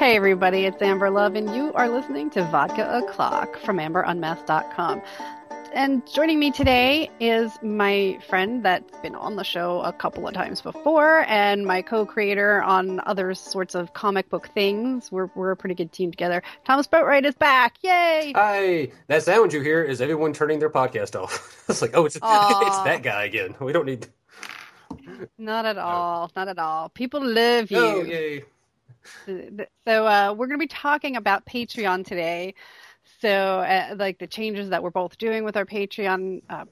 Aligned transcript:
Hey, 0.00 0.16
everybody, 0.16 0.64
it's 0.64 0.80
Amber 0.80 1.10
Love, 1.10 1.34
and 1.34 1.54
you 1.54 1.74
are 1.74 1.86
listening 1.86 2.30
to 2.30 2.42
Vodka 2.44 2.90
O'Clock 2.90 3.58
from 3.58 3.76
AmberUnmasked.com. 3.76 5.02
And 5.74 6.10
joining 6.10 6.38
me 6.38 6.50
today 6.50 7.10
is 7.20 7.52
my 7.62 8.18
friend 8.26 8.64
that's 8.64 8.98
been 9.00 9.14
on 9.14 9.36
the 9.36 9.44
show 9.44 9.82
a 9.82 9.92
couple 9.92 10.26
of 10.26 10.32
times 10.32 10.62
before, 10.62 11.26
and 11.28 11.66
my 11.66 11.82
co 11.82 12.06
creator 12.06 12.62
on 12.62 13.02
other 13.04 13.34
sorts 13.34 13.74
of 13.74 13.92
comic 13.92 14.30
book 14.30 14.48
things. 14.54 15.12
We're, 15.12 15.28
we're 15.34 15.50
a 15.50 15.56
pretty 15.56 15.74
good 15.74 15.92
team 15.92 16.10
together. 16.12 16.42
Thomas 16.64 16.86
Boatwright 16.86 17.26
is 17.26 17.34
back. 17.34 17.76
Yay! 17.82 18.32
Hi. 18.34 18.90
That 19.08 19.22
sound 19.22 19.52
you 19.52 19.60
hear 19.60 19.84
is 19.84 20.00
everyone 20.00 20.32
turning 20.32 20.60
their 20.60 20.70
podcast 20.70 21.14
off. 21.14 21.62
it's 21.68 21.82
like, 21.82 21.90
oh, 21.92 22.06
it's, 22.06 22.16
it's 22.16 22.22
that 22.22 23.02
guy 23.02 23.24
again. 23.24 23.54
We 23.60 23.74
don't 23.74 23.84
need. 23.84 24.06
Not 25.36 25.66
at 25.66 25.76
all. 25.76 26.30
Not 26.34 26.48
at 26.48 26.58
all. 26.58 26.88
People 26.88 27.22
love 27.22 27.70
you. 27.70 27.76
Oh, 27.76 28.02
yay. 28.02 28.44
So 29.26 30.06
uh, 30.06 30.34
we're 30.36 30.46
going 30.46 30.58
to 30.58 30.64
be 30.64 30.66
talking 30.66 31.16
about 31.16 31.46
Patreon 31.46 32.06
today. 32.06 32.54
So 33.20 33.28
uh, 33.28 33.94
like 33.98 34.18
the 34.18 34.26
changes 34.26 34.70
that 34.70 34.82
we're 34.82 34.90
both 34.90 35.18
doing 35.18 35.44
with 35.44 35.56
our 35.56 35.66
Patreon, 35.66 36.42
uh, 36.48 36.64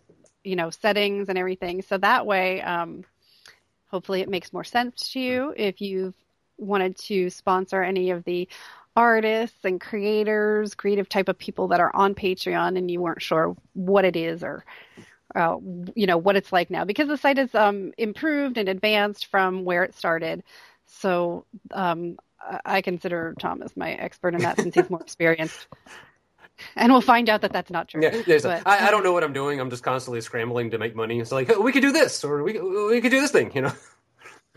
you 0.44 0.56
know, 0.56 0.70
settings 0.70 1.28
and 1.28 1.38
everything. 1.38 1.82
So 1.82 1.98
that 1.98 2.27
way, 2.27 2.62
um, 2.62 3.04
hopefully, 3.91 4.20
it 4.20 4.28
makes 4.28 4.52
more 4.52 4.64
sense 4.64 5.10
to 5.12 5.20
you 5.20 5.54
if 5.56 5.80
you've 5.80 6.14
wanted 6.56 6.96
to 6.98 7.30
sponsor 7.30 7.82
any 7.82 8.10
of 8.10 8.24
the 8.24 8.48
artists 8.96 9.64
and 9.64 9.80
creators, 9.80 10.74
creative 10.74 11.08
type 11.08 11.28
of 11.28 11.38
people 11.38 11.69
that 11.69 11.80
are 11.80 11.94
on 11.94 12.14
Patreon, 12.14 12.77
and 12.77 12.91
you 12.91 13.00
weren't 13.00 13.22
sure 13.22 13.56
what 13.74 14.05
it 14.05 14.16
is 14.16 14.42
or 14.42 14.64
uh, 15.34 15.56
you 15.94 16.06
know 16.06 16.16
what 16.16 16.36
it's 16.36 16.53
like 16.53 16.70
now 16.70 16.84
because 16.84 17.08
the 17.08 17.16
site 17.16 17.36
has 17.36 17.55
um, 17.55 17.92
improved 17.98 18.56
and 18.56 18.69
advanced 18.69 19.27
from 19.27 19.64
where 19.64 19.84
it 19.84 19.94
started. 19.94 20.42
So 20.89 21.44
um, 21.72 22.19
I 22.64 22.83
consider 22.83 23.34
Thomas 23.39 23.77
my 23.77 23.92
expert 23.92 24.34
in 24.34 24.41
that 24.42 24.58
since 24.61 24.75
he's 24.75 24.91
more 24.91 25.00
experienced. 25.00 25.67
And 26.75 26.91
we'll 26.91 27.00
find 27.00 27.28
out 27.28 27.42
that 27.42 27.53
that's 27.53 27.70
not 27.70 27.86
true. 27.86 28.03
Yeah, 28.03 28.39
but, 28.42 28.67
I, 28.67 28.89
I, 28.89 28.91
don't 28.91 29.05
know 29.05 29.12
what 29.12 29.22
I'm 29.22 29.33
doing. 29.33 29.61
I'm 29.61 29.70
just 29.70 29.84
constantly 29.84 30.20
scrambling 30.20 30.72
to 30.72 30.78
make 30.78 30.97
money. 30.97 31.20
It's 31.20 31.31
like 31.31 31.56
we 31.56 31.70
could 31.70 31.83
do 31.83 31.92
this, 31.92 32.25
or 32.25 32.42
we 32.42 32.59
we 32.59 33.00
could 33.00 33.12
do 33.12 33.20
this 33.20 33.31
thing, 33.31 33.53
you 33.55 33.62
know. 33.62 33.72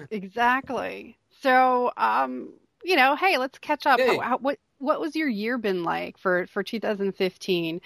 Exactly. 0.10 1.16
So, 1.42 1.92
um, 1.96 2.54
you 2.84 2.96
know, 2.96 3.16
hey, 3.16 3.38
let's 3.38 3.60
catch 3.60 3.86
up. 3.86 4.00
How, 4.00 4.40
what 4.40 4.58
what 4.80 5.00
was 5.00 5.16
your 5.16 5.28
year 5.28 5.60
been 5.60 5.84
like 5.84 6.18
for 6.18 6.48
for 6.48 6.64
2015? 6.64 7.82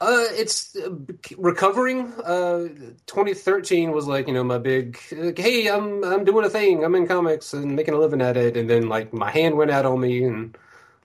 Uh, 0.00 0.24
it's 0.30 0.74
uh, 0.76 0.90
recovering. 1.36 2.12
Uh, 2.24 2.68
2013 3.06 3.92
was 3.92 4.06
like 4.06 4.26
you 4.28 4.32
know 4.32 4.42
my 4.42 4.56
big 4.56 4.98
like, 5.12 5.36
hey 5.38 5.68
I'm 5.68 6.02
I'm 6.04 6.24
doing 6.24 6.46
a 6.46 6.50
thing. 6.50 6.84
I'm 6.84 6.94
in 6.94 7.06
comics 7.06 7.52
and 7.52 7.76
making 7.76 7.92
a 7.94 7.98
living 7.98 8.22
at 8.22 8.36
it. 8.36 8.56
And 8.56 8.68
then 8.68 8.88
like 8.88 9.12
my 9.12 9.30
hand 9.30 9.56
went 9.58 9.70
out 9.70 9.84
on 9.84 10.00
me. 10.00 10.24
And 10.24 10.56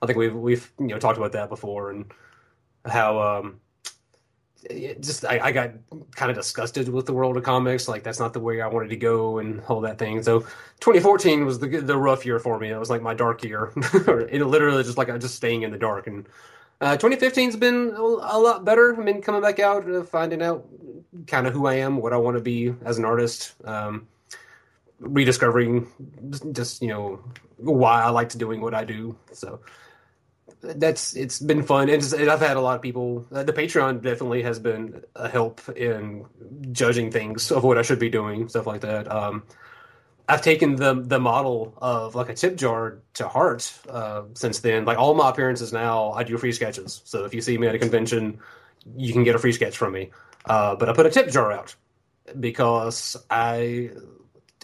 I 0.01 0.05
think 0.05 0.17
we've 0.17 0.33
we've 0.35 0.71
you 0.79 0.87
know 0.87 0.99
talked 0.99 1.17
about 1.17 1.33
that 1.33 1.49
before 1.49 1.91
and 1.91 2.05
how 2.85 3.21
um 3.21 3.59
just 4.99 5.25
I, 5.25 5.39
I 5.39 5.51
got 5.51 5.71
kind 6.15 6.31
of 6.31 6.37
disgusted 6.37 6.89
with 6.89 7.05
the 7.05 7.13
world 7.13 7.37
of 7.37 7.43
comics. 7.43 7.87
Like 7.87 8.03
that's 8.03 8.19
not 8.19 8.33
the 8.33 8.39
way 8.39 8.61
I 8.61 8.67
wanted 8.67 8.89
to 8.89 8.95
go 8.97 9.39
and 9.39 9.61
all 9.67 9.81
that 9.81 9.99
thing. 9.99 10.23
So 10.23 10.39
2014 10.79 11.45
was 11.45 11.59
the 11.59 11.67
the 11.67 11.97
rough 11.97 12.25
year 12.25 12.39
for 12.39 12.57
me. 12.59 12.69
It 12.71 12.77
was 12.77 12.89
like 12.89 13.01
my 13.01 13.13
dark 13.13 13.43
year. 13.43 13.71
It 14.29 14.45
literally 14.45 14.83
just 14.83 14.97
like 14.97 15.09
I 15.09 15.17
just 15.17 15.35
staying 15.35 15.63
in 15.63 15.71
the 15.71 15.77
dark 15.77 16.07
and 16.07 16.27
uh, 16.81 16.97
2015's 16.97 17.55
been 17.55 17.93
a, 17.95 18.01
lot 18.37 18.65
better. 18.65 18.95
I 18.95 19.03
mean, 19.03 19.21
coming 19.21 19.41
back 19.41 19.59
out, 19.59 19.89
uh, 19.89 20.03
finding 20.03 20.41
out 20.41 20.65
kind 21.27 21.47
of 21.47 21.53
who 21.53 21.65
I 21.67 21.75
am, 21.75 21.97
what 21.97 22.13
I 22.13 22.17
want 22.17 22.37
to 22.37 22.43
be 22.43 22.73
as 22.83 22.97
an 22.97 23.05
artist, 23.05 23.53
um, 23.63 24.07
rediscovering 24.99 25.87
just 26.51 26.81
you 26.81 26.87
know 26.87 27.19
why 27.57 28.01
I 28.03 28.09
like 28.09 28.29
doing 28.29 28.61
what 28.61 28.73
I 28.73 28.83
do. 28.83 29.15
So 29.31 29.61
that's 30.61 31.15
it's 31.15 31.39
been 31.39 31.63
fun, 31.63 31.89
and, 31.89 32.03
and 32.13 32.29
I've 32.29 32.41
had 32.41 32.57
a 32.57 32.61
lot 32.61 32.75
of 32.75 32.81
people. 32.81 33.25
Uh, 33.31 33.43
the 33.43 33.53
Patreon 33.53 34.01
definitely 34.01 34.43
has 34.43 34.59
been 34.59 35.03
a 35.15 35.29
help 35.29 35.61
in 35.77 36.25
judging 36.71 37.11
things 37.11 37.51
of 37.51 37.63
what 37.63 37.77
I 37.77 37.83
should 37.83 37.99
be 37.99 38.09
doing, 38.09 38.49
stuff 38.49 38.67
like 38.67 38.81
that. 38.81 39.09
Um, 39.11 39.43
I've 40.27 40.41
taken 40.41 40.75
the 40.75 40.95
the 40.95 41.19
model 41.19 41.73
of 41.77 42.15
like 42.15 42.29
a 42.29 42.33
tip 42.33 42.55
jar 42.55 42.99
to 43.15 43.27
heart 43.27 43.71
uh, 43.89 44.23
since 44.33 44.59
then. 44.59 44.85
Like 44.85 44.97
all 44.97 45.13
my 45.13 45.29
appearances 45.29 45.71
now, 45.71 46.11
I 46.13 46.23
do 46.23 46.37
free 46.37 46.51
sketches. 46.51 47.01
So 47.05 47.25
if 47.25 47.33
you 47.33 47.41
see 47.41 47.57
me 47.57 47.67
at 47.67 47.75
a 47.75 47.79
convention, 47.79 48.39
you 48.95 49.13
can 49.13 49.23
get 49.23 49.35
a 49.35 49.39
free 49.39 49.51
sketch 49.51 49.77
from 49.77 49.93
me. 49.93 50.11
Uh, 50.45 50.75
but 50.75 50.89
I 50.89 50.93
put 50.93 51.05
a 51.05 51.09
tip 51.09 51.29
jar 51.29 51.51
out 51.51 51.75
because 52.39 53.15
I 53.29 53.91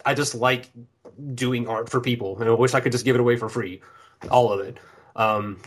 I 0.05 0.13
just 0.13 0.35
like 0.35 0.69
doing 1.35 1.67
art 1.67 1.89
for 1.89 2.01
people, 2.01 2.39
and 2.39 2.49
I 2.49 2.53
wish 2.53 2.73
I 2.73 2.79
could 2.79 2.91
just 2.91 3.05
give 3.05 3.15
it 3.15 3.19
away 3.19 3.35
for 3.37 3.49
free, 3.49 3.81
all 4.29 4.51
of 4.51 4.61
it. 4.61 4.77
Um, 5.15 5.59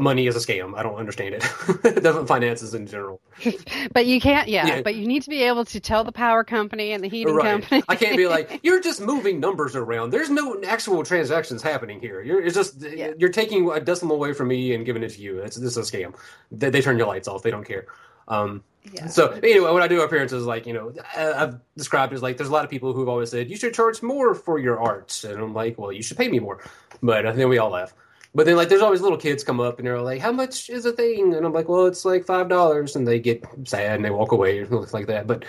money 0.00 0.26
is 0.26 0.36
a 0.36 0.38
scam. 0.38 0.76
I 0.76 0.82
don't 0.82 0.96
understand 0.96 1.34
it. 1.34 1.42
finances 2.26 2.74
in 2.74 2.86
general. 2.86 3.20
but 3.92 4.06
you 4.06 4.20
can't, 4.20 4.48
yeah, 4.48 4.66
yeah, 4.66 4.82
But 4.82 4.94
you 4.94 5.06
need 5.06 5.22
to 5.22 5.30
be 5.30 5.42
able 5.42 5.64
to 5.66 5.80
tell 5.80 6.04
the 6.04 6.12
power 6.12 6.44
company 6.44 6.92
and 6.92 7.04
the 7.04 7.08
heating 7.08 7.34
right. 7.34 7.62
company. 7.62 7.82
I 7.88 7.96
can't 7.96 8.16
be 8.16 8.26
like, 8.26 8.60
you're 8.62 8.80
just 8.80 9.00
moving 9.00 9.40
numbers 9.40 9.76
around. 9.76 10.10
There's 10.10 10.30
no 10.30 10.62
actual 10.64 11.02
transactions 11.04 11.62
happening 11.62 12.00
here. 12.00 12.22
You're 12.22 12.42
it's 12.42 12.54
just 12.54 12.80
yeah. 12.80 13.12
you're 13.18 13.28
taking 13.30 13.70
a 13.70 13.80
decimal 13.80 14.16
away 14.16 14.32
from 14.32 14.48
me 14.48 14.74
and 14.74 14.84
giving 14.84 15.02
it 15.02 15.10
to 15.10 15.20
you. 15.20 15.40
It's 15.40 15.56
this 15.56 15.76
is 15.76 15.88
a 15.88 15.96
scam. 15.96 16.14
They, 16.50 16.70
they 16.70 16.80
turn 16.80 16.98
your 16.98 17.06
lights 17.06 17.28
off. 17.28 17.42
They 17.42 17.50
don't 17.50 17.64
care. 17.64 17.86
Um, 18.28 18.62
yeah. 18.92 19.06
So 19.08 19.30
anyway, 19.30 19.72
when 19.72 19.82
I 19.82 19.88
do 19.88 20.00
appearances, 20.02 20.46
like 20.46 20.66
you 20.66 20.72
know, 20.72 20.92
I've 21.16 21.58
described 21.76 22.12
as 22.12 22.22
like 22.22 22.36
there's 22.36 22.48
a 22.48 22.52
lot 22.52 22.64
of 22.64 22.70
people 22.70 22.92
who've 22.92 23.08
always 23.08 23.30
said 23.30 23.50
you 23.50 23.56
should 23.56 23.74
charge 23.74 24.02
more 24.02 24.34
for 24.34 24.58
your 24.58 24.80
art, 24.80 25.24
and 25.24 25.38
I'm 25.40 25.54
like, 25.54 25.78
well, 25.78 25.92
you 25.92 26.02
should 26.02 26.16
pay 26.16 26.28
me 26.28 26.38
more. 26.38 26.62
But 27.02 27.26
I 27.26 27.32
think 27.32 27.48
we 27.48 27.58
all 27.58 27.70
laugh. 27.70 27.94
But 28.34 28.46
then 28.46 28.56
like 28.56 28.68
there's 28.68 28.82
always 28.82 29.00
little 29.00 29.18
kids 29.18 29.42
come 29.42 29.60
up 29.60 29.78
and 29.78 29.86
they're 29.86 30.00
like, 30.00 30.20
How 30.20 30.32
much 30.32 30.70
is 30.70 30.84
a 30.84 30.92
thing? 30.92 31.34
And 31.34 31.44
I'm 31.46 31.52
like, 31.52 31.68
Well, 31.68 31.86
it's 31.86 32.04
like 32.04 32.24
five 32.24 32.48
dollars 32.48 32.96
and 32.96 33.06
they 33.06 33.18
get 33.18 33.44
sad 33.64 33.96
and 33.96 34.04
they 34.04 34.10
walk 34.10 34.32
away 34.32 34.58
or 34.58 34.66
something 34.66 34.92
like 34.92 35.06
that. 35.06 35.26
But 35.26 35.44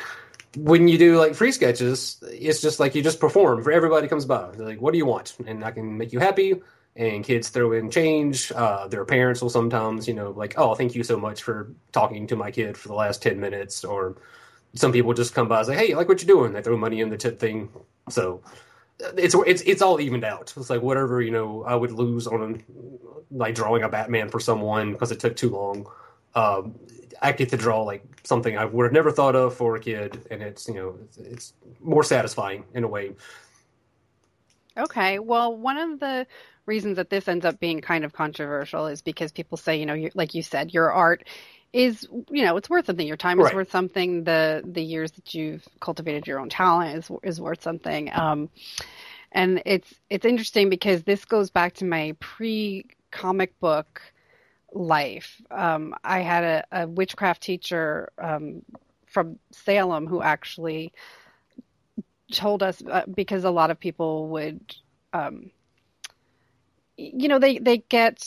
when 0.57 0.88
you 0.88 0.97
do 0.97 1.19
like 1.19 1.35
free 1.35 1.51
sketches, 1.51 2.18
it's 2.23 2.62
just 2.62 2.79
like 2.79 2.95
you 2.95 3.03
just 3.03 3.19
perform 3.19 3.63
for 3.63 3.72
everybody 3.72 4.07
comes 4.07 4.25
by. 4.25 4.50
They're 4.56 4.66
like, 4.66 4.81
What 4.81 4.91
do 4.91 4.97
you 4.97 5.06
want? 5.06 5.35
And 5.45 5.63
I 5.63 5.72
can 5.72 5.97
make 5.97 6.13
you 6.13 6.19
happy 6.19 6.62
and 6.95 7.23
kids 7.23 7.50
throw 7.50 7.72
in 7.73 7.91
change. 7.91 8.51
Uh, 8.51 8.88
their 8.88 9.06
parents 9.06 9.41
will 9.41 9.50
sometimes, 9.50 10.07
you 10.07 10.13
know, 10.13 10.31
like, 10.31 10.56
Oh, 10.57 10.73
thank 10.73 10.95
you 10.95 11.03
so 11.03 11.18
much 11.19 11.44
for 11.44 11.73
talking 11.91 12.28
to 12.28 12.35
my 12.35 12.50
kid 12.51 12.78
for 12.78 12.88
the 12.88 12.95
last 12.95 13.22
ten 13.22 13.39
minutes 13.39 13.84
or 13.84 14.18
some 14.75 14.91
people 14.91 15.13
just 15.13 15.34
come 15.35 15.47
by 15.47 15.59
and 15.59 15.68
say, 15.68 15.75
Hey, 15.75 15.94
I 15.94 15.97
like 15.97 16.07
what 16.07 16.22
you're 16.22 16.35
doing. 16.35 16.53
They 16.53 16.62
throw 16.62 16.78
money 16.78 17.01
in 17.01 17.09
the 17.09 17.18
tip 17.18 17.39
thing. 17.39 17.69
So 18.09 18.41
it's 19.17 19.35
it's 19.45 19.61
it's 19.61 19.81
all 19.81 19.99
evened 19.99 20.23
out. 20.23 20.53
It's 20.57 20.69
like 20.69 20.81
whatever 20.81 21.21
you 21.21 21.31
know 21.31 21.63
I 21.63 21.75
would 21.75 21.91
lose 21.91 22.27
on 22.27 22.63
like 23.31 23.55
drawing 23.55 23.83
a 23.83 23.89
Batman 23.89 24.29
for 24.29 24.39
someone 24.39 24.93
because 24.93 25.11
it 25.11 25.19
took 25.19 25.35
too 25.35 25.49
long. 25.49 25.87
Um, 26.35 26.75
I 27.21 27.31
get 27.31 27.49
to 27.49 27.57
draw 27.57 27.81
like 27.83 28.03
something 28.23 28.57
I 28.57 28.65
would 28.65 28.83
have 28.83 28.93
never 28.93 29.11
thought 29.11 29.35
of 29.35 29.55
for 29.55 29.75
a 29.75 29.79
kid, 29.79 30.21
and 30.29 30.41
it's 30.41 30.67
you 30.67 30.75
know 30.75 30.95
it's, 31.03 31.17
it's 31.17 31.53
more 31.79 32.03
satisfying 32.03 32.65
in 32.73 32.83
a 32.83 32.88
way. 32.88 33.13
Okay, 34.77 35.19
well, 35.19 35.55
one 35.55 35.77
of 35.77 35.99
the 35.99 36.25
reasons 36.65 36.95
that 36.97 37.09
this 37.09 37.27
ends 37.27 37.45
up 37.45 37.59
being 37.59 37.81
kind 37.81 38.05
of 38.05 38.13
controversial 38.13 38.88
is 38.88 39.01
because 39.01 39.31
people 39.31 39.57
say, 39.57 39.77
you 39.77 39.85
know, 39.85 40.09
like 40.13 40.33
you 40.33 40.43
said, 40.43 40.73
your 40.73 40.91
art 40.91 41.27
is 41.72 42.07
you 42.30 42.44
know 42.44 42.57
it's 42.57 42.69
worth 42.69 42.85
something. 42.85 43.07
Your 43.07 43.18
time 43.18 43.40
is 43.40 43.46
right. 43.46 43.56
worth 43.56 43.72
something. 43.72 44.24
The 44.24 44.63
the 44.66 44.84
years 44.84 45.12
that 45.13 45.34
you've 45.34 45.68
cultivated 45.80 46.28
your 46.28 46.40
own 46.40 46.50
talent 46.50 46.97
is 46.97 47.12
is 47.24 47.41
worth 47.41 47.62
something. 47.62 48.09
Um 48.13 48.50
and 49.31 49.62
it's 49.66 49.94
it's 50.09 50.25
interesting 50.25 50.69
because 50.69 51.03
this 51.03 51.25
goes 51.25 51.50
back 51.50 51.74
to 51.75 51.85
my 51.85 52.16
pre 52.19 52.85
comic 53.12 53.59
book 53.59 54.02
life. 54.74 55.41
Um 55.52 55.96
i 56.03 56.19
had 56.19 56.44
a, 56.44 56.83
a 56.83 56.88
witchcraft 56.88 57.42
teacher 57.42 58.12
um 58.18 58.63
from 59.06 59.39
salem 59.51 60.07
who 60.07 60.22
actually 60.22 60.94
told 62.31 62.62
us 62.62 62.81
uh, 62.89 63.04
because 63.13 63.44
a 63.44 63.50
lot 63.50 63.72
of 63.72 63.80
people 63.80 64.27
would 64.30 64.75
um 65.13 65.50
you 66.98 67.27
know 67.27 67.39
they 67.39 67.57
they 67.57 67.77
get 67.77 68.24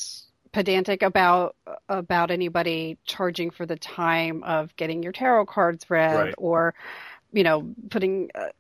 pedantic 0.53 1.03
about 1.03 1.57
about 1.89 2.31
anybody 2.31 2.99
charging 3.05 3.51
for 3.51 3.67
the 3.67 3.77
time 3.77 4.43
of 4.43 4.75
getting 4.77 5.03
your 5.03 5.13
tarot 5.13 5.47
cards 5.47 5.89
read 5.89 6.15
right. 6.15 6.35
or 6.37 6.75
you 7.33 7.43
know 7.43 7.75
putting 7.91 8.31
a, 8.35 8.51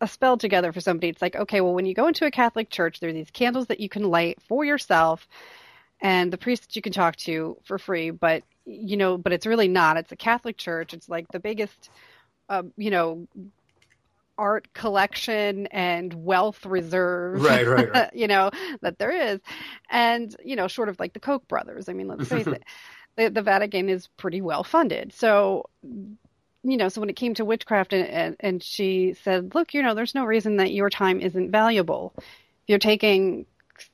a, 0.00 0.08
spell 0.08 0.36
together 0.36 0.72
for 0.72 0.80
somebody. 0.80 1.08
It's 1.08 1.20
like 1.20 1.34
okay 1.34 1.60
well 1.60 1.74
when 1.74 1.86
you 1.86 1.94
go 1.94 2.06
into 2.06 2.26
a 2.26 2.30
catholic 2.30 2.70
church 2.70 3.00
there 3.00 3.10
are 3.10 3.12
these 3.12 3.30
candles 3.30 3.66
that 3.66 3.80
you 3.80 3.88
can 3.88 4.04
light 4.04 4.38
for 4.48 4.64
yourself 4.64 5.26
and 6.00 6.32
the 6.32 6.38
priest 6.38 6.62
that 6.62 6.76
you 6.76 6.82
can 6.82 6.92
talk 6.92 7.16
to 7.16 7.56
for 7.64 7.78
free. 7.78 8.10
But 8.10 8.44
you 8.64 8.96
know 8.96 9.18
but 9.18 9.32
it's 9.32 9.46
really 9.46 9.68
not. 9.68 9.96
It's 9.96 10.12
a 10.12 10.16
catholic 10.16 10.56
church. 10.56 10.94
It's 10.94 11.08
like 11.08 11.26
the 11.32 11.40
biggest 11.40 11.90
uh, 12.48 12.62
you 12.76 12.90
know 12.90 13.26
art 14.38 14.72
collection 14.74 15.66
and 15.68 16.12
wealth 16.12 16.64
reserve 16.66 17.40
right, 17.40 17.66
right, 17.66 17.90
right. 17.90 18.10
you 18.14 18.26
know 18.26 18.50
that 18.82 18.98
there 18.98 19.10
is. 19.10 19.40
And 19.90 20.34
you 20.44 20.56
know 20.56 20.68
short 20.68 20.88
of 20.88 20.98
like 21.00 21.12
the 21.12 21.20
koch 21.20 21.46
brothers 21.48 21.88
i 21.88 21.92
mean 21.92 22.08
let's 22.08 22.28
face 22.28 22.46
it 22.46 22.64
the, 23.16 23.30
the, 23.30 23.42
vatican 23.42 23.88
is 23.88 24.08
pretty 24.16 24.40
well 24.40 24.64
funded. 24.64 25.12
So 25.12 25.68
you 25.82 26.76
know 26.76 26.88
so 26.88 27.00
when 27.00 27.10
it 27.10 27.16
came 27.16 27.34
to 27.34 27.44
witchcraft 27.44 27.92
and, 27.92 28.06
and, 28.08 28.36
and 28.40 28.62
she 28.62 29.14
said 29.22 29.54
look 29.54 29.74
you 29.74 29.82
know 29.82 29.94
there's 29.94 30.14
no 30.14 30.24
reason 30.24 30.56
that 30.56 30.72
your 30.72 30.90
time 30.90 31.20
isn't 31.20 31.50
valuable. 31.50 32.12
If 32.16 32.24
you're 32.68 32.78
taking 32.78 33.46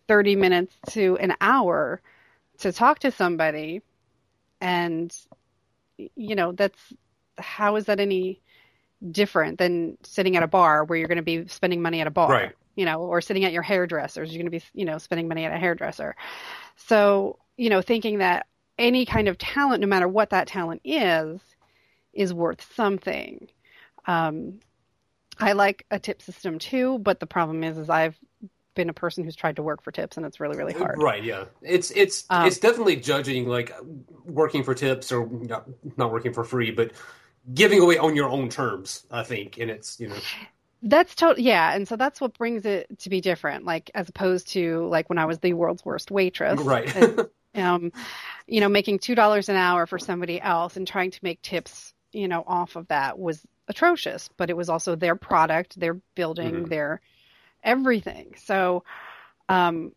30 0.09 0.37
minutes 0.37 0.75
to 0.91 1.17
an 1.19 1.35
hour 1.41 2.00
to 2.59 2.73
talk 2.73 3.00
to 3.00 3.11
somebody 3.11 3.83
and 4.61 5.15
you 6.17 6.35
know 6.35 6.53
that's 6.53 6.79
how 7.39 7.77
is 7.77 7.87
that 7.87 8.00
any 8.00 8.41
different 9.11 9.59
than 9.59 9.97
sitting 10.03 10.37
at 10.37 10.43
a 10.43 10.47
bar 10.47 10.85
where 10.85 10.99
you're 10.99 11.09
going 11.09 11.17
to 11.17 11.23
be 11.23 11.47
spending 11.49 11.83
money 11.83 12.01
at 12.01 12.07
a 12.07 12.11
bar 12.11 12.31
right. 12.31 12.53
you 12.77 12.85
know 12.85 13.01
or 13.01 13.21
sitting 13.21 13.45
at 13.45 13.53
your 13.53 13.63
hairdressers 13.63 14.31
you're 14.31 14.43
going 14.43 14.51
to 14.51 14.59
be 14.59 14.65
you 14.75 14.85
know 14.85 14.99
spending 14.99 15.29
money 15.29 15.45
at 15.45 15.53
a 15.53 15.59
hairdresser. 15.59 16.15
So 16.77 17.39
you 17.57 17.71
know 17.71 17.83
thinking 17.83 18.19
that 18.19 18.47
any 18.79 19.07
kind 19.07 19.29
of 19.29 19.39
talent 19.39 19.81
no 19.81 19.87
matter 19.87 20.09
what 20.09 20.31
that 20.31 20.47
talent 20.47 20.81
is 20.85 21.41
is 22.13 22.33
worth 22.33 22.67
something. 22.75 23.49
Um, 24.07 24.61
i 25.39 25.53
like 25.53 25.87
a 25.91 25.99
tip 25.99 26.21
system 26.21 26.59
too 26.59 26.99
but 26.99 27.19
the 27.19 27.27
problem 27.27 27.65
is 27.65 27.79
is 27.79 27.89
i've 27.89 28.19
been 28.75 28.89
a 28.89 28.93
person 28.93 29.25
who's 29.25 29.37
tried 29.37 29.57
to 29.57 29.63
work 29.63 29.83
for 29.83 29.93
tips 29.93 30.17
and 30.17 30.25
it's 30.25 30.41
really 30.41 30.57
really 30.57 30.73
hard. 30.73 31.01
Right 31.01 31.23
yeah. 31.23 31.45
It's 31.61 31.91
it's 31.91 32.25
um, 32.31 32.47
it's 32.47 32.59
definitely 32.59 32.97
judging 32.97 33.49
like 33.49 33.73
working 34.25 34.63
for 34.63 34.75
tips 34.75 35.13
or 35.13 35.27
not, 35.27 35.69
not 35.97 36.13
working 36.13 36.33
for 36.33 36.45
free 36.45 36.71
but 36.71 36.93
giving 37.53 37.81
away 37.81 37.99
on 37.99 38.15
your 38.17 38.29
own 38.29 38.49
terms 38.49 39.05
i 39.11 39.23
think 39.23 39.59
and 39.59 39.71
it's 39.71 39.99
you 40.00 40.09
know 40.09 40.17
that's 40.83 41.15
totally 41.15 41.44
yeah 41.44 41.75
and 41.75 41.87
so 41.87 41.97
that's 41.97 42.21
what 42.21 42.37
brings 42.37 42.65
it 42.65 42.87
to 42.99 43.09
be 43.09 43.21
different 43.21 43.65
like 43.65 43.91
as 43.94 44.09
opposed 44.09 44.49
to 44.49 44.87
like 44.87 45.09
when 45.09 45.19
i 45.19 45.25
was 45.25 45.39
the 45.39 45.53
world's 45.53 45.85
worst 45.85 46.11
waitress 46.11 46.61
right 46.61 46.94
and, 46.97 47.29
um 47.55 47.93
you 48.47 48.61
know 48.61 48.69
making 48.69 48.99
two 48.99 49.15
dollars 49.15 49.49
an 49.49 49.56
hour 49.56 49.87
for 49.87 49.99
somebody 49.99 50.41
else 50.41 50.77
and 50.77 50.87
trying 50.87 51.11
to 51.11 51.21
make 51.23 51.41
tips 51.43 51.94
you 52.12 52.29
know 52.29 52.44
off 52.47 52.77
of 52.77 52.87
that 52.89 53.19
was 53.19 53.41
atrocious 53.69 54.29
but 54.37 54.50
it 54.50 54.56
was 54.56 54.69
also 54.69 54.94
their 54.94 55.17
product 55.17 55.79
their 55.79 55.94
building 56.15 56.53
mm-hmm. 56.53 56.65
their 56.67 57.00
everything. 57.62 58.35
So, 58.37 58.85
um, 59.49 59.93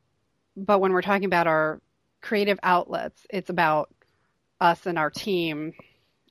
but 0.55 0.79
when 0.79 0.93
we're 0.93 1.01
talking 1.01 1.25
about 1.25 1.47
our 1.47 1.81
creative 2.21 2.59
outlets, 2.63 3.25
it's 3.29 3.49
about 3.49 3.93
us 4.59 4.85
and 4.85 4.97
our 4.97 5.09
team 5.09 5.73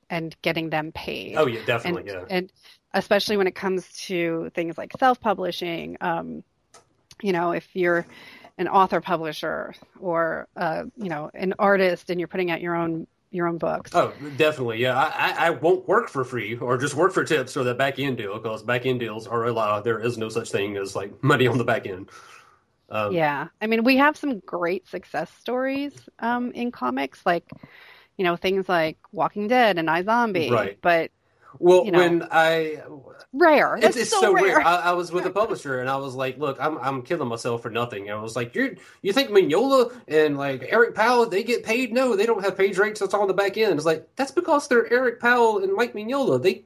and 0.09 0.35
getting 0.41 0.69
them 0.69 0.91
paid. 0.91 1.35
Oh 1.35 1.47
yeah, 1.47 1.61
definitely, 1.65 2.11
and, 2.11 2.11
yeah. 2.11 2.25
And 2.29 2.51
especially 2.93 3.37
when 3.37 3.47
it 3.47 3.55
comes 3.55 3.87
to 4.07 4.51
things 4.53 4.77
like 4.77 4.93
self-publishing, 4.99 5.97
um, 6.01 6.43
you 7.21 7.31
know, 7.31 7.51
if 7.51 7.75
you're 7.75 8.05
an 8.57 8.67
author 8.67 9.01
publisher 9.01 9.73
or 9.99 10.47
uh, 10.55 10.83
you 10.97 11.09
know 11.09 11.29
an 11.33 11.53
artist 11.59 12.09
and 12.09 12.19
you're 12.19 12.27
putting 12.27 12.51
out 12.51 12.61
your 12.61 12.75
own 12.75 13.07
your 13.31 13.47
own 13.47 13.57
books. 13.57 13.91
Oh, 13.93 14.13
definitely. 14.37 14.77
Yeah, 14.77 14.97
I, 14.97 15.47
I 15.47 15.49
won't 15.49 15.87
work 15.87 16.09
for 16.09 16.23
free 16.23 16.55
or 16.55 16.77
just 16.77 16.95
work 16.95 17.11
for 17.11 17.25
tips 17.25 17.57
or 17.57 17.65
that 17.65 17.77
back 17.77 17.99
end 17.99 18.17
deal 18.17 18.37
because 18.39 18.63
back 18.63 18.85
end 18.85 19.01
deals 19.01 19.27
are 19.27 19.45
allowed. 19.45 19.83
There 19.83 19.99
is 19.99 20.17
no 20.17 20.29
such 20.29 20.51
thing 20.51 20.77
as 20.77 20.95
like 20.95 21.21
money 21.21 21.47
on 21.47 21.57
the 21.57 21.65
back 21.65 21.85
end. 21.85 22.09
Um, 22.89 23.13
yeah, 23.13 23.47
I 23.61 23.67
mean, 23.67 23.83
we 23.83 23.97
have 23.97 24.15
some 24.15 24.39
great 24.39 24.87
success 24.87 25.29
stories 25.39 26.07
um, 26.19 26.51
in 26.51 26.71
comics, 26.71 27.25
like 27.25 27.49
you 28.17 28.23
know 28.23 28.35
things 28.35 28.67
like 28.69 28.97
Walking 29.11 29.47
Dead 29.47 29.77
and 29.77 29.87
iZombie. 29.87 30.51
Right. 30.51 30.77
But 30.81 31.11
well, 31.59 31.85
you 31.85 31.91
know, 31.91 31.99
when 31.99 32.27
I 32.31 32.83
rare, 33.33 33.77
it's, 33.77 33.95
it's 33.95 34.09
so, 34.09 34.21
so, 34.21 34.33
rare. 34.33 34.59
I, 34.65 34.77
I, 34.77 34.91
was 34.93 35.11
with 35.11 35.25
a 35.25 35.29
publisher 35.29 35.79
and 35.79 35.89
I 35.89 35.95
was 35.97 36.15
like, 36.15 36.37
"Look, 36.37 36.57
I'm 36.59 36.77
I'm 36.79 37.01
killing 37.01 37.27
myself 37.27 37.61
for 37.61 37.69
nothing." 37.69 38.09
And 38.09 38.17
I 38.17 38.21
was 38.21 38.35
like, 38.35 38.55
"You 38.55 38.75
you 39.01 39.13
think 39.13 39.29
Mignola 39.29 39.95
and 40.07 40.37
like 40.37 40.65
Eric 40.67 40.95
Powell 40.95 41.25
they 41.27 41.43
get 41.43 41.63
paid? 41.63 41.93
No, 41.93 42.15
they 42.15 42.25
don't 42.25 42.43
have 42.43 42.57
page 42.57 42.77
rates. 42.77 42.99
That's 42.99 43.13
all 43.13 43.21
on 43.21 43.27
the 43.27 43.33
back 43.33 43.57
end." 43.57 43.73
It's 43.73 43.85
like 43.85 44.07
that's 44.15 44.31
because 44.31 44.67
they're 44.67 44.91
Eric 44.91 45.19
Powell 45.19 45.63
and 45.63 45.73
Mike 45.73 45.93
Mignola. 45.93 46.41
They 46.41 46.63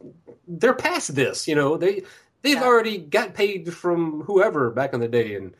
they're 0.48 0.74
past 0.74 1.16
this. 1.16 1.48
You 1.48 1.56
know, 1.56 1.78
they 1.78 2.04
they've 2.42 2.56
yeah. 2.56 2.63
already 2.63 2.98
got 2.98 3.34
paid 3.34 3.74
from 3.74 4.22
whoever 4.22 4.72
back 4.72 4.94
in 4.94 5.00
the 5.00 5.07
day 5.07 5.36
and. 5.36 5.54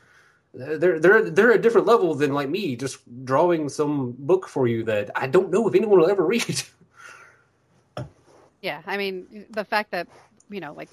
They're 0.54 1.00
they're 1.00 1.30
they're 1.30 1.52
a 1.52 1.62
different 1.62 1.86
level 1.86 2.16
than 2.16 2.34
like 2.34 2.50
me 2.50 2.76
just 2.76 3.00
drawing 3.24 3.70
some 3.70 4.16
book 4.18 4.48
for 4.48 4.68
you 4.68 4.84
that 4.86 5.12
I 5.16 5.28
don't 5.28 5.52
know 5.52 5.68
if 5.68 5.76
anyone 5.76 6.00
will 6.00 6.10
ever 6.10 6.26
read. 6.36 6.64
Yeah, 8.62 8.82
I 8.86 8.98
mean 8.98 9.46
the 9.52 9.64
fact 9.64 9.92
that 9.92 10.08
you 10.50 10.60
know 10.60 10.74
like 10.74 10.90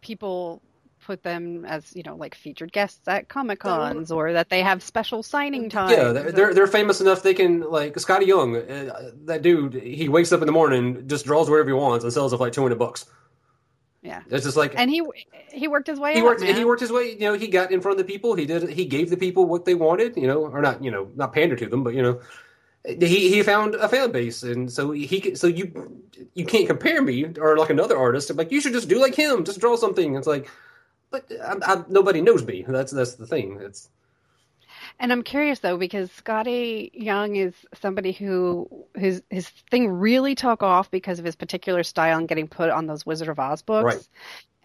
people 0.00 0.60
put 1.08 1.22
them 1.22 1.64
as 1.64 1.96
you 1.96 2.02
know 2.02 2.14
like 2.16 2.34
featured 2.34 2.70
guests 2.70 3.08
at 3.08 3.28
comic 3.28 3.60
cons 3.60 4.12
or 4.12 4.34
that 4.34 4.50
they 4.50 4.62
have 4.62 4.82
special 4.82 5.22
signing 5.22 5.70
time. 5.70 5.90
Yeah, 5.90 6.12
they're, 6.12 6.32
they're, 6.32 6.54
they're 6.54 6.66
famous 6.66 7.00
enough 7.00 7.22
they 7.22 7.32
can 7.32 7.62
like 7.62 7.94
Skottie 7.94 8.26
Young, 8.26 8.56
uh, 8.56 9.12
that 9.24 9.40
dude. 9.40 9.74
He 9.74 10.10
wakes 10.10 10.32
up 10.32 10.40
in 10.40 10.46
the 10.46 10.52
morning, 10.52 11.08
just 11.08 11.24
draws 11.24 11.48
whatever 11.48 11.70
he 11.70 11.72
wants, 11.74 12.04
and 12.04 12.12
sells 12.12 12.34
it 12.34 12.36
for 12.36 12.44
like 12.44 12.52
two 12.52 12.62
hundred 12.62 12.78
bucks. 12.78 13.06
Yeah, 14.08 14.22
it's 14.30 14.46
just 14.46 14.56
like 14.56 14.72
and 14.74 14.90
he 14.90 15.02
he 15.52 15.68
worked 15.68 15.86
his 15.86 16.00
way. 16.00 16.14
He 16.14 16.20
up, 16.20 16.24
worked. 16.24 16.40
Man. 16.40 16.56
He 16.56 16.64
worked 16.64 16.80
his 16.80 16.90
way. 16.90 17.12
You 17.12 17.20
know, 17.20 17.34
he 17.34 17.46
got 17.46 17.70
in 17.70 17.82
front 17.82 18.00
of 18.00 18.06
the 18.06 18.10
people. 18.10 18.34
He 18.34 18.46
did. 18.46 18.70
He 18.70 18.86
gave 18.86 19.10
the 19.10 19.18
people 19.18 19.44
what 19.44 19.66
they 19.66 19.74
wanted. 19.74 20.16
You 20.16 20.26
know, 20.26 20.46
or 20.46 20.62
not. 20.62 20.82
You 20.82 20.90
know, 20.90 21.10
not 21.14 21.34
pander 21.34 21.56
to 21.56 21.66
them, 21.66 21.84
but 21.84 21.92
you 21.92 22.00
know, 22.00 22.18
he 22.86 23.28
he 23.28 23.42
found 23.42 23.74
a 23.74 23.86
fan 23.86 24.10
base, 24.10 24.42
and 24.42 24.72
so 24.72 24.92
he 24.92 25.34
so 25.34 25.46
you 25.46 26.00
you 26.32 26.46
can't 26.46 26.66
compare 26.66 27.02
me 27.02 27.26
or 27.38 27.58
like 27.58 27.68
another 27.68 27.98
artist. 27.98 28.30
I'm 28.30 28.38
like 28.38 28.50
you 28.50 28.62
should 28.62 28.72
just 28.72 28.88
do 28.88 28.98
like 28.98 29.14
him, 29.14 29.44
just 29.44 29.60
draw 29.60 29.76
something. 29.76 30.14
It's 30.14 30.26
like, 30.26 30.48
but 31.10 31.30
I, 31.44 31.56
I, 31.62 31.84
nobody 31.88 32.22
knows 32.22 32.42
me. 32.46 32.64
That's 32.66 32.92
that's 32.92 33.16
the 33.16 33.26
thing. 33.26 33.58
It's 33.60 33.90
and 35.00 35.12
I'm 35.12 35.22
curious 35.22 35.60
though 35.60 35.76
because 35.76 36.10
Skottie 36.10 36.90
Young 36.92 37.36
is 37.36 37.54
somebody 37.80 38.12
who 38.12 38.68
his 38.94 39.22
his 39.30 39.48
thing 39.70 39.88
really 39.88 40.34
took 40.34 40.62
off 40.62 40.90
because 40.90 41.18
of 41.18 41.24
his 41.24 41.36
particular 41.36 41.82
style 41.82 42.18
and 42.18 42.28
getting 42.28 42.48
put 42.48 42.70
on 42.70 42.86
those 42.86 43.06
Wizard 43.06 43.28
of 43.28 43.38
Oz 43.38 43.62
books. 43.62 43.84
Right. 43.84 44.08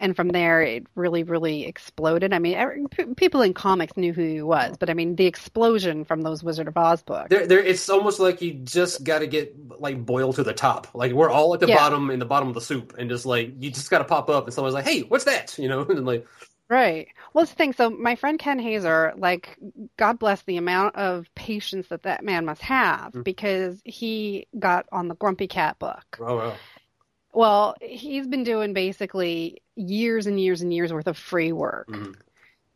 And 0.00 0.16
from 0.16 0.28
there, 0.28 0.60
it 0.60 0.86
really, 0.96 1.22
really 1.22 1.66
exploded. 1.66 2.32
I 2.32 2.40
mean, 2.40 2.54
every, 2.54 2.84
people 3.16 3.42
in 3.42 3.54
comics 3.54 3.96
knew 3.96 4.12
who 4.12 4.22
he 4.22 4.42
was, 4.42 4.76
but 4.76 4.90
I 4.90 4.94
mean, 4.94 5.14
the 5.14 5.26
explosion 5.26 6.04
from 6.04 6.22
those 6.22 6.42
Wizard 6.42 6.66
of 6.66 6.76
Oz 6.76 7.00
books. 7.02 7.30
There, 7.30 7.46
there. 7.46 7.60
It's 7.60 7.88
almost 7.88 8.18
like 8.18 8.42
you 8.42 8.54
just 8.54 9.04
got 9.04 9.20
to 9.20 9.28
get 9.28 9.54
like 9.80 10.04
boiled 10.04 10.34
to 10.36 10.42
the 10.42 10.52
top. 10.52 10.88
Like 10.94 11.12
we're 11.12 11.30
all 11.30 11.54
at 11.54 11.60
the 11.60 11.68
yeah. 11.68 11.76
bottom 11.76 12.10
in 12.10 12.18
the 12.18 12.26
bottom 12.26 12.48
of 12.48 12.54
the 12.54 12.60
soup, 12.60 12.94
and 12.98 13.08
just 13.08 13.24
like 13.24 13.52
you 13.60 13.70
just 13.70 13.88
got 13.88 13.98
to 13.98 14.04
pop 14.04 14.28
up, 14.28 14.44
and 14.44 14.52
someone's 14.52 14.74
like, 14.74 14.84
"Hey, 14.84 15.02
what's 15.02 15.24
that?" 15.24 15.56
You 15.64 15.68
know, 15.68 15.82
and 15.82 16.04
like 16.04 16.26
Right. 16.74 17.06
Well, 17.32 17.44
it's 17.44 17.52
the 17.52 17.56
thing. 17.56 17.72
So 17.72 17.88
my 17.88 18.16
friend 18.16 18.36
Ken 18.36 18.58
Haeser, 18.58 19.16
like, 19.16 19.56
God 19.96 20.18
bless 20.18 20.42
the 20.42 20.56
amount 20.56 20.96
of 20.96 21.32
patience 21.36 21.86
that 21.88 22.02
that 22.02 22.24
man 22.24 22.44
must 22.46 22.62
have 22.62 23.10
mm-hmm. 23.10 23.22
because 23.22 23.80
he 23.84 24.48
got 24.58 24.86
on 24.90 25.06
the 25.06 25.14
Grumpy 25.14 25.46
Cat 25.46 25.78
book. 25.78 26.18
Oh, 26.18 26.36
wow. 26.36 26.54
Well, 27.32 27.76
he's 27.80 28.26
been 28.26 28.42
doing 28.42 28.72
basically 28.72 29.62
years 29.76 30.26
and 30.26 30.40
years 30.40 30.62
and 30.62 30.74
years 30.74 30.92
worth 30.92 31.06
of 31.06 31.16
free 31.16 31.52
work. 31.52 31.86
Mm-hmm. 31.88 32.12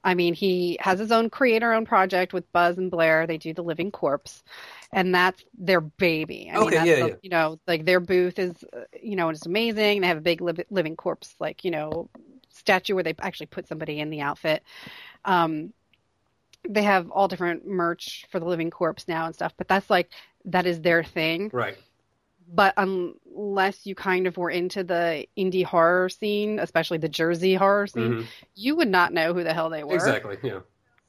I 0.04 0.14
mean, 0.14 0.32
he 0.32 0.78
has 0.80 1.00
his 1.00 1.10
own 1.10 1.28
creator-owned 1.28 1.88
project 1.88 2.32
with 2.32 2.52
Buzz 2.52 2.78
and 2.78 2.92
Blair. 2.92 3.26
They 3.26 3.36
do 3.36 3.52
the 3.52 3.64
Living 3.64 3.90
Corpse, 3.90 4.44
and 4.92 5.12
that's 5.12 5.44
their 5.58 5.80
baby. 5.80 6.48
I 6.52 6.58
okay, 6.58 6.76
mean, 6.76 6.86
yeah, 6.86 6.94
the, 6.94 7.08
yeah. 7.08 7.14
You 7.22 7.30
know, 7.30 7.58
like 7.66 7.84
their 7.84 7.98
booth 7.98 8.38
is, 8.38 8.52
uh, 8.72 8.84
you 9.02 9.16
know, 9.16 9.28
it's 9.30 9.44
amazing. 9.44 10.00
They 10.00 10.06
have 10.06 10.18
a 10.18 10.22
big 10.22 10.40
li- 10.40 10.64
Living 10.70 10.94
Corpse, 10.94 11.34
like 11.40 11.64
you 11.64 11.72
know, 11.72 12.08
statue 12.58 12.94
where 12.94 13.04
they 13.04 13.14
actually 13.18 13.46
put 13.46 13.68
somebody 13.68 14.00
in 14.00 14.10
the 14.10 14.20
outfit. 14.20 14.62
Um, 15.24 15.72
they 16.68 16.82
have 16.82 17.10
all 17.10 17.28
different 17.28 17.66
merch 17.66 18.26
for 18.30 18.40
the 18.40 18.46
living 18.46 18.70
corpse 18.70 19.06
now 19.08 19.26
and 19.26 19.34
stuff, 19.34 19.54
but 19.56 19.68
that's 19.68 19.88
like 19.88 20.10
that 20.46 20.66
is 20.66 20.80
their 20.80 21.04
thing. 21.04 21.50
Right. 21.52 21.76
But 22.50 22.74
unless 22.76 23.84
you 23.84 23.94
kind 23.94 24.26
of 24.26 24.36
were 24.36 24.50
into 24.50 24.82
the 24.82 25.26
indie 25.36 25.64
horror 25.64 26.08
scene, 26.08 26.58
especially 26.58 26.98
the 26.98 27.08
Jersey 27.08 27.54
horror 27.54 27.86
scene, 27.86 28.12
mm-hmm. 28.12 28.26
you 28.54 28.76
would 28.76 28.88
not 28.88 29.12
know 29.12 29.34
who 29.34 29.44
the 29.44 29.52
hell 29.52 29.68
they 29.68 29.84
were. 29.84 29.94
Exactly. 29.94 30.38
Yeah. 30.42 30.60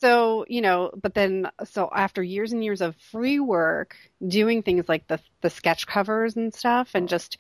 So, 0.02 0.46
you 0.48 0.62
know, 0.62 0.92
but 1.02 1.14
then 1.14 1.50
so 1.66 1.90
after 1.94 2.24
years 2.24 2.54
and 2.54 2.64
years 2.64 2.82
of 2.82 2.96
free 3.12 3.40
work, 3.40 3.96
doing 4.26 4.64
things 4.64 4.88
like 4.88 5.08
the 5.08 5.20
the 5.42 5.50
sketch 5.50 5.88
covers 5.88 6.36
and 6.36 6.54
stuff 6.54 6.92
and 6.94 7.10
just 7.10 7.38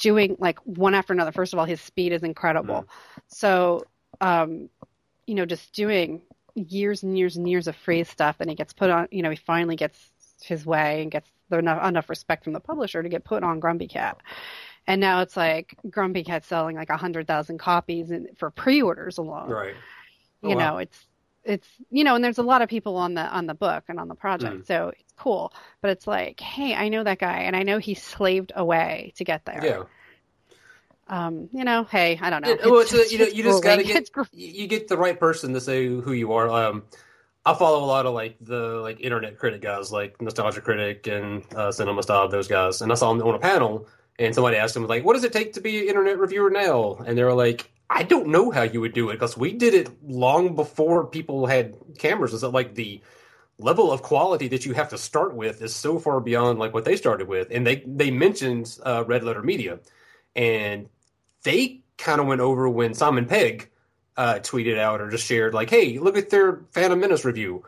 doing 0.00 0.36
like 0.38 0.58
one 0.60 0.94
after 0.94 1.12
another. 1.12 1.32
First 1.32 1.52
of 1.52 1.58
all, 1.58 1.64
his 1.64 1.80
speed 1.80 2.12
is 2.12 2.22
incredible. 2.22 2.82
Mm. 2.82 2.86
So, 3.28 3.84
um, 4.20 4.68
you 5.26 5.34
know, 5.34 5.46
just 5.46 5.72
doing 5.74 6.22
years 6.54 7.02
and 7.02 7.16
years 7.16 7.36
and 7.36 7.48
years 7.48 7.68
of 7.68 7.76
free 7.76 8.04
stuff, 8.04 8.36
and 8.40 8.48
he 8.50 8.56
gets 8.56 8.72
put 8.72 8.90
on. 8.90 9.08
You 9.10 9.22
know, 9.22 9.30
he 9.30 9.36
finally 9.36 9.76
gets 9.76 9.98
his 10.42 10.64
way 10.64 11.02
and 11.02 11.10
gets 11.10 11.30
enough, 11.50 11.86
enough 11.86 12.08
respect 12.08 12.44
from 12.44 12.52
the 12.52 12.60
publisher 12.60 13.02
to 13.02 13.08
get 13.08 13.24
put 13.24 13.42
on 13.42 13.60
Grumpy 13.60 13.88
Cat. 13.88 14.18
And 14.86 15.00
now 15.00 15.20
it's 15.20 15.36
like 15.36 15.76
Grumpy 15.90 16.24
Cat 16.24 16.44
selling 16.44 16.76
like 16.76 16.90
a 16.90 16.96
hundred 16.96 17.26
thousand 17.26 17.58
copies 17.58 18.10
in, 18.10 18.28
for 18.36 18.50
pre-orders 18.50 19.18
alone. 19.18 19.50
Right. 19.50 19.74
Oh, 20.42 20.48
you 20.48 20.56
wow. 20.56 20.72
know, 20.72 20.78
it's 20.78 21.06
it's 21.48 21.68
you 21.90 22.04
know, 22.04 22.14
and 22.14 22.22
there's 22.22 22.38
a 22.38 22.42
lot 22.42 22.62
of 22.62 22.68
people 22.68 22.96
on 22.96 23.14
the 23.14 23.22
on 23.22 23.46
the 23.46 23.54
book 23.54 23.84
and 23.88 23.98
on 23.98 24.08
the 24.08 24.14
project, 24.14 24.56
mm. 24.56 24.66
so 24.66 24.88
it's 24.88 25.12
cool. 25.16 25.52
But 25.80 25.90
it's 25.90 26.06
like, 26.06 26.38
hey, 26.40 26.74
I 26.74 26.88
know 26.88 27.02
that 27.04 27.18
guy, 27.18 27.40
and 27.40 27.56
I 27.56 27.62
know 27.62 27.78
he 27.78 27.94
slaved 27.94 28.52
away 28.54 29.12
to 29.16 29.24
get 29.24 29.44
there. 29.44 29.64
Yeah. 29.64 29.82
Um, 31.08 31.48
you 31.52 31.64
know, 31.64 31.84
hey, 31.84 32.18
I 32.20 32.28
don't 32.28 32.44
know. 32.44 32.56
well, 32.64 32.80
it's, 32.80 32.92
it's, 32.92 33.10
you 33.10 33.18
know, 33.18 33.24
you 33.32 33.42
just 33.42 33.62
got 33.62 33.76
to 33.76 33.84
get 33.84 34.10
you 34.32 34.66
get 34.66 34.88
the 34.88 34.98
right 34.98 35.18
person 35.18 35.54
to 35.54 35.60
say 35.60 35.86
who 35.86 36.12
you 36.12 36.32
are. 36.34 36.48
Um, 36.50 36.84
I 37.46 37.54
follow 37.54 37.82
a 37.82 37.86
lot 37.86 38.04
of 38.04 38.12
like 38.12 38.36
the 38.40 38.80
like 38.82 39.00
internet 39.00 39.38
critic 39.38 39.62
guys, 39.62 39.90
like 39.90 40.20
Nostalgia 40.20 40.60
Critic 40.60 41.06
and 41.06 41.42
uh, 41.54 41.72
Cinema 41.72 42.02
Snob, 42.02 42.30
those 42.30 42.46
guys, 42.46 42.82
and 42.82 42.92
I 42.92 42.94
saw 42.94 43.12
them 43.12 43.26
on 43.26 43.34
a 43.34 43.38
panel, 43.38 43.88
And 44.18 44.34
somebody 44.34 44.56
asked 44.56 44.76
him 44.76 44.86
like, 44.86 45.04
"What 45.04 45.14
does 45.14 45.24
it 45.24 45.32
take 45.32 45.52
to 45.54 45.60
be 45.60 45.82
an 45.82 45.88
internet 45.88 46.18
reviewer 46.18 46.50
now?" 46.50 46.96
And 47.06 47.16
they 47.16 47.24
were 47.24 47.34
like, 47.34 47.70
"I 47.88 48.02
don't 48.02 48.28
know 48.28 48.50
how 48.50 48.62
you 48.62 48.80
would 48.80 48.94
do 48.94 49.10
it 49.10 49.14
because 49.14 49.36
we 49.36 49.52
did 49.52 49.74
it 49.74 49.90
long 50.02 50.56
before 50.56 51.06
people 51.06 51.46
had 51.46 51.76
cameras." 51.98 52.34
Is 52.34 52.42
it 52.42 52.48
like 52.48 52.74
the 52.74 53.00
level 53.58 53.90
of 53.90 54.02
quality 54.02 54.48
that 54.48 54.64
you 54.64 54.72
have 54.72 54.88
to 54.90 54.98
start 54.98 55.34
with 55.34 55.62
is 55.62 55.74
so 55.74 55.98
far 55.98 56.20
beyond 56.20 56.58
like 56.58 56.72
what 56.72 56.84
they 56.84 56.96
started 56.96 57.28
with. 57.28 57.48
And 57.50 57.66
they 57.66 57.82
they 57.86 58.10
mentioned 58.10 58.78
uh, 58.84 59.04
Red 59.06 59.24
Letter 59.24 59.42
Media, 59.42 59.80
and 60.36 60.88
they 61.42 61.82
kind 61.96 62.20
of 62.20 62.26
went 62.26 62.40
over 62.40 62.68
when 62.68 62.94
Simon 62.94 63.26
Pegg 63.26 63.70
uh, 64.16 64.34
tweeted 64.34 64.78
out 64.78 65.00
or 65.00 65.10
just 65.10 65.26
shared 65.26 65.54
like, 65.54 65.70
"Hey, 65.70 65.98
look 65.98 66.16
at 66.16 66.30
their 66.30 66.60
Phantom 66.70 66.98
Menace 66.98 67.24
review." 67.24 67.64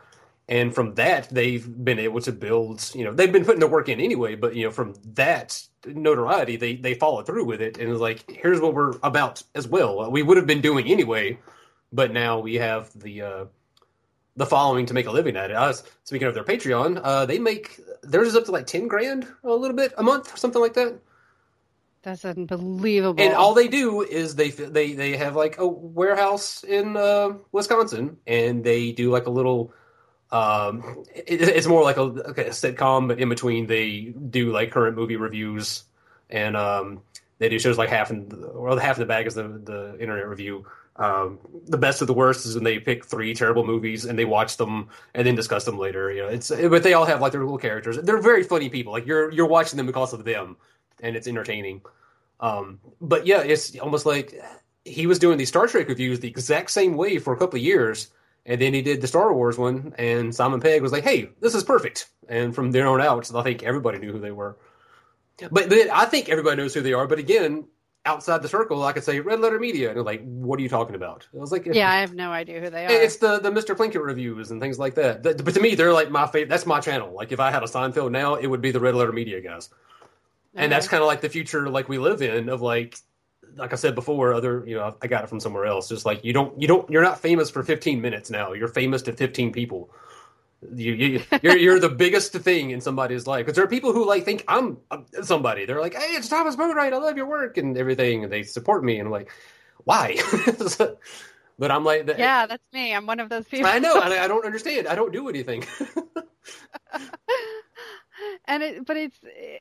And 0.49 0.73
from 0.75 0.95
that, 0.95 1.29
they've 1.29 1.65
been 1.85 1.99
able 1.99 2.19
to 2.21 2.31
build. 2.31 2.91
You 2.93 3.05
know, 3.05 3.13
they've 3.13 3.31
been 3.31 3.45
putting 3.45 3.61
the 3.61 3.67
work 3.67 3.87
in 3.87 4.01
anyway, 4.01 4.35
but 4.35 4.55
you 4.55 4.65
know, 4.65 4.71
from 4.71 4.95
that 5.13 5.61
notoriety, 5.85 6.57
they 6.57 6.75
they 6.75 6.93
followed 6.93 7.25
through 7.25 7.45
with 7.45 7.61
it, 7.61 7.77
and 7.77 7.87
it 7.87 7.91
was 7.91 8.01
like, 8.01 8.29
here's 8.29 8.59
what 8.59 8.73
we're 8.73 8.93
about 9.03 9.43
as 9.55 9.67
well. 9.67 10.11
We 10.11 10.23
would 10.23 10.37
have 10.37 10.47
been 10.47 10.61
doing 10.61 10.87
anyway, 10.87 11.39
but 11.93 12.11
now 12.11 12.39
we 12.39 12.55
have 12.55 12.91
the 12.99 13.21
uh, 13.21 13.45
the 14.35 14.45
following 14.45 14.85
to 14.87 14.93
make 14.93 15.07
a 15.07 15.11
living 15.11 15.37
at 15.37 15.51
it. 15.51 15.55
Uh, 15.55 15.73
speaking 16.03 16.27
of 16.27 16.33
their 16.33 16.43
Patreon, 16.43 16.99
uh, 17.01 17.25
they 17.25 17.39
make 17.39 17.79
theirs 18.03 18.29
is 18.29 18.35
up 18.35 18.45
to 18.45 18.51
like 18.51 18.67
ten 18.67 18.87
grand 18.87 19.27
a 19.43 19.53
little 19.53 19.77
bit 19.77 19.93
a 19.97 20.03
month, 20.03 20.33
or 20.33 20.37
something 20.37 20.61
like 20.61 20.73
that. 20.73 20.99
That's 22.03 22.25
unbelievable. 22.25 23.23
And 23.23 23.33
all 23.33 23.53
they 23.53 23.67
do 23.67 24.01
is 24.01 24.35
they 24.35 24.49
they 24.49 24.93
they 24.93 25.15
have 25.17 25.35
like 25.35 25.59
a 25.59 25.67
warehouse 25.67 26.63
in 26.63 26.97
uh, 26.97 27.33
Wisconsin, 27.51 28.17
and 28.25 28.63
they 28.63 28.91
do 28.91 29.11
like 29.11 29.27
a 29.27 29.31
little. 29.31 29.73
Um, 30.31 31.03
it, 31.13 31.41
it's 31.41 31.67
more 31.67 31.83
like 31.83 31.97
a, 31.97 32.03
a 32.03 32.33
sitcom, 32.51 33.07
but 33.07 33.19
in 33.19 33.29
between 33.29 33.67
they 33.67 34.13
do 34.29 34.51
like 34.51 34.71
current 34.71 34.95
movie 34.95 35.17
reviews, 35.17 35.83
and 36.29 36.55
um, 36.55 37.01
they 37.39 37.49
do 37.49 37.59
shows 37.59 37.77
like 37.77 37.89
half 37.89 38.11
in 38.11 38.29
the, 38.29 38.79
half 38.81 38.97
in 38.97 39.01
the 39.01 39.07
bag 39.07 39.27
is 39.27 39.35
the 39.35 39.43
the 39.43 39.97
internet 39.99 40.27
review. 40.27 40.65
Um, 40.97 41.39
the 41.67 41.77
best 41.77 42.01
of 42.01 42.07
the 42.07 42.13
worst 42.13 42.45
is 42.45 42.55
when 42.55 42.63
they 42.63 42.77
pick 42.77 43.05
three 43.05 43.33
terrible 43.33 43.65
movies 43.65 44.05
and 44.05 44.19
they 44.19 44.25
watch 44.25 44.57
them 44.57 44.89
and 45.15 45.25
then 45.25 45.35
discuss 45.35 45.63
them 45.65 45.77
later. 45.79 46.11
You 46.11 46.23
know, 46.23 46.27
it's 46.27 46.49
but 46.49 46.83
they 46.83 46.93
all 46.93 47.05
have 47.05 47.21
like 47.21 47.31
their 47.31 47.41
little 47.41 47.57
characters. 47.57 47.97
They're 47.97 48.21
very 48.21 48.43
funny 48.43 48.69
people. 48.69 48.93
Like 48.93 49.05
you're 49.05 49.31
you're 49.31 49.47
watching 49.47 49.77
them 49.77 49.87
because 49.87 50.13
of 50.13 50.23
them, 50.23 50.57
and 51.01 51.15
it's 51.15 51.27
entertaining. 51.27 51.81
Um, 52.39 52.79
but 52.99 53.25
yeah, 53.25 53.41
it's 53.41 53.77
almost 53.79 54.05
like 54.05 54.33
he 54.85 55.07
was 55.07 55.19
doing 55.19 55.37
these 55.37 55.49
Star 55.49 55.67
Trek 55.67 55.87
reviews 55.87 56.19
the 56.19 56.27
exact 56.27 56.71
same 56.71 56.95
way 56.95 57.17
for 57.19 57.33
a 57.33 57.37
couple 57.37 57.57
of 57.57 57.63
years, 57.63 58.09
and 58.45 58.61
then 58.61 58.73
he 58.73 58.81
did 58.81 59.01
the 59.01 59.07
Star 59.07 59.33
Wars 59.33 59.57
one, 59.57 59.93
and 59.97 60.33
Simon 60.33 60.59
Pegg 60.59 60.81
was 60.81 60.91
like, 60.91 61.03
"Hey, 61.03 61.29
this 61.39 61.55
is 61.55 61.63
perfect." 61.63 62.09
And 62.27 62.55
from 62.55 62.71
there 62.71 62.87
on 62.87 63.01
out, 63.01 63.33
I 63.33 63.43
think 63.43 63.63
everybody 63.63 63.99
knew 63.99 64.11
who 64.11 64.19
they 64.19 64.31
were. 64.31 64.57
But, 65.39 65.69
but 65.69 65.73
I 65.89 66.05
think 66.05 66.29
everybody 66.29 66.57
knows 66.57 66.73
who 66.73 66.81
they 66.81 66.93
are. 66.93 67.07
But 67.07 67.19
again, 67.19 67.65
outside 68.05 68.41
the 68.41 68.47
circle, 68.47 68.83
I 68.83 68.93
could 68.93 69.03
say 69.03 69.19
Red 69.19 69.39
Letter 69.39 69.59
Media, 69.59 69.89
and 69.89 69.97
they're 69.97 70.03
like, 70.03 70.23
"What 70.23 70.59
are 70.59 70.63
you 70.63 70.69
talking 70.69 70.95
about?" 70.95 71.27
I 71.33 71.37
was 71.37 71.51
like, 71.51 71.65
"Yeah, 71.65 71.91
I 71.91 72.01
have 72.01 72.13
no 72.13 72.31
idea 72.31 72.59
who 72.61 72.69
they 72.69 72.85
are." 72.85 72.91
It's 72.91 73.17
the 73.17 73.39
the 73.39 73.51
Mr. 73.51 73.75
Plinkett 73.75 74.03
reviews 74.03 74.51
and 74.51 74.61
things 74.61 74.79
like 74.79 74.95
that. 74.95 75.23
But 75.23 75.53
to 75.53 75.59
me, 75.61 75.75
they're 75.75 75.93
like 75.93 76.09
my 76.09 76.25
favorite. 76.27 76.49
That's 76.49 76.65
my 76.65 76.79
channel. 76.79 77.13
Like 77.13 77.31
if 77.31 77.39
I 77.39 77.51
had 77.51 77.63
a 77.63 77.67
Seinfeld 77.67 78.11
now, 78.11 78.35
it 78.35 78.47
would 78.47 78.61
be 78.61 78.71
the 78.71 78.79
Red 78.79 78.95
Letter 78.95 79.11
Media 79.11 79.41
guys. 79.41 79.69
Okay. 80.55 80.63
And 80.63 80.71
that's 80.71 80.87
kind 80.87 81.01
of 81.01 81.07
like 81.07 81.21
the 81.21 81.29
future 81.29 81.69
like 81.69 81.87
we 81.87 81.97
live 81.97 82.21
in 82.21 82.49
of 82.49 82.61
like 82.61 82.97
like 83.55 83.73
I 83.73 83.75
said 83.75 83.95
before, 83.95 84.33
other 84.33 84.63
you 84.65 84.75
know 84.75 84.95
I 85.01 85.07
got 85.07 85.23
it 85.23 85.27
from 85.27 85.39
somewhere 85.39 85.65
else. 85.65 85.89
Just 85.89 86.05
like 86.05 86.23
you 86.23 86.33
don't 86.33 86.59
you 86.61 86.67
don't 86.67 86.89
you're 86.89 87.01
not 87.01 87.19
famous 87.19 87.49
for 87.49 87.63
15 87.63 88.01
minutes 88.01 88.29
now. 88.29 88.53
You're 88.53 88.67
famous 88.67 89.01
to 89.03 89.13
15 89.13 89.51
people. 89.51 89.89
You, 90.75 90.93
you 90.93 91.23
you're 91.41 91.57
you're 91.57 91.79
the 91.79 91.89
biggest 91.89 92.33
thing 92.33 92.69
in 92.69 92.81
somebody's 92.81 93.25
life 93.25 93.45
because 93.45 93.55
there 93.55 93.65
are 93.65 93.69
people 93.69 93.93
who 93.93 94.07
like 94.07 94.25
think 94.25 94.43
I'm 94.47 94.77
somebody. 95.23 95.65
They're 95.65 95.81
like, 95.81 95.95
hey, 95.95 96.13
it's 96.13 96.27
Thomas 96.27 96.55
Boatwright. 96.55 96.93
I 96.93 96.97
love 96.97 97.17
your 97.17 97.25
work 97.25 97.57
and 97.57 97.77
everything, 97.77 98.23
and 98.23 98.31
they 98.31 98.43
support 98.43 98.83
me. 98.83 98.99
And 98.99 99.07
I'm 99.07 99.11
like, 99.11 99.31
why? 99.85 100.17
but 101.57 101.71
I'm 101.71 101.83
like, 101.83 102.07
yeah, 102.17 102.45
that's 102.45 102.63
me. 102.73 102.93
I'm 102.93 103.07
one 103.07 103.19
of 103.19 103.29
those 103.29 103.45
people. 103.45 103.67
I 103.67 103.79
know. 103.79 103.97
I, 103.97 104.23
I 104.23 104.27
don't 104.27 104.45
understand. 104.45 104.87
I 104.87 104.95
don't 104.95 105.11
do 105.11 105.29
anything 105.29 105.65
and 108.45 108.63
it 108.63 108.85
but 108.85 108.97
it's 108.97 109.17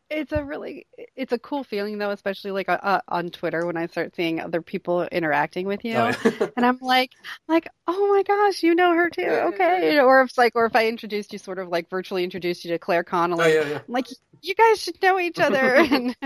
it's 0.08 0.32
a 0.32 0.44
really 0.44 0.86
it's 1.16 1.32
a 1.32 1.38
cool 1.38 1.64
feeling 1.64 1.98
though 1.98 2.10
especially 2.10 2.50
like 2.50 2.68
uh, 2.68 3.00
on 3.08 3.30
twitter 3.30 3.66
when 3.66 3.76
i 3.76 3.86
start 3.86 4.14
seeing 4.16 4.40
other 4.40 4.62
people 4.62 5.02
interacting 5.12 5.66
with 5.66 5.84
you. 5.84 5.96
Oh, 5.96 6.12
yeah. 6.24 6.46
and 6.56 6.64
i'm 6.64 6.78
like 6.80 7.12
like 7.48 7.68
oh 7.86 8.14
my 8.14 8.22
gosh 8.22 8.62
you 8.62 8.74
know 8.74 8.94
her 8.94 9.10
too. 9.10 9.22
Okay. 9.22 9.98
or 10.00 10.22
if 10.22 10.36
like 10.38 10.52
or 10.54 10.66
if 10.66 10.74
i 10.74 10.86
introduced 10.88 11.32
you 11.32 11.38
sort 11.38 11.58
of 11.58 11.68
like 11.68 11.90
virtually 11.90 12.24
introduced 12.24 12.64
you 12.64 12.70
to 12.70 12.78
claire 12.78 13.04
connolly 13.04 13.58
oh, 13.58 13.62
yeah, 13.62 13.80
like 13.88 14.06
you 14.42 14.54
guys 14.54 14.80
should 14.80 15.00
know 15.02 15.18
each 15.18 15.38
other. 15.38 15.74
And, 15.76 16.16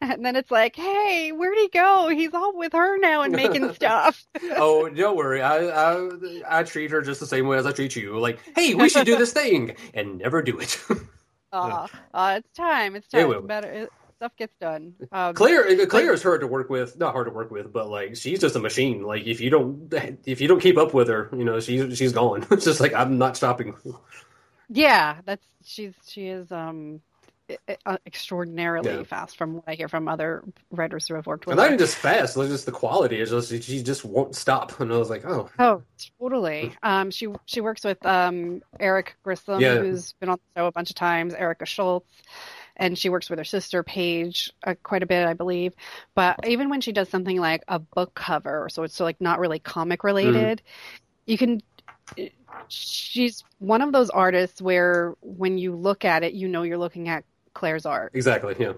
and 0.00 0.24
then 0.24 0.36
it's 0.36 0.50
like 0.50 0.76
hey 0.76 1.32
where'd 1.32 1.58
he 1.58 1.68
go? 1.68 2.08
He's 2.08 2.32
all 2.34 2.56
with 2.56 2.72
her 2.72 2.98
now 2.98 3.22
and 3.22 3.34
making 3.34 3.72
stuff. 3.74 4.24
Oh 4.56 4.88
don't 4.88 5.16
worry. 5.16 5.42
I, 5.42 5.66
I 5.66 6.10
i 6.48 6.62
treat 6.62 6.90
her 6.90 7.02
just 7.02 7.20
the 7.20 7.26
same 7.26 7.46
way 7.46 7.58
as 7.58 7.66
i 7.66 7.72
treat 7.72 7.96
you. 7.96 8.18
Like 8.18 8.38
hey 8.56 8.74
we 8.74 8.88
should 8.88 9.06
do 9.06 9.16
this 9.16 9.32
thing 9.32 9.76
and 9.94 10.18
never 10.18 10.42
do 10.42 10.58
it 10.58 10.78
uh, 11.52 11.86
uh, 12.14 12.34
it's 12.38 12.56
time. 12.56 12.96
It's 12.96 13.08
time. 13.08 13.46
Better 13.46 13.70
it, 13.70 13.90
stuff 14.16 14.36
gets 14.36 14.54
done. 14.60 14.94
Um, 15.10 15.34
Claire, 15.34 15.64
Claire 15.86 16.06
like, 16.06 16.14
is 16.14 16.22
hard 16.22 16.42
to 16.42 16.46
work 16.46 16.70
with. 16.70 16.96
Not 16.98 17.12
hard 17.12 17.26
to 17.26 17.32
work 17.32 17.50
with, 17.50 17.72
but 17.72 17.88
like 17.88 18.16
she's 18.16 18.40
just 18.40 18.54
a 18.54 18.60
machine. 18.60 19.02
Like 19.02 19.26
if 19.26 19.40
you 19.40 19.50
don't, 19.50 19.92
if 20.24 20.40
you 20.40 20.48
don't 20.48 20.60
keep 20.60 20.78
up 20.78 20.94
with 20.94 21.08
her, 21.08 21.28
you 21.32 21.44
know 21.44 21.60
she's 21.60 21.98
she's 21.98 22.12
gone. 22.12 22.46
it's 22.50 22.64
just 22.64 22.80
like 22.80 22.94
I'm 22.94 23.18
not 23.18 23.36
stopping. 23.36 23.74
Yeah, 24.68 25.20
that's 25.24 25.44
she's 25.64 25.92
she 26.06 26.28
is 26.28 26.50
um 26.52 26.96
uh, 26.96 27.11
extraordinarily 28.06 28.90
yeah. 28.90 29.02
fast 29.02 29.36
from 29.36 29.54
what 29.54 29.64
I 29.66 29.74
hear 29.74 29.88
from 29.88 30.08
other 30.08 30.44
writers 30.70 31.06
who 31.06 31.14
have 31.14 31.26
worked 31.26 31.46
with. 31.46 31.52
And 31.52 31.58
not 31.58 31.66
even 31.66 31.78
just 31.78 31.96
fast, 31.96 32.36
it's 32.36 32.48
just 32.48 32.66
the 32.66 32.72
quality. 32.72 33.20
It's 33.20 33.30
just 33.30 33.50
she 33.62 33.82
just 33.82 34.04
won't 34.04 34.34
stop, 34.34 34.78
and 34.80 34.92
I 34.92 34.96
was 34.96 35.10
like, 35.10 35.24
oh, 35.24 35.50
oh, 35.58 35.82
totally. 36.18 36.72
Um, 36.82 37.10
she 37.10 37.28
she 37.46 37.60
works 37.60 37.84
with 37.84 38.04
um 38.06 38.62
Eric 38.80 39.16
Grissom, 39.22 39.60
yeah. 39.60 39.78
who's 39.78 40.12
been 40.14 40.28
on 40.28 40.38
the 40.54 40.60
show 40.60 40.66
a 40.66 40.72
bunch 40.72 40.90
of 40.90 40.96
times. 40.96 41.34
Erica 41.34 41.66
Schultz. 41.66 42.10
And 42.74 42.96
she 42.96 43.10
works 43.10 43.28
with 43.28 43.38
her 43.38 43.44
sister 43.44 43.82
Paige 43.82 44.50
uh, 44.64 44.74
quite 44.82 45.02
a 45.02 45.06
bit, 45.06 45.28
I 45.28 45.34
believe. 45.34 45.74
But 46.14 46.48
even 46.48 46.70
when 46.70 46.80
she 46.80 46.90
does 46.90 47.10
something 47.10 47.38
like 47.38 47.62
a 47.68 47.78
book 47.78 48.14
cover, 48.14 48.70
so 48.70 48.82
it's 48.82 48.96
so 48.96 49.04
like 49.04 49.20
not 49.20 49.38
really 49.38 49.58
comic 49.58 50.02
related, 50.02 50.62
mm. 50.64 51.00
you 51.26 51.36
can 51.36 51.60
she's 52.68 53.44
one 53.58 53.82
of 53.82 53.92
those 53.92 54.10
artists 54.10 54.60
where 54.60 55.14
when 55.20 55.58
you 55.58 55.74
look 55.74 56.04
at 56.04 56.22
it, 56.22 56.34
you 56.34 56.48
know 56.48 56.62
you're 56.62 56.78
looking 56.78 57.08
at 57.08 57.24
Claire's 57.54 57.86
art. 57.86 58.12
Exactly. 58.14 58.56
Yeah. 58.58 58.72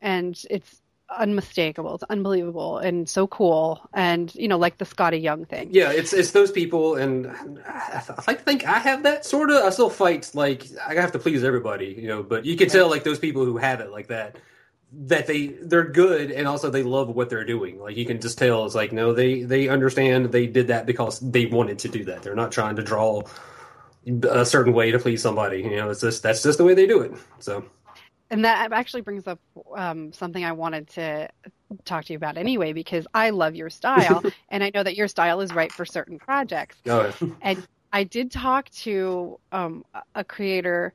And 0.00 0.40
it's 0.50 0.80
unmistakable. 1.18 1.94
It's 1.94 2.04
unbelievable 2.04 2.78
and 2.78 3.08
so 3.08 3.26
cool. 3.26 3.80
And 3.92 4.34
you 4.34 4.48
know, 4.48 4.58
like 4.58 4.78
the 4.78 4.84
Skottie 4.84 5.22
Young 5.22 5.44
thing. 5.44 5.68
Yeah, 5.72 5.90
it's 5.90 6.12
it's 6.12 6.30
those 6.30 6.50
people, 6.50 6.96
and 6.96 7.26
I, 7.66 8.02
I 8.28 8.34
think 8.34 8.64
I 8.66 8.78
have 8.78 9.02
that 9.02 9.24
sort 9.24 9.50
of. 9.50 9.62
I 9.64 9.70
still 9.70 9.90
fight 9.90 10.30
like 10.34 10.66
I 10.86 10.94
have 10.94 11.12
to 11.12 11.18
please 11.18 11.44
everybody, 11.44 11.96
you 11.98 12.08
know. 12.08 12.22
But 12.22 12.44
you 12.44 12.56
can 12.56 12.68
tell 12.68 12.88
like 12.88 13.04
those 13.04 13.18
people 13.18 13.44
who 13.44 13.56
have 13.56 13.80
it 13.80 13.90
like 13.90 14.08
that 14.08 14.36
that 14.92 15.26
they 15.26 15.46
they're 15.46 15.84
good 15.84 16.30
and 16.32 16.48
also 16.48 16.68
they 16.68 16.82
love 16.82 17.08
what 17.08 17.30
they're 17.30 17.44
doing 17.44 17.78
like 17.78 17.96
you 17.96 18.04
can 18.04 18.20
just 18.20 18.38
tell 18.38 18.66
it's 18.66 18.74
like 18.74 18.92
no 18.92 19.12
they 19.12 19.44
they 19.44 19.68
understand 19.68 20.32
they 20.32 20.48
did 20.48 20.66
that 20.66 20.84
because 20.84 21.20
they 21.20 21.46
wanted 21.46 21.78
to 21.78 21.88
do 21.88 22.04
that 22.04 22.22
they're 22.22 22.34
not 22.34 22.50
trying 22.50 22.74
to 22.74 22.82
draw 22.82 23.22
a 24.28 24.44
certain 24.44 24.72
way 24.72 24.90
to 24.90 24.98
please 24.98 25.22
somebody 25.22 25.62
you 25.62 25.76
know 25.76 25.90
it's 25.90 26.00
just 26.00 26.24
that's 26.24 26.42
just 26.42 26.58
the 26.58 26.64
way 26.64 26.74
they 26.74 26.88
do 26.88 27.00
it 27.02 27.12
so 27.38 27.64
and 28.30 28.44
that 28.44 28.72
actually 28.72 29.02
brings 29.02 29.26
up 29.26 29.40
um, 29.76 30.12
something 30.12 30.44
I 30.44 30.52
wanted 30.52 30.88
to 30.90 31.28
talk 31.84 32.04
to 32.04 32.12
you 32.12 32.16
about 32.16 32.36
anyway, 32.36 32.72
because 32.72 33.06
I 33.12 33.30
love 33.30 33.56
your 33.56 33.70
style, 33.70 34.22
and 34.48 34.62
I 34.62 34.70
know 34.72 34.82
that 34.82 34.96
your 34.96 35.08
style 35.08 35.40
is 35.40 35.52
right 35.52 35.72
for 35.72 35.84
certain 35.84 36.18
projects. 36.18 36.76
Oh. 36.86 37.12
and 37.42 37.66
I 37.92 38.04
did 38.04 38.30
talk 38.30 38.70
to 38.70 39.38
um, 39.50 39.84
a 40.14 40.22
creator, 40.22 40.94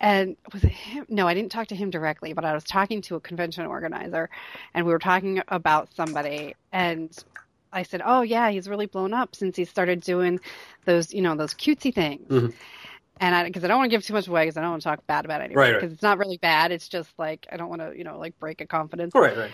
and 0.00 0.36
was 0.52 0.62
it 0.62 0.70
him? 0.70 1.06
No, 1.08 1.26
I 1.26 1.34
didn't 1.34 1.50
talk 1.50 1.68
to 1.68 1.74
him 1.76 1.88
directly, 1.88 2.34
but 2.34 2.44
I 2.44 2.52
was 2.52 2.64
talking 2.64 3.00
to 3.02 3.16
a 3.16 3.20
convention 3.20 3.64
organizer, 3.66 4.28
and 4.74 4.84
we 4.84 4.92
were 4.92 4.98
talking 4.98 5.42
about 5.48 5.88
somebody, 5.94 6.56
and 6.72 7.10
I 7.72 7.84
said, 7.84 8.02
"Oh 8.04 8.20
yeah, 8.20 8.50
he's 8.50 8.68
really 8.68 8.86
blown 8.86 9.14
up 9.14 9.34
since 9.34 9.56
he 9.56 9.64
started 9.64 10.02
doing 10.02 10.40
those, 10.84 11.14
you 11.14 11.22
know, 11.22 11.36
those 11.36 11.54
cutesy 11.54 11.94
things." 11.94 12.28
Mm-hmm 12.28 12.50
and 13.20 13.34
I 13.34 13.44
because 13.44 13.62
I 13.62 13.68
don't 13.68 13.78
want 13.78 13.90
to 13.90 13.96
give 13.96 14.04
too 14.04 14.14
much 14.14 14.26
away 14.26 14.44
because 14.44 14.56
I 14.56 14.62
don't 14.62 14.70
want 14.70 14.82
to 14.82 14.88
talk 14.88 15.06
bad 15.06 15.24
about 15.24 15.42
anyone 15.42 15.62
right, 15.62 15.74
because 15.74 15.88
right. 15.88 15.92
it's 15.92 16.02
not 16.02 16.18
really 16.18 16.38
bad. 16.38 16.72
It's 16.72 16.88
just 16.88 17.10
like 17.18 17.46
I 17.52 17.56
don't 17.56 17.68
want 17.68 17.82
to 17.82 17.96
you 17.96 18.02
know 18.02 18.18
like 18.18 18.38
break 18.38 18.60
a 18.60 18.66
confidence. 18.66 19.14
Right, 19.14 19.36
right. 19.36 19.50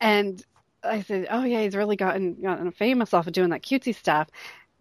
And 0.00 0.44
I 0.82 1.02
said, 1.02 1.28
oh 1.30 1.44
yeah, 1.44 1.62
he's 1.62 1.76
really 1.76 1.96
gotten 1.96 2.42
gotten 2.42 2.70
famous 2.72 3.14
off 3.14 3.26
of 3.26 3.32
doing 3.32 3.50
that 3.50 3.62
cutesy 3.62 3.94
stuff. 3.94 4.28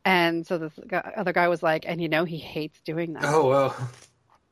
And 0.04 0.48
so 0.48 0.58
this 0.58 0.74
guy, 0.88 1.14
other 1.16 1.34
guy 1.34 1.48
was 1.48 1.62
like, 1.62 1.86
and 1.88 2.02
you 2.02 2.10
know 2.10 2.24
he 2.26 2.38
hates 2.38 2.80
doing 2.82 3.14
that. 3.14 3.26
Oh 3.26 3.48
well. 3.48 3.90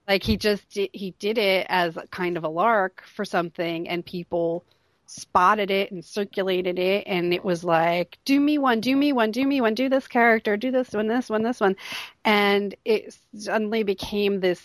Like 0.07 0.21
he 0.21 0.37
just 0.37 0.65
he 0.71 1.15
did 1.17 1.39
it 1.39 1.65
as 1.67 1.97
kind 2.11 2.37
of 2.37 2.43
a 2.43 2.49
lark 2.49 3.03
for 3.15 3.25
something, 3.25 3.89
and 3.89 4.05
people 4.05 4.63
spotted 5.07 5.71
it 5.71 5.91
and 5.91 6.03
circulated 6.03 6.79
it 6.79 7.03
and 7.07 7.33
it 7.33 7.43
was 7.43 7.63
like 7.63 8.17
do 8.25 8.39
me 8.39 8.57
one 8.57 8.79
do 8.81 8.95
me 8.95 9.13
one 9.13 9.31
do 9.31 9.45
me 9.45 9.61
one 9.61 9.73
do 9.73 9.87
this 9.89 10.07
character 10.07 10.57
do 10.57 10.71
this 10.71 10.91
one 10.93 11.07
this 11.07 11.29
one 11.29 11.43
this 11.43 11.59
one. 11.59 11.75
And 12.23 12.75
it 12.85 13.15
suddenly 13.35 13.83
became 13.83 14.39
this 14.39 14.61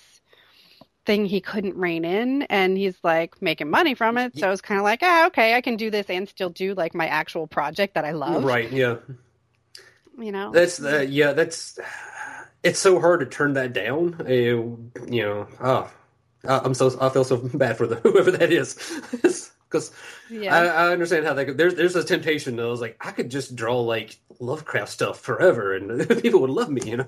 thing 1.07 1.27
he 1.27 1.41
couldn't 1.41 1.77
rein 1.77 2.05
in 2.05 2.43
and 2.43 2.77
he's 2.77 2.97
like 3.03 3.41
making 3.41 3.71
money 3.71 3.95
from 3.95 4.19
it. 4.19 4.39
So 4.39 4.51
it's 4.51 4.61
kind 4.61 4.79
of 4.79 4.85
like 4.85 5.01
ah 5.03 5.27
okay 5.29 5.55
i 5.55 5.61
can 5.61 5.77
do 5.77 5.91
this 5.91 6.09
and 6.09 6.29
still 6.29 6.51
do 6.51 6.75
like 6.75 6.95
my 6.95 7.07
actual 7.07 7.47
project 7.47 7.95
that 7.95 8.05
i 8.05 8.13
love. 8.13 8.45
Right 8.45 8.71
yeah. 8.71 8.97
You 10.19 10.33
know? 10.33 10.53
That's 10.53 10.77
the 10.77 11.07
yeah 11.07 11.33
that's 11.33 11.79
it's 12.63 12.79
so 12.79 13.01
hard 13.01 13.21
to 13.21 13.27
turn 13.27 13.55
that 13.55 13.73
down. 13.73 14.17
Uh, 14.21 14.25
you 15.09 15.23
know 15.23 15.49
oh 15.61 15.91
i'm 16.45 16.75
so 16.75 16.97
i 17.01 17.09
feel 17.09 17.25
so 17.25 17.37
bad 17.55 17.77
for 17.77 17.87
the 17.87 17.97
whoever 18.03 18.31
that 18.31 18.53
is 18.53 18.77
because 19.71 19.93
yeah. 20.31 20.55
I, 20.55 20.65
I, 20.67 20.93
understand 20.93 21.27
how 21.27 21.35
that 21.35 21.57
there's 21.57 21.75
there's 21.75 21.97
a 21.97 22.05
temptation 22.05 22.57
that 22.57 22.65
I 22.65 22.69
was 22.69 22.81
like 22.81 22.97
I 23.01 23.13
could 23.13 23.31
just 23.31 23.55
draw 23.55 23.81
like 23.81 24.19
Lovecraft 24.41 24.91
stuff 24.91 25.21
forever 25.21 25.75
and 25.75 26.09
people 26.23 26.41
would 26.41 26.51
love 26.51 26.71
me 26.71 26.83
you 26.85 26.97
know 26.99 27.07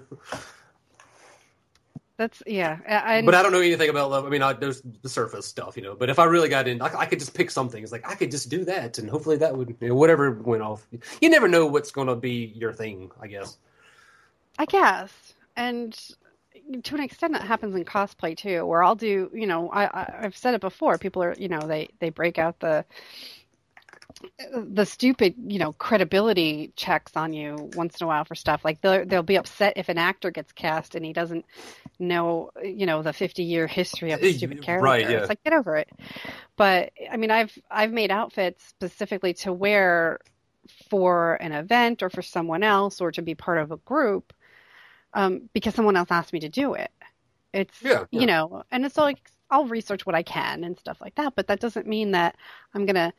that's 2.23 2.43
yeah. 2.47 2.79
I, 2.87 3.23
but 3.23 3.35
I 3.35 3.43
don't 3.43 3.51
know 3.51 3.61
anything 3.61 3.89
about 3.89 4.11
love. 4.11 4.25
I 4.25 4.29
mean, 4.29 4.43
I, 4.43 4.53
there's 4.53 4.81
the 5.03 5.09
surface 5.09 5.45
stuff, 5.45 5.77
you 5.77 5.83
know. 5.83 5.97
But 5.97 6.09
if 6.09 6.21
I 6.21 6.25
really 6.25 6.49
got 6.49 6.69
in, 6.69 6.81
I, 6.81 7.01
I, 7.01 7.07
could 7.07 7.19
just 7.19 7.35
pick 7.35 7.51
something. 7.51 7.83
It's 7.83 7.91
like 7.91 8.09
I 8.09 8.15
could 8.15 8.31
just 8.31 8.49
do 8.49 8.65
that, 8.67 8.99
and 8.99 9.11
hopefully 9.11 9.39
that 9.39 9.57
would, 9.57 9.75
you 9.81 9.89
know, 9.89 9.95
whatever 9.97 10.31
went 10.31 10.63
off. 10.63 10.87
You 11.21 11.31
never 11.31 11.49
know 11.49 11.67
what's 11.67 11.91
going 11.91 12.07
to 12.07 12.15
be 12.15 12.53
your 12.55 12.73
thing. 12.73 13.11
I 13.21 13.27
guess. 13.27 13.57
I 14.57 14.67
guess, 14.67 15.35
and 15.57 15.99
to 16.83 16.95
an 16.95 17.03
extent, 17.03 17.33
that 17.35 17.43
happens 17.43 17.75
in 17.75 17.85
cosplay 17.85 18.37
too, 18.37 18.65
where 18.67 18.83
I'll 18.83 18.95
do, 18.95 19.31
you 19.33 19.47
know, 19.47 19.71
I, 19.71 19.85
I 19.85 20.15
I've 20.23 20.37
said 20.37 20.55
it 20.55 20.61
before. 20.61 20.99
People 20.99 21.23
are, 21.23 21.35
you 21.39 21.49
know, 21.49 21.61
they 21.61 21.89
they 21.99 22.11
break 22.11 22.39
out 22.39 22.61
the 22.61 22.85
the 24.53 24.85
stupid, 24.85 25.35
you 25.47 25.59
know, 25.59 25.73
credibility 25.73 26.73
checks 26.77 27.17
on 27.17 27.33
you 27.33 27.71
once 27.75 28.01
in 28.01 28.05
a 28.05 28.09
while 28.09 28.25
for 28.25 28.35
stuff. 28.35 28.65
Like 28.65 28.81
they'll 28.81 29.05
they'll 29.05 29.23
be 29.23 29.37
upset 29.37 29.75
if 29.77 29.89
an 29.89 29.99
actor 29.99 30.31
gets 30.31 30.53
cast 30.53 30.95
and 30.95 31.05
he 31.05 31.13
doesn't 31.13 31.45
know, 31.99 32.51
you 32.63 32.87
know, 32.87 33.03
the 33.03 33.13
50 33.13 33.43
year 33.43 33.67
history 33.67 34.13
of 34.13 34.21
the 34.21 34.33
stupid 34.33 34.63
character. 34.63 34.85
Right, 34.85 35.09
yeah. 35.09 35.19
It's 35.19 35.29
like 35.29 35.43
get 35.43 35.53
over 35.53 35.77
it. 35.77 35.89
But 36.57 36.93
I 37.11 37.17
mean, 37.17 37.31
I've 37.31 37.57
I've 37.71 37.93
made 37.93 38.11
outfits 38.11 38.65
specifically 38.65 39.35
to 39.35 39.53
wear 39.53 40.21
for 40.89 41.35
an 41.35 41.53
event 41.53 42.03
or 42.03 42.11
for 42.11 42.23
someone 42.23 42.63
else 42.63 43.01
or 43.01 43.11
to 43.13 43.23
be 43.23 43.35
part 43.35 43.59
of 43.59 43.73
a 43.73 43.77
group 43.79 44.33
um, 45.15 45.49
because 45.53 45.75
someone 45.75 45.97
else 45.97 46.11
asked 46.11 46.33
me 46.33 46.41
to 46.41 46.49
do 46.49 46.75
it. 46.75 46.91
It's 47.53 47.83
yeah, 47.83 48.05
yeah. 48.11 48.21
you 48.21 48.27
know, 48.27 48.65
and 48.71 48.85
it's 48.85 48.97
like 48.97 49.31
I'll 49.51 49.67
research 49.67 50.07
what 50.07 50.15
I 50.15 50.23
can 50.23 50.65
and 50.65 50.79
stuff 50.79 51.01
like 51.01 51.15
that, 51.17 51.35
but 51.37 51.47
that 51.49 51.61
doesn't 51.61 51.87
mean 51.87 52.13
that 52.13 52.37
I'm 52.75 52.87
gonna 52.87 53.13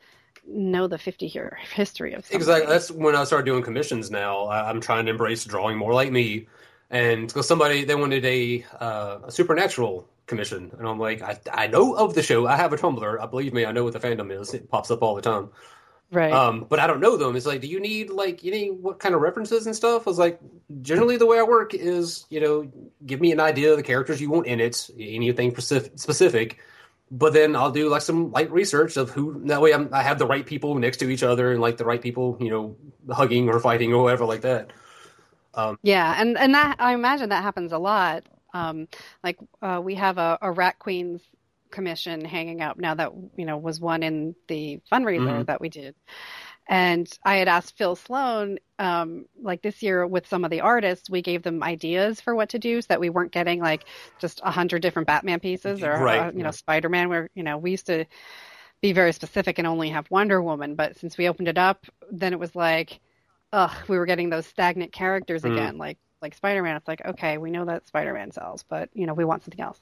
know 0.46 0.86
the 0.86 0.98
50 0.98 1.26
year 1.26 1.58
history 1.74 2.12
of 2.12 2.24
something. 2.24 2.36
exactly. 2.36 2.66
That's 2.66 2.90
when 2.90 3.14
i 3.16 3.24
started 3.24 3.46
doing 3.46 3.62
commissions 3.62 4.10
now. 4.10 4.48
I'm 4.48 4.80
trying 4.80 5.06
to 5.06 5.10
embrace 5.12 5.44
drawing 5.44 5.78
more 5.78 5.94
like 5.94 6.10
me. 6.10 6.48
And 6.90 7.26
because 7.28 7.48
somebody 7.48 7.84
they 7.84 7.94
wanted 7.94 8.24
a, 8.24 8.64
uh, 8.80 9.18
a 9.24 9.30
supernatural 9.30 10.08
commission. 10.26 10.70
And 10.78 10.88
i'm 10.88 10.98
like 10.98 11.22
I, 11.22 11.38
I 11.52 11.66
know 11.68 11.94
of 11.94 12.14
the 12.14 12.22
show. 12.22 12.46
I 12.46 12.56
have 12.56 12.72
a 12.72 12.76
tumblr. 12.76 13.20
I 13.20 13.26
believe 13.26 13.54
me 13.54 13.64
i 13.64 13.72
know 13.72 13.84
what 13.84 13.92
the 13.92 14.00
fandom 14.00 14.38
is. 14.38 14.52
It 14.54 14.68
pops 14.68 14.90
up 14.90 15.02
all 15.02 15.14
the 15.14 15.22
time 15.22 15.50
right 16.14 16.32
um 16.32 16.66
but 16.68 16.78
i 16.78 16.86
don't 16.86 17.00
know 17.00 17.16
them 17.16 17.36
it's 17.36 17.46
like 17.46 17.60
do 17.60 17.66
you 17.66 17.80
need 17.80 18.10
like 18.10 18.44
any 18.44 18.70
what 18.70 18.98
kind 18.98 19.14
of 19.14 19.20
references 19.20 19.66
and 19.66 19.74
stuff 19.74 20.06
i 20.06 20.10
was 20.10 20.18
like 20.18 20.40
generally 20.82 21.16
the 21.16 21.26
way 21.26 21.38
i 21.38 21.42
work 21.42 21.74
is 21.74 22.24
you 22.30 22.40
know 22.40 22.70
give 23.04 23.20
me 23.20 23.32
an 23.32 23.40
idea 23.40 23.70
of 23.70 23.76
the 23.76 23.82
characters 23.82 24.20
you 24.20 24.30
want 24.30 24.46
in 24.46 24.60
it 24.60 24.88
anything 24.98 25.54
specific 25.56 26.58
but 27.10 27.32
then 27.32 27.54
I'll 27.54 27.70
do 27.70 27.88
like 27.88 28.02
some 28.02 28.32
light 28.32 28.50
research 28.50 28.96
of 28.96 29.10
who. 29.10 29.46
That 29.46 29.60
way, 29.60 29.72
I'm, 29.72 29.88
i 29.92 30.02
have 30.02 30.18
the 30.18 30.26
right 30.26 30.44
people 30.44 30.74
next 30.74 30.96
to 30.98 31.10
each 31.10 31.22
other 31.22 31.52
and 31.52 31.60
like 31.60 31.76
the 31.76 31.84
right 31.84 32.00
people, 32.00 32.36
you 32.40 32.50
know, 32.50 32.76
hugging 33.12 33.48
or 33.48 33.60
fighting 33.60 33.92
or 33.92 34.02
whatever 34.02 34.24
like 34.24 34.40
that. 34.40 34.72
Um, 35.54 35.78
yeah, 35.82 36.14
and 36.18 36.36
and 36.36 36.54
that 36.54 36.76
I 36.80 36.94
imagine 36.94 37.28
that 37.28 37.42
happens 37.42 37.72
a 37.72 37.78
lot. 37.78 38.24
Um, 38.52 38.88
like 39.22 39.38
uh, 39.62 39.80
we 39.82 39.94
have 39.94 40.18
a, 40.18 40.38
a 40.42 40.50
Rat 40.50 40.78
Queens 40.78 41.22
commission 41.74 42.24
hanging 42.24 42.62
up 42.62 42.78
now 42.78 42.94
that 42.94 43.12
you 43.36 43.44
know 43.44 43.58
was 43.58 43.80
one 43.80 44.02
in 44.02 44.34
the 44.48 44.80
fundraiser 44.90 45.26
mm-hmm. 45.26 45.42
that 45.44 45.60
we 45.60 45.68
did 45.68 45.94
and 46.66 47.10
I 47.24 47.36
had 47.36 47.48
asked 47.48 47.76
Phil 47.76 47.94
Sloan, 47.94 48.58
um, 48.78 49.26
like 49.40 49.60
this 49.60 49.82
year 49.82 50.06
with 50.06 50.26
some 50.26 50.44
of 50.44 50.50
the 50.50 50.62
artists, 50.62 51.10
we 51.10 51.20
gave 51.20 51.42
them 51.42 51.62
ideas 51.62 52.20
for 52.20 52.34
what 52.34 52.50
to 52.50 52.58
do 52.58 52.80
so 52.80 52.86
that 52.88 53.00
we 53.00 53.10
weren't 53.10 53.32
getting 53.32 53.60
like 53.60 53.84
just 54.18 54.40
a 54.42 54.50
hundred 54.50 54.80
different 54.80 55.06
Batman 55.06 55.40
pieces 55.40 55.82
or, 55.82 55.92
right. 55.92 56.28
uh, 56.28 56.32
you 56.34 56.42
know, 56.42 56.50
Spider 56.50 56.88
Man, 56.88 57.10
where, 57.10 57.28
you 57.34 57.42
know, 57.42 57.58
we 57.58 57.72
used 57.72 57.86
to 57.86 58.06
be 58.80 58.92
very 58.92 59.12
specific 59.12 59.58
and 59.58 59.66
only 59.66 59.90
have 59.90 60.10
Wonder 60.10 60.40
Woman. 60.40 60.74
But 60.74 60.96
since 60.96 61.18
we 61.18 61.28
opened 61.28 61.48
it 61.48 61.58
up, 61.58 61.84
then 62.10 62.32
it 62.32 62.38
was 62.38 62.54
like, 62.56 62.98
ugh, 63.52 63.72
we 63.86 63.98
were 63.98 64.06
getting 64.06 64.30
those 64.30 64.46
stagnant 64.46 64.92
characters 64.92 65.42
mm. 65.42 65.52
again, 65.52 65.76
like 65.76 65.98
like 66.24 66.34
Spider-Man, 66.34 66.76
it's 66.76 66.88
like, 66.88 67.04
okay, 67.04 67.38
we 67.38 67.52
know 67.52 67.64
that 67.66 67.86
Spider-Man 67.86 68.32
sells, 68.32 68.64
but 68.68 68.88
you 68.94 69.06
know, 69.06 69.14
we 69.14 69.24
want 69.24 69.44
something 69.44 69.60
else. 69.60 69.80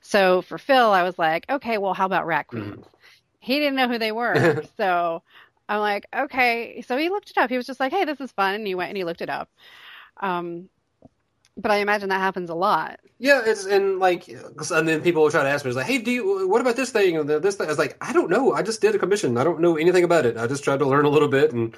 So 0.00 0.42
for 0.42 0.58
Phil, 0.58 0.90
I 0.90 1.02
was 1.02 1.18
like, 1.18 1.46
okay, 1.50 1.78
well, 1.78 1.94
how 1.94 2.06
about 2.06 2.26
Rat 2.26 2.46
Queens? 2.46 2.76
Mm. 2.76 2.84
He 3.40 3.58
didn't 3.58 3.76
know 3.76 3.88
who 3.88 3.98
they 3.98 4.12
were, 4.12 4.62
so 4.76 5.22
I'm 5.68 5.80
like, 5.80 6.06
okay. 6.14 6.82
So 6.86 6.96
he 6.96 7.08
looked 7.08 7.30
it 7.30 7.38
up. 7.38 7.50
He 7.50 7.56
was 7.56 7.66
just 7.66 7.80
like, 7.80 7.92
hey, 7.92 8.04
this 8.04 8.20
is 8.20 8.30
fun. 8.32 8.54
And 8.54 8.66
he 8.66 8.74
went 8.76 8.90
and 8.90 8.96
he 8.96 9.04
looked 9.04 9.22
it 9.22 9.30
up. 9.30 9.48
Um, 10.18 10.68
but 11.56 11.72
I 11.72 11.78
imagine 11.78 12.08
that 12.10 12.20
happens 12.20 12.50
a 12.50 12.54
lot. 12.54 13.00
Yeah, 13.18 13.42
it's 13.44 13.66
and 13.66 13.98
like, 13.98 14.28
and 14.28 14.88
then 14.88 15.02
people 15.02 15.22
will 15.22 15.30
try 15.30 15.42
to 15.42 15.48
ask 15.48 15.64
me, 15.64 15.72
like, 15.72 15.86
"Hey, 15.86 15.98
do 15.98 16.12
you? 16.12 16.48
What 16.48 16.60
about 16.60 16.76
this 16.76 16.90
thing 16.90 17.16
and 17.16 17.28
this 17.28 17.56
thing?" 17.56 17.66
I 17.66 17.70
was 17.70 17.78
like, 17.78 17.96
"I 18.00 18.12
don't 18.12 18.30
know. 18.30 18.52
I 18.52 18.62
just 18.62 18.80
did 18.80 18.94
a 18.94 18.98
commission. 18.98 19.36
I 19.36 19.42
don't 19.42 19.60
know 19.60 19.76
anything 19.76 20.04
about 20.04 20.24
it. 20.24 20.36
I 20.36 20.46
just 20.46 20.62
tried 20.62 20.78
to 20.78 20.86
learn 20.86 21.04
a 21.04 21.08
little 21.08 21.26
bit 21.26 21.52
and 21.52 21.76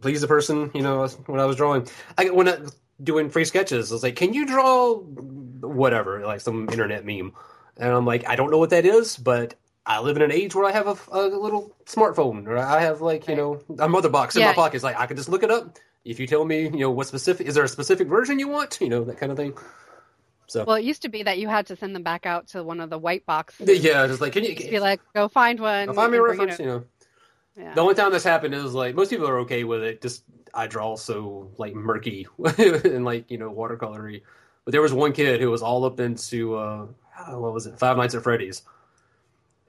please 0.00 0.20
the 0.20 0.26
person, 0.26 0.70
you 0.74 0.82
know, 0.82 1.06
when 1.26 1.40
I 1.40 1.44
was 1.44 1.56
drawing. 1.56 1.86
I 2.16 2.30
when 2.30 2.48
I 2.48 2.58
doing 3.02 3.30
free 3.30 3.44
sketches, 3.44 3.90
I 3.90 3.94
was 3.94 4.02
like, 4.02 4.16
"Can 4.16 4.34
you 4.34 4.46
draw 4.46 4.94
whatever, 4.96 6.24
like 6.24 6.40
some 6.40 6.68
internet 6.68 7.04
meme?" 7.04 7.32
And 7.76 7.92
I'm 7.92 8.06
like, 8.06 8.28
"I 8.28 8.36
don't 8.36 8.50
know 8.50 8.58
what 8.58 8.70
that 8.70 8.84
is, 8.84 9.16
but 9.16 9.54
I 9.86 10.00
live 10.00 10.16
in 10.16 10.22
an 10.22 10.32
age 10.32 10.54
where 10.54 10.64
I 10.64 10.72
have 10.72 10.86
a, 10.86 11.18
a 11.18 11.22
little 11.28 11.74
smartphone, 11.86 12.46
or 12.46 12.56
I 12.56 12.80
have 12.80 13.00
like 13.00 13.28
you 13.28 13.36
know 13.36 13.60
a 13.78 13.88
mother 13.88 14.08
box 14.08 14.36
in 14.36 14.42
my 14.42 14.52
pocket. 14.52 14.76
It's 14.76 14.84
like 14.84 14.98
I 14.98 15.06
can 15.06 15.16
just 15.16 15.28
look 15.28 15.42
it 15.42 15.50
up. 15.50 15.78
If 16.04 16.20
you 16.20 16.26
tell 16.26 16.44
me, 16.44 16.64
you 16.64 16.70
know, 16.70 16.90
what 16.90 17.06
specific 17.06 17.46
is 17.46 17.54
there 17.54 17.64
a 17.64 17.68
specific 17.68 18.08
version 18.08 18.38
you 18.38 18.48
want, 18.48 18.78
you 18.80 18.90
know, 18.90 19.04
that 19.04 19.16
kind 19.16 19.32
of 19.32 19.38
thing. 19.38 19.54
So 20.46 20.64
well, 20.64 20.76
it 20.76 20.84
used 20.84 21.02
to 21.02 21.08
be 21.08 21.22
that 21.22 21.38
you 21.38 21.48
had 21.48 21.66
to 21.68 21.76
send 21.76 21.94
them 21.94 22.02
back 22.02 22.26
out 22.26 22.48
to 22.48 22.62
one 22.62 22.80
of 22.80 22.90
the 22.90 22.98
white 22.98 23.24
boxes. 23.24 23.82
Yeah, 23.82 24.06
just 24.06 24.20
like 24.20 24.34
can 24.34 24.44
you 24.44 24.54
be 24.54 24.80
like, 24.80 25.00
go 25.14 25.28
find 25.28 25.58
one, 25.58 25.92
find 25.94 26.12
me 26.12 26.18
a 26.18 26.22
reference, 26.22 26.58
you 26.58 26.66
know. 26.66 26.84
Yeah. 27.56 27.74
The 27.74 27.80
only 27.80 27.94
time 27.94 28.12
this 28.12 28.24
happened 28.24 28.54
is 28.54 28.74
like 28.74 28.94
most 28.94 29.10
people 29.10 29.28
are 29.28 29.40
okay 29.40 29.64
with 29.64 29.82
it. 29.82 30.02
Just 30.02 30.24
I 30.54 30.66
draw 30.66 30.96
so 30.96 31.50
like 31.58 31.74
murky 31.74 32.26
and 32.58 33.04
like 33.04 33.30
you 33.30 33.38
know 33.38 33.52
watercolory. 33.52 34.22
But 34.64 34.72
there 34.72 34.82
was 34.82 34.92
one 34.92 35.12
kid 35.12 35.40
who 35.40 35.50
was 35.50 35.62
all 35.62 35.84
up 35.84 36.00
into 36.00 36.56
uh, 36.56 36.86
what 37.28 37.52
was 37.52 37.66
it, 37.66 37.78
Five 37.78 37.96
Nights 37.96 38.14
at 38.14 38.22
Freddy's 38.22 38.62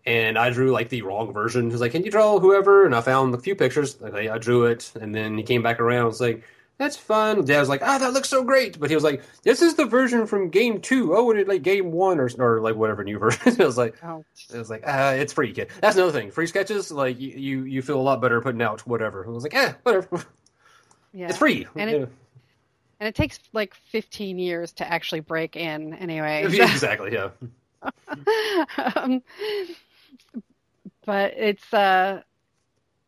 and 0.06 0.38
I 0.38 0.50
drew 0.52 0.71
like 0.71 0.89
the 0.89 1.02
wrong 1.02 1.34
version. 1.34 1.65
He 1.65 1.71
was 1.71 1.82
like, 1.82 1.91
"Can 1.91 2.04
you 2.04 2.12
draw 2.12 2.39
whoever?" 2.39 2.86
And 2.86 2.95
I 2.95 3.02
found 3.02 3.34
a 3.34 3.38
few 3.38 3.56
pictures. 3.56 4.00
Like, 4.00 4.13
I 4.13 4.38
drew 4.38 4.65
it, 4.65 4.91
and 5.00 5.13
then 5.13 5.38
he 5.38 5.43
came 5.43 5.63
back 5.63 5.80
around. 5.80 6.04
I 6.04 6.06
was 6.06 6.21
like, 6.21 6.43
"That's 6.78 6.95
fun." 6.98 7.43
Dad 7.43 7.60
was 7.60 7.69
like, 7.69 7.82
"Ah, 7.84 7.98
that 7.98 8.13
looks 8.13 8.30
so 8.30 8.43
great," 8.43 8.80
but 8.80 8.89
he 8.89 8.95
was 8.95 9.04
like, 9.04 9.24
"This 9.43 9.62
is 9.62 9.76
the 9.76 9.86
version 9.86 10.28
from 10.28 10.50
game 10.50 10.80
two. 10.80 11.15
Oh, 11.15 11.32
and 11.32 11.39
it 11.39 11.48
like 11.48 11.63
game 11.63 11.91
one 11.91 12.19
or 12.19 12.30
or 12.38 12.62
like 12.62 12.76
whatever 12.76 13.04
new 13.04 13.17
version." 13.26 13.60
I 13.60 13.65
was 13.65 13.78
like, 13.78 13.95
"Oh," 14.04 14.24
I 14.54 14.58
was 14.60 14.69
like, 14.69 14.84
"Ah, 14.86 15.12
it's 15.12 15.34
free, 15.34 15.52
kid." 15.54 15.69
That's 15.82 15.95
another 15.95 16.12
thing. 16.12 16.30
Free 16.32 16.48
sketches, 16.48 16.91
like 16.91 17.19
you 17.19 17.30
you, 17.32 17.63
you 17.63 17.82
feel 17.82 18.00
a 18.00 18.02
lot 18.02 18.21
better 18.21 18.41
putting 18.41 18.62
out 18.62 18.86
whatever. 18.86 19.26
I 19.26 19.30
was 19.30 19.43
like, 19.43 19.56
"Eh, 19.56 19.74
whatever." 19.84 20.24
Yeah, 21.15 21.30
it's 21.30 21.38
free. 21.38 21.65
And 21.75 21.89
it, 21.89 22.10
and 22.99 23.08
it 23.08 23.15
takes 23.15 23.39
like 23.54 23.73
15 23.73 24.38
years 24.38 24.73
to 24.73 24.91
actually 24.91 25.21
break 25.21 25.56
in 25.56 25.93
anyway. 25.93 26.43
exactly. 26.45 27.13
Yeah. 27.13 27.30
um, 28.95 29.23
but 31.06 31.34
it's 31.38 31.73
uh, 31.73 32.21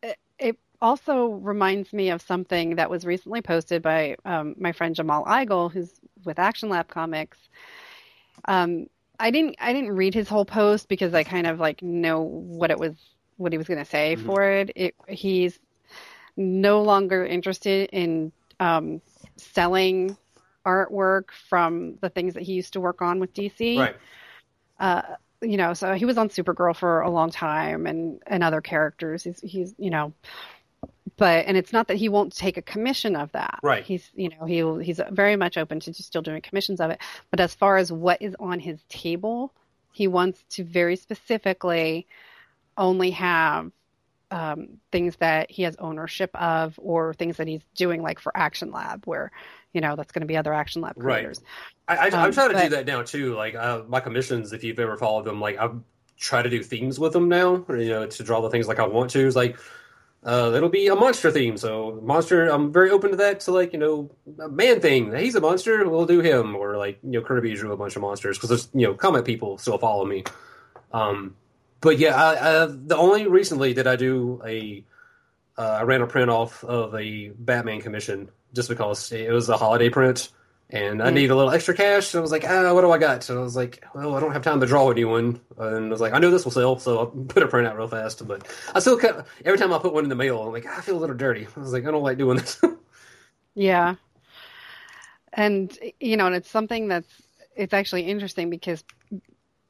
it, 0.02 0.18
it, 0.40 0.58
also 0.80 1.30
reminds 1.30 1.92
me 1.92 2.12
of 2.12 2.22
something 2.22 2.76
that 2.76 2.88
was 2.88 3.04
recently 3.04 3.42
posted 3.42 3.82
by 3.82 4.16
um, 4.26 4.54
my 4.60 4.72
friend 4.72 4.94
Jamal 4.94 5.26
Igle, 5.26 5.72
who's 5.72 5.92
with 6.24 6.38
Action 6.38 6.70
Lab 6.70 6.88
Comics. 6.88 7.40
Um, 8.46 8.86
I 9.20 9.32
didn't 9.32 9.56
I 9.60 9.74
didn't 9.74 9.96
read 9.96 10.14
his 10.14 10.30
whole 10.30 10.46
post 10.46 10.88
because 10.88 11.16
I 11.16 11.24
kind 11.24 11.48
of 11.48 11.60
like 11.60 11.82
know 11.82 12.22
what 12.22 12.70
it 12.70 12.78
was 12.78 12.94
what 13.38 13.52
he 13.52 13.58
was 13.58 13.68
going 13.68 13.80
to 13.80 13.90
say 13.90 14.16
mm-hmm. 14.16 14.26
for 14.28 14.44
it. 14.44 14.72
it. 14.76 14.96
He's 15.08 15.58
no 16.38 16.82
longer 16.82 17.26
interested 17.26 17.90
in 17.92 18.32
um, 18.60 19.02
selling 19.36 20.16
artwork 20.66 21.32
from 21.50 21.98
the 22.02 22.10
things 22.10 22.34
that 22.36 22.44
he 22.44 22.54
used 22.54 22.74
to 22.74 22.82
work 22.82 23.02
on 23.02 23.20
with 23.20 23.34
DC. 23.34 23.80
Right. 23.80 23.96
Uh, 24.80 25.02
you 25.42 25.58
know, 25.58 25.74
so 25.74 25.94
he 25.94 26.06
was 26.06 26.18
on 26.18 26.30
Supergirl 26.30 26.76
for 26.76 27.02
a 27.02 27.10
long 27.10 27.32
time 27.32 27.86
and 27.86 28.22
and 28.28 28.44
other 28.44 28.62
characters. 28.62 29.24
He's 29.24 29.40
he's 29.40 29.76
you 29.78 29.90
know, 29.90 30.14
but 31.16 31.46
and 31.46 31.56
it's 31.56 31.72
not 31.72 31.88
that 31.88 31.98
he 31.98 32.10
won't 32.10 32.36
take 32.36 32.58
a 32.58 32.62
commission 32.62 33.16
of 33.16 33.32
that. 33.34 33.60
Right. 33.62 33.84
He's 33.84 34.10
you 34.16 34.30
know 34.30 34.46
he 34.46 34.84
he's 34.84 35.00
very 35.12 35.36
much 35.36 35.58
open 35.58 35.80
to 35.82 35.92
just 35.92 36.08
still 36.08 36.22
doing 36.22 36.42
commissions 36.42 36.82
of 36.82 36.92
it. 36.92 37.00
But 37.30 37.40
as 37.40 37.54
far 37.54 37.78
as 37.78 37.92
what 37.92 38.22
is 38.22 38.36
on 38.40 38.60
his 38.60 38.80
table, 38.90 39.54
he 39.94 40.08
wants 40.08 40.44
to 40.50 40.64
very 40.64 40.96
specifically 40.96 42.08
only 42.78 43.12
have 43.12 43.72
um, 44.32 44.80
things 44.92 45.16
that 45.18 45.50
he 45.52 45.64
has 45.64 45.76
ownership 45.78 46.30
of 46.36 46.80
or 46.82 47.14
things 47.14 47.38
that 47.38 47.48
he's 47.48 47.62
doing 47.76 48.02
like 48.02 48.20
for 48.20 48.36
Action 48.36 48.72
Lab, 48.72 49.06
where 49.06 49.32
you 49.74 49.82
know 49.82 49.96
that's 49.96 50.12
going 50.12 50.22
to 50.22 50.28
be 50.28 50.38
other 50.38 50.54
Action 50.54 50.82
Lab 50.82 50.96
creators. 50.96 51.42
Right 51.88 52.00
I, 52.00 52.06
I, 52.06 52.10
um, 52.10 52.20
I'm 52.20 52.34
trying 52.34 52.50
to 52.50 52.56
but, 52.56 52.64
do 52.64 52.70
that 52.70 52.86
now 52.86 53.04
too. 53.04 53.36
Like 53.36 53.56
uh, 53.56 53.84
my 53.88 54.00
commissions, 54.00 54.54
if 54.54 54.64
you've 54.64 54.80
ever 54.80 54.98
followed 54.98 55.26
them, 55.26 55.40
like 55.40 55.58
I 55.58 55.70
try 56.18 56.42
to 56.42 56.50
do 56.50 56.64
themes 56.64 57.00
with 57.00 57.14
them 57.14 57.30
now, 57.30 57.64
or, 57.68 57.78
you 57.78 57.90
know, 57.90 58.06
to 58.06 58.24
draw 58.24 58.42
the 58.42 58.50
things 58.50 58.68
like 58.68 58.80
I 58.80 58.88
want 58.88 59.12
to. 59.12 59.26
It's 59.26 59.36
like 59.36 59.58
uh, 60.26 60.52
it'll 60.54 60.70
be 60.70 60.88
a 60.88 60.96
monster 60.96 61.32
theme. 61.32 61.58
So 61.58 62.00
monster, 62.04 62.50
I'm 62.50 62.74
very 62.74 62.90
open 62.90 63.12
to 63.12 63.18
that. 63.18 63.42
So 63.42 63.54
like 63.54 63.72
you 63.72 63.80
know, 63.80 64.12
a 64.40 64.50
man 64.50 64.82
thing. 64.82 65.16
He's 65.16 65.36
a 65.36 65.42
monster. 65.42 65.88
We'll 65.88 66.06
do 66.06 66.20
him. 66.20 66.56
Or 66.56 66.78
like 66.78 67.00
you 67.04 67.12
know, 67.12 67.22
Kirby 67.22 67.54
drew 67.56 67.72
a 67.72 67.78
bunch 67.78 67.96
of 67.96 68.02
monsters 68.02 68.38
because 68.38 68.50
there's 68.50 68.70
you 68.74 68.88
know, 68.88 68.94
comic 68.94 69.26
people 69.26 69.58
still 69.58 69.78
follow 69.78 70.06
me. 70.06 70.24
Um, 70.92 71.36
but 71.82 72.00
yeah, 72.00 72.16
I, 72.16 72.64
I, 72.64 72.66
the 72.68 72.98
only 72.98 73.28
recently 73.28 73.74
did 73.74 73.88
I 73.88 73.96
do 73.96 74.42
a 74.46 74.84
uh, 75.58 75.78
I 75.80 75.84
ran 75.84 76.02
a 76.02 76.08
print 76.08 76.30
off 76.30 76.64
of 76.64 76.94
a 76.96 77.30
Batman 77.30 77.82
commission 77.82 78.30
just 78.54 78.70
because 78.70 79.12
it 79.12 79.32
was 79.32 79.50
a 79.50 79.58
holiday 79.58 79.90
print 79.90 80.30
and 80.70 81.02
I 81.02 81.12
mm. 81.12 81.14
need 81.14 81.32
a 81.32 81.36
little 81.36 81.52
extra 81.52 81.74
cash. 81.74 82.08
So 82.08 82.20
I 82.20 82.22
was 82.22 82.32
like, 82.32 82.44
ah, 82.48 82.74
what 82.74 82.82
do 82.82 82.92
I 82.92 82.98
got? 82.98 83.24
So 83.24 83.40
I 83.40 83.42
was 83.42 83.56
like, 83.56 83.84
well, 83.94 84.16
I 84.16 84.20
don't 84.20 84.34
have 84.34 84.44
time 84.44 84.60
to 84.60 84.66
draw 84.66 84.90
a 84.92 84.94
new 84.94 85.08
one. 85.08 85.40
And 85.58 85.86
I 85.86 85.90
was 85.90 86.02
like, 86.02 86.14
I 86.14 86.20
know 86.20 86.30
this 86.30 86.44
will 86.44 86.52
sell, 86.52 86.78
so 86.78 87.00
I'll 87.00 87.06
put 87.08 87.44
a 87.44 87.48
print 87.48 87.68
out 87.68 87.78
real 87.78 87.88
fast. 87.88 88.28
But 88.28 88.48
I 88.76 88.80
still 88.80 88.98
cut, 88.98 89.26
every 89.46 89.58
time 89.58 89.74
I 89.74 89.80
put 89.80 89.94
one 89.94 90.04
in 90.04 90.10
the 90.10 90.16
mail, 90.16 90.42
I'm 90.44 90.52
like, 90.52 90.66
I 90.66 90.82
feel 90.82 90.98
a 90.98 91.00
little 91.00 91.16
dirty. 91.16 91.48
I 91.56 91.60
was 91.60 91.72
like, 91.72 91.86
I 91.86 91.92
don't 91.92 92.04
like 92.04 92.18
doing 92.18 92.38
this. 92.38 92.62
yeah. 93.56 93.96
And, 95.32 95.78
you 96.00 96.18
know, 96.18 96.28
and 96.28 96.36
it's 96.36 96.50
something 96.50 96.88
that's, 96.88 97.10
it's 97.56 97.74
actually 97.74 98.04
interesting 98.04 98.50
because, 98.50 98.84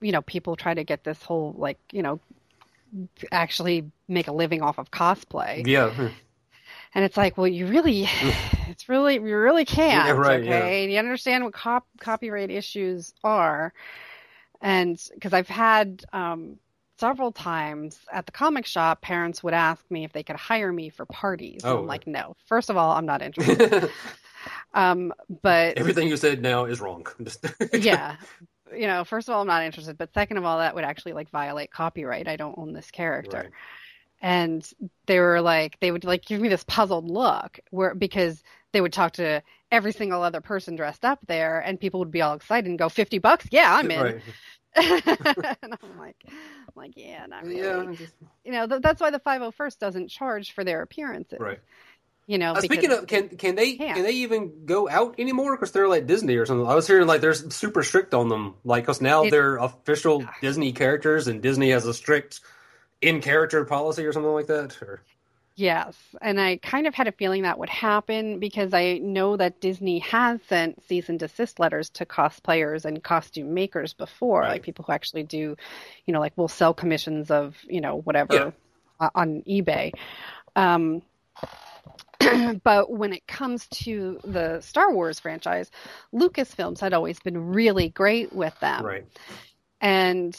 you 0.01 0.11
know, 0.11 0.21
people 0.21 0.55
try 0.55 0.73
to 0.73 0.83
get 0.83 1.03
this 1.03 1.21
whole, 1.21 1.55
like, 1.57 1.79
you 1.91 2.01
know, 2.01 2.19
actually 3.31 3.89
make 4.07 4.27
a 4.27 4.31
living 4.31 4.61
off 4.61 4.77
of 4.77 4.91
cosplay. 4.91 5.65
Yeah. 5.65 6.09
And 6.93 7.05
it's 7.05 7.17
like, 7.17 7.37
well, 7.37 7.47
you 7.47 7.67
really, 7.67 8.07
it's 8.67 8.89
really, 8.89 9.15
you 9.15 9.37
really 9.37 9.65
can't. 9.65 10.07
Yeah, 10.07 10.13
right, 10.13 10.41
okay. 10.41 10.83
Yeah. 10.85 10.93
You 10.93 10.99
understand 10.99 11.43
what 11.43 11.53
cop, 11.53 11.87
copyright 11.99 12.49
issues 12.49 13.13
are. 13.23 13.73
And 14.61 14.99
because 15.13 15.33
I've 15.33 15.49
had, 15.49 16.03
um, 16.13 16.57
several 16.99 17.31
times 17.31 17.99
at 18.11 18.25
the 18.25 18.31
comic 18.31 18.65
shop, 18.65 19.01
parents 19.01 19.43
would 19.43 19.53
ask 19.53 19.83
me 19.89 20.03
if 20.03 20.13
they 20.13 20.23
could 20.23 20.35
hire 20.35 20.71
me 20.71 20.89
for 20.89 21.05
parties. 21.05 21.61
Oh. 21.63 21.79
I'm 21.79 21.87
like, 21.87 22.07
no. 22.07 22.35
First 22.45 22.69
of 22.69 22.77
all, 22.77 22.91
I'm 22.91 23.05
not 23.05 23.21
interested. 23.21 23.89
um, 24.73 25.13
but 25.41 25.77
everything 25.77 26.07
you 26.07 26.17
said 26.17 26.41
now 26.41 26.65
is 26.65 26.81
wrong. 26.81 27.05
yeah. 27.73 28.15
You 28.75 28.87
know, 28.87 29.03
first 29.03 29.27
of 29.29 29.35
all, 29.35 29.41
I'm 29.41 29.47
not 29.47 29.63
interested. 29.63 29.97
But 29.97 30.13
second 30.13 30.37
of 30.37 30.45
all, 30.45 30.59
that 30.59 30.75
would 30.75 30.83
actually 30.83 31.13
like 31.13 31.29
violate 31.29 31.71
copyright. 31.71 32.27
I 32.27 32.35
don't 32.35 32.57
own 32.57 32.73
this 32.73 32.91
character. 32.91 33.37
Right 33.37 33.51
and 34.21 34.71
they 35.05 35.19
were 35.19 35.41
like 35.41 35.79
they 35.79 35.91
would 35.91 36.03
like 36.03 36.25
give 36.25 36.41
me 36.41 36.49
this 36.49 36.63
puzzled 36.63 37.09
look 37.09 37.59
where 37.69 37.93
because 37.93 38.43
they 38.71 38.81
would 38.81 38.93
talk 38.93 39.13
to 39.13 39.41
every 39.71 39.91
single 39.91 40.23
other 40.23 40.41
person 40.41 40.75
dressed 40.75 41.05
up 41.05 41.19
there 41.27 41.59
and 41.59 41.79
people 41.79 41.99
would 41.99 42.11
be 42.11 42.21
all 42.21 42.33
excited 42.33 42.67
and 42.67 42.79
go 42.79 42.89
50 42.89 43.19
bucks 43.19 43.45
yeah 43.51 43.75
i'm 43.75 43.91
in 43.91 44.01
right. 44.01 44.21
and 44.75 45.73
i'm 45.81 45.97
like 45.97 46.23
I'm 46.27 46.73
like 46.75 46.93
yeah 46.95 47.25
not 47.25 47.43
really 47.43 47.59
yeah, 47.59 47.93
just... 47.95 48.13
you 48.43 48.51
know 48.51 48.67
th- 48.67 48.81
that's 48.81 49.01
why 49.01 49.11
the 49.11 49.19
501st 49.19 49.79
doesn't 49.79 50.07
charge 50.09 50.51
for 50.51 50.63
their 50.63 50.81
appearances 50.81 51.39
right 51.39 51.59
you 52.27 52.37
know 52.37 52.53
uh, 52.53 52.61
speaking 52.61 52.91
of 52.91 53.07
can 53.07 53.29
can 53.29 53.55
they 53.55 53.75
can. 53.75 53.95
can 53.95 54.03
they 54.03 54.11
even 54.11 54.65
go 54.65 54.87
out 54.87 55.15
anymore 55.17 55.55
because 55.55 55.71
they're 55.71 55.87
like 55.87 56.05
disney 56.05 56.35
or 56.35 56.45
something 56.45 56.67
i 56.67 56.75
was 56.75 56.85
hearing 56.85 57.07
like 57.07 57.21
they're 57.21 57.33
super 57.33 57.81
strict 57.81 58.13
on 58.13 58.29
them 58.29 58.53
like 58.63 58.83
because 58.83 59.01
now 59.01 59.23
it, 59.23 59.31
they're 59.31 59.57
official 59.57 60.23
disney 60.41 60.73
characters 60.73 61.27
and 61.27 61.41
disney 61.41 61.71
has 61.71 61.85
a 61.85 61.93
strict 61.93 62.41
in 63.01 63.21
character 63.21 63.63
policy 63.65 64.05
or 64.05 64.13
something 64.13 64.31
like 64.31 64.47
that? 64.47 64.81
Or? 64.81 65.01
Yes, 65.55 65.95
and 66.21 66.39
I 66.39 66.57
kind 66.57 66.85
of 66.85 66.93
had 66.93 67.07
a 67.07 67.11
feeling 67.11 67.41
that 67.41 67.57
would 67.57 67.69
happen 67.69 68.39
because 68.39 68.75
I 68.75 68.99
know 68.99 69.37
that 69.37 69.59
Disney 69.59 69.99
has 69.99 70.39
sent 70.47 70.83
cease 70.83 71.09
and 71.09 71.19
desist 71.19 71.59
letters 71.59 71.89
to 71.91 72.05
cosplayers 72.05 72.85
and 72.85 73.03
costume 73.03 73.55
makers 73.55 73.93
before, 73.93 74.41
right. 74.41 74.51
like 74.51 74.63
people 74.63 74.85
who 74.85 74.93
actually 74.93 75.23
do, 75.23 75.57
you 76.05 76.13
know, 76.13 76.19
like 76.19 76.37
will 76.37 76.47
sell 76.47 76.75
commissions 76.75 77.31
of, 77.31 77.55
you 77.67 77.81
know, 77.81 77.97
whatever 78.01 78.33
yeah. 78.33 78.51
uh, 78.99 79.09
on 79.15 79.41
eBay. 79.47 79.93
Um, 80.55 81.01
but 82.63 82.91
when 82.91 83.13
it 83.13 83.25
comes 83.27 83.67
to 83.67 84.19
the 84.23 84.61
Star 84.61 84.93
Wars 84.93 85.19
franchise, 85.19 85.71
Lucasfilms 86.13 86.79
had 86.79 86.93
always 86.93 87.19
been 87.19 87.49
really 87.49 87.89
great 87.89 88.33
with 88.33 88.57
them. 88.59 88.85
Right. 88.85 89.05
And 89.79 90.37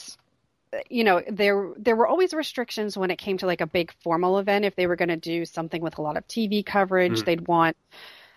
you 0.89 1.05
know 1.05 1.23
there 1.29 1.73
there 1.77 1.97
were 1.97 2.07
always 2.07 2.35
restrictions 2.35 2.97
when 2.97 3.11
it 3.11 3.17
came 3.17 3.39
to 3.39 3.47
like 3.47 3.61
a 3.61 3.67
big 3.67 3.93
formal 4.01 4.39
event 4.39 4.65
if 4.65 4.77
they 4.77 4.87
were 4.87 4.97
going 4.97 5.09
to 5.09 5.17
do 5.17 5.45
something 5.45 5.81
with 5.81 5.99
a 5.99 6.03
lot 6.03 6.17
of 6.17 6.27
TV 6.27 6.65
coverage 6.65 7.21
mm. 7.21 7.25
they'd 7.25 7.49
want 7.49 7.77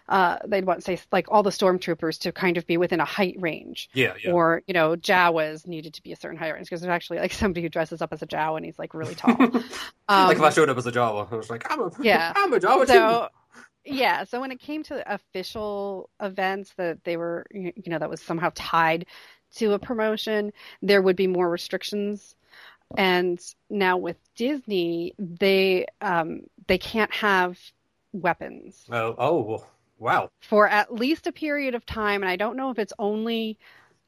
uh, 0.09 0.37
they'd 0.45 0.65
want 0.65 0.83
say 0.83 0.99
like 1.13 1.27
all 1.29 1.41
the 1.41 1.51
stormtroopers 1.51 2.19
to 2.19 2.33
kind 2.33 2.57
of 2.57 2.67
be 2.67 2.75
within 2.75 2.99
a 2.99 3.05
height 3.05 3.35
range 3.39 3.89
yeah, 3.93 4.13
yeah. 4.21 4.31
or 4.31 4.61
you 4.67 4.73
know 4.73 4.95
Jawas 4.95 5.65
needed 5.65 5.93
to 5.93 6.03
be 6.03 6.11
a 6.11 6.17
certain 6.17 6.37
height 6.37 6.53
range 6.53 6.67
because 6.67 6.81
there's 6.81 6.91
actually 6.91 7.19
like 7.19 7.31
somebody 7.31 7.61
who 7.61 7.69
dresses 7.69 8.01
up 8.01 8.11
as 8.11 8.21
a 8.21 8.27
Jawa 8.27 8.57
and 8.57 8.65
he's 8.65 8.77
like 8.77 8.93
really 8.93 9.15
tall 9.15 9.37
um, 9.39 9.51
like 10.09 10.37
if 10.37 10.43
I 10.43 10.49
showed 10.49 10.69
up 10.69 10.77
as 10.77 10.85
a 10.85 10.91
Jawa 10.91 11.31
I 11.31 11.35
was 11.35 11.49
like 11.49 11.65
I'm 11.71 11.81
a 11.81 11.91
yeah 12.01 12.33
I'm 12.35 12.51
a 12.51 12.59
Jawa 12.59 12.87
so, 12.87 13.29
too 13.29 13.35
yeah 13.85 14.23
so 14.23 14.39
when 14.39 14.51
it 14.51 14.59
came 14.59 14.83
to 14.83 15.13
official 15.13 16.09
events 16.19 16.73
that 16.77 17.03
they 17.03 17.17
were 17.17 17.45
you 17.51 17.73
know 17.87 17.99
that 17.99 18.09
was 18.09 18.21
somehow 18.21 18.51
tied 18.53 19.05
to 19.55 19.73
a 19.73 19.79
promotion, 19.79 20.51
there 20.81 21.01
would 21.01 21.15
be 21.15 21.27
more 21.27 21.49
restrictions. 21.49 22.35
And 22.97 23.39
now 23.69 23.97
with 23.97 24.17
Disney, 24.35 25.13
they 25.17 25.85
um, 26.01 26.41
they 26.67 26.77
can't 26.77 27.13
have 27.13 27.57
weapons. 28.11 28.85
Oh, 28.91 29.15
oh, 29.17 29.65
wow! 29.97 30.29
For 30.41 30.67
at 30.67 30.93
least 30.93 31.25
a 31.25 31.31
period 31.31 31.73
of 31.73 31.85
time, 31.85 32.21
and 32.21 32.29
I 32.29 32.35
don't 32.35 32.57
know 32.57 32.69
if 32.69 32.79
it's 32.79 32.91
only 32.99 33.57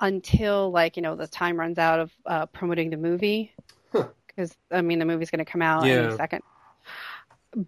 until 0.01 0.69
like 0.69 0.97
you 0.97 1.01
know 1.01 1.15
the 1.15 1.27
time 1.27 1.57
runs 1.57 1.77
out 1.77 2.01
of 2.01 2.11
uh, 2.25 2.45
promoting 2.47 2.89
the 2.89 2.97
movie, 2.97 3.53
because 3.93 4.53
huh. 4.69 4.77
I 4.77 4.81
mean 4.81 4.99
the 4.99 5.05
movie's 5.05 5.31
going 5.31 5.45
to 5.45 5.49
come 5.49 5.61
out 5.61 5.85
yeah. 5.85 5.93
any 5.93 6.17
second. 6.17 6.43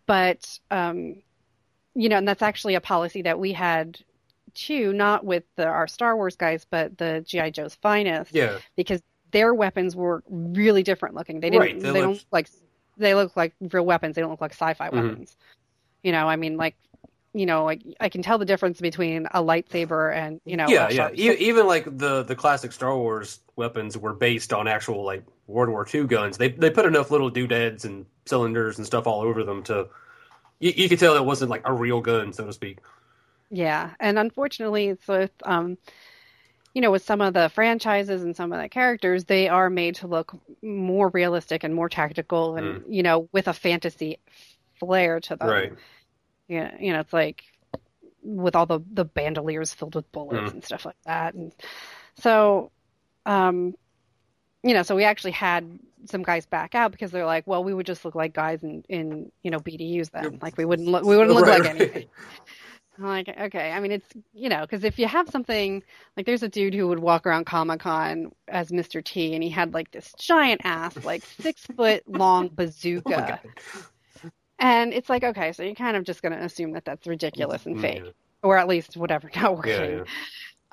But 0.05 0.59
um, 0.69 1.21
you 1.95 2.09
know, 2.09 2.17
and 2.17 2.27
that's 2.27 2.41
actually 2.41 2.75
a 2.75 2.81
policy 2.81 3.21
that 3.23 3.39
we 3.39 3.53
had 3.53 3.99
too, 4.53 4.93
not 4.93 5.25
with 5.25 5.43
the, 5.55 5.65
our 5.65 5.87
Star 5.87 6.15
Wars 6.15 6.35
guys, 6.35 6.65
but 6.69 6.97
the 6.97 7.23
GI 7.25 7.51
Joe's 7.51 7.75
finest. 7.75 8.33
Yeah. 8.33 8.59
Because 8.75 9.01
their 9.31 9.53
weapons 9.53 9.95
were 9.95 10.23
really 10.29 10.83
different 10.83 11.15
looking. 11.15 11.39
They 11.39 11.49
didn't. 11.49 11.61
Right. 11.61 11.79
They, 11.79 11.91
they 11.91 12.01
don't 12.01 12.25
like. 12.31 12.49
They 12.97 13.15
look 13.15 13.35
like 13.35 13.53
real 13.59 13.85
weapons. 13.85 14.15
They 14.15 14.21
don't 14.21 14.31
look 14.31 14.41
like 14.41 14.53
sci-fi 14.53 14.87
mm-hmm. 14.87 14.95
weapons. 14.95 15.35
You 16.03 16.11
know, 16.11 16.27
I 16.27 16.35
mean, 16.35 16.57
like 16.57 16.75
you 17.33 17.45
know, 17.45 17.65
like 17.65 17.81
I 17.99 18.07
can 18.07 18.21
tell 18.21 18.37
the 18.37 18.45
difference 18.45 18.79
between 18.79 19.25
a 19.25 19.43
lightsaber 19.43 20.15
and 20.15 20.39
you 20.45 20.55
know. 20.55 20.67
Yeah, 20.69 20.89
yeah. 20.89 21.09
even 21.11 21.67
like 21.67 21.85
the 21.85 22.23
the 22.23 22.35
classic 22.35 22.71
Star 22.71 22.97
Wars 22.97 23.39
weapons 23.57 23.97
were 23.97 24.13
based 24.13 24.53
on 24.53 24.69
actual 24.69 25.03
like 25.03 25.25
World 25.47 25.69
War 25.69 25.85
II 25.93 26.05
guns. 26.05 26.37
They 26.37 26.49
they 26.49 26.69
put 26.69 26.85
enough 26.85 27.11
little 27.11 27.29
doodads 27.29 27.83
and 27.83 28.05
cylinders 28.25 28.77
and 28.77 28.87
stuff 28.87 29.05
all 29.05 29.21
over 29.21 29.43
them 29.43 29.63
to 29.63 29.89
you, 30.59 30.73
you 30.75 30.89
could 30.89 30.99
tell 30.99 31.15
it 31.15 31.25
wasn't 31.25 31.51
like 31.51 31.61
a 31.65 31.73
real 31.73 32.01
gun, 32.01 32.33
so 32.33 32.45
to 32.45 32.53
speak. 32.53 32.79
Yeah, 33.49 33.91
and 33.99 34.17
unfortunately, 34.17 34.89
it's 34.89 35.07
with 35.07 35.31
um, 35.43 35.77
you 36.73 36.81
know, 36.81 36.91
with 36.91 37.03
some 37.03 37.21
of 37.21 37.33
the 37.33 37.49
franchises 37.49 38.23
and 38.23 38.35
some 38.35 38.51
of 38.51 38.61
the 38.61 38.67
characters, 38.67 39.23
they 39.23 39.47
are 39.47 39.69
made 39.69 39.95
to 39.95 40.07
look 40.07 40.35
more 40.61 41.09
realistic 41.09 41.63
and 41.63 41.73
more 41.73 41.89
tactical, 41.89 42.57
and 42.57 42.81
mm. 42.81 42.83
you 42.89 43.01
know, 43.01 43.29
with 43.31 43.47
a 43.47 43.53
fantasy 43.53 44.19
flair 44.79 45.19
to 45.21 45.35
them. 45.37 45.47
Right. 45.47 45.73
Yeah, 46.47 46.75
you 46.79 46.93
know, 46.93 46.99
it's 46.99 47.13
like 47.13 47.43
with 48.21 48.55
all 48.55 48.65
the 48.65 48.81
the 48.91 49.05
bandoliers 49.05 49.73
filled 49.73 49.95
with 49.95 50.11
bullets 50.11 50.51
mm. 50.51 50.53
and 50.53 50.63
stuff 50.63 50.85
like 50.85 51.01
that, 51.05 51.33
and 51.33 51.53
so, 52.17 52.71
um, 53.25 53.75
you 54.65 54.73
know, 54.73 54.81
so 54.81 54.95
we 54.95 55.03
actually 55.03 55.31
had 55.31 55.79
some 56.05 56.23
guys 56.23 56.47
back 56.47 56.73
out 56.73 56.91
because 56.91 57.11
they're 57.11 57.25
like, 57.25 57.45
well, 57.45 57.63
we 57.63 57.73
would 57.73 57.85
just 57.85 58.03
look 58.03 58.15
like 58.15 58.33
guys 58.33 58.63
in 58.63 58.83
in 58.89 59.31
you 59.43 59.51
know 59.51 59.59
BDUs 59.59 60.09
then, 60.09 60.39
like 60.41 60.57
we 60.57 60.65
wouldn't 60.65 60.89
look 60.89 61.03
we 61.03 61.15
wouldn't 61.15 61.35
look 61.35 61.45
right, 61.45 61.61
like 61.61 61.69
anything. 61.69 62.05
I'm 62.97 63.05
like, 63.05 63.27
okay. 63.27 63.71
I 63.71 63.79
mean, 63.79 63.91
it's 63.91 64.07
you 64.33 64.49
know, 64.49 64.61
because 64.61 64.83
if 64.83 64.97
you 64.97 65.07
have 65.07 65.29
something 65.29 65.83
like, 66.17 66.25
there's 66.25 66.41
a 66.41 66.49
dude 66.49 66.73
who 66.73 66.87
would 66.87 66.97
walk 66.97 67.27
around 67.27 67.45
Comic 67.45 67.81
Con 67.81 68.31
as 68.47 68.71
Mr. 68.71 69.03
T, 69.03 69.35
and 69.35 69.43
he 69.43 69.51
had 69.51 69.73
like 69.73 69.91
this 69.91 70.13
giant 70.17 70.61
ass, 70.63 71.03
like 71.03 71.23
six 71.23 71.61
foot 71.75 72.01
long 72.07 72.49
bazooka, 72.51 73.39
oh 73.43 74.29
and 74.57 74.93
it's 74.93 75.09
like, 75.11 75.23
okay, 75.23 75.51
so 75.51 75.61
you're 75.61 75.75
kind 75.75 75.95
of 75.95 76.05
just 76.05 76.23
gonna 76.23 76.37
assume 76.37 76.71
that 76.71 76.85
that's 76.85 77.05
ridiculous 77.05 77.67
and 77.67 77.79
fake, 77.79 78.01
yeah. 78.03 78.11
or 78.41 78.57
at 78.57 78.67
least 78.67 78.97
whatever 78.97 79.29
not 79.35 79.57
working. 79.57 79.73
Yeah, 79.73 80.03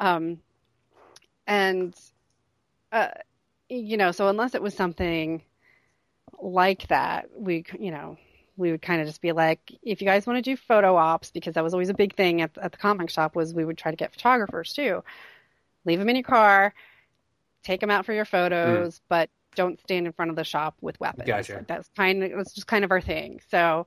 yeah. 0.00 0.14
Um, 0.14 0.38
and 1.46 1.94
uh, 2.92 3.08
you 3.72 3.96
know, 3.96 4.12
so 4.12 4.28
unless 4.28 4.54
it 4.54 4.62
was 4.62 4.74
something 4.74 5.42
like 6.40 6.88
that, 6.88 7.28
we, 7.36 7.64
you 7.78 7.90
know, 7.90 8.18
we 8.56 8.70
would 8.70 8.82
kind 8.82 9.00
of 9.00 9.06
just 9.06 9.22
be 9.22 9.32
like, 9.32 9.72
if 9.82 10.00
you 10.00 10.06
guys 10.06 10.26
want 10.26 10.36
to 10.36 10.42
do 10.42 10.56
photo 10.56 10.96
ops, 10.96 11.30
because 11.30 11.54
that 11.54 11.64
was 11.64 11.72
always 11.72 11.88
a 11.88 11.94
big 11.94 12.14
thing 12.14 12.42
at, 12.42 12.56
at 12.58 12.72
the 12.72 12.78
comic 12.78 13.08
shop, 13.10 13.34
was 13.34 13.54
we 13.54 13.64
would 13.64 13.78
try 13.78 13.90
to 13.90 13.96
get 13.96 14.12
photographers 14.12 14.72
too. 14.74 15.02
Leave 15.84 15.98
them 15.98 16.08
in 16.08 16.16
your 16.16 16.22
car, 16.22 16.74
take 17.62 17.80
them 17.80 17.90
out 17.90 18.04
for 18.04 18.12
your 18.12 18.24
photos, 18.24 18.98
mm. 18.98 19.02
but 19.08 19.30
don't 19.54 19.80
stand 19.80 20.06
in 20.06 20.12
front 20.12 20.30
of 20.30 20.36
the 20.36 20.44
shop 20.44 20.76
with 20.80 21.00
weapons. 21.00 21.26
Gotcha. 21.26 21.64
That's 21.66 21.88
kind 21.96 22.22
of 22.22 22.32
that's 22.36 22.54
just 22.54 22.66
kind 22.66 22.84
of 22.84 22.90
our 22.90 23.00
thing. 23.00 23.40
So, 23.50 23.86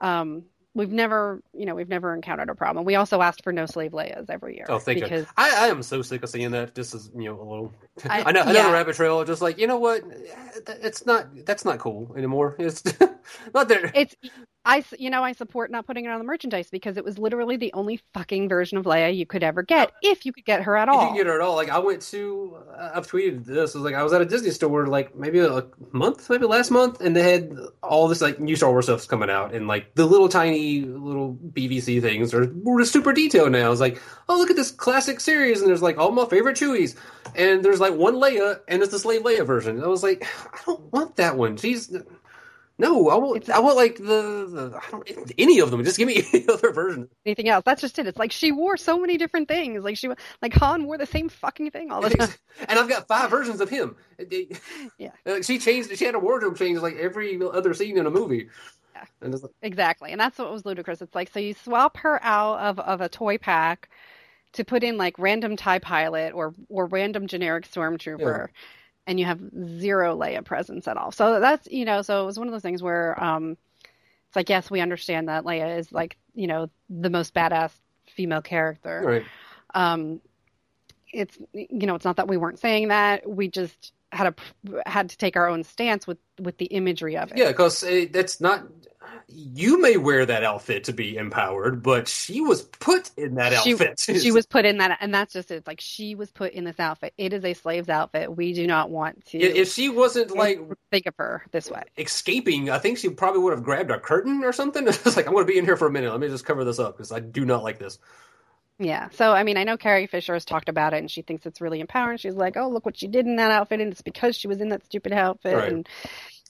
um, 0.00 0.44
we've 0.78 0.92
never, 0.92 1.42
you 1.52 1.66
know, 1.66 1.74
we've 1.74 1.88
never 1.88 2.14
encountered 2.14 2.48
a 2.48 2.54
problem. 2.54 2.86
We 2.86 2.94
also 2.94 3.20
asked 3.20 3.42
for 3.42 3.52
no 3.52 3.66
slave 3.66 3.90
Leias 3.90 4.30
every 4.30 4.56
year. 4.56 4.66
Oh, 4.68 4.78
thank 4.78 5.00
because, 5.02 5.22
you. 5.22 5.28
I, 5.36 5.64
I 5.64 5.68
am 5.68 5.82
so 5.82 6.00
sick 6.02 6.22
of 6.22 6.30
seeing 6.30 6.52
that. 6.52 6.74
Just 6.74 6.94
as 6.94 7.10
you 7.14 7.24
know, 7.24 7.40
a 7.40 7.42
little. 7.42 7.72
I, 8.08 8.22
I 8.22 8.32
know 8.32 8.44
yeah. 8.44 8.50
another 8.50 8.72
rabbit 8.72 8.94
trail. 8.94 9.24
Just 9.24 9.42
like 9.42 9.58
you 9.58 9.66
know 9.66 9.78
what, 9.78 10.04
it's 10.68 11.04
not. 11.04 11.44
That's 11.44 11.64
not 11.64 11.78
cool 11.80 12.14
anymore. 12.16 12.56
It's 12.68 12.82
not 13.52 13.68
there. 13.68 13.92
It's 13.94 14.14
I, 14.68 14.84
you 14.98 15.08
know, 15.08 15.24
I 15.24 15.32
support 15.32 15.70
not 15.70 15.86
putting 15.86 16.04
it 16.04 16.08
on 16.08 16.18
the 16.18 16.26
merchandise 16.26 16.68
because 16.68 16.98
it 16.98 17.04
was 17.04 17.18
literally 17.18 17.56
the 17.56 17.72
only 17.72 18.00
fucking 18.12 18.50
version 18.50 18.76
of 18.76 18.84
Leia 18.84 19.16
you 19.16 19.24
could 19.24 19.42
ever 19.42 19.62
get, 19.62 19.92
if 20.02 20.26
you 20.26 20.32
could 20.32 20.44
get 20.44 20.62
her 20.64 20.76
at 20.76 20.90
all. 20.90 21.04
You 21.04 21.08
could 21.08 21.16
get 21.16 21.26
her 21.26 21.36
at 21.36 21.40
all. 21.40 21.56
Like 21.56 21.70
I 21.70 21.78
went 21.78 22.02
to, 22.02 22.58
uh, 22.76 22.90
I've 22.94 23.06
tweeted 23.06 23.46
this. 23.46 23.74
I 23.74 23.78
was 23.78 23.84
like, 23.84 23.94
I 23.94 24.02
was 24.02 24.12
at 24.12 24.20
a 24.20 24.26
Disney 24.26 24.50
store 24.50 24.86
like 24.86 25.16
maybe 25.16 25.38
a 25.38 25.64
month, 25.92 26.28
maybe 26.28 26.44
last 26.44 26.70
month, 26.70 27.00
and 27.00 27.16
they 27.16 27.32
had 27.32 27.56
all 27.82 28.08
this 28.08 28.20
like 28.20 28.40
new 28.40 28.56
Star 28.56 28.70
Wars 28.70 28.84
stuff 28.84 29.08
coming 29.08 29.30
out, 29.30 29.54
and 29.54 29.68
like 29.68 29.94
the 29.94 30.04
little 30.04 30.28
tiny 30.28 30.58
little 30.82 31.34
BVC 31.34 32.00
things 32.00 32.32
are 32.34 32.52
were 32.62 32.84
super 32.84 33.12
detailed 33.12 33.52
now. 33.52 33.66
I 33.66 33.68
was 33.68 33.80
like, 33.80 34.00
oh 34.28 34.36
look 34.36 34.50
at 34.50 34.56
this 34.56 34.70
classic 34.70 35.20
series, 35.20 35.60
and 35.60 35.68
there's 35.68 35.82
like 35.82 35.98
all 35.98 36.12
my 36.12 36.26
favorite 36.26 36.56
Chewies, 36.56 36.96
and 37.34 37.64
there's 37.64 37.80
like 37.80 37.94
one 37.94 38.14
Leia, 38.14 38.60
and 38.68 38.82
it's 38.82 38.92
the 38.92 38.98
Slave 38.98 39.22
Leia 39.22 39.46
version. 39.46 39.82
I 39.82 39.86
was 39.86 40.02
like, 40.02 40.26
I 40.52 40.58
don't 40.66 40.92
want 40.92 41.16
that 41.16 41.36
one. 41.36 41.56
She's 41.56 41.90
no, 42.80 43.08
I 43.08 43.16
want. 43.16 43.50
I 43.50 43.58
want 43.58 43.76
like 43.76 43.96
the, 43.96 44.02
the 44.02 44.80
I 44.80 44.90
don't 44.92 45.32
any 45.36 45.58
of 45.58 45.72
them. 45.72 45.82
Just 45.82 45.98
give 45.98 46.06
me 46.06 46.22
any 46.32 46.48
other 46.48 46.72
version. 46.72 47.08
Anything 47.26 47.48
else? 47.48 47.64
That's 47.64 47.80
just 47.80 47.98
it. 47.98 48.06
It's 48.06 48.18
like 48.18 48.30
she 48.30 48.52
wore 48.52 48.76
so 48.76 49.00
many 49.00 49.18
different 49.18 49.48
things. 49.48 49.82
Like 49.82 49.96
she, 49.96 50.08
like 50.40 50.54
Han 50.54 50.86
wore 50.86 50.96
the 50.96 51.06
same 51.06 51.28
fucking 51.28 51.72
thing 51.72 51.90
all 51.90 52.00
the 52.00 52.10
time. 52.10 52.28
and 52.68 52.78
I've 52.78 52.88
got 52.88 53.08
five 53.08 53.30
versions 53.30 53.60
of 53.60 53.68
him. 53.68 53.96
Yeah. 54.98 55.10
Like 55.26 55.44
she 55.44 55.58
changed. 55.58 55.96
She 55.98 56.04
had 56.04 56.14
a 56.14 56.18
wardrobe 56.18 56.56
change 56.56 56.78
like 56.78 56.96
every 56.96 57.38
other 57.42 57.74
scene 57.74 57.98
in 57.98 58.06
a 58.06 58.10
movie. 58.10 58.48
Yeah. 58.98 59.26
And 59.26 59.42
like, 59.42 59.52
exactly, 59.62 60.12
and 60.12 60.20
that's 60.20 60.38
what 60.38 60.52
was 60.52 60.64
ludicrous. 60.64 61.02
It's 61.02 61.14
like 61.14 61.30
so 61.32 61.40
you 61.40 61.54
swap 61.54 61.96
her 61.98 62.22
out 62.22 62.58
of 62.60 62.78
of 62.80 63.00
a 63.00 63.08
toy 63.08 63.38
pack 63.38 63.88
to 64.52 64.64
put 64.64 64.82
in 64.82 64.96
like 64.96 65.18
random 65.18 65.56
tie 65.56 65.78
pilot 65.78 66.32
or 66.34 66.54
or 66.68 66.86
random 66.86 67.26
generic 67.26 67.70
stormtrooper. 67.70 68.48
Yeah 68.48 68.52
and 69.08 69.18
you 69.18 69.24
have 69.24 69.40
zero 69.80 70.16
Leia 70.16 70.44
presence 70.44 70.86
at 70.86 70.98
all. 70.98 71.10
So 71.10 71.40
that's 71.40 71.66
you 71.68 71.86
know, 71.86 72.02
so 72.02 72.22
it 72.22 72.26
was 72.26 72.38
one 72.38 72.46
of 72.46 72.52
those 72.52 72.62
things 72.62 72.82
where 72.82 73.20
um, 73.24 73.56
it's 74.28 74.36
like 74.36 74.50
yes, 74.50 74.70
we 74.70 74.80
understand 74.80 75.28
that 75.28 75.44
Leia 75.44 75.78
is 75.78 75.90
like 75.90 76.18
you 76.34 76.46
know 76.46 76.68
the 76.90 77.10
most 77.10 77.34
badass 77.34 77.72
female 78.06 78.42
character. 78.42 79.02
Right. 79.04 79.24
Um, 79.74 80.20
it's 81.10 81.38
you 81.54 81.86
know, 81.86 81.94
it's 81.94 82.04
not 82.04 82.16
that 82.16 82.28
we 82.28 82.36
weren't 82.36 82.58
saying 82.58 82.88
that. 82.88 83.28
We 83.28 83.48
just 83.48 83.94
had 84.12 84.28
a 84.28 84.88
had 84.88 85.10
to 85.10 85.16
take 85.16 85.36
our 85.36 85.48
own 85.48 85.64
stance 85.64 86.06
with 86.06 86.18
with 86.40 86.58
the 86.58 86.66
imagery 86.66 87.16
of 87.16 87.30
it. 87.30 87.38
Yeah, 87.38 87.48
because 87.48 87.82
uh, 87.82 88.06
that's 88.10 88.40
not 88.40 88.64
you 89.28 89.80
may 89.80 89.96
wear 89.96 90.24
that 90.24 90.42
outfit 90.42 90.84
to 90.84 90.92
be 90.92 91.16
empowered, 91.16 91.82
but 91.82 92.08
she 92.08 92.40
was 92.40 92.62
put 92.62 93.10
in 93.16 93.34
that 93.34 93.52
she, 93.62 93.72
outfit. 93.72 94.00
she 94.00 94.32
was 94.32 94.46
put 94.46 94.64
in 94.64 94.78
that, 94.78 94.98
and 95.00 95.12
that's 95.12 95.34
just 95.34 95.50
it. 95.50 95.66
Like 95.66 95.80
she 95.80 96.14
was 96.14 96.30
put 96.30 96.52
in 96.52 96.64
this 96.64 96.80
outfit. 96.80 97.12
It 97.18 97.32
is 97.32 97.44
a 97.44 97.52
slave's 97.52 97.90
outfit. 97.90 98.34
We 98.34 98.54
do 98.54 98.66
not 98.66 98.90
want 98.90 99.26
to. 99.26 99.38
If 99.38 99.72
she 99.72 99.90
wasn't 99.90 100.34
like 100.34 100.60
think 100.90 101.06
of 101.06 101.14
her 101.18 101.44
this 101.50 101.70
way, 101.70 101.82
escaping, 101.98 102.70
I 102.70 102.78
think 102.78 102.98
she 102.98 103.10
probably 103.10 103.42
would 103.42 103.52
have 103.52 103.62
grabbed 103.62 103.90
a 103.90 104.00
curtain 104.00 104.42
or 104.44 104.52
something. 104.52 104.86
It's 104.98 105.16
like 105.16 105.26
I'm 105.26 105.32
going 105.32 105.46
to 105.46 105.52
be 105.52 105.58
in 105.58 105.64
here 105.64 105.76
for 105.76 105.86
a 105.86 105.90
minute. 105.90 106.10
Let 106.10 106.20
me 106.20 106.28
just 106.28 106.44
cover 106.44 106.64
this 106.64 106.78
up 106.78 106.96
because 106.96 107.12
I 107.12 107.20
do 107.20 107.44
not 107.44 107.62
like 107.62 107.78
this. 107.78 107.98
Yeah. 108.78 109.08
So, 109.10 109.32
I 109.32 109.42
mean, 109.42 109.56
I 109.56 109.64
know 109.64 109.76
Carrie 109.76 110.06
Fisher 110.06 110.34
has 110.34 110.44
talked 110.44 110.68
about 110.68 110.94
it 110.94 110.98
and 110.98 111.10
she 111.10 111.22
thinks 111.22 111.46
it's 111.46 111.60
really 111.60 111.80
empowering. 111.80 112.18
She's 112.18 112.34
like, 112.34 112.56
oh, 112.56 112.68
look 112.68 112.86
what 112.86 112.96
she 112.96 113.08
did 113.08 113.26
in 113.26 113.36
that 113.36 113.50
outfit. 113.50 113.80
And 113.80 113.90
it's 113.90 114.02
because 114.02 114.36
she 114.36 114.46
was 114.46 114.60
in 114.60 114.68
that 114.68 114.84
stupid 114.84 115.12
outfit. 115.12 115.56
Right. 115.56 115.72
And, 115.72 115.88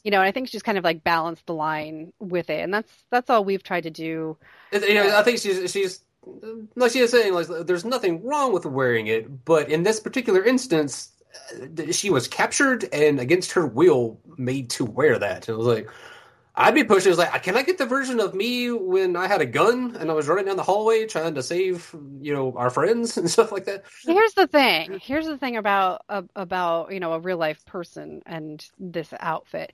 you 0.04 0.10
know, 0.10 0.20
and 0.20 0.28
I 0.28 0.32
think 0.32 0.48
she's 0.48 0.62
kind 0.62 0.78
of 0.78 0.84
like 0.84 1.04
balanced 1.04 1.46
the 1.46 1.54
line 1.54 2.12
with 2.18 2.50
it, 2.50 2.60
and 2.60 2.72
that's 2.72 2.90
that's 3.10 3.28
all 3.30 3.44
we've 3.44 3.62
tried 3.62 3.82
to 3.82 3.90
do. 3.90 4.36
You 4.72 4.94
know, 4.94 5.16
I 5.16 5.22
think 5.22 5.38
she's 5.38 5.70
she's 5.70 6.00
like 6.76 6.92
she 6.92 7.02
was 7.02 7.10
saying, 7.10 7.34
like 7.34 7.48
there's 7.66 7.84
nothing 7.84 8.24
wrong 8.24 8.52
with 8.52 8.64
wearing 8.64 9.08
it, 9.08 9.44
but 9.44 9.68
in 9.68 9.82
this 9.82 10.00
particular 10.00 10.44
instance, 10.44 11.10
uh, 11.60 11.92
she 11.92 12.10
was 12.10 12.28
captured 12.28 12.88
and 12.92 13.20
against 13.20 13.52
her 13.52 13.66
will 13.66 14.20
made 14.36 14.70
to 14.70 14.84
wear 14.84 15.18
that. 15.18 15.48
It 15.48 15.56
was 15.56 15.66
like 15.66 15.88
I'd 16.58 16.74
be 16.74 16.82
pushing. 16.82 17.10
It's 17.10 17.18
like, 17.18 17.42
can 17.44 17.56
I 17.56 17.62
get 17.62 17.78
the 17.78 17.86
version 17.86 18.18
of 18.18 18.34
me 18.34 18.72
when 18.72 19.14
I 19.14 19.28
had 19.28 19.40
a 19.40 19.46
gun 19.46 19.96
and 19.98 20.10
I 20.10 20.14
was 20.14 20.26
running 20.26 20.46
down 20.46 20.56
the 20.56 20.64
hallway 20.64 21.06
trying 21.06 21.36
to 21.36 21.42
save, 21.42 21.94
you 22.20 22.34
know, 22.34 22.52
our 22.56 22.68
friends 22.68 23.16
and 23.16 23.30
stuff 23.30 23.52
like 23.52 23.64
that? 23.66 23.84
Here's 24.02 24.34
the 24.34 24.48
thing. 24.48 25.00
Here's 25.00 25.26
the 25.26 25.38
thing 25.38 25.56
about 25.56 26.02
about 26.08 26.92
you 26.92 27.00
know 27.00 27.12
a 27.12 27.20
real 27.20 27.38
life 27.38 27.64
person 27.64 28.22
and 28.26 28.66
this 28.78 29.14
outfit. 29.20 29.72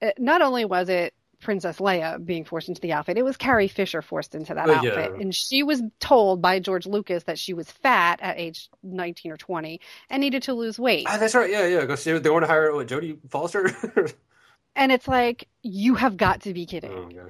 Uh, 0.00 0.10
not 0.18 0.40
only 0.40 0.64
was 0.64 0.88
it 0.88 1.14
Princess 1.40 1.78
Leia 1.78 2.24
being 2.24 2.44
forced 2.44 2.68
into 2.68 2.80
the 2.80 2.94
outfit. 2.94 3.18
It 3.18 3.24
was 3.24 3.36
Carrie 3.36 3.68
Fisher 3.68 4.00
forced 4.00 4.34
into 4.34 4.54
that 4.54 4.70
outfit. 4.70 5.12
Yeah. 5.14 5.20
And 5.20 5.34
she 5.34 5.62
was 5.62 5.82
told 6.00 6.40
by 6.40 6.60
George 6.60 6.86
Lucas 6.86 7.24
that 7.24 7.38
she 7.38 7.52
was 7.52 7.70
fat 7.70 8.20
at 8.22 8.38
age 8.38 8.70
19 8.82 9.32
or 9.32 9.36
20 9.36 9.80
and 10.08 10.20
needed 10.20 10.44
to 10.44 10.54
lose 10.54 10.78
weight. 10.78 11.06
Ah, 11.08 11.18
that's 11.18 11.34
right. 11.34 11.50
Yeah, 11.50 11.66
yeah. 11.66 11.80
Because 11.82 12.04
they 12.04 12.30
want 12.30 12.44
to 12.44 12.48
hire 12.48 12.74
what, 12.74 12.88
Jodie 12.88 13.18
Foster. 13.28 13.70
and 14.76 14.92
it's 14.92 15.08
like 15.08 15.48
you 15.62 15.94
have 15.96 16.16
got 16.16 16.42
to 16.42 16.54
be 16.54 16.66
kidding 16.66 17.18
oh, 17.18 17.28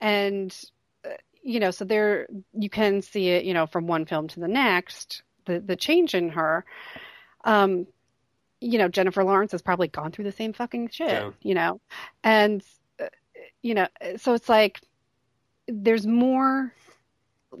and 0.00 0.56
uh, 1.04 1.10
you 1.42 1.60
know 1.60 1.70
so 1.70 1.84
there 1.84 2.26
you 2.52 2.68
can 2.68 3.02
see 3.02 3.28
it 3.28 3.44
you 3.44 3.54
know 3.54 3.66
from 3.66 3.86
one 3.86 4.06
film 4.06 4.26
to 4.26 4.40
the 4.40 4.48
next 4.48 5.22
the 5.46 5.60
the 5.60 5.76
change 5.76 6.14
in 6.14 6.30
her 6.30 6.64
um 7.44 7.86
you 8.60 8.78
know 8.78 8.88
jennifer 8.88 9.22
lawrence 9.22 9.52
has 9.52 9.62
probably 9.62 9.88
gone 9.88 10.10
through 10.10 10.24
the 10.24 10.32
same 10.32 10.52
fucking 10.52 10.88
shit 10.88 11.08
yeah. 11.08 11.30
you 11.42 11.54
know 11.54 11.80
and 12.24 12.64
uh, 13.00 13.06
you 13.62 13.74
know 13.74 13.86
so 14.16 14.34
it's 14.34 14.48
like 14.48 14.80
there's 15.68 16.06
more 16.06 16.72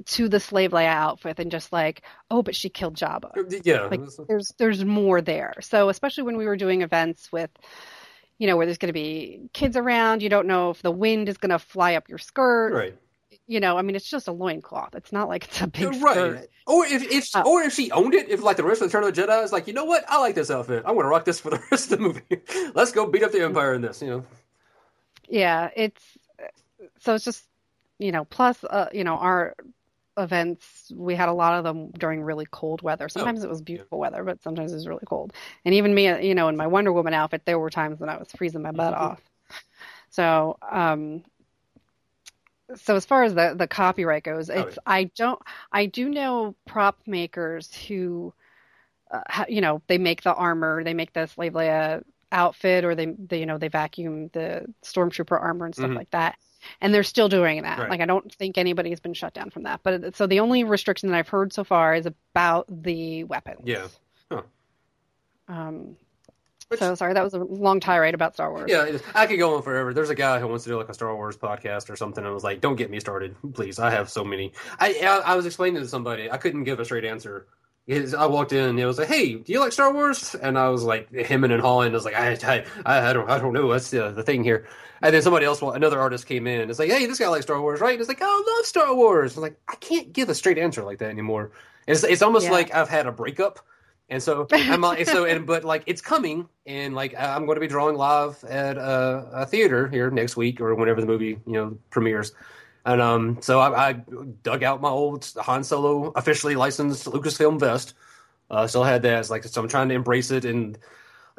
to 0.06 0.28
the 0.28 0.40
slave 0.40 0.70
Leia 0.70 0.86
outfit 0.86 1.36
than 1.36 1.50
just 1.50 1.72
like, 1.72 2.02
oh, 2.30 2.42
but 2.42 2.56
she 2.56 2.68
killed 2.68 2.96
Jabba. 2.96 3.60
Yeah, 3.64 3.86
like 3.86 4.00
there's 4.26 4.52
there's 4.58 4.84
more 4.84 5.20
there. 5.20 5.54
So 5.60 5.88
especially 5.88 6.24
when 6.24 6.36
we 6.36 6.46
were 6.46 6.56
doing 6.56 6.82
events 6.82 7.30
with, 7.30 7.50
you 8.42 8.48
know, 8.48 8.56
where 8.56 8.66
there's 8.66 8.78
going 8.78 8.88
to 8.88 8.92
be 8.92 9.48
kids 9.52 9.76
around. 9.76 10.20
You 10.20 10.28
don't 10.28 10.48
know 10.48 10.70
if 10.70 10.82
the 10.82 10.90
wind 10.90 11.28
is 11.28 11.36
going 11.36 11.50
to 11.50 11.60
fly 11.60 11.94
up 11.94 12.08
your 12.08 12.18
skirt. 12.18 12.72
Right. 12.72 12.98
You 13.46 13.60
know, 13.60 13.78
I 13.78 13.82
mean, 13.82 13.94
it's 13.94 14.10
just 14.10 14.26
a 14.26 14.32
loincloth. 14.32 14.96
It's 14.96 15.12
not 15.12 15.28
like 15.28 15.44
it's 15.44 15.60
a 15.60 15.68
big 15.68 16.02
right. 16.02 16.16
skirt. 16.16 16.50
Or 16.66 16.84
if, 16.84 17.04
if 17.04 17.36
uh, 17.36 17.44
or 17.46 17.62
if 17.62 17.72
she 17.72 17.92
owned 17.92 18.14
it, 18.14 18.28
if 18.30 18.42
like 18.42 18.56
the 18.56 18.64
rest 18.64 18.82
of 18.82 18.90
the 18.90 18.98
Return 18.98 19.08
of 19.08 19.14
the 19.14 19.22
Jedi 19.22 19.44
is 19.44 19.52
like, 19.52 19.68
you 19.68 19.72
know 19.72 19.84
what, 19.84 20.04
I 20.08 20.18
like 20.18 20.34
this 20.34 20.50
outfit. 20.50 20.82
I'm 20.84 20.94
going 20.94 21.04
to 21.04 21.08
rock 21.08 21.24
this 21.24 21.38
for 21.38 21.50
the 21.50 21.62
rest 21.70 21.92
of 21.92 21.98
the 22.00 22.04
movie. 22.04 22.42
Let's 22.74 22.90
go 22.90 23.06
beat 23.06 23.22
up 23.22 23.30
the 23.30 23.44
Empire 23.44 23.74
in 23.74 23.80
this. 23.80 24.02
You 24.02 24.08
know. 24.08 24.24
Yeah, 25.28 25.70
it's 25.76 26.02
so 26.98 27.14
it's 27.14 27.24
just 27.24 27.44
you 28.00 28.10
know, 28.10 28.24
plus 28.24 28.64
uh, 28.64 28.88
you 28.92 29.04
know 29.04 29.18
our 29.18 29.54
events, 30.16 30.92
we 30.94 31.14
had 31.14 31.28
a 31.28 31.32
lot 31.32 31.54
of 31.54 31.64
them 31.64 31.90
during 31.90 32.22
really 32.22 32.46
cold 32.50 32.82
weather. 32.82 33.08
Sometimes 33.08 33.42
oh, 33.42 33.46
it 33.46 33.50
was 33.50 33.62
beautiful 33.62 33.98
yeah. 33.98 34.02
weather, 34.02 34.24
but 34.24 34.42
sometimes 34.42 34.72
it 34.72 34.76
was 34.76 34.88
really 34.88 35.06
cold. 35.06 35.32
And 35.64 35.74
even 35.74 35.94
me, 35.94 36.26
you 36.26 36.34
know, 36.34 36.48
in 36.48 36.56
my 36.56 36.66
Wonder 36.66 36.92
Woman 36.92 37.14
outfit, 37.14 37.42
there 37.44 37.58
were 37.58 37.70
times 37.70 38.00
when 38.00 38.08
I 38.08 38.16
was 38.16 38.30
freezing 38.32 38.62
my 38.62 38.72
butt 38.72 38.94
mm-hmm. 38.94 39.04
off. 39.04 39.20
So, 40.10 40.58
um, 40.70 41.24
so 42.74 42.96
as 42.96 43.04
far 43.04 43.24
as 43.24 43.34
the 43.34 43.54
the 43.56 43.66
copyright 43.66 44.24
goes, 44.24 44.50
oh, 44.50 44.54
it's 44.54 44.78
oh, 44.78 44.82
yeah. 44.86 44.94
I 44.94 45.04
don't 45.16 45.40
I 45.72 45.86
do 45.86 46.08
know 46.08 46.54
prop 46.66 46.98
makers 47.06 47.74
who, 47.74 48.34
uh, 49.10 49.44
you 49.48 49.60
know, 49.60 49.82
they 49.86 49.98
make 49.98 50.22
the 50.22 50.34
armor, 50.34 50.84
they 50.84 50.94
make 50.94 51.12
the 51.12 51.26
Slave 51.26 51.52
Leia 51.52 52.02
outfit, 52.30 52.84
or 52.84 52.94
they, 52.94 53.06
they 53.06 53.40
you 53.40 53.46
know 53.46 53.58
they 53.58 53.68
vacuum 53.68 54.28
the 54.34 54.66
stormtrooper 54.84 55.40
armor 55.40 55.66
and 55.66 55.74
stuff 55.74 55.88
mm-hmm. 55.88 55.96
like 55.96 56.10
that 56.10 56.36
and 56.80 56.94
they're 56.94 57.02
still 57.02 57.28
doing 57.28 57.62
that. 57.62 57.78
Right. 57.78 57.90
Like 57.90 58.00
I 58.00 58.06
don't 58.06 58.32
think 58.34 58.58
anybody's 58.58 59.00
been 59.00 59.14
shut 59.14 59.34
down 59.34 59.50
from 59.50 59.64
that. 59.64 59.80
But 59.82 60.16
so 60.16 60.26
the 60.26 60.40
only 60.40 60.64
restriction 60.64 61.10
that 61.10 61.16
I've 61.16 61.28
heard 61.28 61.52
so 61.52 61.64
far 61.64 61.94
is 61.94 62.06
about 62.06 62.66
the 62.68 63.24
weapons. 63.24 63.62
Yeah. 63.64 63.88
Huh. 64.30 64.42
Um. 65.48 65.96
Which, 66.68 66.80
so 66.80 66.94
sorry, 66.94 67.12
that 67.12 67.22
was 67.22 67.34
a 67.34 67.38
long 67.38 67.80
tirade 67.80 68.14
about 68.14 68.32
Star 68.32 68.50
Wars. 68.50 68.70
Yeah, 68.70 68.96
I 69.14 69.26
could 69.26 69.38
go 69.38 69.56
on 69.56 69.62
forever. 69.62 69.92
There's 69.92 70.08
a 70.08 70.14
guy 70.14 70.40
who 70.40 70.48
wants 70.48 70.64
to 70.64 70.70
do 70.70 70.78
like 70.78 70.88
a 70.88 70.94
Star 70.94 71.14
Wars 71.14 71.36
podcast 71.36 71.90
or 71.90 71.96
something, 71.96 72.24
and 72.24 72.30
I 72.30 72.32
was 72.32 72.44
like, 72.44 72.62
"Don't 72.62 72.76
get 72.76 72.90
me 72.90 72.98
started, 72.98 73.36
please. 73.52 73.78
I 73.78 73.90
have 73.90 74.08
so 74.08 74.24
many." 74.24 74.54
I 74.78 74.94
I, 75.02 75.32
I 75.32 75.34
was 75.34 75.44
explaining 75.44 75.82
to 75.82 75.88
somebody, 75.88 76.30
I 76.30 76.38
couldn't 76.38 76.64
give 76.64 76.80
a 76.80 76.84
straight 76.86 77.04
answer 77.04 77.46
I 77.90 78.26
walked 78.26 78.52
in 78.52 78.64
and 78.64 78.78
it 78.78 78.86
was 78.86 78.98
like, 78.98 79.08
"Hey, 79.08 79.34
do 79.34 79.52
you 79.52 79.58
like 79.58 79.72
Star 79.72 79.92
Wars?" 79.92 80.34
And 80.36 80.56
I 80.56 80.68
was 80.68 80.84
like, 80.84 81.10
him 81.10 81.42
and 81.42 81.52
in 81.52 81.60
Holland 81.60 81.92
I 81.92 81.96
was 81.96 82.04
like, 82.04 82.14
"I, 82.14 82.64
I, 82.86 83.10
I 83.10 83.12
don't, 83.12 83.28
I 83.28 83.38
don't 83.38 83.52
know. 83.52 83.72
That's 83.72 83.90
the, 83.90 84.10
the 84.10 84.22
thing 84.22 84.44
here." 84.44 84.68
And 85.02 85.12
then 85.12 85.22
somebody 85.22 85.46
else, 85.46 85.60
another 85.62 85.98
artist, 85.98 86.26
came 86.26 86.46
in. 86.46 86.70
It's 86.70 86.78
like, 86.78 86.90
"Hey, 86.90 87.06
this 87.06 87.18
guy 87.18 87.28
likes 87.28 87.44
Star 87.44 87.60
Wars, 87.60 87.80
right?" 87.80 87.92
And 87.92 88.00
it's 88.00 88.08
like, 88.08 88.20
"Oh, 88.20 88.26
I 88.26 88.56
love 88.56 88.66
Star 88.66 88.94
Wars." 88.94 89.36
I'm 89.36 89.42
like, 89.42 89.58
I 89.68 89.74
can't 89.76 90.12
give 90.12 90.28
a 90.28 90.34
straight 90.34 90.58
answer 90.58 90.84
like 90.84 90.98
that 90.98 91.10
anymore. 91.10 91.50
It's, 91.88 92.04
it's 92.04 92.22
almost 92.22 92.46
yeah. 92.46 92.52
like 92.52 92.72
I've 92.72 92.88
had 92.88 93.06
a 93.06 93.12
breakup, 93.12 93.58
and 94.08 94.22
so 94.22 94.46
I'm 94.52 94.80
like, 94.80 95.04
so, 95.06 95.24
and 95.24 95.44
but 95.48 95.64
like 95.64 95.82
it's 95.86 96.00
coming, 96.00 96.48
and 96.66 96.94
like 96.94 97.16
I'm 97.18 97.46
going 97.46 97.56
to 97.56 97.60
be 97.60 97.66
drawing 97.66 97.96
live 97.96 98.42
at 98.44 98.76
a, 98.76 99.28
a 99.32 99.46
theater 99.46 99.88
here 99.88 100.08
next 100.08 100.36
week 100.36 100.60
or 100.60 100.76
whenever 100.76 101.00
the 101.00 101.06
movie 101.08 101.40
you 101.46 101.52
know 101.52 101.76
premieres. 101.90 102.32
And 102.84 103.00
um, 103.00 103.38
so 103.40 103.60
I, 103.60 103.90
I, 103.90 103.92
dug 103.92 104.64
out 104.64 104.80
my 104.80 104.88
old 104.88 105.30
Han 105.36 105.62
Solo 105.62 106.12
officially 106.16 106.56
licensed 106.56 107.06
Lucasfilm 107.06 107.60
vest. 107.60 107.94
Uh, 108.50 108.66
still 108.66 108.82
had 108.82 109.02
that. 109.02 109.20
It's 109.20 109.30
like 109.30 109.44
so 109.44 109.62
I'm 109.62 109.68
trying 109.68 109.88
to 109.90 109.94
embrace 109.94 110.30
it, 110.30 110.44
and 110.44 110.76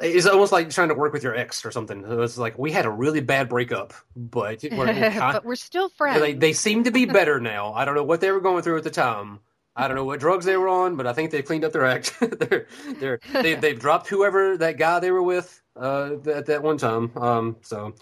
it's 0.00 0.26
almost 0.26 0.52
like 0.52 0.70
trying 0.70 0.88
to 0.88 0.94
work 0.94 1.12
with 1.12 1.22
your 1.22 1.36
ex 1.36 1.64
or 1.64 1.70
something. 1.70 2.00
It 2.00 2.08
was 2.08 2.38
like 2.38 2.58
we 2.58 2.72
had 2.72 2.86
a 2.86 2.90
really 2.90 3.20
bad 3.20 3.48
breakup, 3.48 3.92
but 4.16 4.62
we're, 4.72 4.86
we're, 4.86 5.10
but 5.10 5.44
we're 5.44 5.54
still 5.54 5.90
friends. 5.90 6.20
They, 6.20 6.32
they 6.32 6.52
seem 6.52 6.84
to 6.84 6.90
be 6.90 7.04
better 7.04 7.38
now. 7.40 7.72
I 7.74 7.84
don't 7.84 7.94
know 7.94 8.04
what 8.04 8.20
they 8.20 8.30
were 8.30 8.40
going 8.40 8.62
through 8.62 8.78
at 8.78 8.84
the 8.84 8.90
time. 8.90 9.40
I 9.76 9.88
don't 9.88 9.96
know 9.96 10.04
what 10.04 10.20
drugs 10.20 10.44
they 10.44 10.56
were 10.56 10.68
on, 10.68 10.96
but 10.96 11.06
I 11.06 11.12
think 11.12 11.30
they 11.30 11.42
cleaned 11.42 11.64
up 11.64 11.72
their 11.72 11.84
act. 11.84 12.16
they're, 12.20 12.66
they're, 12.98 13.20
they, 13.32 13.54
they've 13.60 13.78
dropped 13.78 14.08
whoever 14.08 14.56
that 14.58 14.78
guy 14.78 15.00
they 15.00 15.10
were 15.10 15.22
with 15.22 15.60
uh, 15.76 16.16
at 16.26 16.46
that 16.46 16.62
one 16.62 16.78
time. 16.78 17.10
Um, 17.16 17.56
so 17.62 17.94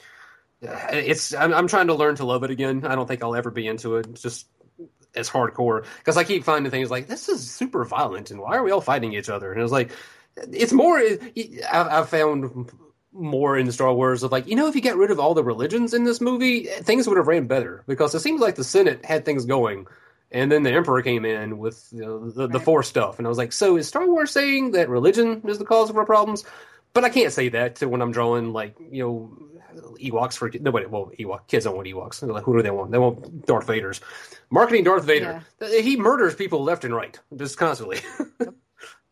it's 0.63 1.35
I'm, 1.35 1.53
I'm 1.53 1.69
trying 1.69 1.89
to 1.89 1.95
learn 1.95 2.17
to 2.17 2.25
love 2.25 2.45
it 2.45 2.51
again. 2.51 2.85
I 2.87 2.95
don't 2.95 3.07
think 3.07 3.23
I'll 3.23 3.35
ever 3.35 3.51
be 3.51 3.67
into 3.67 3.97
it. 3.97 4.07
It's 4.07 4.23
just 4.23 4.47
as 5.15 5.29
hardcore 5.29 5.85
because 5.99 6.17
I 6.17 6.25
keep 6.25 6.45
finding 6.45 6.71
things 6.71 6.91
like 6.91 7.07
this 7.07 7.29
is 7.29 7.51
super 7.51 7.85
violent 7.85 8.31
and 8.31 8.41
why 8.41 8.57
are 8.57 8.63
we 8.63 8.71
all 8.71 8.81
fighting 8.81 9.13
each 9.13 9.29
other? 9.29 9.51
And 9.53 9.61
it 9.61 9.63
was 9.63 9.73
like 9.73 9.91
it's 10.37 10.73
more. 10.73 11.03
I've 11.71 12.09
found 12.09 12.71
more 13.13 13.59
in 13.59 13.71
Star 13.71 13.93
Wars 13.93 14.23
of 14.23 14.33
like 14.33 14.47
you 14.47 14.57
know 14.57 14.69
if 14.69 14.75
you 14.75 14.81
get 14.81 14.97
rid 14.97 15.11
of 15.11 15.21
all 15.21 15.35
the 15.35 15.45
religions 15.45 15.95
in 15.95 16.05
this 16.05 16.21
movie, 16.21 16.65
things 16.65 17.07
would 17.07 17.19
have 17.19 17.27
ran 17.27 17.47
better 17.47 17.85
because 17.87 18.15
it 18.15 18.21
seems 18.21 18.41
like 18.41 18.55
the 18.55 18.65
Senate 18.65 19.05
had 19.05 19.25
things 19.25 19.45
going. 19.45 19.87
And 20.35 20.51
then 20.51 20.63
the 20.63 20.73
Emperor 20.73 21.03
came 21.03 21.27
in 21.27 21.59
with 21.59 21.87
you 21.93 22.01
know, 22.01 22.31
the, 22.31 22.49
the 22.49 22.59
Force 22.59 22.89
stuff, 22.89 23.19
and 23.19 23.27
I 23.27 23.29
was 23.29 23.37
like, 23.37 23.53
"So 23.53 23.77
is 23.77 23.87
Star 23.87 24.07
Wars 24.07 24.31
saying 24.31 24.71
that 24.71 24.89
religion 24.89 25.43
is 25.47 25.59
the 25.59 25.67
cause 25.67 25.91
of 25.91 25.99
our 25.99 26.07
problems?" 26.07 26.45
But 26.95 27.05
I 27.05 27.11
can't 27.11 27.33
say 27.33 27.51
that 27.51 27.77
to 27.77 27.89
when 27.89 28.01
I'm 28.01 28.13
drawing 28.13 28.55
like 28.55 28.75
you 28.91 29.03
know 29.03 29.42
Ewoks 30.03 30.37
for 30.37 30.51
nobody. 30.61 30.87
Well, 30.87 31.11
Ewok 31.19 31.47
kids 31.49 31.65
don't 31.65 31.77
want 31.77 31.89
Ewoks. 31.89 32.27
Like, 32.27 32.45
who 32.45 32.57
do 32.57 32.63
they 32.63 32.71
want? 32.71 32.91
They 32.91 32.99
want 32.99 33.47
Darth 33.47 33.67
Vader's. 33.67 34.01
Marketing 34.51 34.85
Darth 34.85 35.05
Vader. 35.05 35.43
Yeah. 35.61 35.81
He 35.81 35.97
murders 35.97 36.35
people 36.35 36.63
left 36.63 36.85
and 36.85 36.95
right, 36.95 37.19
just 37.37 37.57
constantly. 37.57 38.01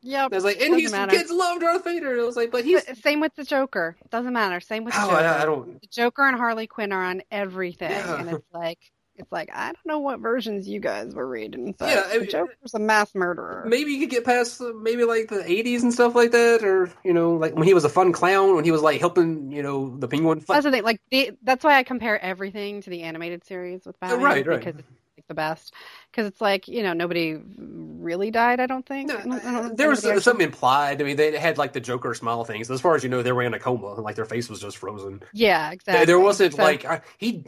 Yeah, 0.02 0.28
it's 0.32 0.44
like, 0.44 0.60
and 0.60 0.74
he's 0.76 0.92
kids 0.92 1.30
love 1.30 1.60
Darth 1.60 1.84
Vader. 1.84 2.16
It 2.16 2.24
was 2.24 2.36
like, 2.36 2.50
but 2.50 2.64
he's 2.64 2.82
same 3.02 3.20
with 3.20 3.34
the 3.34 3.44
Joker. 3.44 3.96
Doesn't 4.10 4.32
matter. 4.32 4.58
Same 4.60 4.84
with 4.84 4.94
the 4.94 5.02
oh, 5.02 5.10
Joker. 5.10 5.16
I, 5.16 5.42
I, 5.42 5.44
don't. 5.44 5.80
The 5.80 5.86
Joker 5.88 6.26
and 6.26 6.36
Harley 6.36 6.66
Quinn 6.66 6.92
are 6.92 7.04
on 7.04 7.22
everything, 7.30 7.90
yeah. 7.90 8.18
and 8.18 8.30
it's 8.30 8.46
like 8.52 8.78
it's 9.20 9.32
like 9.32 9.50
I 9.52 9.66
don't 9.66 9.86
know 9.86 9.98
what 10.00 10.20
versions 10.20 10.68
you 10.68 10.80
guys 10.80 11.14
were 11.14 11.26
reading, 11.26 11.74
but 11.78 11.88
yeah, 11.88 12.18
the 12.18 12.26
Joker's 12.26 12.74
a 12.74 12.78
mass 12.78 13.14
murderer. 13.14 13.64
Maybe 13.66 13.92
you 13.92 14.00
could 14.00 14.10
get 14.10 14.24
past 14.24 14.60
maybe 14.60 15.04
like 15.04 15.28
the 15.28 15.42
'80s 15.42 15.82
and 15.82 15.92
stuff 15.92 16.14
like 16.14 16.32
that, 16.32 16.64
or 16.64 16.90
you 17.04 17.12
know, 17.12 17.34
like 17.34 17.54
when 17.54 17.66
he 17.66 17.74
was 17.74 17.84
a 17.84 17.88
fun 17.88 18.12
clown, 18.12 18.56
when 18.56 18.64
he 18.64 18.70
was 18.70 18.82
like 18.82 19.00
helping, 19.00 19.52
you 19.52 19.62
know, 19.62 19.96
the 19.96 20.08
penguin. 20.08 20.40
Fight. 20.40 20.54
That's 20.54 20.64
the 20.64 20.70
thing. 20.70 20.82
Like 20.82 21.00
the, 21.10 21.32
that's 21.42 21.62
why 21.62 21.76
I 21.76 21.82
compare 21.82 22.20
everything 22.22 22.82
to 22.82 22.90
the 22.90 23.02
animated 23.02 23.44
series 23.44 23.84
with 23.84 23.96
oh, 24.02 24.08
Batman, 24.08 24.24
right? 24.24 24.46
Right. 24.46 24.64
Because 24.64 24.82
the 25.30 25.34
best 25.34 25.72
because 26.10 26.26
it's 26.26 26.40
like 26.40 26.68
you 26.68 26.82
know 26.82 26.92
nobody 26.92 27.40
really 27.56 28.30
died. 28.30 28.60
I 28.60 28.66
don't 28.66 28.84
think 28.84 29.08
no, 29.08 29.16
I 29.16 29.38
don't 29.38 29.76
there 29.76 29.88
was 29.88 30.04
actually... 30.04 30.20
something 30.20 30.44
implied. 30.44 31.00
I 31.00 31.04
mean, 31.04 31.16
they 31.16 31.38
had 31.38 31.56
like 31.56 31.72
the 31.72 31.80
Joker 31.80 32.12
smile 32.14 32.44
things. 32.44 32.70
As 32.70 32.80
far 32.80 32.94
as 32.96 33.02
you 33.02 33.08
know, 33.08 33.22
they 33.22 33.32
were 33.32 33.42
in 33.42 33.54
a 33.54 33.58
coma 33.58 33.94
and 33.94 34.02
like 34.02 34.16
their 34.16 34.26
face 34.26 34.50
was 34.50 34.60
just 34.60 34.76
frozen. 34.76 35.22
Yeah, 35.32 35.70
exactly. 35.70 36.04
There 36.04 36.20
wasn't 36.20 36.54
so... 36.54 36.62
like 36.62 36.84
he. 37.16 37.46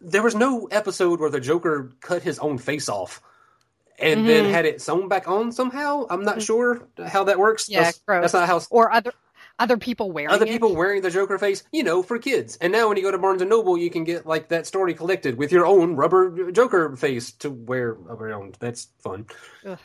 There 0.00 0.22
was 0.22 0.34
no 0.34 0.66
episode 0.70 1.20
where 1.20 1.30
the 1.30 1.40
Joker 1.40 1.92
cut 2.00 2.22
his 2.22 2.38
own 2.38 2.56
face 2.56 2.88
off 2.88 3.20
and 3.98 4.20
mm-hmm. 4.20 4.28
then 4.28 4.50
had 4.50 4.64
it 4.64 4.80
sewn 4.80 5.08
back 5.08 5.28
on 5.28 5.52
somehow. 5.52 6.06
I'm 6.08 6.22
not 6.22 6.36
mm-hmm. 6.36 6.44
sure 6.44 6.88
how 7.06 7.24
that 7.24 7.38
works. 7.38 7.68
Yeah, 7.68 7.82
that's, 7.82 8.00
that's 8.06 8.32
not 8.32 8.46
how. 8.48 8.62
Or 8.70 8.92
other 8.92 9.12
other 9.58 9.76
people 9.76 10.10
wearing 10.12 10.30
other 10.30 10.46
it. 10.46 10.50
people 10.50 10.74
wearing 10.74 11.02
the 11.02 11.10
Joker 11.10 11.38
face, 11.38 11.64
you 11.72 11.82
know, 11.82 12.02
for 12.02 12.18
kids. 12.18 12.56
And 12.60 12.72
now 12.72 12.88
when 12.88 12.96
you 12.96 13.02
go 13.02 13.10
to 13.10 13.18
Barnes 13.18 13.42
and 13.42 13.50
Noble, 13.50 13.76
you 13.76 13.90
can 13.90 14.04
get 14.04 14.26
like 14.26 14.48
that 14.48 14.66
story 14.66 14.94
collected 14.94 15.36
with 15.36 15.52
your 15.52 15.66
own 15.66 15.96
rubber 15.96 16.50
Joker 16.52 16.94
face 16.96 17.32
to 17.32 17.50
wear 17.50 17.90
around. 18.08 18.56
That's 18.60 18.88
fun. 18.98 19.26
Ugh, 19.66 19.78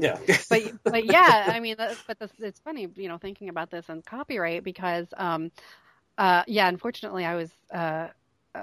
yeah, 0.00 0.18
but 0.50 0.62
but 0.84 1.04
yeah, 1.04 1.44
I 1.48 1.60
mean, 1.60 1.76
but 1.78 2.18
this, 2.18 2.30
it's 2.38 2.60
funny, 2.60 2.88
you 2.96 3.08
know, 3.08 3.18
thinking 3.18 3.48
about 3.48 3.70
this 3.70 3.88
and 3.88 4.04
copyright 4.04 4.64
because, 4.64 5.06
um, 5.16 5.50
uh, 6.18 6.42
yeah, 6.46 6.68
unfortunately, 6.68 7.24
I 7.24 7.36
was 7.36 7.50
uh, 7.72 8.08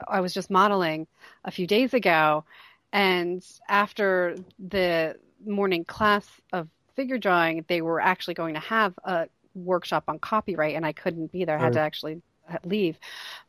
I 0.07 0.21
was 0.21 0.33
just 0.33 0.49
modeling 0.49 1.07
a 1.43 1.51
few 1.51 1.67
days 1.67 1.93
ago, 1.93 2.43
and 2.91 3.45
after 3.69 4.37
the 4.59 5.17
morning 5.45 5.85
class 5.85 6.27
of 6.51 6.67
figure 6.95 7.17
drawing, 7.17 7.63
they 7.67 7.81
were 7.81 8.01
actually 8.01 8.33
going 8.33 8.55
to 8.55 8.59
have 8.59 8.93
a 9.03 9.27
workshop 9.57 10.05
on 10.07 10.19
copyright, 10.19 10.75
and 10.75 10.85
I 10.85 10.93
couldn't 10.93 11.31
be 11.31 11.45
there. 11.45 11.57
I 11.57 11.61
had 11.61 11.73
to 11.73 11.79
actually 11.79 12.21
leave, 12.63 12.97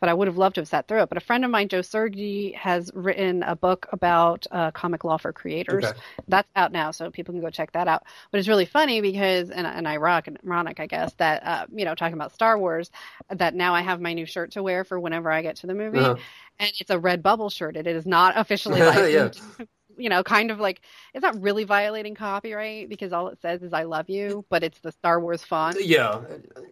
but 0.00 0.08
I 0.08 0.14
would 0.14 0.28
have 0.28 0.36
loved 0.36 0.56
to 0.56 0.60
have 0.60 0.68
sat 0.68 0.88
through 0.88 1.02
it. 1.02 1.08
But 1.08 1.18
a 1.18 1.20
friend 1.20 1.44
of 1.44 1.50
mine, 1.50 1.68
Joe 1.68 1.82
Sergi, 1.82 2.52
has 2.52 2.90
written 2.94 3.42
a 3.42 3.54
book 3.54 3.86
about 3.92 4.46
uh, 4.50 4.70
comic 4.70 5.04
law 5.04 5.16
for 5.16 5.32
creators. 5.32 5.84
Okay. 5.84 5.98
That's 6.26 6.48
out 6.56 6.72
now, 6.72 6.90
so 6.90 7.10
people 7.10 7.32
can 7.32 7.40
go 7.40 7.50
check 7.50 7.72
that 7.72 7.88
out. 7.88 8.04
But 8.30 8.38
it's 8.38 8.48
really 8.48 8.64
funny 8.66 9.00
because, 9.00 9.50
and, 9.50 9.66
and 9.66 9.86
ironic, 9.86 10.38
ironic, 10.44 10.80
I 10.80 10.86
guess, 10.86 11.12
that 11.14 11.44
uh, 11.44 11.66
you 11.74 11.84
know, 11.84 11.94
talking 11.94 12.14
about 12.14 12.32
Star 12.32 12.58
Wars, 12.58 12.90
that 13.30 13.54
now 13.54 13.74
I 13.74 13.82
have 13.82 14.00
my 14.00 14.14
new 14.14 14.26
shirt 14.26 14.52
to 14.52 14.62
wear 14.62 14.84
for 14.84 14.98
whenever 14.98 15.30
I 15.30 15.42
get 15.42 15.56
to 15.56 15.66
the 15.66 15.74
movie, 15.74 15.98
uh-huh. 15.98 16.16
and 16.58 16.72
it's 16.78 16.90
a 16.90 16.98
Redbubble 16.98 17.52
shirt. 17.52 17.76
It 17.76 17.86
is 17.86 18.06
not 18.06 18.34
officially 18.36 18.80
licensed. 18.80 19.42
yeah 19.58 19.66
you 19.98 20.08
know, 20.08 20.22
kind 20.22 20.50
of 20.50 20.60
like 20.60 20.80
it's 21.14 21.22
not 21.22 21.40
really 21.40 21.64
violating 21.64 22.14
copyright 22.14 22.88
because 22.88 23.12
all 23.12 23.28
it 23.28 23.38
says 23.40 23.62
is 23.62 23.72
"I 23.72 23.82
love 23.82 24.08
you," 24.08 24.44
but 24.48 24.62
it's 24.62 24.78
the 24.80 24.92
Star 24.92 25.20
Wars 25.20 25.42
font. 25.42 25.76
Uh, 25.76 25.80
yeah, 25.80 26.22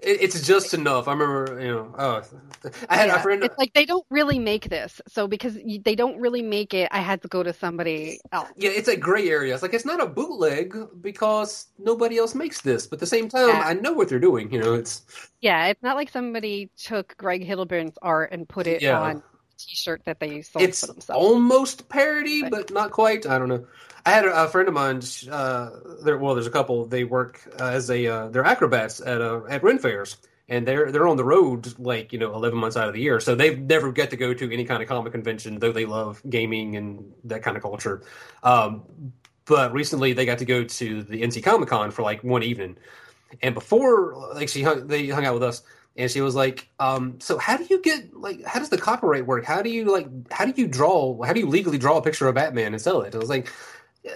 it's 0.03 0.47
just 0.47 0.75
enough. 0.75 1.09
I 1.09 1.13
remember, 1.13 1.61
you 1.61 1.73
know, 1.73 1.95
oh, 1.99 2.23
I 2.89 2.97
had 2.97 3.09
yeah. 3.09 3.17
a 3.17 3.23
friend. 3.23 3.45
It's 3.45 3.59
like 3.59 3.73
they 3.75 3.85
don't 3.85 4.07
really 4.11 4.39
make 4.39 4.69
this, 4.69 5.01
so 5.09 5.27
because 5.27 5.55
they 5.55 5.95
don't 5.95 6.19
really 6.19 6.43
make 6.43 6.75
it, 6.75 6.89
I 6.91 7.01
had 7.01 7.23
to 7.23 7.29
go 7.29 7.43
to 7.43 7.53
somebody 7.53 8.21
else. 8.33 8.49
Yeah, 8.57 8.71
it's 8.71 8.89
a 8.89 8.97
gray 8.97 9.29
area. 9.29 9.55
It's 9.55 9.63
like 9.63 9.75
it's 9.75 9.87
not 9.87 10.03
a 10.03 10.07
bootleg 10.07 10.75
because 11.01 11.67
nobody 11.79 12.19
else 12.19 12.35
makes 12.35 12.61
this, 12.61 12.87
but 12.87 12.97
at 12.97 13.01
the 13.01 13.07
same 13.07 13.29
time, 13.29 13.49
yeah. 13.49 13.63
I 13.65 13.75
know 13.75 13.93
what 13.93 14.09
they're 14.09 14.19
doing. 14.19 14.53
You 14.53 14.61
know, 14.61 14.75
it's 14.75 15.03
yeah, 15.41 15.67
it's 15.67 15.83
not 15.83 15.97
like 15.97 16.11
somebody 16.11 16.71
took 16.77 17.17
Greg 17.17 17.45
Hildebrandt's 17.45 17.99
art 18.03 18.33
and 18.33 18.49
put 18.49 18.67
it 18.67 18.83
yeah. 18.83 19.01
on 19.01 19.23
T-shirt 19.59 20.03
that 20.05 20.21
they 20.21 20.43
sold 20.43 20.63
it's 20.63 20.81
for 20.81 20.89
themselves. 20.89 21.23
almost 21.23 21.89
parody, 21.89 22.43
but, 22.43 22.51
but 22.51 22.71
not 22.73 22.91
quite. 22.91 23.27
I 23.27 23.39
don't 23.39 23.49
know. 23.49 23.67
I 24.05 24.11
had 24.11 24.25
a, 24.25 24.45
a 24.45 24.49
friend 24.49 24.69
of 24.69 24.75
mine. 24.75 25.03
Uh, 25.31 25.71
there, 26.05 26.17
well, 26.19 26.35
there's 26.35 26.47
a 26.47 26.51
couple. 26.51 26.87
They 26.87 27.05
work 27.05 27.41
uh, 27.59 27.65
as 27.65 27.91
a 27.91 28.07
uh, 28.07 28.29
they're 28.29 28.45
acrobats 28.45 29.01
at 29.01 29.21
uh, 29.21 29.43
at 29.49 29.63
Ren 29.63 29.79
fairs, 29.79 30.17
and 30.49 30.67
they're 30.67 30.93
they're 30.93 31.09
on 31.09 31.17
the 31.17 31.25
road 31.25 31.79
like 31.79 32.13
you 32.13 32.19
know 32.19 32.35
11 32.35 32.59
months 32.59 32.77
out 32.77 32.89
of 32.89 32.95
the 32.95 33.01
year. 33.01 33.19
So 33.19 33.35
they 33.35 33.57
never 33.57 33.93
get 33.93 34.11
to 34.11 34.17
go 34.17 34.33
to 34.33 34.53
any 34.53 34.65
kind 34.65 34.83
of 34.83 34.89
comic 34.89 35.13
convention, 35.13 35.59
though 35.59 35.73
they 35.73 35.87
love 35.87 36.23
gaming 36.29 36.77
and 36.77 37.13
that 37.25 37.43
kind 37.43 37.57
of 37.57 37.63
culture. 37.63 38.03
Um, 38.43 39.13
but 39.45 39.73
recently, 39.73 40.13
they 40.13 40.27
got 40.27 40.39
to 40.39 40.45
go 40.45 40.65
to 40.65 41.03
the 41.03 41.23
NC 41.23 41.43
Comic 41.43 41.69
Con 41.69 41.91
for 41.91 42.03
like 42.03 42.23
one 42.23 42.43
evening, 42.43 42.77
and 43.43 43.55
before 43.55 44.33
like 44.35 44.49
she 44.49 44.63
hung, 44.63 44.87
they 44.87 45.09
hung 45.09 45.25
out 45.25 45.35
with 45.35 45.43
us 45.43 45.63
and 45.97 46.11
she 46.11 46.21
was 46.21 46.35
like, 46.35 46.69
um, 46.79 47.19
"So 47.21 47.39
how 47.39 47.57
do 47.57 47.67
you 47.69 47.81
get 47.81 48.15
like 48.17 48.45
how 48.45 48.61
does 48.61 48.69
the 48.69 48.79
copyright 48.79 49.27
work? 49.27 49.45
How 49.45 49.63
do 49.63 49.71
you 49.71 49.91
like 49.91 50.09
how 50.33 50.45
do 50.45 50.53
you 50.61 50.69
draw? 50.69 51.23
How 51.23 51.33
do 51.33 51.41
you 51.41 51.47
legally 51.47 51.79
draw 51.79 51.97
a 51.97 52.03
picture 52.03 52.29
of 52.29 52.35
Batman 52.35 52.73
and 52.75 52.81
sell 52.81 53.03
it?" 53.03 53.15
I 53.15 53.19
was 53.19 53.29
like, 53.29 53.49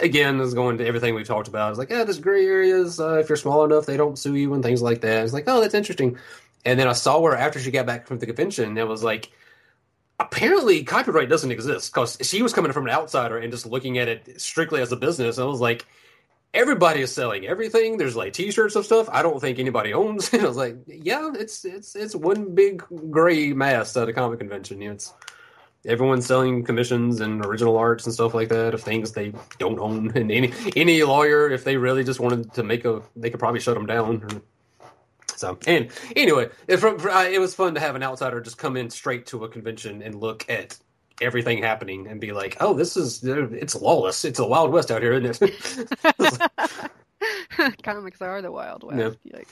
again, 0.01 0.39
this 0.39 0.49
is 0.49 0.55
going 0.55 0.79
to 0.79 0.87
everything 0.87 1.15
we've 1.15 1.27
talked 1.27 1.49
about. 1.49 1.67
I 1.67 1.71
was 1.71 1.79
like, 1.79 1.91
"Yeah, 1.91 2.05
there's 2.05 2.19
gray 2.19 2.47
areas. 2.47 3.01
Uh, 3.01 3.19
if 3.19 3.29
you're 3.29 3.37
small 3.37 3.65
enough, 3.65 3.87
they 3.87 3.97
don't 3.97 4.19
sue 4.19 4.35
you 4.35 4.53
and 4.55 4.63
things 4.63 4.83
like 4.83 5.01
that." 5.03 5.25
it's 5.25 5.33
like, 5.33 5.45
"Oh, 5.47 5.61
that's 5.61 5.75
interesting." 5.75 6.19
And 6.65 6.79
then 6.79 6.89
I 6.89 6.93
saw 6.93 7.23
her 7.23 7.35
after 7.35 7.59
she 7.59 7.71
got 7.71 7.87
back 7.87 8.07
from 8.07 8.19
the 8.19 8.27
convention. 8.27 8.65
and 8.69 8.79
It 8.79 8.85
was 8.85 9.03
like, 9.03 9.31
apparently, 10.19 10.85
copyright 10.85 11.31
doesn't 11.31 11.51
exist 11.51 11.93
because 11.93 12.19
she 12.23 12.43
was 12.43 12.53
coming 12.53 12.73
from 12.73 12.87
an 12.87 12.93
outsider 12.93 13.39
and 13.39 13.51
just 13.51 13.65
looking 13.65 13.99
at 13.99 14.09
it 14.09 14.41
strictly 14.41 14.83
as 14.83 14.93
a 14.93 14.97
business. 14.97 15.39
And 15.39 15.45
I 15.45 15.49
was 15.49 15.61
like 15.61 15.87
everybody 16.53 17.01
is 17.01 17.13
selling 17.13 17.47
everything. 17.47 17.97
There's 17.97 18.17
like 18.17 18.33
T-shirts 18.33 18.77
of 18.77 18.85
stuff. 18.85 19.09
I 19.11 19.23
don't 19.23 19.41
think 19.41 19.59
anybody 19.59 19.93
owns. 19.95 20.33
And 20.41 20.43
I 20.43 20.47
was 20.47 20.57
like, 20.57 20.77
yeah, 20.87 21.33
it's 21.35 21.65
it's 21.65 21.97
it's 21.97 22.15
one 22.15 22.55
big 22.55 22.83
gray 23.11 23.53
mass 23.53 23.97
at 23.97 24.09
a 24.09 24.13
comic 24.13 24.39
convention. 24.39 24.83
it's 24.83 25.13
everyone's 25.87 26.27
selling 26.27 26.63
commissions 26.65 27.21
and 27.21 27.45
original 27.45 27.77
arts 27.79 28.05
and 28.05 28.13
stuff 28.13 28.35
like 28.35 28.49
that 28.51 28.75
of 28.75 28.83
things 28.83 29.13
they 29.13 29.33
don't 29.59 29.79
own. 29.79 30.13
And 30.15 30.31
any 30.31 30.53
any 30.77 31.03
lawyer, 31.03 31.51
if 31.51 31.65
they 31.65 31.77
really 31.77 32.05
just 32.05 32.21
wanted 32.21 32.53
to 32.55 32.63
make 32.63 32.85
a, 32.85 33.03
they 33.17 33.31
could 33.31 33.41
probably 33.41 33.61
shut 33.61 33.75
them 33.75 33.87
down. 33.87 34.43
So, 35.37 35.59
and 35.67 35.89
anyway, 36.15 36.51
it, 36.69 36.85
uh, 36.85 37.29
it 37.31 37.39
was 37.39 37.55
fun 37.55 37.75
to 37.75 37.81
have 37.81 37.97
an 37.97 38.03
outsider 38.03 38.43
just 38.43 38.59
come 38.59 38.77
in 38.77 38.91
straight 38.91 39.27
to 39.27 39.45
a 39.45 39.49
convention 39.49 40.03
and 40.03 40.15
look 40.15 40.45
at 40.51 40.77
everything 41.21 41.63
happening 41.63 42.07
and 42.07 42.21
be 42.21 42.33
like, 42.33 42.57
"Oh, 42.61 42.75
this 42.75 42.97
is 42.97 43.23
it's 43.25 43.75
lawless. 43.75 44.25
It's 44.25 44.39
a 44.39 44.47
wild 44.47 44.73
west 44.73 44.91
out 44.91 45.03
here, 45.03 45.13
isn't 45.13 45.43
it?" 45.43 45.93
Comics 47.83 48.23
are 48.23 48.43
the 48.43 48.53
wild 48.53 48.85
west. 48.85 49.19
Yeah. 49.25 49.37
Like, 49.37 49.49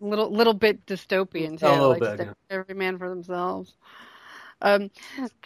little 0.00 0.30
little 0.30 0.54
bit 0.54 0.84
dystopian 0.86 1.58
too. 1.58 1.66
Like 1.66 2.00
bit, 2.00 2.26
yeah. 2.26 2.32
every 2.48 2.74
man 2.74 2.98
for 2.98 3.08
themselves. 3.08 3.74
Um, 4.62 4.90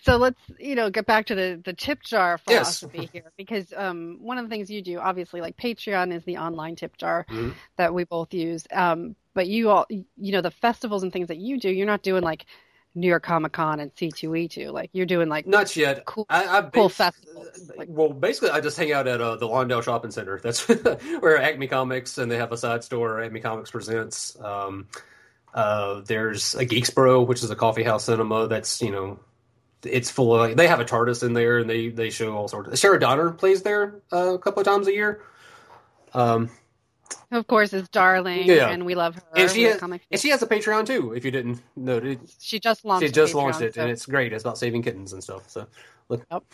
so 0.03 0.17
let's 0.17 0.41
you 0.59 0.75
know 0.75 0.91
get 0.91 1.07
back 1.07 1.27
to 1.27 1.35
the 1.35 1.61
the 1.65 1.73
tip 1.73 2.03
jar 2.03 2.39
philosophy 2.39 2.99
yes. 3.03 3.09
here 3.13 3.33
because 3.37 3.73
um, 3.77 4.19
one 4.21 4.39
of 4.39 4.45
the 4.45 4.49
things 4.49 4.71
you 4.71 4.83
do 4.83 4.99
obviously 4.99 5.41
like 5.41 5.57
Patreon 5.57 6.13
is 6.13 6.25
the 6.25 6.39
online 6.39 6.77
tip 6.77 6.97
jar 6.97 7.27
mm-hmm. 7.29 7.51
that 7.77 7.95
we 7.95 8.05
both 8.05 8.35
use. 8.35 8.67
Um, 8.73 9.15
but 9.35 9.47
you 9.47 9.71
all 9.71 9.87
you 9.91 10.33
know 10.33 10.41
the 10.41 10.51
festivals 10.51 11.03
and 11.03 11.13
things 11.13 11.29
that 11.29 11.39
you 11.39 11.59
do, 11.59 11.71
you're 11.71 11.87
not 11.87 12.03
doing 12.03 12.23
like 12.23 12.47
New 12.95 13.09
York 13.09 13.23
Comic 13.23 13.53
Con 13.53 13.81
and 13.81 13.95
C2E2. 13.95 14.73
Like 14.73 14.91
you're 14.93 15.07
doing 15.07 15.29
like 15.29 15.47
not 15.47 15.75
yet. 15.77 16.05
Cool, 16.05 16.27
I, 16.29 16.59
I 16.59 16.63
cool 16.63 16.89
festivals. 16.89 17.71
Like, 17.77 17.89
well, 17.91 18.11
basically, 18.11 18.51
I 18.51 18.61
just 18.61 18.77
hang 18.77 18.93
out 18.93 19.07
at 19.09 19.21
uh, 19.21 19.37
the 19.37 19.47
Lawndale 19.47 19.83
Shopping 19.83 20.11
Center. 20.11 20.39
That's 20.43 20.61
where 21.21 21.41
Acme 21.41 21.67
Comics 21.67 22.19
and 22.19 22.31
they 22.31 22.37
have 22.37 22.53
a 22.53 22.57
side 22.57 22.85
store. 22.85 23.21
Acme 23.23 23.41
Comics 23.41 23.71
presents. 23.71 24.39
Um, 24.41 24.89
Uh, 25.55 26.01
there's 26.05 26.57
a 26.57 26.67
Geeksboro, 26.67 27.25
which 27.29 27.45
is 27.45 27.51
a 27.51 27.55
coffee 27.55 27.85
house 27.85 28.05
cinema 28.05 28.49
that's 28.49 28.83
you 28.83 28.91
know 28.91 29.21
it's 29.85 30.11
full 30.11 30.35
of 30.35 30.41
like, 30.41 30.57
they 30.57 30.67
have 30.67 30.81
a 30.81 30.85
TARDIS 30.85 31.23
in 31.23 31.33
there 31.33 31.59
and 31.59 31.71
they 31.71 31.91
they 31.91 32.11
show 32.11 32.35
all 32.37 32.49
sorts. 32.49 32.71
of 32.71 32.79
Sarah 32.79 32.99
Donner 32.99 33.31
plays 33.31 33.63
there 33.63 34.01
uh, 34.13 34.35
a 34.35 34.39
couple 34.39 34.61
of 34.61 34.67
times 34.67 34.89
a 34.89 34.93
year. 34.93 35.23
Um, 36.13 36.51
of 37.31 37.47
course, 37.47 37.73
is 37.73 37.89
darling, 37.89 38.47
yeah. 38.47 38.69
and 38.69 38.85
we 38.85 38.95
love 38.95 39.17
her. 39.17 39.23
And 39.37 39.51
she 39.51 39.65
has, 39.65 39.81
and 39.83 40.01
she 40.17 40.31
has 40.31 40.43
a 40.43 40.47
Patreon 40.47 40.87
too. 40.87 41.13
If 41.13 41.25
you 41.25 41.31
didn't 41.31 41.63
know, 41.77 41.99
it, 41.99 42.21
she 42.39 42.61
just 42.61 42.85
launched. 42.85 43.07
She 43.07 43.13
just 43.13 43.35
launched 43.35 43.61
it, 43.61 43.75
so. 43.75 43.83
and 43.83 43.91
it's 43.91 44.07
great. 44.07 44.33
It's 44.33 44.45
about 44.45 44.59
saving 44.59 44.83
kittens 44.83 45.13
and 45.13 45.23
stuff. 45.23 45.49
So 45.49 45.67
look. 46.09 46.25
Yep 46.31 46.45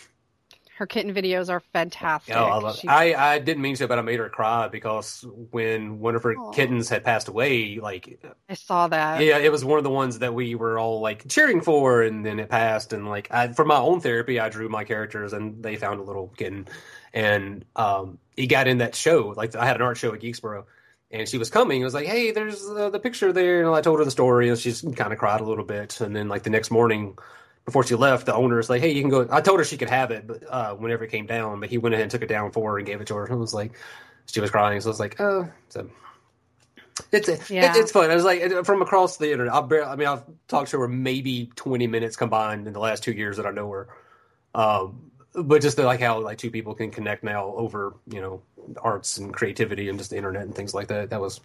her 0.80 0.86
kitten 0.86 1.12
videos 1.12 1.50
are 1.50 1.60
fantastic. 1.60 2.34
Oh, 2.34 2.42
I, 2.42 2.58
love 2.58 2.78
she... 2.78 2.88
I, 2.88 3.34
I 3.34 3.38
didn't 3.38 3.60
mean 3.60 3.76
to, 3.76 3.86
but 3.86 3.98
I 3.98 4.02
made 4.02 4.18
her 4.18 4.30
cry 4.30 4.66
because 4.68 5.26
when 5.50 5.98
one 6.00 6.14
of 6.14 6.22
her 6.22 6.34
Aww. 6.34 6.54
kittens 6.54 6.88
had 6.88 7.04
passed 7.04 7.28
away, 7.28 7.78
like 7.78 8.18
I 8.48 8.54
saw 8.54 8.88
that. 8.88 9.22
Yeah, 9.22 9.36
it 9.36 9.52
was 9.52 9.62
one 9.62 9.76
of 9.76 9.84
the 9.84 9.90
ones 9.90 10.20
that 10.20 10.32
we 10.32 10.54
were 10.54 10.78
all 10.78 11.00
like 11.00 11.28
cheering 11.28 11.60
for, 11.60 12.02
and 12.02 12.24
then 12.24 12.40
it 12.40 12.48
passed. 12.48 12.94
And 12.94 13.06
like 13.06 13.30
I, 13.30 13.48
for 13.48 13.66
my 13.66 13.76
own 13.76 14.00
therapy, 14.00 14.40
I 14.40 14.48
drew 14.48 14.70
my 14.70 14.84
characters, 14.84 15.34
and 15.34 15.62
they 15.62 15.76
found 15.76 16.00
a 16.00 16.02
little 16.02 16.28
kitten, 16.28 16.66
and 17.12 17.64
um, 17.76 18.18
he 18.36 18.46
got 18.46 18.68
in 18.68 18.78
that 18.78 18.94
show. 18.94 19.34
Like 19.36 19.54
I 19.56 19.66
had 19.66 19.76
an 19.76 19.82
art 19.82 19.96
show 19.96 20.14
at 20.14 20.20
Geeksboro. 20.20 20.64
And 21.12 21.28
she 21.28 21.38
was 21.38 21.50
coming. 21.50 21.80
It 21.80 21.84
was 21.84 21.92
like, 21.92 22.06
"Hey, 22.06 22.30
there's 22.30 22.64
uh, 22.64 22.88
the 22.88 23.00
picture 23.00 23.32
there." 23.32 23.66
And 23.66 23.74
I 23.74 23.80
told 23.80 23.98
her 23.98 24.04
the 24.04 24.12
story, 24.12 24.48
and 24.48 24.56
she's 24.56 24.80
kind 24.94 25.12
of 25.12 25.18
cried 25.18 25.40
a 25.40 25.44
little 25.44 25.64
bit. 25.64 26.00
And 26.00 26.14
then, 26.14 26.28
like 26.28 26.44
the 26.44 26.50
next 26.50 26.70
morning, 26.70 27.18
before 27.64 27.82
she 27.82 27.96
left, 27.96 28.26
the 28.26 28.34
owner 28.34 28.58
was 28.58 28.70
like, 28.70 28.80
"Hey, 28.80 28.92
you 28.92 29.00
can 29.00 29.10
go." 29.10 29.26
I 29.28 29.40
told 29.40 29.58
her 29.58 29.64
she 29.64 29.76
could 29.76 29.90
have 29.90 30.12
it, 30.12 30.28
but 30.28 30.44
uh, 30.48 30.76
whenever 30.76 31.02
it 31.02 31.10
came 31.10 31.26
down, 31.26 31.58
but 31.58 31.68
he 31.68 31.78
went 31.78 31.94
ahead 31.94 32.04
and 32.04 32.12
took 32.12 32.22
it 32.22 32.28
down 32.28 32.52
for 32.52 32.70
her 32.70 32.78
and 32.78 32.86
gave 32.86 33.00
it 33.00 33.08
to 33.08 33.16
her. 33.16 33.24
And 33.24 33.32
I 33.32 33.36
was 33.36 33.52
like, 33.52 33.72
she 34.26 34.40
was 34.40 34.52
crying, 34.52 34.80
so 34.80 34.88
I 34.88 34.90
was 34.90 35.00
like, 35.00 35.20
"Oh." 35.20 35.50
So 35.70 35.90
it's 37.12 37.50
yeah. 37.50 37.70
it, 37.70 37.80
it's 37.80 37.92
fun. 37.92 38.10
I 38.10 38.14
was 38.14 38.24
like 38.24 38.64
from 38.64 38.82
across 38.82 39.16
the 39.16 39.32
internet. 39.32 39.54
I 39.54 39.60
barely, 39.62 39.86
I 39.86 39.96
mean, 39.96 40.08
I've 40.08 40.24
talked 40.48 40.70
to 40.70 40.80
her 40.80 40.88
maybe 40.88 41.50
twenty 41.56 41.86
minutes 41.86 42.16
combined 42.16 42.66
in 42.66 42.72
the 42.72 42.80
last 42.80 43.02
two 43.02 43.12
years 43.12 43.36
that 43.38 43.46
I 43.46 43.50
know 43.50 43.70
her. 43.70 43.88
Um, 44.54 45.09
but 45.34 45.62
just 45.62 45.78
like 45.78 46.00
how 46.00 46.20
like 46.20 46.38
two 46.38 46.50
people 46.50 46.74
can 46.74 46.90
connect 46.90 47.22
now 47.22 47.54
over 47.56 47.94
you 48.06 48.20
know 48.20 48.42
arts 48.82 49.18
and 49.18 49.32
creativity 49.32 49.88
and 49.88 49.98
just 49.98 50.10
the 50.10 50.16
internet 50.16 50.42
and 50.42 50.54
things 50.54 50.74
like 50.74 50.88
that. 50.88 51.10
That 51.10 51.20
was 51.20 51.40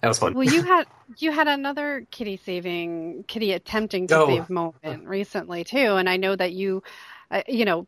that 0.00 0.08
was 0.08 0.18
fun. 0.18 0.34
Well, 0.34 0.44
you 0.44 0.62
had 0.64 0.86
you 1.18 1.30
had 1.30 1.48
another 1.48 2.06
kitty 2.10 2.36
saving, 2.36 3.24
kitty 3.28 3.52
attempting 3.52 4.06
to 4.08 4.18
oh. 4.18 4.26
save 4.26 4.50
moment 4.50 5.04
recently 5.06 5.64
too, 5.64 5.96
and 5.96 6.08
I 6.08 6.16
know 6.16 6.36
that 6.36 6.52
you, 6.52 6.82
uh, 7.30 7.42
you 7.48 7.64
know, 7.64 7.86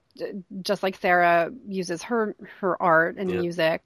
just 0.62 0.82
like 0.82 0.96
Sarah 0.96 1.50
uses 1.66 2.02
her 2.04 2.34
her 2.60 2.80
art 2.80 3.16
and 3.16 3.30
yeah. 3.30 3.40
music 3.40 3.82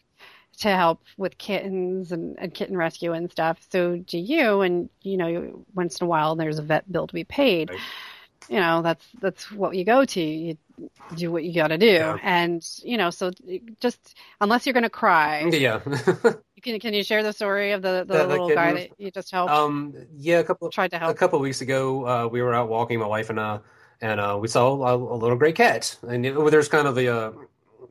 to 0.59 0.71
help 0.71 1.03
with 1.19 1.37
kittens 1.37 2.13
and, 2.13 2.35
and, 2.39 2.55
kitten 2.55 2.79
rescue 2.79 3.13
and 3.13 3.31
stuff. 3.31 3.59
So 3.71 3.99
do 3.99 4.19
you, 4.19 4.63
and 4.63 4.89
you 5.03 5.19
know, 5.19 5.67
once 5.75 6.01
in 6.01 6.07
a 6.07 6.09
while 6.09 6.35
there's 6.35 6.59
a 6.59 6.63
vet 6.63 6.91
bill 6.91 7.07
to 7.07 7.15
be 7.15 7.25
paid. 7.25 7.71
Right. 7.71 7.79
You 8.49 8.61
know, 8.61 8.83
that's 8.83 9.05
that's 9.21 9.51
what 9.51 9.77
you 9.77 9.85
go 9.85 10.05
to. 10.05 10.21
You 10.21 10.57
do 11.17 11.33
what 11.33 11.45
you 11.45 11.55
got 11.55 11.69
to 11.69 11.79
do, 11.79 11.87
yeah. 11.87 12.19
and 12.23 12.67
you 12.83 12.97
know, 12.97 13.11
so 13.11 13.31
just 13.81 14.17
unless 14.41 14.67
you're 14.67 14.73
going 14.73 14.83
to 14.83 14.91
cry, 14.91 15.49
yeah. 15.53 15.81
Can 16.63 16.81
Can 16.81 16.95
you 16.95 17.05
share 17.05 17.23
the 17.23 17.33
story 17.33 17.73
of 17.73 17.83
the, 17.83 18.05
the, 18.07 18.19
the 18.19 18.27
little 18.27 18.49
guy 18.49 18.73
that 18.73 18.91
you 18.99 19.11
just 19.11 19.31
helped? 19.31 19.53
Um, 19.53 19.95
yeah, 20.17 20.39
a 20.39 20.45
couple 20.45 20.69
tried 20.71 20.91
to 20.93 20.99
help. 20.99 21.11
A 21.11 21.15
couple 21.15 21.39
weeks 21.39 21.61
ago, 21.61 22.07
uh, 22.07 22.27
we 22.29 22.43
were 22.43 22.55
out 22.55 22.69
walking, 22.69 22.99
my 22.99 23.07
wife 23.07 23.31
and 23.31 23.39
I, 23.39 23.61
and 24.01 24.19
uh, 24.19 24.39
we 24.41 24.49
saw 24.49 24.75
a, 24.85 24.97
a, 24.97 25.17
little 25.17 25.37
gray 25.37 25.53
cat. 25.53 25.97
And 26.03 26.27
it, 26.27 26.51
there's 26.51 26.69
kind 26.69 26.89
of 26.89 26.99
a 26.99 27.09
uh, 27.09 27.33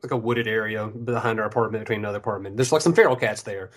like 0.02 0.12
a 0.12 0.16
wooded 0.16 0.46
area 0.46 0.86
behind 0.86 1.40
our 1.40 1.46
apartment 1.46 1.84
between 1.84 2.00
another 2.00 2.18
apartment. 2.18 2.56
There's 2.56 2.72
like 2.72 2.82
some 2.82 2.94
feral 2.94 3.16
cats 3.16 3.42
there, 3.42 3.70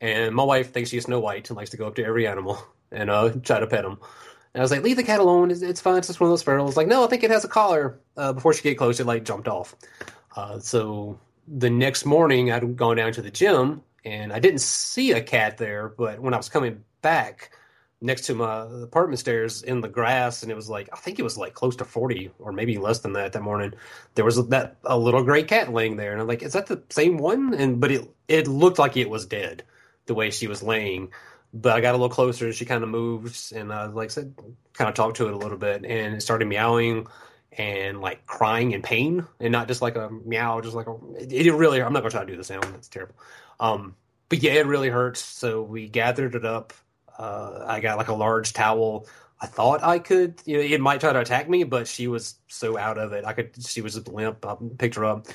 and 0.00 0.34
my 0.34 0.44
wife 0.44 0.72
thinks 0.72 0.90
she's 0.90 1.04
Snow 1.04 1.20
White 1.20 1.50
and 1.50 1.56
likes 1.56 1.70
to 1.70 1.76
go 1.76 1.86
up 1.86 1.96
to 1.96 2.04
every 2.04 2.26
animal 2.26 2.58
and 2.90 3.10
uh, 3.10 3.30
try 3.42 3.60
to 3.60 3.66
pet 3.66 3.82
them. 3.82 3.98
And 4.56 4.62
I 4.62 4.64
was 4.64 4.70
like, 4.70 4.82
leave 4.82 4.96
the 4.96 5.02
cat 5.02 5.20
alone. 5.20 5.50
It's, 5.50 5.60
it's 5.60 5.82
fine. 5.82 5.98
It's 5.98 6.06
just 6.06 6.18
one 6.18 6.30
of 6.30 6.32
those 6.32 6.42
ferals. 6.42 6.76
Like, 6.76 6.86
no, 6.86 7.04
I 7.04 7.08
think 7.08 7.22
it 7.22 7.30
has 7.30 7.44
a 7.44 7.48
collar. 7.48 8.00
Uh, 8.16 8.32
before 8.32 8.54
she 8.54 8.62
get 8.62 8.78
close, 8.78 8.98
it 8.98 9.04
like 9.04 9.22
jumped 9.22 9.48
off. 9.48 9.76
Uh, 10.34 10.58
so 10.58 11.20
the 11.46 11.68
next 11.68 12.06
morning, 12.06 12.50
I'd 12.50 12.74
gone 12.74 12.96
down 12.96 13.12
to 13.12 13.20
the 13.20 13.30
gym 13.30 13.82
and 14.02 14.32
I 14.32 14.38
didn't 14.38 14.62
see 14.62 15.12
a 15.12 15.20
cat 15.20 15.58
there, 15.58 15.90
but 15.90 16.20
when 16.20 16.32
I 16.32 16.38
was 16.38 16.48
coming 16.48 16.84
back 17.02 17.50
next 18.00 18.22
to 18.28 18.34
my 18.34 18.62
apartment 18.82 19.18
stairs 19.18 19.62
in 19.62 19.82
the 19.82 19.88
grass, 19.88 20.42
and 20.42 20.50
it 20.50 20.54
was 20.54 20.70
like 20.70 20.88
I 20.90 20.96
think 20.96 21.18
it 21.18 21.22
was 21.22 21.36
like 21.36 21.52
close 21.52 21.76
to 21.76 21.84
forty 21.84 22.30
or 22.38 22.50
maybe 22.50 22.78
less 22.78 23.00
than 23.00 23.12
that 23.12 23.34
that 23.34 23.42
morning. 23.42 23.74
There 24.14 24.24
was 24.24 24.48
that 24.48 24.76
a 24.84 24.98
little 24.98 25.22
gray 25.22 25.42
cat 25.42 25.70
laying 25.70 25.96
there, 25.96 26.12
and 26.12 26.20
I'm 26.22 26.28
like, 26.28 26.42
is 26.42 26.54
that 26.54 26.66
the 26.66 26.82
same 26.88 27.18
one? 27.18 27.52
And 27.52 27.78
but 27.78 27.90
it 27.90 28.10
it 28.26 28.48
looked 28.48 28.78
like 28.78 28.96
it 28.96 29.10
was 29.10 29.26
dead 29.26 29.64
the 30.06 30.14
way 30.14 30.30
she 30.30 30.46
was 30.46 30.62
laying. 30.62 31.10
But 31.62 31.72
I 31.76 31.80
got 31.80 31.90
a 31.90 31.98
little 31.98 32.08
closer, 32.08 32.46
and 32.46 32.54
she 32.54 32.64
kind 32.64 32.82
of 32.82 32.90
moved, 32.90 33.52
and 33.54 33.72
I 33.72 33.86
like 33.86 34.06
I 34.06 34.12
said, 34.12 34.34
kind 34.72 34.88
of 34.88 34.94
talked 34.94 35.16
to 35.18 35.28
it 35.28 35.34
a 35.34 35.38
little 35.38 35.58
bit, 35.58 35.84
and 35.84 36.14
it 36.14 36.20
started 36.20 36.46
meowing 36.48 37.06
and 37.52 38.00
like 38.00 38.26
crying 38.26 38.72
in 38.72 38.82
pain, 38.82 39.26
and 39.40 39.52
not 39.52 39.68
just 39.68 39.80
like 39.80 39.96
a 39.96 40.10
meow, 40.24 40.60
just 40.60 40.74
like 40.74 40.86
a. 40.86 40.96
It, 41.18 41.46
it 41.46 41.52
really. 41.52 41.80
I'm 41.82 41.92
not 41.92 42.00
gonna 42.00 42.10
try 42.10 42.24
to 42.24 42.30
do 42.30 42.36
the 42.36 42.44
sound. 42.44 42.66
It's 42.74 42.88
terrible. 42.88 43.14
Um, 43.60 43.94
but 44.28 44.42
yeah, 44.42 44.52
it 44.52 44.66
really 44.66 44.88
hurts. 44.88 45.24
So 45.24 45.62
we 45.62 45.88
gathered 45.88 46.34
it 46.34 46.44
up. 46.44 46.72
Uh, 47.18 47.64
I 47.66 47.80
got 47.80 47.96
like 47.96 48.08
a 48.08 48.14
large 48.14 48.52
towel. 48.52 49.06
I 49.40 49.46
thought 49.46 49.82
I 49.82 49.98
could, 49.98 50.40
you 50.46 50.56
know, 50.56 50.62
it 50.62 50.80
might 50.80 51.00
try 51.00 51.12
to 51.12 51.20
attack 51.20 51.48
me, 51.48 51.64
but 51.64 51.86
she 51.86 52.08
was 52.08 52.36
so 52.48 52.78
out 52.78 52.98
of 52.98 53.12
it. 53.12 53.24
I 53.24 53.34
could, 53.34 53.54
she 53.64 53.82
was 53.82 53.94
just 53.94 54.08
limp. 54.08 54.44
I 54.46 54.56
picked 54.78 54.94
her 54.94 55.04
up, 55.04 55.26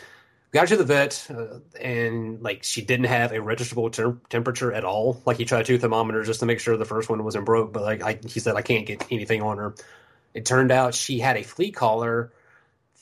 got 0.52 0.62
her 0.62 0.76
to 0.76 0.78
the 0.78 0.84
vet, 0.84 1.28
uh, 1.30 1.60
and 1.80 2.42
like 2.42 2.64
she 2.64 2.82
didn't 2.82 3.06
have 3.06 3.32
a 3.32 3.38
registrable 3.38 3.92
ter- 3.92 4.18
temperature 4.30 4.74
at 4.74 4.84
all. 4.84 5.22
Like 5.26 5.38
he 5.38 5.46
tried 5.46 5.66
two 5.66 5.78
thermometers 5.78 6.28
just 6.28 6.40
to 6.42 6.46
make 6.46 6.60
sure 6.60 6.78
the 6.78 6.86
first 6.86 7.10
one 7.10 7.24
wasn't 7.24 7.46
broke, 7.46 7.72
but 7.72 7.84
like 7.84 8.04
I, 8.04 8.20
he 8.28 8.40
said, 8.40 8.56
I 8.56 8.62
can't 8.62 8.86
get 8.86 9.06
anything 9.12 9.42
on 9.42 9.58
her. 9.58 9.76
It 10.34 10.46
turned 10.46 10.72
out 10.72 10.94
she 10.94 11.20
had 11.20 11.38
a 11.38 11.44
flea 11.44 11.72
collar 11.72 12.32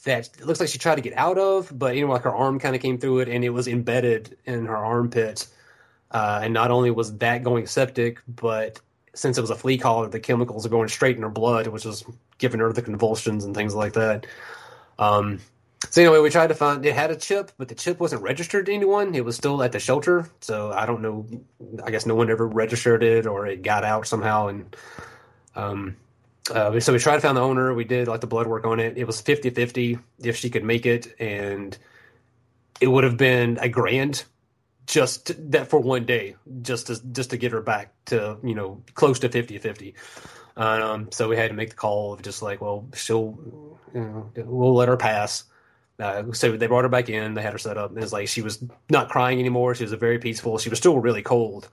that 0.03 0.29
looks 0.45 0.59
like 0.59 0.69
she 0.69 0.77
tried 0.79 0.95
to 0.95 1.01
get 1.01 1.13
out 1.17 1.37
of, 1.37 1.77
but 1.77 1.95
you 1.95 2.05
know, 2.05 2.13
like 2.13 2.23
her 2.23 2.33
arm 2.35 2.59
kind 2.59 2.75
of 2.75 2.81
came 2.81 2.97
through 2.97 3.19
it 3.19 3.29
and 3.29 3.43
it 3.43 3.49
was 3.49 3.67
embedded 3.67 4.37
in 4.45 4.65
her 4.65 4.77
armpit. 4.77 5.47
Uh, 6.11 6.41
and 6.43 6.53
not 6.53 6.71
only 6.71 6.89
was 6.89 7.17
that 7.17 7.43
going 7.43 7.67
septic, 7.67 8.19
but 8.27 8.79
since 9.13 9.37
it 9.37 9.41
was 9.41 9.49
a 9.49 9.55
flea 9.55 9.77
collar, 9.77 10.07
the 10.07 10.19
chemicals 10.19 10.65
are 10.65 10.69
going 10.69 10.87
straight 10.87 11.17
in 11.17 11.23
her 11.23 11.29
blood, 11.29 11.67
which 11.67 11.85
is 11.85 12.03
giving 12.37 12.59
her 12.61 12.71
the 12.71 12.81
convulsions 12.81 13.43
and 13.43 13.53
things 13.53 13.75
like 13.75 13.93
that. 13.93 14.25
Um, 14.97 15.39
so 15.89 16.01
anyway, 16.01 16.19
we 16.19 16.29
tried 16.29 16.47
to 16.47 16.55
find 16.55 16.85
it 16.85 16.93
had 16.93 17.09
a 17.11 17.15
chip, 17.15 17.51
but 17.57 17.69
the 17.69 17.75
chip 17.75 17.99
wasn't 17.99 18.21
registered 18.21 18.65
to 18.65 18.73
anyone. 18.73 19.15
It 19.15 19.23
was 19.23 19.35
still 19.35 19.63
at 19.63 19.71
the 19.71 19.79
shelter, 19.79 20.29
so 20.41 20.71
I 20.71 20.85
don't 20.85 21.01
know. 21.01 21.25
I 21.83 21.91
guess 21.91 22.05
no 22.05 22.15
one 22.15 22.29
ever 22.29 22.47
registered 22.47 23.01
it, 23.03 23.25
or 23.25 23.47
it 23.47 23.61
got 23.61 23.83
out 23.85 24.05
somehow. 24.05 24.47
And 24.47 24.75
um, 25.55 25.95
uh, 26.53 26.79
so 26.79 26.93
we 26.93 26.99
tried 26.99 27.15
to 27.15 27.21
find 27.21 27.37
the 27.37 27.41
owner. 27.41 27.73
We 27.73 27.85
did 27.85 28.07
like 28.07 28.21
the 28.21 28.27
blood 28.27 28.47
work 28.47 28.65
on 28.65 28.79
it. 28.79 28.97
It 28.97 29.05
was 29.05 29.21
50-50 29.21 30.01
if 30.19 30.35
she 30.35 30.49
could 30.49 30.63
make 30.65 30.85
it, 30.85 31.15
and 31.19 31.77
it 32.81 32.87
would 32.87 33.05
have 33.05 33.17
been 33.17 33.57
a 33.61 33.69
grand 33.69 34.25
just 34.85 35.51
that 35.51 35.69
for 35.69 35.79
one 35.79 36.05
day, 36.05 36.35
just 36.61 36.87
to 36.87 37.11
just 37.11 37.29
to 37.29 37.37
get 37.37 37.51
her 37.51 37.61
back 37.61 37.93
to 38.05 38.37
you 38.43 38.55
know 38.55 38.81
close 38.95 39.19
to 39.19 39.29
50-50. 39.29 39.93
Um, 40.57 41.09
so 41.11 41.29
we 41.29 41.37
had 41.37 41.51
to 41.51 41.55
make 41.55 41.69
the 41.69 41.75
call 41.75 42.13
of 42.13 42.21
just 42.21 42.41
like, 42.41 42.59
well, 42.59 42.87
she'll, 42.93 43.37
you 43.93 44.01
know, 44.01 44.31
we'll 44.35 44.75
let 44.75 44.89
her 44.89 44.97
pass. 44.97 45.45
Uh, 45.99 46.31
so 46.31 46.55
they 46.55 46.67
brought 46.67 46.83
her 46.83 46.89
back 46.89 47.09
in. 47.09 47.33
They 47.33 47.41
had 47.41 47.53
her 47.53 47.59
set 47.59 47.77
up. 47.77 47.91
And 47.91 48.01
it's 48.01 48.13
like 48.13 48.27
she 48.27 48.41
was 48.41 48.63
not 48.89 49.09
crying 49.09 49.39
anymore. 49.39 49.75
She 49.75 49.83
was 49.83 49.93
very 49.93 50.19
peaceful. 50.19 50.57
She 50.57 50.69
was 50.69 50.79
still 50.79 50.99
really 50.99 51.21
cold, 51.21 51.69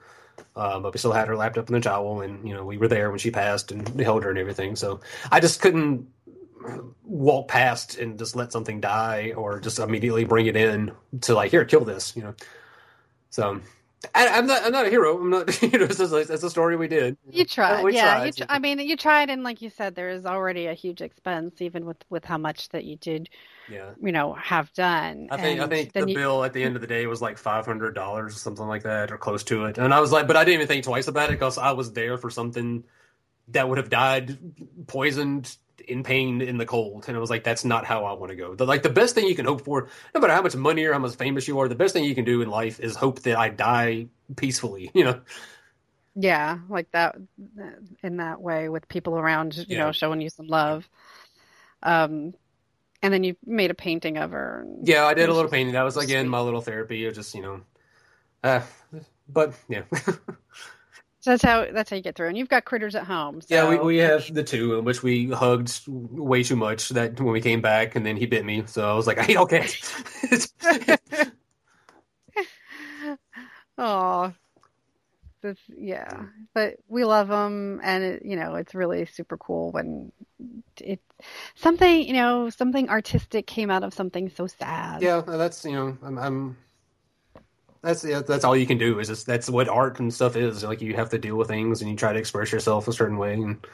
uh, 0.57 0.81
but 0.81 0.93
we 0.93 0.99
still 0.99 1.13
had 1.13 1.29
her 1.29 1.37
lapped 1.37 1.59
up 1.59 1.69
in 1.69 1.75
the 1.75 1.81
towel. 1.81 2.23
And 2.23 2.47
you 2.47 2.55
know, 2.55 2.65
we 2.65 2.77
were 2.79 2.89
there 2.89 3.11
when 3.11 3.19
she 3.19 3.31
passed 3.31 3.71
and 3.71 4.01
held 4.01 4.25
her 4.25 4.31
and 4.31 4.39
everything. 4.39 4.77
So 4.77 5.01
I 5.31 5.41
just 5.41 5.61
couldn't 5.61 6.09
walk 7.05 7.49
past 7.49 7.99
and 7.99 8.19
just 8.19 8.35
let 8.35 8.53
something 8.53 8.81
die 8.81 9.33
or 9.37 9.61
just 9.61 9.79
immediately 9.79 10.25
bring 10.25 10.47
it 10.47 10.57
in 10.57 10.93
to 11.23 11.35
like 11.35 11.53
here, 11.53 11.65
kill 11.65 11.85
this. 11.85 12.17
You 12.17 12.25
know. 12.25 12.35
So 13.31 13.61
I, 14.15 14.39
am 14.39 14.47
not. 14.47 14.63
I'm 14.65 14.73
not 14.73 14.87
a 14.87 14.91
hero. 14.91 15.19
I'm 15.19 15.31
not. 15.31 15.63
You 15.67 15.79
know, 15.79 15.85
it's, 15.87 15.99
just, 15.99 16.13
it's 16.15 16.43
a 16.43 16.51
story 16.51 16.77
we 16.77 16.89
did. 16.89 17.17
You 17.31 17.45
tried. 17.45 17.83
We 17.83 17.95
yeah. 17.95 18.17
Tried. 18.17 18.37
Tr- 18.37 18.43
I 18.49 18.59
mean, 18.59 18.79
you 18.79 18.97
tried, 18.97 19.31
and 19.31 19.43
like 19.43 19.63
you 19.63 19.71
said, 19.71 19.95
there 19.95 20.11
is 20.11 20.25
already 20.25 20.67
a 20.67 20.75
huge 20.75 21.01
expense, 21.01 21.61
even 21.61 21.85
with 21.85 21.97
with 22.09 22.25
how 22.25 22.39
much 22.39 22.69
that 22.71 22.85
you 22.85 22.97
did. 22.97 23.29
Yeah. 23.71 23.91
You 24.01 24.13
know, 24.13 24.35
have 24.35 24.73
done. 24.75 25.29
I 25.31 25.37
think. 25.39 25.61
I 25.61 25.67
think 25.67 25.93
the 25.93 26.07
you, 26.07 26.15
bill 26.15 26.45
at 26.45 26.53
the 26.53 26.63
end 26.63 26.77
of 26.77 26.83
the 26.83 26.87
day 26.87 27.07
was 27.07 27.21
like 27.21 27.39
five 27.39 27.67
hundred 27.67 27.95
dollars 27.95 28.35
or 28.35 28.39
something 28.39 28.67
like 28.67 28.85
that, 28.85 29.11
or 29.11 29.19
close 29.19 29.43
to 29.45 29.65
it. 29.65 29.79
And 29.79 29.93
I 29.93 30.01
was 30.01 30.13
like, 30.13 30.27
but 30.27 30.37
I 30.37 30.45
didn't 30.45 30.61
even 30.61 30.69
think 30.69 30.85
twice 30.85 31.09
about 31.09 31.31
it 31.31 31.33
because 31.33 31.59
I 31.59 31.73
was 31.73 31.93
there 31.93 32.19
for 32.19 32.31
something 32.31 32.85
that 33.49 33.69
would 33.69 33.79
have 33.79 33.91
died 33.91 34.39
poisoned 34.87 35.57
in 35.81 36.03
pain 36.03 36.41
in 36.41 36.59
the 36.59 36.67
cold. 36.67 37.05
And 37.09 37.17
I 37.17 37.21
was 37.21 37.31
like, 37.31 37.45
that's 37.45 37.65
not 37.65 37.85
how 37.85 38.05
I 38.05 38.13
want 38.13 38.31
to 38.31 38.37
go. 38.37 38.55
The, 38.55 38.65
like 38.65 38.83
the 38.83 38.91
best 38.91 39.15
thing 39.15 39.27
you 39.27 39.35
can 39.35 39.47
hope 39.47 39.63
for, 39.63 39.89
no 40.15 40.21
matter 40.21 40.33
how 40.33 40.43
much 40.43 40.57
money 40.57 40.85
or 40.85 40.93
how 40.93 40.99
much 40.99 41.17
famous 41.17 41.47
you 41.47 41.59
are, 41.61 41.69
the 41.69 41.75
best 41.75 41.93
thing 41.93 42.05
you 42.05 42.15
can 42.15 42.25
do 42.25 42.43
in 42.43 42.49
life 42.49 42.81
is 42.81 42.97
hope 42.97 43.21
that 43.21 43.39
I 43.39 43.49
die 43.49 44.07
peacefully, 44.37 44.91
you 44.95 45.05
know? 45.05 45.21
Yeah, 46.15 46.59
like 46.71 46.91
that 46.93 47.17
in 48.03 48.17
that 48.17 48.41
way 48.41 48.71
with 48.71 48.89
people 48.89 49.19
around, 49.19 49.57
you 49.57 49.65
yeah. 49.69 49.79
know, 49.79 49.93
showing 49.93 50.23
you 50.23 50.31
some 50.31 50.47
love. 50.47 50.89
Um, 51.83 52.33
and 53.03 53.13
then 53.13 53.23
you 53.23 53.37
made 53.45 53.71
a 53.71 53.75
painting 53.75 54.17
of 54.17 54.31
her. 54.33 54.67
Yeah, 54.83 55.05
I 55.05 55.13
did 55.13 55.29
a 55.29 55.35
little 55.35 55.51
painting. 55.51 55.75
That 55.75 55.83
was 55.83 55.99
again 55.99 56.29
my 56.29 56.41
little 56.41 56.63
therapy 56.63 57.05
of 57.07 57.15
just, 57.15 57.35
you 57.35 57.43
know, 57.43 57.61
uh, 58.43 58.63
but 59.29 59.53
yeah. 59.69 59.83
So 61.27 61.33
that's 61.33 61.43
how 61.43 61.67
that's 61.73 61.91
how 61.91 61.97
you 61.97 62.05
get 62.05 62.15
through. 62.15 62.29
And 62.29 62.39
you've 62.39 62.49
got 62.49 62.65
critters 62.65 62.95
at 62.95 63.03
home. 63.03 63.41
So. 63.41 63.53
Yeah, 63.53 63.69
we 63.69 63.79
we 63.79 63.97
have 63.97 64.33
the 64.33 64.45
two 64.45 64.79
in 64.79 64.85
which 64.85 65.03
we 65.03 65.29
hugged 65.29 65.83
way 65.89 66.45
too 66.45 66.55
much 66.55 66.91
that 66.91 67.21
when 67.21 67.33
we 67.33 67.41
came 67.41 67.61
back, 67.61 67.97
and 67.97 68.07
then 68.07 68.17
he 68.17 68.27
bit 68.27 68.45
me. 68.45 68.63
So 68.67 68.89
I 68.89 68.95
was 68.95 69.09
like, 69.09 69.19
I 69.23 69.25
hate 69.25 69.37
all 69.37 69.49
cats. 69.49 69.93
Oh, 73.77 74.33
yeah, 75.77 76.27
but 76.55 76.77
we 76.89 77.05
love 77.05 77.27
them, 77.27 77.81
and 77.83 78.05
it, 78.05 78.25
you 78.25 78.37
know 78.37 78.55
it's 78.55 78.77
really 78.77 79.05
super 79.05 79.37
cool 79.37 79.73
when 79.73 80.13
it 80.81 81.01
something 81.57 82.07
you 82.07 82.13
know 82.13 82.51
something 82.51 82.89
artistic 82.89 83.49
came 83.49 83.69
out 83.69 83.83
of 83.83 83.93
something 83.93 84.31
so 84.31 84.47
sad. 84.47 85.03
Yeah, 85.03 85.23
that's 85.27 85.65
you 85.65 85.73
know 85.73 85.99
I'm, 86.05 86.19
I'm 86.19 86.57
that's 87.83 88.03
that's 88.03 88.45
all 88.45 88.57
you 88.57 88.67
can 88.67 88.79
do 88.79 88.99
is 88.99 89.09
just 89.09 89.27
that's 89.27 89.49
what 89.49 89.69
art 89.69 90.01
and 90.01 90.13
stuff 90.13 90.37
is. 90.37 90.65
Like 90.65 90.81
you 90.81 90.95
have 90.95 91.11
to 91.11 91.19
deal 91.19 91.37
with 91.37 91.49
things 91.49 91.81
and 91.81 91.91
you 91.91 91.97
try 91.97 92.13
to 92.13 92.19
express 92.19 92.53
yourself 92.53 92.89
a 92.89 92.93
certain 92.93 93.19
way. 93.19 93.35
And 93.35 93.67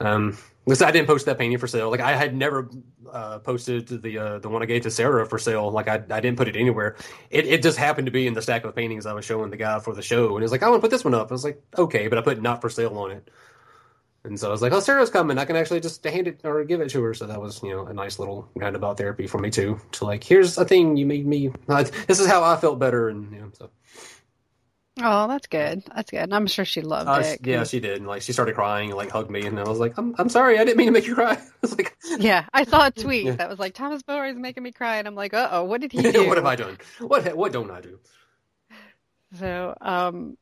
um, 0.00 0.38
listen, 0.66 0.86
I 0.86 0.90
didn't 0.90 1.06
post 1.06 1.26
that 1.26 1.38
painting 1.38 1.58
for 1.58 1.66
sale. 1.66 1.90
Like 1.90 2.00
I 2.00 2.16
had 2.16 2.34
never 2.34 2.70
uh, 3.12 3.38
posted 3.40 3.88
the 4.02 4.18
uh, 4.18 4.38
the 4.38 4.48
one 4.48 4.62
I 4.62 4.66
gave 4.66 4.82
to 4.82 4.90
Sarah 4.90 5.26
for 5.26 5.38
sale. 5.38 5.70
Like 5.70 5.88
I, 5.88 6.02
I 6.10 6.20
didn't 6.20 6.36
put 6.36 6.48
it 6.48 6.56
anywhere. 6.56 6.96
It 7.30 7.46
it 7.46 7.62
just 7.62 7.78
happened 7.78 8.06
to 8.06 8.12
be 8.12 8.26
in 8.26 8.34
the 8.34 8.42
stack 8.42 8.64
of 8.64 8.74
paintings 8.74 9.06
I 9.06 9.12
was 9.12 9.24
showing 9.24 9.50
the 9.50 9.56
guy 9.56 9.78
for 9.80 9.94
the 9.94 10.02
show, 10.02 10.34
and 10.34 10.42
he's 10.42 10.52
like, 10.52 10.62
I 10.62 10.68
want 10.68 10.80
to 10.80 10.82
put 10.82 10.90
this 10.90 11.04
one 11.04 11.14
up. 11.14 11.30
I 11.30 11.34
was 11.34 11.44
like, 11.44 11.62
okay, 11.76 12.08
but 12.08 12.18
I 12.18 12.22
put 12.22 12.40
not 12.40 12.60
for 12.60 12.70
sale 12.70 12.96
on 12.98 13.10
it. 13.10 13.30
And 14.24 14.38
so 14.38 14.48
I 14.48 14.50
was 14.50 14.60
like, 14.60 14.72
oh, 14.72 14.80
Sarah's 14.80 15.08
coming. 15.08 15.38
I 15.38 15.46
can 15.46 15.56
actually 15.56 15.80
just 15.80 16.04
hand 16.04 16.28
it 16.28 16.40
or 16.44 16.62
give 16.64 16.80
it 16.80 16.90
to 16.90 17.02
her. 17.02 17.14
So 17.14 17.26
that 17.26 17.40
was, 17.40 17.62
you 17.62 17.70
know, 17.70 17.86
a 17.86 17.94
nice 17.94 18.18
little 18.18 18.48
roundabout 18.54 18.98
therapy 18.98 19.26
for 19.26 19.38
me 19.38 19.50
too. 19.50 19.80
To 19.92 20.04
like, 20.04 20.22
here's 20.22 20.58
a 20.58 20.64
thing 20.64 20.96
you 20.96 21.06
made 21.06 21.26
me. 21.26 21.50
Uh, 21.68 21.84
this 22.06 22.20
is 22.20 22.26
how 22.26 22.44
I 22.44 22.56
felt 22.56 22.78
better, 22.78 23.08
and 23.08 23.32
you 23.32 23.40
know, 23.40 23.50
so. 23.52 23.70
Oh, 25.02 25.28
that's 25.28 25.46
good. 25.46 25.82
That's 25.94 26.10
good. 26.10 26.30
I'm 26.32 26.46
sure 26.46 26.66
she 26.66 26.82
loved 26.82 27.08
uh, 27.08 27.22
it. 27.24 27.46
Yeah, 27.46 27.64
she 27.64 27.80
did. 27.80 27.98
And, 27.98 28.06
like 28.06 28.20
she 28.20 28.32
started 28.32 28.54
crying 28.54 28.90
and 28.90 28.98
like 28.98 29.10
hugged 29.10 29.30
me, 29.30 29.46
and 29.46 29.58
I 29.58 29.62
was 29.62 29.78
like, 29.78 29.96
"I'm 29.96 30.14
I'm 30.18 30.28
sorry, 30.28 30.58
I 30.58 30.64
didn't 30.64 30.76
mean 30.76 30.88
to 30.88 30.92
make 30.92 31.06
you 31.06 31.14
cry." 31.14 31.32
I 31.36 31.40
was 31.62 31.76
like, 31.76 31.96
"Yeah, 32.18 32.44
I 32.52 32.64
saw 32.64 32.86
a 32.86 32.90
tweet 32.90 33.24
yeah. 33.24 33.36
that 33.36 33.48
was 33.48 33.58
like 33.58 33.74
Thomas 33.74 34.02
Bower 34.02 34.26
is 34.26 34.36
making 34.36 34.62
me 34.62 34.72
cry," 34.72 34.96
and 34.96 35.08
I'm 35.08 35.14
like, 35.14 35.32
"Uh 35.32 35.48
oh, 35.52 35.64
what 35.64 35.80
did 35.80 35.92
he 35.92 36.02
do? 36.12 36.26
what 36.26 36.36
have 36.36 36.46
I 36.46 36.56
done? 36.56 36.76
What 36.98 37.34
what 37.34 37.52
don't 37.52 37.70
I 37.70 37.80
do?" 37.80 37.98
So, 39.38 39.74
um, 39.80 40.36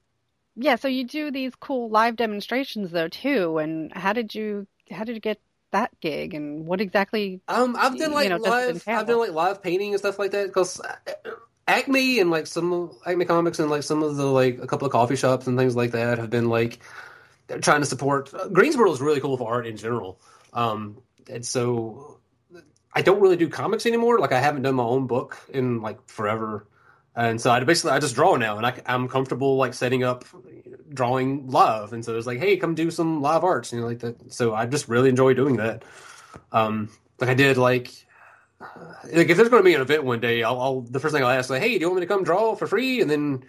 yeah, 0.61 0.75
so 0.77 0.89
you 0.89 1.05
do 1.05 1.31
these 1.31 1.55
cool 1.55 1.89
live 1.89 2.17
demonstrations 2.17 2.91
though 2.91 3.09
too, 3.09 3.59
and 3.59 3.93
how 3.93 4.13
did 4.13 4.35
you 4.35 4.67
how 4.91 5.05
did 5.05 5.15
you 5.15 5.21
get 5.21 5.41
that 5.71 5.93
gig, 6.01 6.35
and 6.35 6.67
what 6.67 6.81
exactly? 6.81 7.41
Um, 7.47 7.77
I've 7.79 7.97
done 7.97 8.13
like 8.13 8.25
you 8.25 8.31
know, 8.31 8.39
live, 8.39 8.83
I've 8.87 9.07
done 9.07 9.19
like 9.19 9.31
live 9.31 9.63
painting 9.63 9.93
and 9.93 10.01
stuff 10.01 10.19
like 10.19 10.33
that 10.33 10.49
because 10.49 10.81
Acme 11.69 12.19
and 12.19 12.31
like 12.31 12.49
some 12.49 12.91
Acme 13.07 13.25
Comics 13.25 13.61
and 13.61 13.71
like 13.71 13.85
some 13.85 14.03
of 14.03 14.17
the 14.17 14.27
like 14.27 14.59
a 14.61 14.67
couple 14.67 14.87
of 14.87 14.93
coffee 14.93 15.17
shops 15.17 15.47
and 15.47 15.57
things 15.57 15.77
like 15.77 15.93
that 15.93 16.19
have 16.19 16.31
been 16.31 16.49
like 16.49 16.81
trying 17.61 17.81
to 17.81 17.87
support. 17.87 18.35
Uh, 18.35 18.49
Greensboro 18.49 18.91
is 18.93 19.01
really 19.01 19.21
cool 19.21 19.37
for 19.37 19.49
art 19.49 19.67
in 19.67 19.77
general, 19.77 20.19
um, 20.53 21.01
and 21.31 21.47
so 21.47 22.19
I 22.93 23.03
don't 23.03 23.21
really 23.21 23.37
do 23.37 23.49
comics 23.49 23.87
anymore. 23.87 24.19
Like 24.19 24.33
I 24.33 24.41
haven't 24.41 24.63
done 24.63 24.75
my 24.75 24.83
own 24.83 25.07
book 25.07 25.39
in 25.51 25.83
like 25.83 26.09
forever, 26.09 26.67
and 27.17 27.41
so 27.41 27.51
I 27.51 27.63
basically 27.65 27.93
I 27.93 27.99
just 27.99 28.15
draw 28.15 28.37
now, 28.37 28.57
and 28.57 28.67
I, 28.67 28.81
am 28.87 29.09
comfortable 29.09 29.57
like 29.57 29.75
setting 29.75 30.05
up 30.05 30.25
drawing 30.93 31.49
live, 31.49 31.93
and 31.93 32.05
so 32.05 32.17
it's 32.17 32.27
like, 32.27 32.39
hey, 32.39 32.57
come 32.57 32.75
do 32.75 32.91
some 32.91 33.21
live 33.21 33.45
arts, 33.45 33.73
you 33.73 33.81
know, 33.81 33.87
like 33.87 34.01
that. 34.01 34.33
So 34.33 34.55
I 34.55 34.67
just 34.67 34.89
really 34.89 35.09
enjoy 35.09 35.35
doing 35.35 35.57
that. 35.57 35.85
Um, 36.53 36.91
like 37.21 37.31
I 37.31 37.35
did 37.35 37.57
like 37.57 37.93
like 38.61 39.29
if 39.29 39.37
there's 39.37 39.49
going 39.49 39.63
to 39.63 39.69
be 39.69 39.75
an 39.75 39.81
event 39.81 40.05
one 40.05 40.21
day, 40.21 40.43
I'll, 40.43 40.61
I'll, 40.61 40.81
the 40.81 41.01
first 41.01 41.15
thing 41.15 41.23
I'll 41.23 41.31
ask 41.31 41.51
like, 41.51 41.63
hey, 41.63 41.75
do 41.75 41.81
you 41.81 41.89
want 41.89 42.01
me 42.01 42.07
to 42.07 42.13
come 42.13 42.25
draw 42.25 42.55
for 42.55 42.67
free, 42.67 43.01
and 43.01 43.11
then 43.11 43.45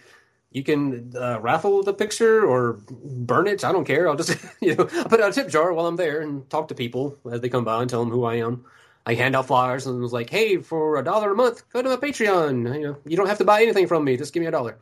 you 0.51 0.63
can 0.63 1.13
uh, 1.15 1.39
raffle 1.39 1.83
the 1.83 1.93
picture 1.93 2.45
or 2.45 2.79
burn 2.89 3.47
it. 3.47 3.63
I 3.63 3.71
don't 3.71 3.85
care. 3.85 4.07
I'll 4.07 4.15
just 4.15 4.37
you 4.61 4.75
know 4.75 4.87
I'll 4.91 5.05
put 5.05 5.21
out 5.21 5.29
a 5.29 5.33
tip 5.33 5.49
jar 5.49 5.73
while 5.73 5.85
I'm 5.85 5.95
there 5.95 6.21
and 6.21 6.49
talk 6.49 6.69
to 6.69 6.75
people 6.75 7.17
as 7.31 7.41
they 7.41 7.49
come 7.49 7.63
by 7.63 7.81
and 7.81 7.89
tell 7.89 8.01
them 8.01 8.11
who 8.11 8.23
I 8.23 8.35
am. 8.35 8.65
I 9.09 9.15
hand 9.15 9.35
out 9.35 9.47
flyers 9.47 9.87
and 9.87 9.99
was 9.99 10.13
like, 10.13 10.29
hey, 10.29 10.57
for 10.57 10.97
a 10.97 11.03
dollar 11.03 11.31
a 11.31 11.35
month, 11.35 11.67
go 11.73 11.81
to 11.81 11.89
my 11.89 11.95
Patreon. 11.95 12.75
You 12.75 12.87
know, 12.87 12.97
you 13.07 13.17
don't 13.17 13.25
have 13.25 13.39
to 13.39 13.43
buy 13.43 13.63
anything 13.63 13.87
from 13.87 14.03
me. 14.03 14.15
Just 14.17 14.35
give 14.35 14.41
me 14.41 14.45
a 14.45 14.51
dollar. 14.51 14.77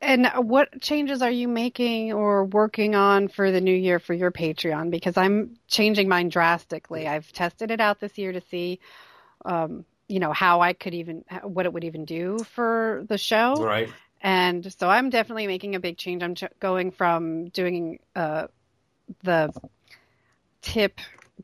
And 0.00 0.26
what 0.38 0.80
changes 0.80 1.22
are 1.22 1.30
you 1.30 1.46
making 1.46 2.12
or 2.12 2.46
working 2.46 2.96
on 2.96 3.28
for 3.28 3.52
the 3.52 3.60
new 3.60 3.74
year 3.76 4.00
for 4.00 4.12
your 4.12 4.32
Patreon? 4.32 4.90
Because 4.90 5.16
I'm 5.16 5.54
changing 5.68 6.08
mine 6.08 6.30
drastically. 6.30 7.06
I've 7.06 7.32
tested 7.32 7.70
it 7.70 7.80
out 7.80 8.00
this 8.00 8.18
year 8.18 8.32
to 8.32 8.40
see, 8.50 8.80
um, 9.44 9.84
you 10.08 10.18
know, 10.18 10.32
how 10.32 10.62
I 10.62 10.72
could 10.72 10.94
even, 10.94 11.24
what 11.44 11.64
it 11.64 11.72
would 11.72 11.84
even 11.84 12.06
do 12.06 12.38
for 12.40 13.04
the 13.06 13.18
show. 13.18 13.54
Right. 13.54 13.88
And 14.20 14.74
so 14.80 14.90
I'm 14.90 15.10
definitely 15.10 15.46
making 15.46 15.76
a 15.76 15.80
big 15.80 15.96
change. 15.96 16.24
I'm 16.24 16.34
ch- 16.34 16.58
going 16.58 16.90
from 16.90 17.50
doing 17.50 18.00
uh, 18.16 18.48
the 19.22 19.52
tip 20.60 20.98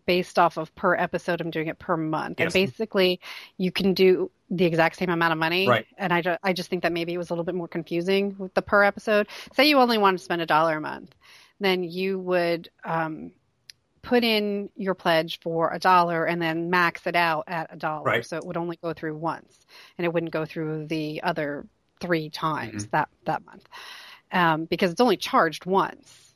based 0.09 0.39
off 0.39 0.57
of 0.57 0.75
per 0.75 0.97
episode. 0.97 1.43
I'm 1.43 1.51
doing 1.51 1.69
it 1.69 1.79
per 1.79 1.95
month. 1.95 2.41
Yes. 2.41 2.47
And 2.47 2.53
basically, 2.55 3.21
you 3.59 3.71
can 3.71 3.93
do 3.93 4.31
the 4.49 4.65
exact 4.65 4.97
same 4.97 5.11
amount 5.11 5.33
of 5.33 5.39
money. 5.39 5.69
Right. 5.69 5.87
And 5.99 6.15
I, 6.15 6.23
ju- 6.23 6.39
I 6.43 6.55
just 6.55 6.71
think 6.71 6.83
that 6.85 6.93
maybe 6.93 7.13
it 7.13 7.19
was 7.19 7.29
a 7.29 7.35
little 7.35 7.45
bit 7.45 7.55
more 7.55 7.69
confusing 7.69 8.35
with 8.39 8.55
the 8.55 8.63
per 8.63 8.83
episode. 8.83 9.29
Say 9.53 9.69
you 9.69 9.77
only 9.77 9.99
want 9.99 10.17
to 10.17 10.25
spend 10.25 10.41
a 10.41 10.47
dollar 10.47 10.79
a 10.79 10.81
month, 10.81 11.15
then 11.61 11.83
you 11.83 12.19
would 12.21 12.71
um, 12.85 13.33
put 14.01 14.25
in 14.25 14.71
your 14.77 14.95
pledge 14.95 15.41
for 15.41 15.75
a 15.75 15.79
dollar 15.79 16.25
and 16.25 16.41
then 16.41 16.71
max 16.71 17.07
it 17.07 17.15
out 17.15 17.45
at 17.47 17.69
a 17.71 17.77
dollar. 17.77 18.05
Right. 18.05 18.25
So 18.25 18.39
it 18.39 18.47
would 18.47 18.57
only 18.57 18.79
go 18.83 18.95
through 18.95 19.15
once, 19.19 19.59
and 19.99 20.07
it 20.07 20.13
wouldn't 20.15 20.33
go 20.33 20.47
through 20.47 20.87
the 20.87 21.23
other 21.23 21.67
three 22.01 22.31
times 22.31 22.85
mm-hmm. 22.85 22.91
that 22.93 23.11
that 23.27 23.45
month 23.45 23.69
um, 24.33 24.65
because 24.65 24.91
it's 24.91 25.03
only 25.03 25.19
charged 25.19 25.67
once. 25.67 26.28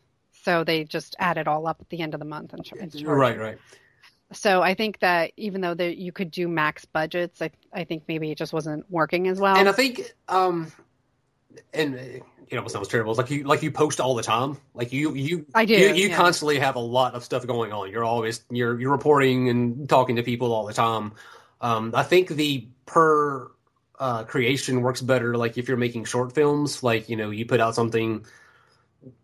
So 0.42 0.64
they 0.64 0.84
just 0.84 1.16
add 1.18 1.38
it 1.38 1.46
all 1.46 1.66
up 1.66 1.78
at 1.80 1.88
the 1.88 2.00
end 2.00 2.14
of 2.14 2.20
the 2.20 2.26
month 2.26 2.52
and, 2.52 2.68
and 2.78 3.06
right, 3.06 3.38
right. 3.38 3.58
So 4.32 4.62
I 4.62 4.74
think 4.74 5.00
that 5.00 5.32
even 5.36 5.60
though 5.60 5.74
that 5.74 5.98
you 5.98 6.10
could 6.10 6.30
do 6.30 6.48
max 6.48 6.84
budgets, 6.84 7.40
I 7.42 7.50
I 7.72 7.84
think 7.84 8.04
maybe 8.08 8.30
it 8.30 8.38
just 8.38 8.52
wasn't 8.52 8.90
working 8.90 9.28
as 9.28 9.38
well. 9.38 9.56
And 9.56 9.68
I 9.68 9.72
think, 9.72 10.14
um, 10.28 10.72
and 11.72 12.22
you 12.52 12.56
know, 12.58 12.64
it 12.64 12.70
sounds 12.70 12.88
terrible. 12.88 13.12
It's 13.12 13.18
like 13.18 13.30
you 13.30 13.44
like 13.44 13.62
you 13.62 13.70
post 13.70 14.00
all 14.00 14.14
the 14.14 14.22
time. 14.22 14.58
Like 14.74 14.92
you 14.92 15.14
you 15.14 15.46
I 15.54 15.64
do. 15.64 15.74
You, 15.74 15.94
you 15.94 16.08
yeah. 16.08 16.16
constantly 16.16 16.58
have 16.58 16.76
a 16.76 16.80
lot 16.80 17.14
of 17.14 17.24
stuff 17.24 17.46
going 17.46 17.72
on. 17.72 17.90
You're 17.90 18.04
always 18.04 18.44
you're 18.50 18.80
you're 18.80 18.90
reporting 18.90 19.48
and 19.48 19.88
talking 19.88 20.16
to 20.16 20.22
people 20.22 20.52
all 20.52 20.66
the 20.66 20.74
time. 20.74 21.12
Um, 21.60 21.92
I 21.94 22.02
think 22.02 22.28
the 22.28 22.68
per 22.86 23.50
uh, 23.98 24.24
creation 24.24 24.82
works 24.82 25.00
better. 25.00 25.36
Like 25.36 25.56
if 25.58 25.68
you're 25.68 25.76
making 25.76 26.04
short 26.04 26.34
films, 26.34 26.82
like 26.82 27.08
you 27.08 27.16
know, 27.16 27.30
you 27.30 27.46
put 27.46 27.60
out 27.60 27.74
something 27.74 28.26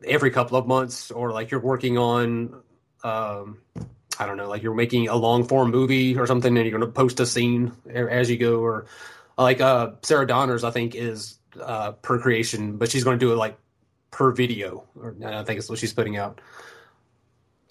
every 0.04 0.30
couple 0.30 0.56
of 0.56 0.66
months, 0.66 1.10
or 1.10 1.32
like 1.32 1.50
you're 1.50 1.60
working 1.60 1.98
on, 1.98 2.62
um, 3.04 3.58
I 4.18 4.26
don't 4.26 4.36
know, 4.36 4.48
like 4.48 4.62
you're 4.62 4.74
making 4.74 5.08
a 5.08 5.16
long 5.16 5.44
form 5.44 5.70
movie 5.70 6.16
or 6.16 6.26
something, 6.26 6.56
and 6.56 6.66
you're 6.66 6.78
going 6.78 6.88
to 6.88 6.92
post 6.92 7.20
a 7.20 7.26
scene 7.26 7.72
as 7.92 8.30
you 8.30 8.36
go, 8.36 8.60
or 8.60 8.86
like 9.36 9.60
uh, 9.60 9.92
Sarah 10.02 10.26
Donner's, 10.26 10.64
I 10.64 10.70
think 10.70 10.94
is 10.94 11.38
uh, 11.60 11.92
per 11.92 12.18
creation, 12.18 12.76
but 12.76 12.90
she's 12.90 13.04
going 13.04 13.18
to 13.18 13.24
do 13.24 13.32
it 13.32 13.36
like 13.36 13.58
per 14.10 14.32
video, 14.32 14.84
or 15.00 15.14
I 15.24 15.44
think 15.44 15.58
it's 15.58 15.68
what 15.68 15.78
she's 15.78 15.92
putting 15.92 16.16
out. 16.16 16.40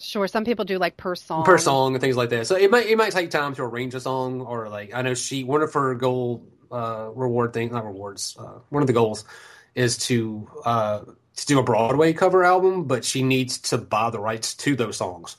Sure, 0.00 0.28
some 0.28 0.44
people 0.44 0.64
do 0.64 0.78
like 0.78 0.96
per 0.96 1.16
song, 1.16 1.44
per 1.44 1.58
song, 1.58 1.94
and 1.94 2.00
things 2.00 2.16
like 2.16 2.30
that. 2.30 2.46
So 2.46 2.54
it 2.56 2.70
might 2.70 2.86
it 2.86 2.96
might 2.96 3.12
take 3.12 3.30
time 3.30 3.54
to 3.56 3.62
arrange 3.64 3.94
a 3.94 4.00
song, 4.00 4.40
or 4.40 4.68
like 4.68 4.94
I 4.94 5.02
know 5.02 5.14
she 5.14 5.42
one 5.42 5.60
of 5.60 5.72
her 5.74 5.94
goal 5.96 6.46
uh, 6.70 7.10
reward 7.14 7.52
things, 7.52 7.72
not 7.72 7.84
rewards. 7.84 8.36
Uh, 8.38 8.60
one 8.68 8.82
of 8.82 8.86
the 8.86 8.92
goals 8.92 9.24
is 9.74 9.98
to 10.06 10.48
uh, 10.64 11.00
to 11.38 11.46
do 11.46 11.58
a 11.58 11.62
Broadway 11.62 12.12
cover 12.12 12.44
album, 12.44 12.84
but 12.84 13.04
she 13.04 13.22
needs 13.22 13.58
to 13.58 13.78
buy 13.78 14.10
the 14.10 14.18
rights 14.18 14.54
to 14.54 14.74
those 14.74 14.96
songs 14.96 15.36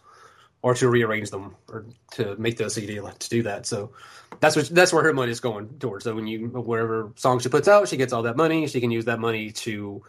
or 0.62 0.74
to 0.74 0.90
rearrange 0.90 1.30
them 1.30 1.56
or 1.70 1.86
to 2.12 2.36
make 2.38 2.58
the 2.58 2.70
CD 2.70 2.96
to 2.96 3.30
do 3.30 3.44
that. 3.44 3.66
So 3.66 3.92
that's 4.40 4.56
what 4.56 4.70
that's 4.70 4.94
where 4.94 5.04
her 5.04 5.14
money 5.14 5.32
is 5.32 5.42
going 5.42 5.68
towards. 5.80 6.06
So 6.06 6.16
when 6.16 6.26
you 6.26 6.48
whatever 6.48 7.12
song 7.16 7.40
she 7.40 7.50
puts 7.50 7.68
out, 7.68 7.90
she 7.90 7.98
gets 7.98 8.14
all 8.14 8.24
that 8.24 8.38
money. 8.38 8.68
She 8.68 8.80
can 8.80 8.92
use 8.92 9.06
that 9.06 9.20
money 9.20 9.52
to 9.52 10.04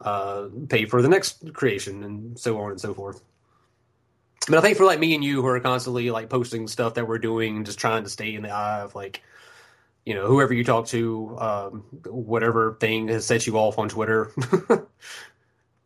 uh, 0.00 0.48
pay 0.68 0.86
for 0.86 1.02
the 1.02 1.08
next 1.08 1.52
creation 1.52 2.02
and 2.02 2.38
so 2.38 2.58
on 2.58 2.70
and 2.70 2.80
so 2.80 2.94
forth. 2.94 3.22
But 4.48 4.58
I 4.58 4.60
think 4.62 4.78
for 4.78 4.84
like 4.84 5.00
me 5.00 5.14
and 5.14 5.24
you 5.24 5.42
who 5.42 5.48
are 5.48 5.60
constantly 5.60 6.10
like 6.10 6.30
posting 6.30 6.66
stuff 6.66 6.94
that 6.94 7.06
we're 7.06 7.18
doing, 7.18 7.64
just 7.64 7.78
trying 7.78 8.04
to 8.04 8.10
stay 8.10 8.34
in 8.34 8.42
the 8.42 8.50
eye 8.50 8.80
of 8.80 8.94
like 8.94 9.22
you 10.06 10.14
know 10.14 10.26
whoever 10.26 10.54
you 10.54 10.64
talk 10.64 10.86
to, 10.86 11.36
um, 11.38 11.84
whatever 12.06 12.76
thing 12.80 13.08
has 13.08 13.26
set 13.26 13.46
you 13.46 13.58
off 13.58 13.78
on 13.78 13.88
Twitter. 13.88 14.30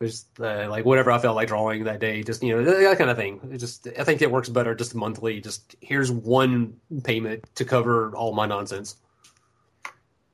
just 0.02 0.28
uh, 0.38 0.68
like 0.68 0.84
whatever 0.84 1.10
I 1.10 1.18
felt 1.18 1.36
like 1.36 1.48
drawing 1.48 1.84
that 1.84 2.00
day, 2.00 2.22
just 2.22 2.42
you 2.42 2.54
know 2.54 2.62
that 2.62 2.98
kind 2.98 3.10
of 3.10 3.16
thing. 3.16 3.40
It 3.50 3.58
just 3.58 3.88
I 3.98 4.04
think 4.04 4.20
it 4.20 4.30
works 4.30 4.50
better 4.50 4.74
just 4.74 4.94
monthly. 4.94 5.40
Just 5.40 5.74
here's 5.80 6.12
one 6.12 6.76
payment 7.02 7.44
to 7.56 7.64
cover 7.64 8.14
all 8.14 8.34
my 8.34 8.46
nonsense. 8.46 8.96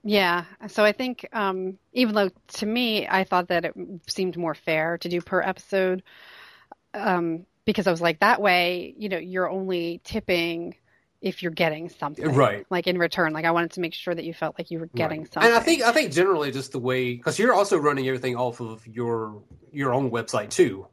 Yeah, 0.02 0.44
so 0.68 0.84
I 0.84 0.92
think 0.92 1.28
um, 1.32 1.78
even 1.92 2.14
though 2.14 2.30
to 2.58 2.66
me 2.66 3.06
I 3.08 3.22
thought 3.24 3.48
that 3.48 3.64
it 3.64 3.74
seemed 4.08 4.36
more 4.36 4.54
fair 4.54 4.98
to 4.98 5.08
do 5.08 5.20
per 5.20 5.40
episode, 5.40 6.02
um, 6.92 7.46
because 7.64 7.86
I 7.86 7.92
was 7.92 8.00
like 8.00 8.20
that 8.20 8.40
way, 8.40 8.94
you 8.98 9.08
know, 9.08 9.18
you're 9.18 9.48
only 9.48 10.00
tipping 10.02 10.74
if 11.20 11.42
you're 11.42 11.52
getting 11.52 11.88
something 11.88 12.34
right. 12.34 12.66
like 12.70 12.86
in 12.86 12.98
return. 12.98 13.32
Like 13.32 13.44
i 13.44 13.50
wanted 13.50 13.72
to 13.72 13.80
make 13.80 13.94
sure 13.94 14.14
that 14.14 14.24
you 14.24 14.34
felt 14.34 14.58
like 14.58 14.70
you 14.70 14.78
were 14.78 14.86
getting 14.86 15.20
right. 15.20 15.32
something 15.32 15.50
and 15.50 15.58
i 15.58 15.62
think 15.62 15.82
i 15.82 15.92
think 15.92 16.12
generally 16.12 16.50
just 16.50 16.72
the 16.72 16.78
way 16.78 17.14
because 17.14 17.38
you're 17.38 17.54
also 17.54 17.78
running 17.78 18.06
everything 18.08 18.36
off 18.36 18.60
of 18.60 18.86
your 18.86 19.42
your 19.72 19.92
own 19.92 20.10
website 20.10 20.50
too. 20.50 20.86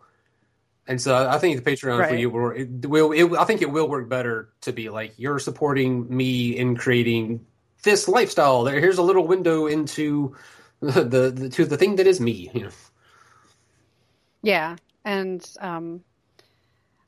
And 0.85 0.99
so 0.99 1.27
i 1.27 1.37
think 1.37 1.63
the 1.63 1.71
patreon 1.71 1.99
right. 1.99 2.09
for 2.09 2.15
you 2.15 2.29
will 2.29 2.51
it 2.51 2.85
will 2.85 3.11
it, 3.11 3.31
i 3.37 3.45
think 3.45 3.61
it 3.61 3.71
will 3.71 3.87
work 3.87 4.09
better 4.09 4.49
to 4.61 4.73
be 4.73 4.89
like 4.89 5.13
you're 5.17 5.39
supporting 5.39 6.13
me 6.15 6.57
in 6.57 6.75
creating 6.75 7.45
this 7.83 8.07
lifestyle. 8.07 8.63
There 8.63 8.79
here's 8.79 8.97
a 8.97 9.03
little 9.03 9.27
window 9.27 9.67
into 9.67 10.35
the, 10.81 11.03
the, 11.03 11.31
the 11.31 11.49
to 11.49 11.65
the 11.65 11.77
thing 11.77 11.97
that 11.97 12.07
is 12.07 12.19
me 12.19 12.49
you 12.53 12.63
know? 12.63 12.69
Yeah. 14.41 14.77
And 15.05 15.45
um 15.59 16.03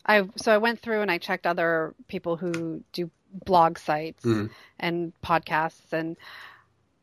I 0.05 0.27
so 0.35 0.53
I 0.53 0.57
went 0.57 0.79
through 0.79 1.01
and 1.01 1.11
I 1.11 1.17
checked 1.17 1.47
other 1.47 1.93
people 2.07 2.37
who 2.37 2.83
do 2.93 3.09
blog 3.31 3.77
sites 3.77 4.23
mm. 4.23 4.49
and 4.79 5.13
podcasts 5.23 5.91
and 5.91 6.15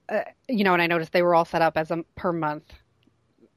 uh, 0.09 0.23
you 0.49 0.65
know 0.65 0.73
and 0.73 0.83
I 0.83 0.87
noticed 0.87 1.13
they 1.13 1.23
were 1.23 1.35
all 1.35 1.45
set 1.45 1.63
up 1.63 1.77
as 1.77 1.91
a 1.91 2.05
per 2.15 2.33
month 2.33 2.73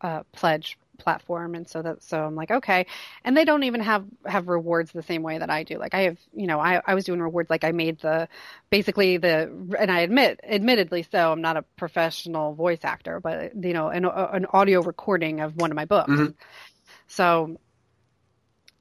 uh, 0.01 0.23
pledge 0.31 0.77
platform. 0.95 1.55
And 1.55 1.67
so 1.67 1.81
that 1.81 2.03
so 2.03 2.23
I'm 2.23 2.35
like 2.35 2.51
okay. 2.51 2.85
And 3.23 3.35
they 3.35 3.45
don't 3.45 3.63
even 3.63 3.81
have 3.81 4.05
have 4.25 4.47
rewards 4.47 4.91
the 4.91 5.03
same 5.03 5.23
way 5.23 5.37
that 5.37 5.49
I 5.49 5.63
do. 5.63 5.77
Like 5.77 5.93
I 5.93 6.01
have 6.01 6.17
you 6.33 6.47
know 6.47 6.59
I, 6.59 6.81
I 6.85 6.95
was 6.95 7.05
doing 7.05 7.21
rewards. 7.21 7.49
Like 7.49 7.63
I 7.63 7.71
made 7.71 7.99
the 7.99 8.27
basically 8.69 9.17
the 9.17 9.51
and 9.79 9.91
I 9.91 10.01
admit 10.01 10.39
admittedly 10.43 11.05
so 11.09 11.31
I'm 11.31 11.41
not 11.41 11.57
a 11.57 11.63
professional 11.77 12.53
voice 12.53 12.79
actor 12.83 13.19
but 13.19 13.51
you 13.63 13.73
know 13.73 13.89
an, 13.89 14.05
an 14.05 14.45
audio 14.51 14.81
recording 14.81 15.41
of 15.41 15.55
one 15.55 15.71
of 15.71 15.75
my 15.75 15.85
books. 15.85 16.11
Mm-hmm. 16.11 16.31
so 17.07 17.57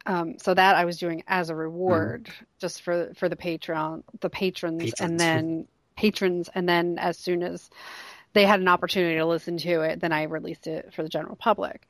um, 0.07 0.39
so 0.39 0.53
that 0.55 0.77
I 0.77 0.85
was 0.85 0.99
doing 0.99 1.23
as 1.27 1.51
a 1.51 1.55
reward, 1.55 2.25
mm. 2.25 2.47
just 2.59 2.83
for 2.83 3.13
for 3.15 3.29
the 3.29 3.37
Patreon, 3.37 4.03
the 4.21 4.31
patrons, 4.31 4.83
patrons, 4.83 5.01
and 5.01 5.21
then 5.21 5.69
patrons, 5.97 6.51
and 6.55 6.69
then 6.69 6.99
as 6.99 7.19
soon 7.19 7.43
as 7.43 7.71
they 8.33 8.45
had 8.45 8.61
an 8.61 8.69
opportunity 8.69 9.17
to 9.17 9.27
listen 9.27 9.57
to 9.59 9.81
it, 9.83 10.01
then 10.01 10.13
I 10.13 10.25
released 10.25 10.67
it 10.67 10.93
for 10.93 11.03
the 11.03 11.09
general 11.09 11.37
public. 11.37 11.89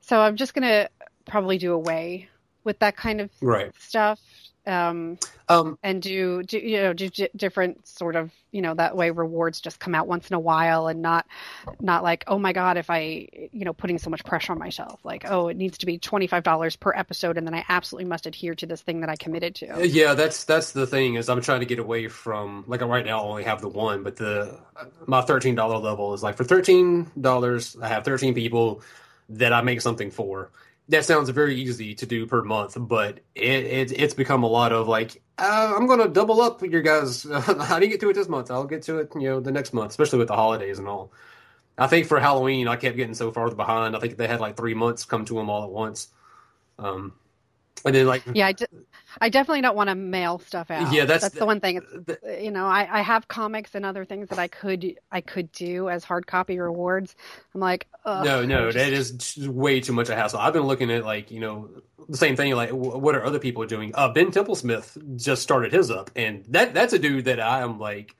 So 0.00 0.20
I'm 0.20 0.36
just 0.36 0.54
gonna 0.54 0.88
probably 1.26 1.58
do 1.58 1.72
away 1.72 2.28
with 2.64 2.78
that 2.80 2.96
kind 2.96 3.20
of 3.20 3.30
right. 3.40 3.72
stuff 3.78 4.20
um, 4.68 5.18
um, 5.48 5.78
and 5.82 6.02
do, 6.02 6.42
do 6.42 6.58
you 6.58 6.82
know 6.82 6.92
do 6.92 7.08
different 7.34 7.86
sort 7.88 8.16
of 8.16 8.30
you 8.50 8.60
know 8.60 8.74
that 8.74 8.96
way 8.96 9.10
rewards 9.10 9.60
just 9.60 9.80
come 9.80 9.94
out 9.94 10.06
once 10.06 10.28
in 10.28 10.34
a 10.34 10.40
while 10.40 10.88
and 10.88 11.00
not 11.00 11.26
not 11.80 12.02
like 12.02 12.24
oh 12.26 12.38
my 12.38 12.52
god 12.52 12.76
if 12.76 12.90
I 12.90 13.28
you 13.52 13.64
know 13.64 13.72
putting 13.72 13.98
so 13.98 14.10
much 14.10 14.24
pressure 14.24 14.52
on 14.52 14.58
myself 14.58 15.00
like 15.04 15.24
oh 15.28 15.48
it 15.48 15.56
needs 15.56 15.78
to 15.78 15.86
be 15.86 15.98
twenty 15.98 16.26
five 16.26 16.42
dollars 16.42 16.76
per 16.76 16.92
episode 16.94 17.38
and 17.38 17.46
then 17.46 17.54
I 17.54 17.64
absolutely 17.68 18.08
must 18.08 18.26
adhere 18.26 18.54
to 18.56 18.66
this 18.66 18.82
thing 18.82 19.00
that 19.00 19.08
I 19.08 19.16
committed 19.16 19.54
to. 19.56 19.76
Uh, 19.76 19.78
yeah, 19.80 20.14
that's 20.14 20.44
that's 20.44 20.72
the 20.72 20.86
thing 20.86 21.14
is 21.14 21.28
I'm 21.28 21.40
trying 21.40 21.60
to 21.60 21.66
get 21.66 21.78
away 21.78 22.08
from 22.08 22.64
like 22.66 22.82
right 22.82 23.04
now 23.04 23.20
I 23.20 23.22
only 23.22 23.44
have 23.44 23.60
the 23.60 23.68
one, 23.68 24.02
but 24.02 24.16
the 24.16 24.58
my 25.06 25.22
thirteen 25.22 25.54
dollar 25.54 25.78
level 25.78 26.14
is 26.14 26.22
like 26.22 26.36
for 26.36 26.44
thirteen 26.44 27.10
dollars 27.18 27.76
I 27.80 27.88
have 27.88 28.04
thirteen 28.04 28.34
people 28.34 28.82
that 29.30 29.52
I 29.52 29.62
make 29.62 29.80
something 29.80 30.10
for 30.10 30.50
that 30.88 31.04
sounds 31.04 31.28
very 31.30 31.60
easy 31.60 31.94
to 31.94 32.06
do 32.06 32.26
per 32.26 32.42
month, 32.42 32.76
but 32.78 33.20
it, 33.34 33.64
it 33.64 33.92
it's 33.92 34.14
become 34.14 34.42
a 34.42 34.48
lot 34.48 34.72
of 34.72 34.88
like 34.88 35.22
uh, 35.38 35.74
I'm 35.76 35.86
going 35.86 36.00
to 36.00 36.08
double 36.08 36.40
up 36.40 36.62
your 36.62 36.82
guys. 36.82 37.24
How 37.32 37.78
do 37.78 37.84
you 37.84 37.90
get 37.90 38.00
to 38.00 38.10
it 38.10 38.14
this 38.14 38.28
month. 38.28 38.50
I'll 38.50 38.64
get 38.64 38.82
to 38.82 38.98
it, 38.98 39.12
you 39.14 39.28
know, 39.28 39.40
the 39.40 39.52
next 39.52 39.72
month, 39.72 39.90
especially 39.90 40.18
with 40.18 40.28
the 40.28 40.36
holidays 40.36 40.78
and 40.78 40.88
all. 40.88 41.12
I 41.76 41.86
think 41.86 42.06
for 42.06 42.18
Halloween, 42.18 42.66
I 42.66 42.76
kept 42.76 42.96
getting 42.96 43.14
so 43.14 43.30
far 43.30 43.48
behind. 43.50 43.94
I 43.94 44.00
think 44.00 44.16
they 44.16 44.26
had 44.26 44.40
like 44.40 44.56
three 44.56 44.74
months 44.74 45.04
come 45.04 45.24
to 45.26 45.34
them 45.34 45.48
all 45.48 45.62
at 45.62 45.70
once. 45.70 46.08
Um, 46.78 47.12
and 47.84 47.94
then 47.94 48.06
like 48.06 48.24
yeah, 48.32 48.48
I, 48.48 48.52
de- 48.52 48.66
I 49.20 49.28
definitely 49.28 49.62
don't 49.62 49.76
want 49.76 49.88
to 49.88 49.94
mail 49.94 50.38
stuff 50.38 50.70
out. 50.70 50.92
Yeah, 50.92 51.04
that's 51.04 51.22
that's 51.22 51.34
the, 51.34 51.40
the 51.40 51.46
one 51.46 51.60
thing. 51.60 51.76
It's, 51.76 52.06
the, 52.06 52.42
you 52.42 52.50
know, 52.50 52.66
I, 52.66 52.98
I 52.98 53.02
have 53.02 53.28
comics 53.28 53.74
and 53.74 53.84
other 53.84 54.04
things 54.04 54.28
that 54.28 54.38
I 54.38 54.48
could 54.48 54.96
I 55.10 55.20
could 55.20 55.50
do 55.52 55.88
as 55.88 56.04
hard 56.04 56.26
copy 56.26 56.58
rewards. 56.58 57.14
I'm 57.54 57.60
like, 57.60 57.86
no, 58.06 58.44
no, 58.44 58.72
that 58.72 58.92
is 58.92 59.36
way 59.46 59.80
too 59.80 59.92
much 59.92 60.08
a 60.08 60.16
hassle. 60.16 60.38
I've 60.38 60.52
been 60.52 60.62
looking 60.62 60.90
at 60.90 61.04
like 61.04 61.30
you 61.30 61.40
know 61.40 61.70
the 62.08 62.16
same 62.16 62.36
thing. 62.36 62.54
Like, 62.54 62.70
what 62.70 63.14
are 63.14 63.24
other 63.24 63.38
people 63.38 63.66
doing? 63.66 63.92
Uh, 63.94 64.08
Ben 64.12 64.30
Templesmith 64.30 65.16
just 65.16 65.42
started 65.42 65.72
his 65.72 65.90
up, 65.90 66.10
and 66.16 66.44
that 66.48 66.74
that's 66.74 66.92
a 66.92 66.98
dude 66.98 67.26
that 67.26 67.40
I 67.40 67.60
am 67.60 67.78
like. 67.78 68.14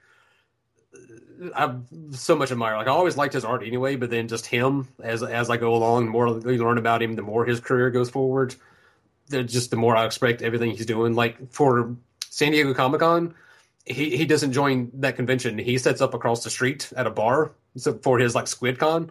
I 1.54 1.72
so 2.10 2.34
much 2.34 2.50
admire. 2.50 2.76
Like 2.76 2.88
I 2.88 2.90
always 2.90 3.16
liked 3.16 3.34
his 3.34 3.44
art 3.44 3.62
anyway, 3.64 3.94
but 3.94 4.10
then 4.10 4.26
just 4.26 4.44
him 4.46 4.88
as 5.00 5.22
as 5.22 5.48
I 5.50 5.56
go 5.56 5.72
along, 5.72 6.06
the 6.06 6.10
more 6.10 6.26
you 6.26 6.64
learn 6.64 6.78
about 6.78 7.00
him, 7.00 7.14
the 7.14 7.22
more 7.22 7.44
his 7.44 7.60
career 7.60 7.90
goes 7.90 8.10
forward 8.10 8.56
just 9.30 9.70
the 9.70 9.76
more 9.76 9.96
I 9.96 10.06
expect 10.06 10.42
everything 10.42 10.70
he's 10.70 10.86
doing. 10.86 11.14
Like 11.14 11.52
for 11.52 11.96
San 12.30 12.52
Diego 12.52 12.74
Comic 12.74 13.00
Con, 13.00 13.34
he, 13.84 14.16
he 14.16 14.26
doesn't 14.26 14.52
join 14.52 14.90
that 14.94 15.16
convention. 15.16 15.58
He 15.58 15.78
sets 15.78 16.00
up 16.00 16.14
across 16.14 16.44
the 16.44 16.50
street 16.50 16.92
at 16.96 17.06
a 17.06 17.10
bar 17.10 17.52
for 18.02 18.18
his 18.18 18.34
like 18.34 18.46
Squid 18.46 18.78
Con. 18.78 19.10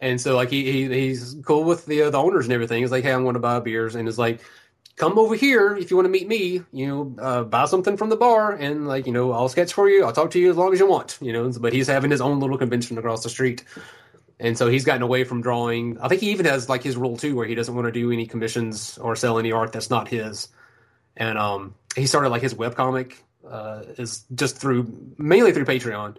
And 0.00 0.20
so 0.20 0.36
like 0.36 0.50
he, 0.50 0.70
he 0.70 0.88
he's 0.88 1.36
cool 1.44 1.64
with 1.64 1.86
the 1.86 2.02
uh, 2.02 2.10
the 2.10 2.18
owners 2.18 2.46
and 2.46 2.52
everything. 2.52 2.82
He's 2.82 2.92
like, 2.92 3.02
hey, 3.02 3.12
I'm 3.12 3.24
going 3.24 3.34
to 3.34 3.40
buy 3.40 3.58
beers, 3.58 3.96
and 3.96 4.08
it's 4.08 4.18
like, 4.18 4.40
come 4.94 5.18
over 5.18 5.34
here 5.34 5.76
if 5.76 5.90
you 5.90 5.96
want 5.96 6.06
to 6.06 6.10
meet 6.10 6.28
me. 6.28 6.62
You 6.72 6.86
know, 6.86 7.16
uh, 7.20 7.42
buy 7.42 7.64
something 7.64 7.96
from 7.96 8.08
the 8.08 8.16
bar, 8.16 8.52
and 8.52 8.86
like 8.86 9.06
you 9.06 9.12
know, 9.12 9.32
I'll 9.32 9.48
sketch 9.48 9.72
for 9.72 9.88
you. 9.88 10.04
I'll 10.04 10.12
talk 10.12 10.30
to 10.32 10.38
you 10.38 10.50
as 10.50 10.56
long 10.56 10.72
as 10.72 10.78
you 10.78 10.86
want. 10.86 11.18
You 11.20 11.32
know, 11.32 11.50
but 11.58 11.72
he's 11.72 11.88
having 11.88 12.12
his 12.12 12.20
own 12.20 12.38
little 12.38 12.58
convention 12.58 12.96
across 12.96 13.24
the 13.24 13.28
street 13.28 13.64
and 14.40 14.56
so 14.56 14.68
he's 14.68 14.84
gotten 14.84 15.02
away 15.02 15.24
from 15.24 15.42
drawing. 15.42 15.98
I 16.00 16.08
think 16.08 16.20
he 16.20 16.30
even 16.30 16.46
has 16.46 16.68
like 16.68 16.82
his 16.82 16.96
rule 16.96 17.16
too, 17.16 17.34
where 17.34 17.46
he 17.46 17.54
doesn't 17.54 17.74
want 17.74 17.86
to 17.86 17.92
do 17.92 18.12
any 18.12 18.26
commissions 18.26 18.98
or 18.98 19.16
sell 19.16 19.38
any 19.38 19.52
art 19.52 19.72
that's 19.72 19.90
not 19.90 20.08
his. 20.08 20.48
And 21.16 21.36
um, 21.36 21.74
he 21.96 22.06
started 22.06 22.28
like 22.28 22.42
his 22.42 22.54
webcomic 22.54 23.14
uh, 23.48 23.82
is 23.96 24.24
just 24.34 24.58
through 24.58 25.14
mainly 25.18 25.52
through 25.52 25.64
Patreon, 25.64 26.16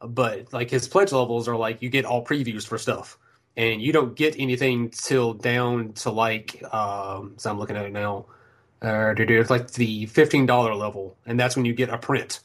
but 0.00 0.52
like 0.52 0.70
his 0.70 0.88
pledge 0.88 1.12
levels 1.12 1.48
are 1.48 1.56
like 1.56 1.82
you 1.82 1.90
get 1.90 2.04
all 2.04 2.24
previews 2.24 2.66
for 2.66 2.78
stuff, 2.78 3.18
and 3.56 3.82
you 3.82 3.92
don't 3.92 4.16
get 4.16 4.36
anything 4.38 4.88
till 4.90 5.34
down 5.34 5.92
to 5.94 6.10
like 6.10 6.62
um, 6.72 7.34
so 7.36 7.50
I'm 7.50 7.58
looking 7.58 7.76
at 7.76 7.84
it 7.84 7.92
now. 7.92 8.26
Uh, 8.80 9.12
it's 9.18 9.50
like 9.50 9.72
the 9.72 10.06
fifteen 10.06 10.46
dollar 10.46 10.74
level, 10.74 11.16
and 11.26 11.38
that's 11.38 11.56
when 11.56 11.64
you 11.64 11.74
get 11.74 11.90
a 11.90 11.98
print. 11.98 12.40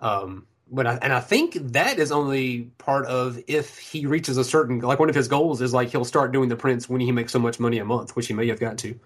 Um, 0.00 0.46
but 0.70 0.86
I, 0.86 0.98
and 1.02 1.12
I 1.12 1.20
think 1.20 1.54
that 1.72 1.98
is 1.98 2.10
only 2.10 2.62
part 2.78 3.06
of 3.06 3.38
if 3.46 3.78
he 3.78 4.06
reaches 4.06 4.36
a 4.36 4.44
certain 4.44 4.80
like 4.80 4.98
one 4.98 5.08
of 5.08 5.14
his 5.14 5.28
goals 5.28 5.60
is 5.60 5.74
like 5.74 5.90
he'll 5.90 6.04
start 6.04 6.32
doing 6.32 6.48
the 6.48 6.56
prints 6.56 6.88
when 6.88 7.00
he 7.00 7.12
makes 7.12 7.32
so 7.32 7.38
much 7.38 7.60
money 7.60 7.78
a 7.78 7.84
month, 7.84 8.16
which 8.16 8.26
he 8.26 8.34
may 8.34 8.46
have 8.48 8.60
got 8.60 8.78
to. 8.78 8.98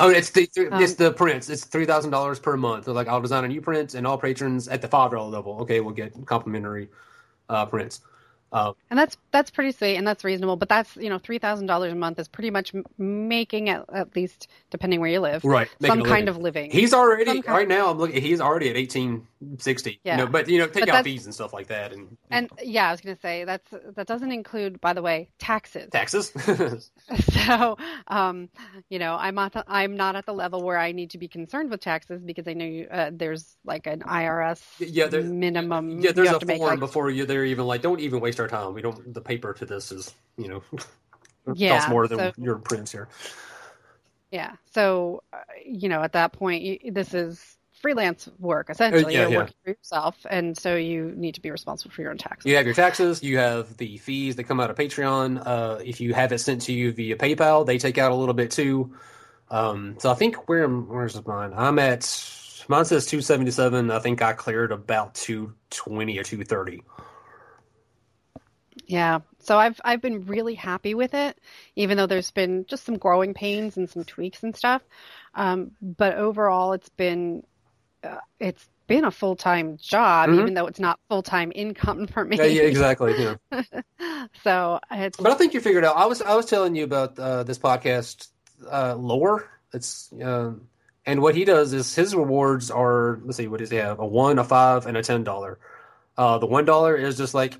Oh, 0.00 0.08
it's 0.08 0.30
the 0.30 0.48
um, 0.70 0.82
it's 0.82 0.94
the 0.94 1.12
prints. 1.12 1.50
It's 1.50 1.64
three 1.64 1.84
thousand 1.84 2.10
dollars 2.10 2.38
per 2.38 2.56
month. 2.56 2.86
So 2.86 2.92
like 2.92 3.08
I'll 3.08 3.20
design 3.20 3.44
a 3.44 3.48
new 3.48 3.60
print, 3.60 3.94
and 3.94 4.06
all 4.06 4.16
patrons 4.16 4.66
at 4.68 4.80
the 4.80 4.88
five 4.88 5.10
dollar 5.10 5.28
level, 5.28 5.58
okay, 5.60 5.80
will 5.80 5.92
get 5.92 6.14
complimentary 6.26 6.88
uh, 7.48 7.66
prints. 7.66 8.00
Um, 8.52 8.74
and 8.90 8.98
that's 8.98 9.16
that's 9.30 9.50
pretty 9.50 9.72
sweet 9.72 9.96
and 9.96 10.06
that's 10.06 10.24
reasonable, 10.24 10.56
but 10.56 10.68
that's 10.68 10.96
you 10.96 11.08
know 11.08 11.18
three 11.18 11.38
thousand 11.38 11.66
dollars 11.66 11.92
a 11.92 11.96
month 11.96 12.18
is 12.18 12.28
pretty 12.28 12.50
much 12.50 12.72
making 12.98 13.70
at, 13.70 13.84
at 13.92 14.14
least 14.14 14.48
depending 14.70 15.00
where 15.00 15.10
you 15.10 15.20
live, 15.20 15.44
right? 15.44 15.68
Some 15.80 16.02
kind 16.02 16.28
of 16.28 16.38
living. 16.38 16.70
He's 16.70 16.92
already 16.92 17.40
right 17.42 17.68
now. 17.68 17.90
I'm 17.90 17.98
looking. 17.98 18.20
He's 18.20 18.40
already 18.40 18.68
at 18.68 18.76
eighteen 18.76 19.26
sixty. 19.58 20.00
Yeah, 20.04 20.18
you 20.18 20.24
know, 20.24 20.30
but 20.30 20.48
you 20.48 20.58
know, 20.58 20.66
take 20.66 20.86
but 20.86 20.88
out 20.90 21.04
fees 21.04 21.24
and 21.24 21.34
stuff 21.34 21.52
like 21.52 21.68
that, 21.68 21.92
and 21.92 22.16
and 22.30 22.50
yeah, 22.62 22.88
I 22.88 22.90
was 22.90 23.00
gonna 23.00 23.18
say 23.20 23.44
that's 23.44 23.68
that 23.94 24.06
doesn't 24.06 24.32
include, 24.32 24.80
by 24.80 24.92
the 24.92 25.02
way, 25.02 25.30
taxes. 25.38 25.90
Taxes. 25.90 26.32
so, 27.46 27.76
um, 28.08 28.48
you 28.88 28.98
know, 28.98 29.14
I'm 29.14 29.34
not 29.34 29.52
the, 29.52 29.64
I'm 29.66 29.96
not 29.96 30.16
at 30.16 30.26
the 30.26 30.32
level 30.32 30.62
where 30.62 30.78
I 30.78 30.92
need 30.92 31.10
to 31.10 31.18
be 31.18 31.28
concerned 31.28 31.70
with 31.70 31.80
taxes 31.80 32.22
because 32.22 32.46
I 32.48 32.54
know 32.54 32.64
you, 32.64 32.86
uh, 32.90 33.10
there's 33.12 33.56
like 33.64 33.86
an 33.86 34.00
IRS 34.00 34.62
yeah 34.78 35.06
there, 35.06 35.22
minimum. 35.22 36.00
Yeah, 36.00 36.12
there's 36.12 36.30
a 36.30 36.40
form 36.40 36.58
like, 36.60 36.80
before 36.80 37.10
you. 37.10 37.26
They're 37.26 37.44
even 37.44 37.66
like, 37.66 37.82
don't 37.82 38.00
even 38.00 38.20
waste 38.20 38.40
our 38.40 38.48
time. 38.48 38.74
We 38.74 38.82
don't. 38.82 39.12
The 39.12 39.20
paper 39.20 39.52
to 39.54 39.66
this 39.66 39.92
is, 39.92 40.14
you 40.36 40.48
know, 40.48 40.62
yeah, 41.54 41.76
costs 41.76 41.90
more 41.90 42.08
than 42.08 42.18
so, 42.18 42.32
your 42.38 42.56
prints 42.56 42.92
here. 42.92 43.08
Yeah. 44.32 44.56
So, 44.72 45.22
uh, 45.32 45.38
you 45.64 45.88
know, 45.88 46.02
at 46.02 46.14
that 46.14 46.32
point, 46.32 46.94
this 46.94 47.12
is 47.14 47.58
freelance 47.82 48.28
work 48.38 48.70
essentially. 48.70 49.04
Uh, 49.04 49.08
yeah, 49.08 49.20
You're 49.22 49.30
yeah. 49.30 49.38
working 49.38 49.54
for 49.64 49.70
yourself, 49.70 50.26
and 50.30 50.56
so 50.56 50.76
you 50.76 51.12
need 51.16 51.34
to 51.34 51.40
be 51.42 51.50
responsible 51.50 51.92
for 51.92 52.00
your 52.00 52.10
own 52.10 52.18
taxes. 52.18 52.48
You 52.48 52.56
have 52.56 52.64
your 52.64 52.74
taxes. 52.74 53.22
You 53.22 53.38
have 53.38 53.76
the 53.76 53.98
fees 53.98 54.36
that 54.36 54.44
come 54.44 54.60
out 54.60 54.70
of 54.70 54.76
Patreon. 54.76 55.42
Uh, 55.44 55.78
if 55.84 56.00
you 56.00 56.14
have 56.14 56.32
it 56.32 56.38
sent 56.38 56.62
to 56.62 56.72
you 56.72 56.92
via 56.92 57.16
PayPal, 57.16 57.66
they 57.66 57.78
take 57.78 57.98
out 57.98 58.12
a 58.12 58.14
little 58.14 58.34
bit 58.34 58.52
too. 58.52 58.94
Um, 59.50 59.96
so 59.98 60.10
I 60.10 60.14
think 60.14 60.48
where 60.48 60.66
where's 60.66 61.24
mine? 61.26 61.52
I'm 61.54 61.78
at 61.78 62.00
mine 62.68 62.84
says 62.84 63.06
277. 63.06 63.90
I 63.90 63.98
think 63.98 64.22
I 64.22 64.32
cleared 64.32 64.72
about 64.72 65.14
220 65.14 66.18
or 66.18 66.22
230. 66.22 66.82
Yeah. 68.86 69.20
So 69.40 69.58
I've 69.58 69.80
I've 69.84 70.00
been 70.00 70.26
really 70.26 70.54
happy 70.54 70.94
with 70.94 71.14
it, 71.14 71.38
even 71.76 71.96
though 71.96 72.06
there's 72.06 72.30
been 72.30 72.64
just 72.66 72.84
some 72.84 72.96
growing 72.96 73.34
pains 73.34 73.76
and 73.76 73.88
some 73.88 74.04
tweaks 74.04 74.42
and 74.42 74.56
stuff. 74.56 74.82
Um, 75.34 75.72
but 75.80 76.16
overall, 76.16 76.72
it's 76.72 76.88
been 76.90 77.42
uh, 78.04 78.18
it's 78.38 78.68
been 78.86 79.04
a 79.04 79.10
full 79.10 79.36
time 79.36 79.76
job, 79.78 80.28
mm-hmm. 80.28 80.40
even 80.40 80.54
though 80.54 80.66
it's 80.66 80.80
not 80.80 80.98
full 81.08 81.22
time 81.22 81.52
income 81.54 82.06
for 82.12 82.24
me. 82.24 82.36
Yeah, 82.36 82.44
yeah 82.44 82.62
exactly. 82.62 83.14
Yeah. 83.18 83.62
so 84.44 84.80
it's. 84.90 85.16
But 85.16 85.32
I 85.32 85.34
think 85.34 85.54
you 85.54 85.60
figured 85.60 85.84
out. 85.84 85.96
I 85.96 86.06
was 86.06 86.22
I 86.22 86.34
was 86.34 86.46
telling 86.46 86.74
you 86.74 86.84
about 86.84 87.18
uh, 87.18 87.42
this 87.42 87.58
podcast 87.58 88.28
uh, 88.70 88.94
lore. 88.96 89.48
It's 89.72 90.12
uh, 90.12 90.52
And 91.06 91.22
what 91.22 91.34
he 91.34 91.44
does 91.44 91.72
is 91.72 91.94
his 91.94 92.14
rewards 92.14 92.70
are 92.70 93.20
let's 93.24 93.38
see, 93.38 93.48
what 93.48 93.60
does 93.60 93.70
he 93.70 93.76
have? 93.76 93.98
A 93.98 94.06
one, 94.06 94.38
a 94.38 94.44
five, 94.44 94.86
and 94.86 94.96
a 94.96 95.02
ten 95.02 95.24
dollar. 95.24 95.58
Uh, 96.16 96.38
the 96.38 96.46
one 96.46 96.64
dollar 96.64 96.94
is 96.94 97.16
just 97.16 97.34
like 97.34 97.54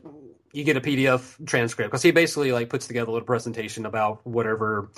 you 0.53 0.65
get 0.65 0.77
a 0.77 0.81
PDF 0.81 1.45
transcript 1.47 1.91
because 1.91 2.03
he 2.03 2.11
basically 2.11 2.53
like 2.53 2.69
puts 2.69 2.87
together 2.87 3.09
a 3.09 3.13
little 3.13 3.27
presentation 3.27 3.87
about 3.87 4.27
whatever, 4.27 4.91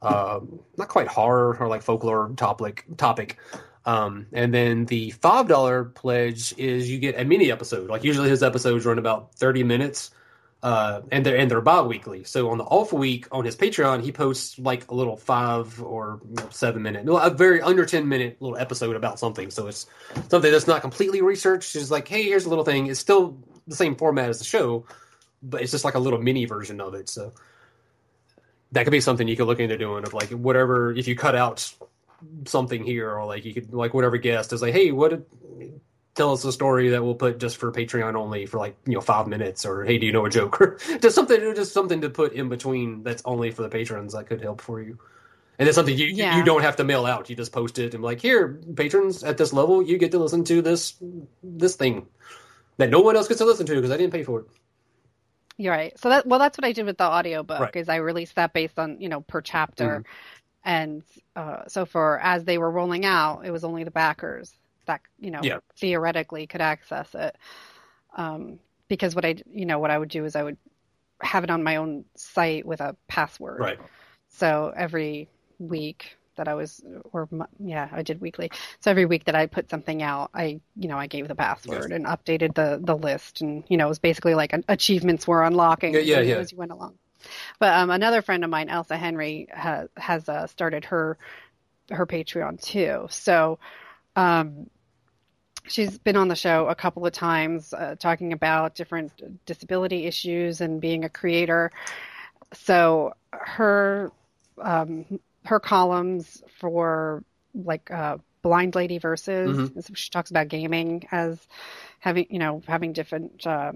uh, 0.00 0.38
not 0.76 0.88
quite 0.88 1.08
horror 1.08 1.56
or 1.58 1.66
like 1.66 1.82
folklore 1.82 2.32
topic 2.36 2.84
topic. 2.96 3.38
Um, 3.86 4.26
and 4.32 4.52
then 4.52 4.86
the 4.86 5.10
five 5.10 5.46
dollar 5.48 5.84
pledge 5.84 6.54
is 6.56 6.90
you 6.90 6.98
get 6.98 7.18
a 7.18 7.24
mini 7.24 7.52
episode. 7.52 7.90
Like 7.90 8.04
usually 8.04 8.30
his 8.30 8.42
episodes 8.42 8.86
run 8.86 8.98
about 8.98 9.34
thirty 9.34 9.62
minutes 9.62 10.10
uh, 10.64 11.02
and 11.12 11.26
they're 11.26 11.36
and 11.36 11.50
they're 11.50 11.60
bi-weekly. 11.60 12.24
So 12.24 12.48
on 12.48 12.56
the 12.56 12.64
off 12.64 12.90
week 12.90 13.28
on 13.30 13.44
his 13.44 13.54
Patreon, 13.54 14.02
he 14.02 14.10
posts 14.12 14.58
like 14.58 14.90
a 14.90 14.94
little 14.94 15.18
five 15.18 15.80
or 15.82 16.22
you 16.26 16.36
know, 16.36 16.48
seven 16.48 16.80
minute, 16.80 17.06
a 17.06 17.28
very 17.28 17.60
under 17.60 17.84
ten 17.84 18.08
minute 18.08 18.40
little 18.40 18.56
episode 18.56 18.96
about 18.96 19.18
something. 19.18 19.50
So 19.50 19.66
it's 19.66 19.86
something 20.30 20.50
that's 20.50 20.66
not 20.66 20.80
completely 20.80 21.20
researched. 21.20 21.76
It's 21.76 21.90
like, 21.90 22.08
hey, 22.08 22.22
here's 22.22 22.46
a 22.46 22.48
little 22.48 22.64
thing. 22.64 22.86
It's 22.86 22.98
still 22.98 23.36
the 23.66 23.76
same 23.76 23.94
format 23.94 24.30
as 24.30 24.38
the 24.38 24.46
show, 24.46 24.86
but 25.42 25.60
it's 25.60 25.70
just 25.70 25.84
like 25.84 25.96
a 25.96 25.98
little 25.98 26.22
mini 26.22 26.46
version 26.46 26.80
of 26.80 26.94
it. 26.94 27.10
So 27.10 27.34
that 28.72 28.84
could 28.84 28.90
be 28.90 29.02
something 29.02 29.28
you 29.28 29.36
could 29.36 29.46
look 29.46 29.60
into 29.60 29.76
doing 29.76 30.04
of 30.04 30.14
like 30.14 30.30
whatever 30.30 30.92
if 30.92 31.06
you 31.06 31.14
cut 31.14 31.34
out 31.34 31.74
something 32.46 32.84
here 32.84 33.10
or 33.10 33.24
like 33.26 33.44
you 33.44 33.54
could 33.54 33.72
like 33.72 33.94
whatever 33.94 34.16
guest 34.16 34.52
is 34.52 34.62
like, 34.62 34.74
hey, 34.74 34.90
what 34.90 35.26
tell 36.14 36.32
us 36.32 36.44
a 36.44 36.52
story 36.52 36.90
that 36.90 37.02
we'll 37.02 37.14
put 37.14 37.38
just 37.38 37.56
for 37.56 37.72
Patreon 37.72 38.14
only 38.14 38.46
for 38.46 38.58
like 38.58 38.76
you 38.86 38.94
know 38.94 39.00
five 39.00 39.26
minutes, 39.26 39.66
or 39.66 39.84
hey, 39.84 39.98
do 39.98 40.06
you 40.06 40.12
know 40.12 40.26
a 40.26 40.30
joke, 40.30 40.60
or 40.60 40.78
just 41.00 41.14
something, 41.14 41.54
just 41.54 41.72
something 41.72 42.00
to 42.00 42.10
put 42.10 42.32
in 42.32 42.48
between 42.48 43.02
that's 43.02 43.22
only 43.24 43.50
for 43.50 43.62
the 43.62 43.68
patrons 43.68 44.14
that 44.14 44.26
could 44.26 44.40
help 44.40 44.60
for 44.60 44.80
you. 44.80 44.98
And 45.58 45.68
it's 45.68 45.76
something 45.76 45.96
you 45.96 46.06
yeah. 46.06 46.36
you 46.36 46.44
don't 46.44 46.62
have 46.62 46.76
to 46.76 46.84
mail 46.84 47.06
out. 47.06 47.30
You 47.30 47.36
just 47.36 47.52
post 47.52 47.78
it 47.78 47.94
and 47.94 48.02
like, 48.02 48.20
here, 48.20 48.60
patrons 48.74 49.22
at 49.22 49.36
this 49.36 49.52
level, 49.52 49.82
you 49.82 49.98
get 49.98 50.10
to 50.12 50.18
listen 50.18 50.44
to 50.44 50.62
this 50.62 50.94
this 51.42 51.76
thing 51.76 52.06
that 52.76 52.90
no 52.90 53.00
one 53.00 53.16
else 53.16 53.28
gets 53.28 53.38
to 53.38 53.44
listen 53.44 53.66
to 53.66 53.74
because 53.74 53.90
I 53.90 53.96
didn't 53.96 54.12
pay 54.12 54.24
for 54.24 54.40
it. 54.40 54.46
You're 55.56 55.72
right. 55.72 55.98
So 56.00 56.08
that 56.08 56.26
well, 56.26 56.40
that's 56.40 56.58
what 56.58 56.64
I 56.64 56.72
did 56.72 56.86
with 56.86 56.98
the 56.98 57.04
audiobook 57.04 57.60
right. 57.60 57.76
is 57.76 57.88
I 57.88 57.96
released 57.96 58.34
that 58.34 58.52
based 58.52 58.78
on 58.78 59.00
you 59.00 59.08
know 59.08 59.20
per 59.20 59.40
chapter, 59.40 59.88
mm-hmm. 59.88 60.02
And 60.64 61.02
uh, 61.36 61.64
so 61.68 61.84
for 61.84 62.18
as 62.20 62.44
they 62.44 62.58
were 62.58 62.70
rolling 62.70 63.04
out, 63.04 63.44
it 63.44 63.50
was 63.50 63.64
only 63.64 63.84
the 63.84 63.90
backers 63.90 64.52
that 64.86 65.00
you 65.18 65.30
know 65.30 65.40
yeah. 65.42 65.58
theoretically 65.76 66.46
could 66.46 66.60
access 66.60 67.14
it. 67.14 67.36
Um, 68.16 68.58
because 68.88 69.14
what 69.14 69.24
I 69.24 69.36
you 69.52 69.66
know 69.66 69.78
what 69.78 69.90
I 69.90 69.98
would 69.98 70.08
do 70.08 70.24
is 70.24 70.36
I 70.36 70.42
would 70.42 70.56
have 71.20 71.44
it 71.44 71.50
on 71.50 71.62
my 71.62 71.76
own 71.76 72.04
site 72.14 72.64
with 72.64 72.80
a 72.80 72.96
password. 73.08 73.60
Right. 73.60 73.78
So 74.28 74.72
every 74.76 75.28
week 75.58 76.16
that 76.36 76.48
I 76.48 76.54
was, 76.54 76.82
or 77.12 77.28
yeah, 77.58 77.88
I 77.92 78.02
did 78.02 78.20
weekly. 78.20 78.50
So 78.80 78.90
every 78.90 79.06
week 79.06 79.24
that 79.26 79.34
I 79.34 79.46
put 79.46 79.70
something 79.70 80.02
out, 80.02 80.30
I, 80.34 80.60
you 80.76 80.88
know, 80.88 80.98
I 80.98 81.06
gave 81.06 81.28
the 81.28 81.34
password 81.34 81.90
yes. 81.90 81.92
and 81.92 82.06
updated 82.06 82.54
the 82.54 82.80
the 82.82 82.96
list, 82.96 83.40
and 83.40 83.64
you 83.68 83.76
know, 83.76 83.86
it 83.86 83.90
was 83.90 83.98
basically 83.98 84.34
like 84.34 84.52
achievements 84.68 85.26
were 85.26 85.44
unlocking 85.44 85.94
yeah, 85.94 86.00
yeah, 86.00 86.20
yeah. 86.20 86.36
as 86.36 86.52
you 86.52 86.58
went 86.58 86.72
along. 86.72 86.94
But 87.58 87.74
um, 87.74 87.90
another 87.90 88.22
friend 88.22 88.44
of 88.44 88.50
mine, 88.50 88.68
Elsa 88.68 88.96
Henry, 88.96 89.48
ha- 89.54 89.86
has 89.96 90.28
uh, 90.28 90.46
started 90.46 90.86
her 90.86 91.18
her 91.90 92.06
Patreon 92.06 92.60
too. 92.60 93.06
So 93.10 93.58
um, 94.16 94.70
she's 95.66 95.98
been 95.98 96.16
on 96.16 96.28
the 96.28 96.36
show 96.36 96.66
a 96.68 96.74
couple 96.74 97.06
of 97.06 97.12
times 97.12 97.72
uh, 97.72 97.96
talking 97.98 98.32
about 98.32 98.74
different 98.74 99.44
disability 99.46 100.06
issues 100.06 100.60
and 100.60 100.80
being 100.80 101.04
a 101.04 101.08
creator. 101.08 101.70
So 102.52 103.14
her 103.32 104.12
um, 104.58 105.20
her 105.44 105.60
columns 105.60 106.42
for 106.58 107.24
like 107.54 107.90
uh, 107.90 108.18
blind 108.42 108.74
lady 108.74 108.98
versus 108.98 109.70
mm-hmm. 109.70 109.94
she 109.94 110.10
talks 110.10 110.30
about 110.30 110.48
gaming 110.48 111.06
as 111.10 111.46
having 111.98 112.26
you 112.30 112.38
know 112.38 112.62
having 112.66 112.92
different 112.92 113.46
uh, 113.46 113.72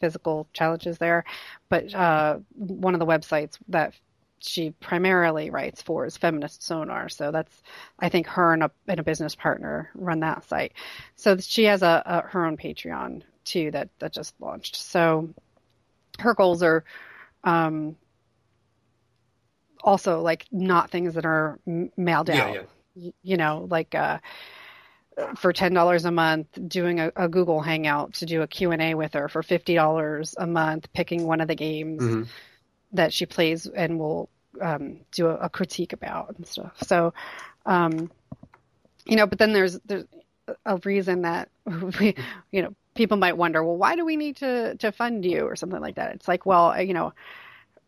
physical 0.00 0.48
challenges 0.52 0.98
there, 0.98 1.24
but 1.68 1.94
uh, 1.94 2.38
one 2.54 2.94
of 2.94 3.00
the 3.00 3.06
websites 3.06 3.58
that 3.68 3.94
she 4.40 4.70
primarily 4.70 5.50
writes 5.50 5.82
for 5.82 6.06
is 6.06 6.16
Feminist 6.16 6.62
Sonar. 6.62 7.08
So 7.08 7.30
that's, 7.30 7.62
I 7.98 8.08
think, 8.08 8.26
her 8.28 8.52
and 8.52 8.62
a, 8.62 8.70
and 8.86 9.00
a 9.00 9.02
business 9.02 9.34
partner 9.34 9.90
run 9.94 10.20
that 10.20 10.44
site. 10.44 10.72
So 11.16 11.36
she 11.38 11.64
has 11.64 11.82
a, 11.82 12.02
a, 12.06 12.22
her 12.28 12.46
own 12.46 12.56
Patreon 12.56 13.22
too 13.44 13.70
that 13.72 13.88
that 13.98 14.12
just 14.12 14.34
launched. 14.40 14.76
So 14.76 15.30
her 16.18 16.34
goals 16.34 16.62
are 16.62 16.84
um, 17.44 17.96
also 19.82 20.20
like 20.20 20.46
not 20.52 20.90
things 20.90 21.14
that 21.14 21.26
are 21.26 21.58
mailed 21.96 22.28
yeah, 22.28 22.44
out. 22.44 22.68
Yeah. 22.94 23.10
You 23.22 23.36
know, 23.36 23.66
like 23.70 23.94
uh, 23.94 24.18
for 25.36 25.52
ten 25.52 25.72
dollars 25.74 26.04
a 26.04 26.10
month, 26.10 26.46
doing 26.68 27.00
a, 27.00 27.12
a, 27.16 27.28
Google 27.28 27.60
Hangout 27.60 28.14
to 28.14 28.26
do 28.26 28.42
a 28.42 28.46
Q 28.46 28.72
and 28.72 28.82
A 28.82 28.94
with 28.94 29.14
her 29.14 29.28
for 29.28 29.42
fifty 29.42 29.74
dollars 29.74 30.34
a 30.38 30.46
month, 30.46 30.92
picking 30.92 31.26
one 31.26 31.40
of 31.40 31.48
the 31.48 31.56
games. 31.56 32.02
Mm-hmm 32.02 32.22
that 32.92 33.12
she 33.12 33.26
plays 33.26 33.66
and 33.66 33.98
we'll 33.98 34.28
um, 34.60 35.00
do 35.12 35.26
a, 35.28 35.34
a, 35.36 35.48
critique 35.48 35.92
about 35.92 36.34
and 36.36 36.46
stuff. 36.46 36.76
So, 36.82 37.12
um, 37.66 38.10
you 39.04 39.16
know, 39.16 39.26
but 39.26 39.38
then 39.38 39.52
there's 39.52 39.78
there's 39.84 40.04
a 40.64 40.78
reason 40.84 41.22
that 41.22 41.50
we, 42.00 42.14
you 42.50 42.62
know, 42.62 42.74
people 42.94 43.16
might 43.16 43.36
wonder, 43.36 43.62
well, 43.62 43.76
why 43.76 43.96
do 43.96 44.04
we 44.04 44.16
need 44.16 44.36
to 44.36 44.76
to 44.76 44.92
fund 44.92 45.24
you 45.24 45.42
or 45.42 45.56
something 45.56 45.80
like 45.80 45.96
that? 45.96 46.14
It's 46.14 46.28
like, 46.28 46.46
well, 46.46 46.80
you 46.80 46.94
know, 46.94 47.12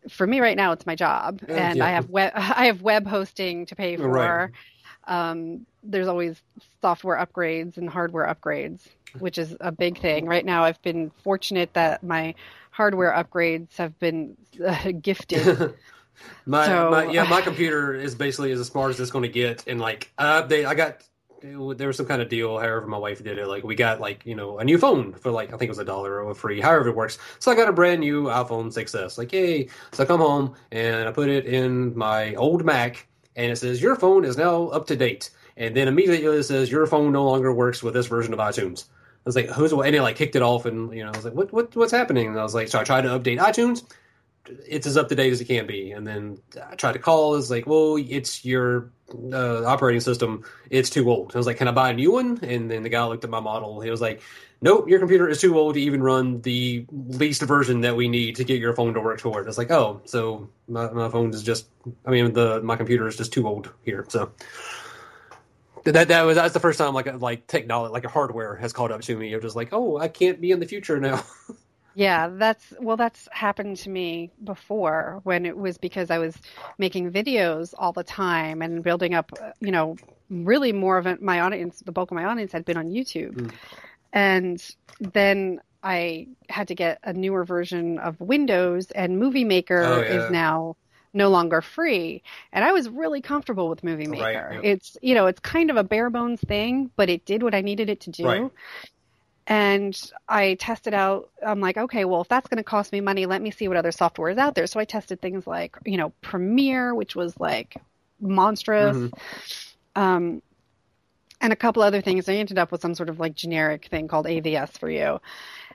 for 0.09 0.27
me 0.27 0.41
right 0.41 0.57
now, 0.57 0.73
it's 0.73 0.87
my 0.87 0.95
job, 0.95 1.41
and 1.49 1.79
yeah. 1.79 1.87
I 1.87 1.91
have 1.91 2.09
web 2.09 2.33
I 2.37 2.67
have 2.67 2.83
web 2.83 3.07
hosting 3.07 3.67
to 3.67 3.77
pay 3.77 3.97
for. 3.97 4.09
Right. 4.09 4.51
Um, 5.11 5.67
there's 5.83 6.07
always 6.09 6.41
software 6.81 7.19
upgrades 7.19 7.77
and 7.77 7.91
hardware 7.91 8.27
upgrades, 8.27 8.87
which 9.19 9.37
is 9.39 9.57
a 9.61 9.73
big 9.73 9.99
thing. 10.01 10.25
Right 10.27 10.45
now, 10.45 10.63
I've 10.65 10.81
been 10.83 11.11
fortunate 11.23 11.75
that 11.75 12.03
my 12.03 12.35
hardware 12.71 13.13
upgrades 13.13 13.77
have 13.77 13.99
been 13.99 14.37
uh, 14.65 14.93
gifted. 15.03 15.75
my, 16.47 16.67
so, 16.67 16.91
my, 16.91 17.11
yeah, 17.11 17.25
my 17.25 17.41
computer 17.43 17.93
is 17.93 18.15
basically 18.15 18.53
as 18.53 18.65
smart 18.67 18.91
as 18.91 19.01
it's 19.01 19.11
going 19.11 19.25
to 19.25 19.29
get, 19.29 19.65
and 19.67 19.81
like 19.81 20.13
I 20.17 20.41
update, 20.41 20.65
I 20.65 20.75
got 20.75 21.03
there 21.43 21.89
was 21.89 21.97
some 21.97 22.07
kind 22.07 22.21
of 22.23 22.29
deal. 22.29 22.59
However, 22.59 22.87
my 22.87 22.99
wife 22.99 23.23
did 23.25 23.39
it. 23.39 23.47
Like 23.47 23.65
we 23.65 23.75
got 23.75 24.01
like 24.01 24.25
you 24.27 24.35
know 24.35 24.59
a 24.59 24.65
new 24.65 24.79
phone 24.79 25.13
for 25.15 25.31
like 25.31 25.49
I 25.49 25.57
think 25.57 25.65
it 25.65 25.71
was 25.71 25.79
a 25.79 25.85
dollar 25.85 26.23
or 26.23 26.35
free. 26.35 26.61
However 26.61 26.89
it 26.89 26.97
works. 26.97 27.19
So 27.39 27.51
I 27.51 27.55
got 27.55 27.69
a 27.69 27.73
brand 27.73 28.01
new 28.01 28.25
iPhone 28.25 28.67
6s. 28.67 29.19
Like 29.19 29.33
yay! 29.33 29.69
So 29.93 30.05
I 30.05 30.07
come 30.07 30.21
home 30.21 30.55
and 30.71 31.09
I 31.09 31.13
put 31.13 31.29
it 31.29 31.47
in 31.47 31.97
my 31.97 32.35
old 32.35 32.65
Mac, 32.65 33.07
and 33.37 33.51
it 33.53 33.57
says 33.57 33.81
your 33.81 33.97
phone 33.97 34.25
is 34.25 34.37
now 34.37 34.69
up 34.69 34.87
to 34.89 34.97
date. 34.97 35.31
And 35.57 35.77
then 35.77 35.89
immediately 35.89 36.39
it 36.39 36.45
says 36.45 36.71
your 36.71 36.87
phone 36.87 37.13
no 37.13 37.25
longer 37.25 37.53
works 37.53 37.83
with 37.83 37.95
this 37.95 38.07
version 38.07 38.33
of 38.33 38.39
iTunes. 38.39 38.85
I 38.89 39.23
was 39.27 39.37
like, 39.37 39.49
who's 39.49 39.73
and 39.73 39.95
it 39.95 40.03
like 40.03 40.17
kicked 40.17 40.37
it 40.37 40.43
off, 40.43 40.65
and 40.65 40.93
you 40.95 41.05
know, 41.05 41.11
I 41.11 41.17
was 41.17 41.25
like, 41.25 41.35
what 41.35 41.53
what 41.53 41.77
what's 41.77 41.93
happening? 41.93 42.29
And 42.29 42.39
I 42.39 42.43
was 42.43 42.55
like, 42.55 42.69
so 42.69 42.81
I 42.81 42.85
tried 42.85 43.03
to 43.03 43.09
update 43.09 43.39
iTunes. 43.39 43.85
It's 44.67 44.87
as 44.87 44.97
up 44.97 45.09
to 45.11 45.15
date 45.15 45.33
as 45.33 45.41
it 45.43 45.45
can 45.45 45.67
be, 45.67 45.93
and 45.93 46.07
then 46.07 46.39
I 46.71 46.75
tried 46.75 46.93
to 46.93 46.99
call. 46.99 47.37
It's 47.37 47.51
like, 47.51 47.67
well, 47.67 47.97
it's 47.99 48.45
your 48.45 48.91
uh, 49.33 49.65
operating 49.65 50.01
system. 50.01 50.45
It's 50.71 50.91
too 50.91 51.11
old. 51.11 51.33
I 51.35 51.39
was 51.39 51.47
like, 51.47 51.57
can 51.57 51.69
I 51.69 51.73
buy 51.73 51.91
a 51.91 51.95
new 51.95 52.13
one? 52.13 52.39
And 52.43 52.71
then 52.71 52.83
the 52.83 52.89
guy 52.89 53.05
looked 53.05 53.25
at 53.25 53.31
my 53.31 53.41
model. 53.41 53.81
He 53.81 53.91
was 53.91 54.01
like, 54.01 54.23
nope, 54.61 54.89
your 54.89 54.99
computer 54.99 55.29
is 55.29 55.41
too 55.41 55.59
old 55.59 55.75
to 55.75 55.81
even 55.81 56.03
run 56.03 56.41
the 56.43 56.87
least 56.91 57.43
version 57.43 57.81
that 57.83 57.97
we 57.97 58.09
need 58.09 58.37
to 58.37 58.45
get 58.45 58.61
your 58.61 58.75
phone 58.75 58.95
to 58.95 59.01
work 59.01 59.21
toward. 59.21 59.49
It's 59.49 59.59
like, 59.59 59.71
oh, 59.71 60.01
so 60.05 60.49
my, 60.69 60.91
my 60.91 61.09
phone 61.09 61.31
is 61.31 61.43
just, 61.43 61.69
I 62.05 62.11
mean, 62.11 62.33
the 62.33 62.61
my 62.63 62.77
computer 62.77 63.07
is 63.07 63.17
just 63.17 63.33
too 63.33 63.47
old 63.47 63.71
here. 63.83 64.05
So 64.09 64.33
that 65.85 66.09
that 66.09 66.23
was 66.23 66.37
that's 66.37 66.55
the 66.55 66.61
first 66.61 66.79
time 66.79 66.93
like 66.95 67.21
like 67.21 67.47
technology 67.47 67.93
like 67.93 68.05
a 68.05 68.09
hardware 68.09 68.57
has 68.57 68.73
caught 68.73 68.93
up 68.93 69.01
to 69.03 69.17
me. 69.17 69.29
You're 69.29 69.41
just 69.41 69.57
like, 69.57 69.71
oh, 69.73 69.99
I 69.99 70.09
can't 70.09 70.41
be 70.41 70.51
in 70.51 70.61
the 70.61 70.67
future 70.67 71.01
now. 71.01 71.25
yeah, 71.95 72.29
that's 72.29 72.73
well, 72.81 72.97
that's 72.97 73.29
happened 73.33 73.77
to 73.79 73.91
me 73.91 74.31
before 74.43 75.21
when 75.25 75.47
it 75.47 75.57
was 75.57 75.79
because 75.79 76.11
I 76.11 76.19
was 76.19 76.37
making 76.79 77.11
videos 77.11 77.75
all 77.77 77.93
the 77.93 78.05
time 78.05 78.63
and 78.63 78.83
building 78.83 79.15
up, 79.15 79.33
you 79.61 79.71
know, 79.71 79.97
really 80.29 80.73
more 80.73 80.99
of 80.99 81.21
my 81.21 81.41
audience. 81.41 81.81
The 81.81 81.93
bulk 81.93 82.11
of 82.11 82.15
my 82.15 82.25
audience 82.25 82.53
had 82.53 82.65
been 82.65 82.77
on 82.77 82.91
YouTube, 82.91 83.35
mm. 83.35 83.53
and 84.13 84.75
then 85.01 85.61
I 85.83 86.29
had 86.49 86.69
to 86.69 86.75
get 86.75 87.01
a 87.03 87.13
newer 87.13 87.45
version 87.45 87.99
of 87.99 88.21
Windows, 88.21 88.91
and 88.93 89.19
Movie 89.19 89.45
Maker 89.45 89.83
oh, 89.83 90.01
yeah. 90.01 90.25
is 90.25 90.31
now 90.31 90.77
no 91.13 91.29
longer 91.29 91.61
free. 91.61 92.23
And 92.53 92.65
I 92.65 92.73
was 92.73 92.89
really 92.89 93.21
comfortable 93.21 93.69
with 93.69 93.83
Movie 93.83 94.07
Maker. 94.07 94.23
Right, 94.23 94.35
yeah. 94.35 94.61
It's 94.63 94.97
you 95.03 95.15
know, 95.15 95.27
it's 95.27 95.41
kind 95.41 95.71
of 95.71 95.77
a 95.77 95.85
bare 95.85 96.11
bones 96.11 96.41
thing, 96.41 96.91
but 96.97 97.09
it 97.09 97.25
did 97.25 97.43
what 97.43 97.55
I 97.55 97.63
needed 97.63 97.89
it 97.89 98.01
to 98.03 98.11
do. 98.11 98.25
Right. 98.25 98.51
And 99.51 100.01
I 100.29 100.55
tested 100.55 100.95
out, 100.95 101.29
I'm 101.45 101.59
like, 101.59 101.77
okay, 101.77 102.05
well, 102.05 102.21
if 102.21 102.29
that's 102.29 102.47
going 102.47 102.59
to 102.59 102.63
cost 102.63 102.93
me 102.93 103.01
money, 103.01 103.27
let 103.27 103.43
me 103.43 103.51
see 103.51 103.67
what 103.67 103.77
other 103.77 103.91
software 103.91 104.31
is 104.31 104.39
out 104.39 104.55
there. 104.55 104.69
So 104.69 104.79
I 104.79 104.85
tested 104.85 105.21
things 105.21 105.45
like, 105.45 105.77
you 105.85 105.97
know, 105.97 106.13
Premiere, 106.21 106.95
which 106.95 107.17
was 107.17 107.39
like 107.41 107.77
monstrous. 108.21 108.97
Mm-hmm. 108.97 110.01
Um, 110.01 110.43
and 111.41 111.53
a 111.53 111.57
couple 111.57 111.83
other 111.83 112.01
things. 112.01 112.29
I 112.29 112.35
ended 112.35 112.59
up 112.59 112.71
with 112.71 112.81
some 112.81 112.95
sort 112.95 113.09
of 113.09 113.19
like 113.19 113.35
generic 113.35 113.87
thing 113.87 114.07
called 114.07 114.27
AVS4YOU. 114.27 115.19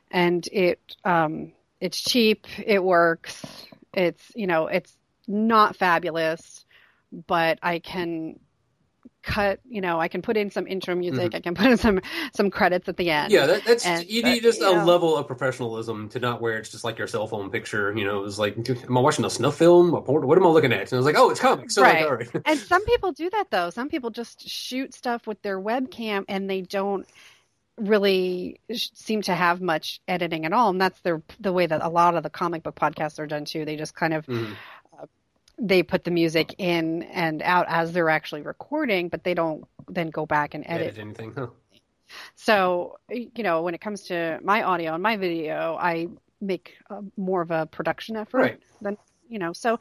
And 0.09 0.47
it, 0.53 0.79
um, 1.03 1.51
it's 1.81 1.99
cheap. 2.01 2.47
It 2.65 2.81
works. 2.81 3.45
It's, 3.93 4.31
you 4.35 4.47
know, 4.47 4.67
it's 4.67 4.95
not 5.27 5.75
fabulous, 5.75 6.63
but 7.27 7.59
I 7.61 7.79
can 7.79 8.39
cut 9.25 9.59
you 9.67 9.81
know 9.81 9.99
i 9.99 10.07
can 10.07 10.21
put 10.21 10.37
in 10.37 10.51
some 10.51 10.67
intro 10.67 10.93
music 10.93 11.31
mm-hmm. 11.31 11.35
i 11.35 11.39
can 11.39 11.55
put 11.55 11.65
in 11.65 11.77
some 11.77 11.99
some 12.33 12.51
credits 12.51 12.87
at 12.87 12.95
the 12.95 13.09
end 13.09 13.31
yeah 13.31 13.45
that, 13.47 13.65
that's 13.65 13.85
and, 13.85 14.07
you 14.07 14.21
need 14.21 14.43
just 14.43 14.61
a 14.61 14.63
know. 14.63 14.85
level 14.85 15.17
of 15.17 15.25
professionalism 15.25 16.07
to 16.09 16.19
not 16.19 16.41
where 16.41 16.57
it's 16.57 16.69
just 16.69 16.83
like 16.83 16.97
your 16.97 17.07
cell 17.07 17.27
phone 17.27 17.49
picture 17.49 17.95
you 17.97 18.05
know 18.05 18.23
it's 18.23 18.37
like 18.37 18.55
am 18.69 18.97
i 18.97 19.01
watching 19.01 19.25
a 19.25 19.29
snuff 19.29 19.57
film 19.57 19.93
a 19.93 20.01
porn 20.01 20.27
what 20.27 20.37
am 20.37 20.45
i 20.45 20.49
looking 20.49 20.71
at 20.71 20.91
and 20.91 20.93
i 20.93 20.97
was 20.97 21.05
like 21.05 21.15
oh 21.17 21.31
it's 21.31 21.39
comics 21.39 21.73
so 21.73 21.81
right. 21.81 22.07
Like, 22.07 22.33
right. 22.33 22.43
and 22.45 22.59
some 22.59 22.85
people 22.85 23.11
do 23.11 23.29
that 23.31 23.49
though 23.49 23.71
some 23.71 23.89
people 23.89 24.11
just 24.11 24.47
shoot 24.47 24.93
stuff 24.93 25.25
with 25.25 25.41
their 25.41 25.59
webcam 25.59 26.25
and 26.29 26.47
they 26.47 26.61
don't 26.61 27.07
really 27.77 28.59
seem 28.71 29.21
to 29.23 29.33
have 29.33 29.59
much 29.59 29.99
editing 30.07 30.45
at 30.45 30.53
all 30.53 30.69
and 30.69 30.79
that's 30.79 30.99
their 31.01 31.21
the 31.41 31.51
way 31.51 31.65
that 31.65 31.81
a 31.81 31.89
lot 31.89 32.15
of 32.15 32.23
the 32.23 32.29
comic 32.29 32.63
book 32.63 32.75
podcasts 32.75 33.19
are 33.19 33.27
done 33.27 33.43
too 33.43 33.65
they 33.65 33.75
just 33.75 33.95
kind 33.95 34.13
of 34.13 34.25
mm-hmm 34.27 34.53
they 35.57 35.83
put 35.83 36.03
the 36.03 36.11
music 36.11 36.55
in 36.57 37.03
and 37.03 37.41
out 37.41 37.65
as 37.69 37.91
they're 37.91 38.09
actually 38.09 38.41
recording, 38.41 39.09
but 39.09 39.23
they 39.23 39.33
don't 39.33 39.65
then 39.87 40.09
go 40.09 40.25
back 40.25 40.53
and 40.53 40.63
edit, 40.67 40.87
edit 40.87 40.99
anything. 40.99 41.33
Huh. 41.35 41.47
So, 42.35 42.97
you 43.09 43.43
know, 43.43 43.61
when 43.61 43.73
it 43.73 43.81
comes 43.81 44.03
to 44.03 44.39
my 44.43 44.63
audio 44.63 44.93
and 44.93 45.01
my 45.01 45.17
video, 45.17 45.77
I 45.79 46.07
make 46.41 46.75
a, 46.89 47.01
more 47.17 47.41
of 47.41 47.51
a 47.51 47.65
production 47.65 48.15
effort 48.15 48.37
right. 48.37 48.59
than, 48.81 48.97
you 49.29 49.39
know, 49.39 49.53
so 49.53 49.79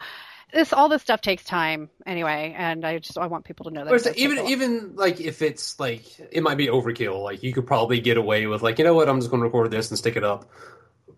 this 0.52 0.72
all 0.72 0.88
this 0.88 1.02
stuff 1.02 1.20
takes 1.20 1.44
time 1.44 1.90
anyway, 2.06 2.54
and 2.56 2.84
I 2.84 2.98
just 2.98 3.18
I 3.18 3.26
want 3.26 3.44
people 3.44 3.64
to 3.64 3.70
know 3.72 3.84
that. 3.84 4.16
even 4.16 4.46
even 4.46 4.94
like 4.94 5.20
if 5.20 5.42
it's 5.42 5.80
like 5.80 6.04
it 6.30 6.42
might 6.42 6.56
be 6.56 6.68
overkill, 6.68 7.22
like 7.22 7.42
you 7.42 7.52
could 7.52 7.66
probably 7.66 8.00
get 8.00 8.16
away 8.16 8.46
with 8.46 8.62
like 8.62 8.78
you 8.78 8.84
know 8.84 8.94
what 8.94 9.08
I'm 9.08 9.18
just 9.18 9.30
going 9.30 9.40
to 9.40 9.46
record 9.46 9.70
this 9.70 9.90
and 9.90 9.98
stick 9.98 10.16
it 10.16 10.24
up 10.24 10.48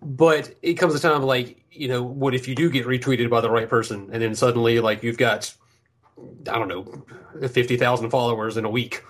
but 0.03 0.55
it 0.63 0.75
comes 0.75 0.95
a 0.95 1.01
time 1.01 1.23
like 1.23 1.65
you 1.71 1.89
know 1.89 2.03
what 2.03 2.35
if 2.35 2.49
you 2.49 2.55
do 2.55 2.71
get 2.71 2.87
retweeted 2.87 3.31
by 3.31 3.41
the 3.41 3.51
right 3.51 3.69
person 3.69 4.09
and 4.13 4.23
then 4.23 4.35
suddenly 4.35 4.81
like 4.81 5.03
you've 5.03 5.19
got 5.19 5.53
i 6.51 6.59
don't 6.59 6.69
know 6.69 6.85
50,000 7.47 8.11
followers 8.11 8.57
in 8.57 8.65
a 8.65 8.71
week 8.71 9.03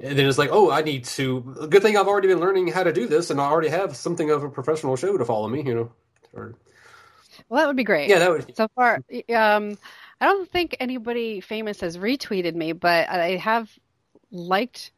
and 0.00 0.18
then 0.18 0.26
it's 0.26 0.38
like 0.38 0.50
oh 0.52 0.70
i 0.70 0.82
need 0.82 1.04
to 1.04 1.40
good 1.70 1.82
thing 1.82 1.96
i've 1.96 2.08
already 2.08 2.28
been 2.28 2.40
learning 2.40 2.68
how 2.68 2.82
to 2.82 2.92
do 2.92 3.06
this 3.06 3.30
and 3.30 3.40
i 3.40 3.44
already 3.44 3.68
have 3.68 3.96
something 3.96 4.30
of 4.30 4.42
a 4.42 4.50
professional 4.50 4.96
show 4.96 5.16
to 5.16 5.24
follow 5.24 5.48
me 5.48 5.62
you 5.62 5.74
know 5.74 5.92
or, 6.32 6.54
well 7.48 7.60
that 7.60 7.66
would 7.66 7.76
be 7.76 7.84
great 7.84 8.08
yeah 8.08 8.18
that 8.18 8.30
would 8.30 8.56
so 8.56 8.68
far 8.74 8.96
um 9.34 9.76
i 10.20 10.26
don't 10.26 10.50
think 10.50 10.76
anybody 10.80 11.40
famous 11.40 11.80
has 11.80 11.96
retweeted 11.98 12.54
me 12.54 12.72
but 12.72 13.08
i 13.08 13.36
have 13.36 13.70
liked 14.30 14.90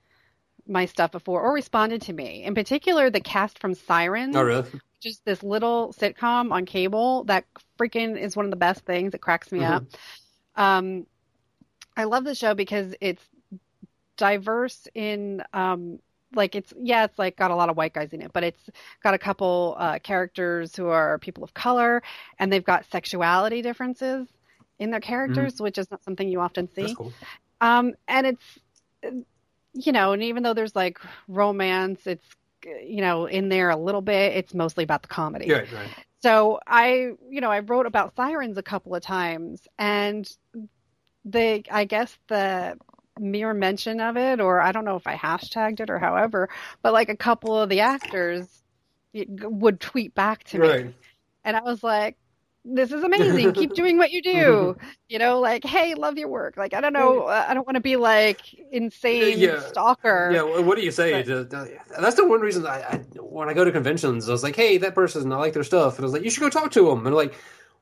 my 0.69 0.87
stuff 0.87 1.13
before 1.13 1.43
or 1.43 1.55
responded 1.55 2.03
to 2.03 2.13
me. 2.13 2.45
In 2.45 2.55
particular, 2.55 3.11
the 3.11 3.21
cast 3.21 3.59
from 3.59 3.75
Sirens. 3.75 4.37
Oh, 4.37 4.43
really? 4.43 4.65
Just 5.01 5.25
this 5.25 5.43
little 5.43 5.95
sitcom 5.99 6.53
on 6.53 6.67
cable 6.67 7.25
that 7.25 7.45
freaking 7.79 8.19
is 8.19 8.37
one 8.37 8.45
of 8.45 8.51
the 8.51 8.57
best 8.57 8.85
things. 8.85 9.15
It 9.15 9.21
cracks 9.21 9.53
me 9.53 9.61
mm-hmm. 9.61 9.73
up. 9.73 9.85
Um, 10.57 11.07
I 11.97 12.05
love 12.05 12.25
the 12.25 12.35
show 12.35 12.55
because 12.55 12.95
it's 13.01 13.23
diverse 14.17 14.89
in 14.95 15.43
um, 15.53 15.99
like 16.35 16.55
it's 16.55 16.73
yeah 16.81 17.05
it's 17.05 17.19
like 17.19 17.37
got 17.37 17.51
a 17.51 17.55
lot 17.55 17.69
of 17.69 17.77
white 17.77 17.93
guys 17.93 18.13
in 18.13 18.21
it 18.21 18.33
but 18.33 18.43
it's 18.43 18.71
got 19.03 19.15
a 19.15 19.19
couple 19.19 19.77
uh, 19.79 19.99
characters 20.01 20.75
who 20.75 20.89
are 20.89 21.19
people 21.19 21.45
of 21.45 21.55
color 21.55 22.03
and 22.39 22.53
they've 22.53 22.65
got 22.65 22.85
sexuality 22.91 23.63
differences 23.63 24.29
in 24.79 24.91
their 24.91 25.01
characters 25.01 25.55
mm-hmm. 25.55 25.65
which 25.65 25.79
is 25.79 25.91
not 25.91 26.03
something 26.03 26.29
you 26.29 26.41
often 26.41 26.69
see 26.75 26.95
cool. 26.95 27.13
um, 27.61 27.95
and 28.09 28.27
it's 28.27 28.59
you 29.73 29.93
know 29.93 30.13
and 30.13 30.23
even 30.23 30.43
though 30.43 30.55
there's 30.55 30.75
like 30.75 30.99
romance 31.29 32.07
it's 32.07 32.27
you 32.67 33.01
know, 33.01 33.27
in 33.27 33.49
there 33.49 33.71
a 33.71 33.77
little 33.77 34.03
bit. 34.03 34.37
It's 34.37 34.55
mostly 34.55 34.85
about 34.85 35.03
the 35.03 35.09
comedy. 35.09 35.51
Right, 35.51 35.71
right. 35.73 35.89
So 36.23 36.59
I, 36.67 37.13
you 37.31 37.41
know, 37.41 37.51
I 37.51 37.61
wrote 37.61 37.87
about 37.87 38.17
sirens 38.17 38.59
a 38.59 38.63
couple 38.63 38.95
of 38.95 39.03
times, 39.03 39.67
and 39.79 40.29
the, 41.25 41.65
I 41.71 41.85
guess 41.85 42.17
the 42.29 42.79
mere 43.19 43.55
mention 43.55 44.01
of 44.01 44.17
it, 44.17 44.41
or 44.41 44.61
I 44.61 44.73
don't 44.73 44.85
know 44.85 44.97
if 44.97 45.07
I 45.07 45.15
hashtagged 45.15 45.81
it 45.81 45.91
or 45.91 45.99
however, 45.99 46.49
but 46.83 46.93
like 46.93 47.09
a 47.09 47.17
couple 47.17 47.57
of 47.57 47.69
the 47.69 47.81
actors 47.81 48.47
would 49.15 49.81
tweet 49.81 50.15
back 50.15 50.45
to 50.45 50.59
me, 50.59 50.69
right. 50.69 50.95
and 51.45 51.57
I 51.57 51.63
was 51.63 51.83
like, 51.83 52.17
this 52.69 52.91
is 52.93 53.03
amazing. 53.03 53.53
Keep 53.53 53.75
doing 53.75 53.97
what 53.97 54.11
you 54.11 54.23
do. 54.23 54.77
You 55.09 55.19
know, 55.19 55.41
like, 55.41 55.65
hey, 55.65 55.95
love 55.95 56.19
your 56.19 56.29
work. 56.29 56.57
Like, 56.57 56.75
I 56.75 56.81
don't 56.81 56.93
know. 56.93 57.27
I 57.27 57.55
don't 57.55 57.67
want 57.67 57.77
to 57.77 57.81
be 57.81 57.97
like 57.97 58.41
insane 58.73 59.39
yeah. 59.39 59.61
stalker. 59.61 60.31
Yeah. 60.33 60.61
What 60.61 60.77
do 60.77 60.83
you 60.85 60.91
say? 60.91 61.23
But, 61.23 61.51
That's 61.51 62.17
the 62.17 62.27
one 62.27 62.41
reason 62.41 62.67
I, 62.67 62.81
I, 62.81 62.97
when 63.21 63.49
I 63.49 63.55
go 63.55 63.65
to 63.65 63.71
conventions, 63.71 64.29
I 64.29 64.33
was 64.33 64.43
like, 64.43 64.57
hey, 64.57 64.79
that 64.79 64.95
person, 64.95 65.33
I 65.33 65.37
like 65.37 65.53
their 65.53 65.65
stuff. 65.65 65.97
And 65.97 66.05
I 66.05 66.07
was 66.07 66.13
like, 66.13 66.25
you 66.25 66.31
should 66.31 66.41
go 66.41 66.51
talk 66.51 66.73
to 66.73 66.87
them. 66.87 67.07
And 67.07 67.15
like, 67.15 67.35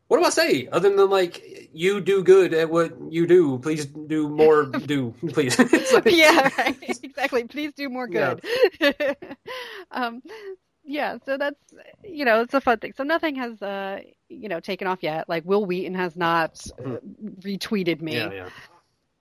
what 0.08 0.18
do 0.18 0.24
I 0.24 0.30
say 0.30 0.68
other 0.70 0.94
than 0.94 1.08
like, 1.08 1.70
you 1.72 2.00
do 2.00 2.22
good 2.22 2.52
at 2.52 2.70
what 2.70 2.92
you 3.10 3.26
do. 3.26 3.58
Please 3.58 3.86
do 3.86 4.28
more. 4.28 4.66
do 4.86 5.14
please. 5.28 5.58
like, 5.92 6.04
yeah. 6.06 6.50
Right. 6.58 6.76
Exactly. 7.02 7.44
Please 7.44 7.72
do 7.74 7.88
more 7.88 8.06
good. 8.06 8.44
Yeah. 8.80 9.14
um, 9.90 10.22
yeah, 10.84 11.16
so 11.24 11.38
that's 11.38 11.58
you 12.04 12.24
know 12.24 12.42
it's 12.42 12.54
a 12.54 12.60
fun 12.60 12.78
thing. 12.78 12.92
So 12.96 13.04
nothing 13.04 13.36
has 13.36 13.60
uh 13.62 14.00
you 14.40 14.48
know 14.48 14.60
taken 14.60 14.86
off 14.86 15.02
yet. 15.02 15.28
Like 15.28 15.44
Wil 15.44 15.64
Wheaton 15.64 15.94
has 15.94 16.16
not 16.16 16.64
uh, 16.78 16.98
retweeted 17.40 18.00
me. 18.00 18.16
Yeah, 18.16 18.32
yeah. 18.32 18.48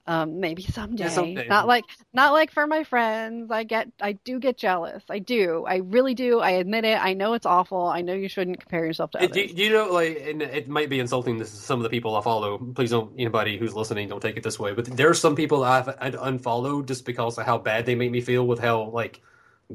Um, 0.06 0.42
maybe 0.42 0.64
someday. 0.64 1.06
Yeah, 1.06 1.10
someday. 1.10 1.48
Not 1.48 1.66
like 1.66 1.86
not 2.12 2.34
like 2.34 2.52
for 2.52 2.68
my 2.68 2.84
friends. 2.84 3.50
I 3.52 3.64
get 3.64 3.88
I 4.02 4.14
do 4.14 4.38
get 4.38 4.58
jealous. 4.58 5.02
I 5.10 5.20
do. 5.20 5.64
I 5.66 5.78
really 5.78 6.14
do. 6.14 6.40
I 6.40 6.52
admit 6.52 6.84
it. 6.84 7.02
I 7.02 7.14
know 7.14 7.34
it's 7.34 7.46
awful. 7.46 7.86
I 7.86 8.02
know 8.02 8.14
you 8.14 8.28
shouldn't 8.28 8.60
compare 8.60 8.86
yourself 8.86 9.12
to 9.12 9.20
others. 9.20 9.32
Do, 9.32 9.48
do 9.48 9.64
you 9.64 9.72
know 9.72 9.94
like 9.94 10.22
and 10.28 10.42
it 10.42 10.68
might 10.68 10.90
be 10.90 11.00
insulting 11.00 11.40
to 11.40 11.46
some 11.46 11.80
of 11.80 11.84
the 11.84 11.90
people 11.90 12.18
I 12.18 12.22
follow. 12.22 12.58
Please 12.58 12.90
don't 12.90 13.14
anybody 13.18 13.58
who's 13.58 13.74
listening 13.74 14.10
don't 14.10 14.20
take 14.20 14.36
it 14.36 14.44
this 14.44 14.60
way. 14.60 14.74
But 14.74 14.86
there 14.86 15.10
are 15.10 15.14
some 15.14 15.38
people 15.38 15.64
I've, 15.64 15.88
I've 16.02 16.16
unfollowed 16.16 16.90
just 16.90 17.06
because 17.06 17.38
of 17.38 17.46
how 17.46 17.58
bad 17.58 17.86
they 17.86 17.96
make 17.96 18.12
me 18.12 18.20
feel 18.20 18.46
with 18.46 18.60
how 18.60 18.90
like 18.90 19.22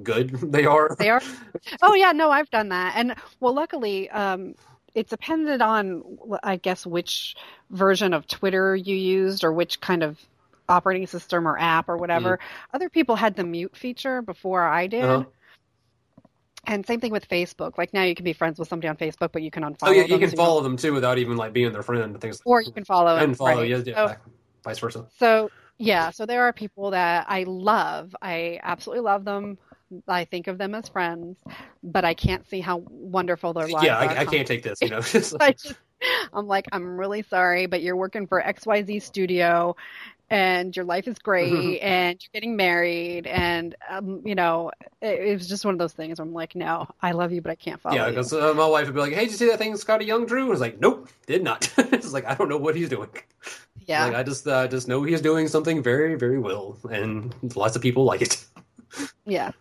good 0.03 0.29
they 0.53 0.67
are. 0.67 0.95
They 0.99 1.09
are. 1.09 1.23
Oh 1.81 1.95
yeah, 1.95 2.13
no, 2.13 2.31
I've 2.31 2.51
done 2.51 2.69
that, 2.69 2.95
and 2.97 3.15
well, 3.41 3.55
luckily, 3.55 4.11
um, 4.11 4.55
it 4.99 5.09
depended 5.09 5.63
on, 5.63 6.03
I 6.43 6.57
guess, 6.57 6.85
which 6.85 7.37
version 7.71 8.13
of 8.13 8.27
Twitter 8.27 8.75
you 8.75 8.97
used 8.97 9.45
or 9.45 9.53
which 9.53 9.81
kind 9.81 10.03
of 10.03 10.19
operating 10.69 11.07
system 11.07 11.47
or 11.47 11.57
app 11.57 11.89
or 11.89 11.97
whatever. 11.97 12.39
Mm. 12.39 12.75
Other 12.75 12.89
people 12.89 13.15
had 13.15 13.37
the 13.37 13.45
mute 13.45 13.77
feature 13.77 14.23
before 14.23 14.65
I 14.67 14.89
did. 14.89 15.05
Uh-huh. 15.05 15.25
And 16.67 16.85
same 16.85 17.01
thing 17.01 17.13
with 17.13 17.29
Facebook. 17.29 17.79
Like 17.79 17.95
now, 17.95 18.03
you 18.03 18.17
can 18.17 18.25
be 18.25 18.33
friends 18.33 18.59
with 18.59 18.69
somebody 18.69 18.89
on 18.89 18.97
Facebook, 18.97 19.31
but 19.33 19.43
you 19.43 19.53
can 19.53 19.63
unfollow. 19.63 19.89
Oh 19.89 19.93
yeah, 19.93 20.05
you 20.05 20.19
can 20.19 20.31
follow 20.31 20.61
them 20.63 20.77
too 20.77 20.93
without 20.93 21.17
even 21.17 21.37
like 21.37 21.53
being 21.53 21.73
their 21.73 21.85
friend. 21.85 22.21
Things. 22.21 22.43
Or 22.45 22.61
you 22.61 22.73
can 22.73 22.85
follow 22.85 23.17
and 23.17 23.37
follow. 23.37 23.61
Right? 23.61 23.71
Yeah, 23.71 23.83
yeah 23.87 24.09
so, 24.09 24.17
vice 24.65 24.79
versa. 24.81 25.07
So 25.17 25.51
yeah, 25.79 26.11
so 26.11 26.27
there 26.27 26.43
are 26.43 26.53
people 26.53 26.91
that 26.91 27.27
I 27.29 27.45
love. 27.45 28.15
I 28.21 28.59
absolutely 28.63 29.05
love 29.05 29.25
them. 29.25 29.59
I 30.07 30.25
think 30.25 30.47
of 30.47 30.59
them 30.59 30.75
as 30.75 30.89
friends, 30.89 31.39
but 31.83 32.05
I 32.05 32.15
can't 32.15 32.49
see 32.49 32.61
how 32.61 32.79
wonderful 32.89 33.53
their 33.53 33.69
lives 33.69 33.85
yeah, 33.85 33.97
are. 33.97 34.05
Yeah, 34.05 34.13
I, 34.13 34.21
I, 34.21 34.25
can't 34.27 34.47
take 34.47 34.63
this. 34.63 34.81
You 34.81 34.91
know, 34.91 35.01
I 35.41 35.55
I'm 36.33 36.47
like, 36.47 36.67
I'm 36.73 36.99
really 36.99 37.23
sorry, 37.23 37.67
but 37.67 37.83
you're 37.83 37.97
working 37.97 38.27
for 38.27 38.43
XYZ 38.43 39.03
Studio, 39.03 39.77
and 40.31 40.77
your 40.77 40.85
life 40.85 41.09
is 41.09 41.19
great, 41.19 41.81
and 41.81 42.21
you're 42.21 42.31
getting 42.33 42.57
married, 42.57 43.27
and 43.27 43.75
um, 43.89 44.23
you 44.25 44.35
know, 44.35 44.71
it, 45.01 45.21
it, 45.21 45.35
was 45.35 45.49
just 45.49 45.65
one 45.65 45.75
of 45.75 45.79
those 45.79 45.93
things. 45.93 46.19
Where 46.19 46.27
I'm 46.27 46.35
like, 46.35 46.55
no, 46.55 46.87
I 47.01 47.13
love 47.13 47.33
you, 47.33 47.41
but 47.41 47.51
I 47.51 47.55
can't 47.55 47.81
follow. 47.81 47.97
Yeah, 47.97 48.11
because 48.11 48.33
uh, 48.33 48.55
my 48.55 48.67
wife 48.67 48.87
would 48.87 48.95
be 48.95 49.01
like, 49.01 49.13
"Hey, 49.13 49.25
did 49.25 49.33
you 49.33 49.37
see 49.37 49.49
that 49.49 49.59
thing 49.59 49.73
Skottie 49.75 50.07
Young 50.07 50.27
drew?" 50.27 50.47
I 50.47 50.51
was 50.51 50.61
like, 50.61 50.81
"Nope, 50.81 51.09
did 51.27 51.43
not." 51.43 51.73
it's 51.79 52.13
like 52.13 52.27
I 52.27 52.35
don't 52.35 52.49
know 52.49 52.59
what 52.59 52.77
he's 52.77 52.89
doing. 52.89 53.11
Yeah, 53.87 54.05
like, 54.07 54.17
I 54.17 54.23
just 54.23 54.47
uh, 54.47 54.69
just 54.69 54.87
know 54.87 55.03
he's 55.03 55.23
doing 55.23 55.49
something 55.49 55.83
very 55.83 56.15
very 56.17 56.39
well, 56.39 56.77
and 56.91 57.35
lots 57.57 57.75
of 57.75 57.83
people 57.83 58.05
like 58.05 58.23
it. 58.23 58.45
yeah 59.27 59.53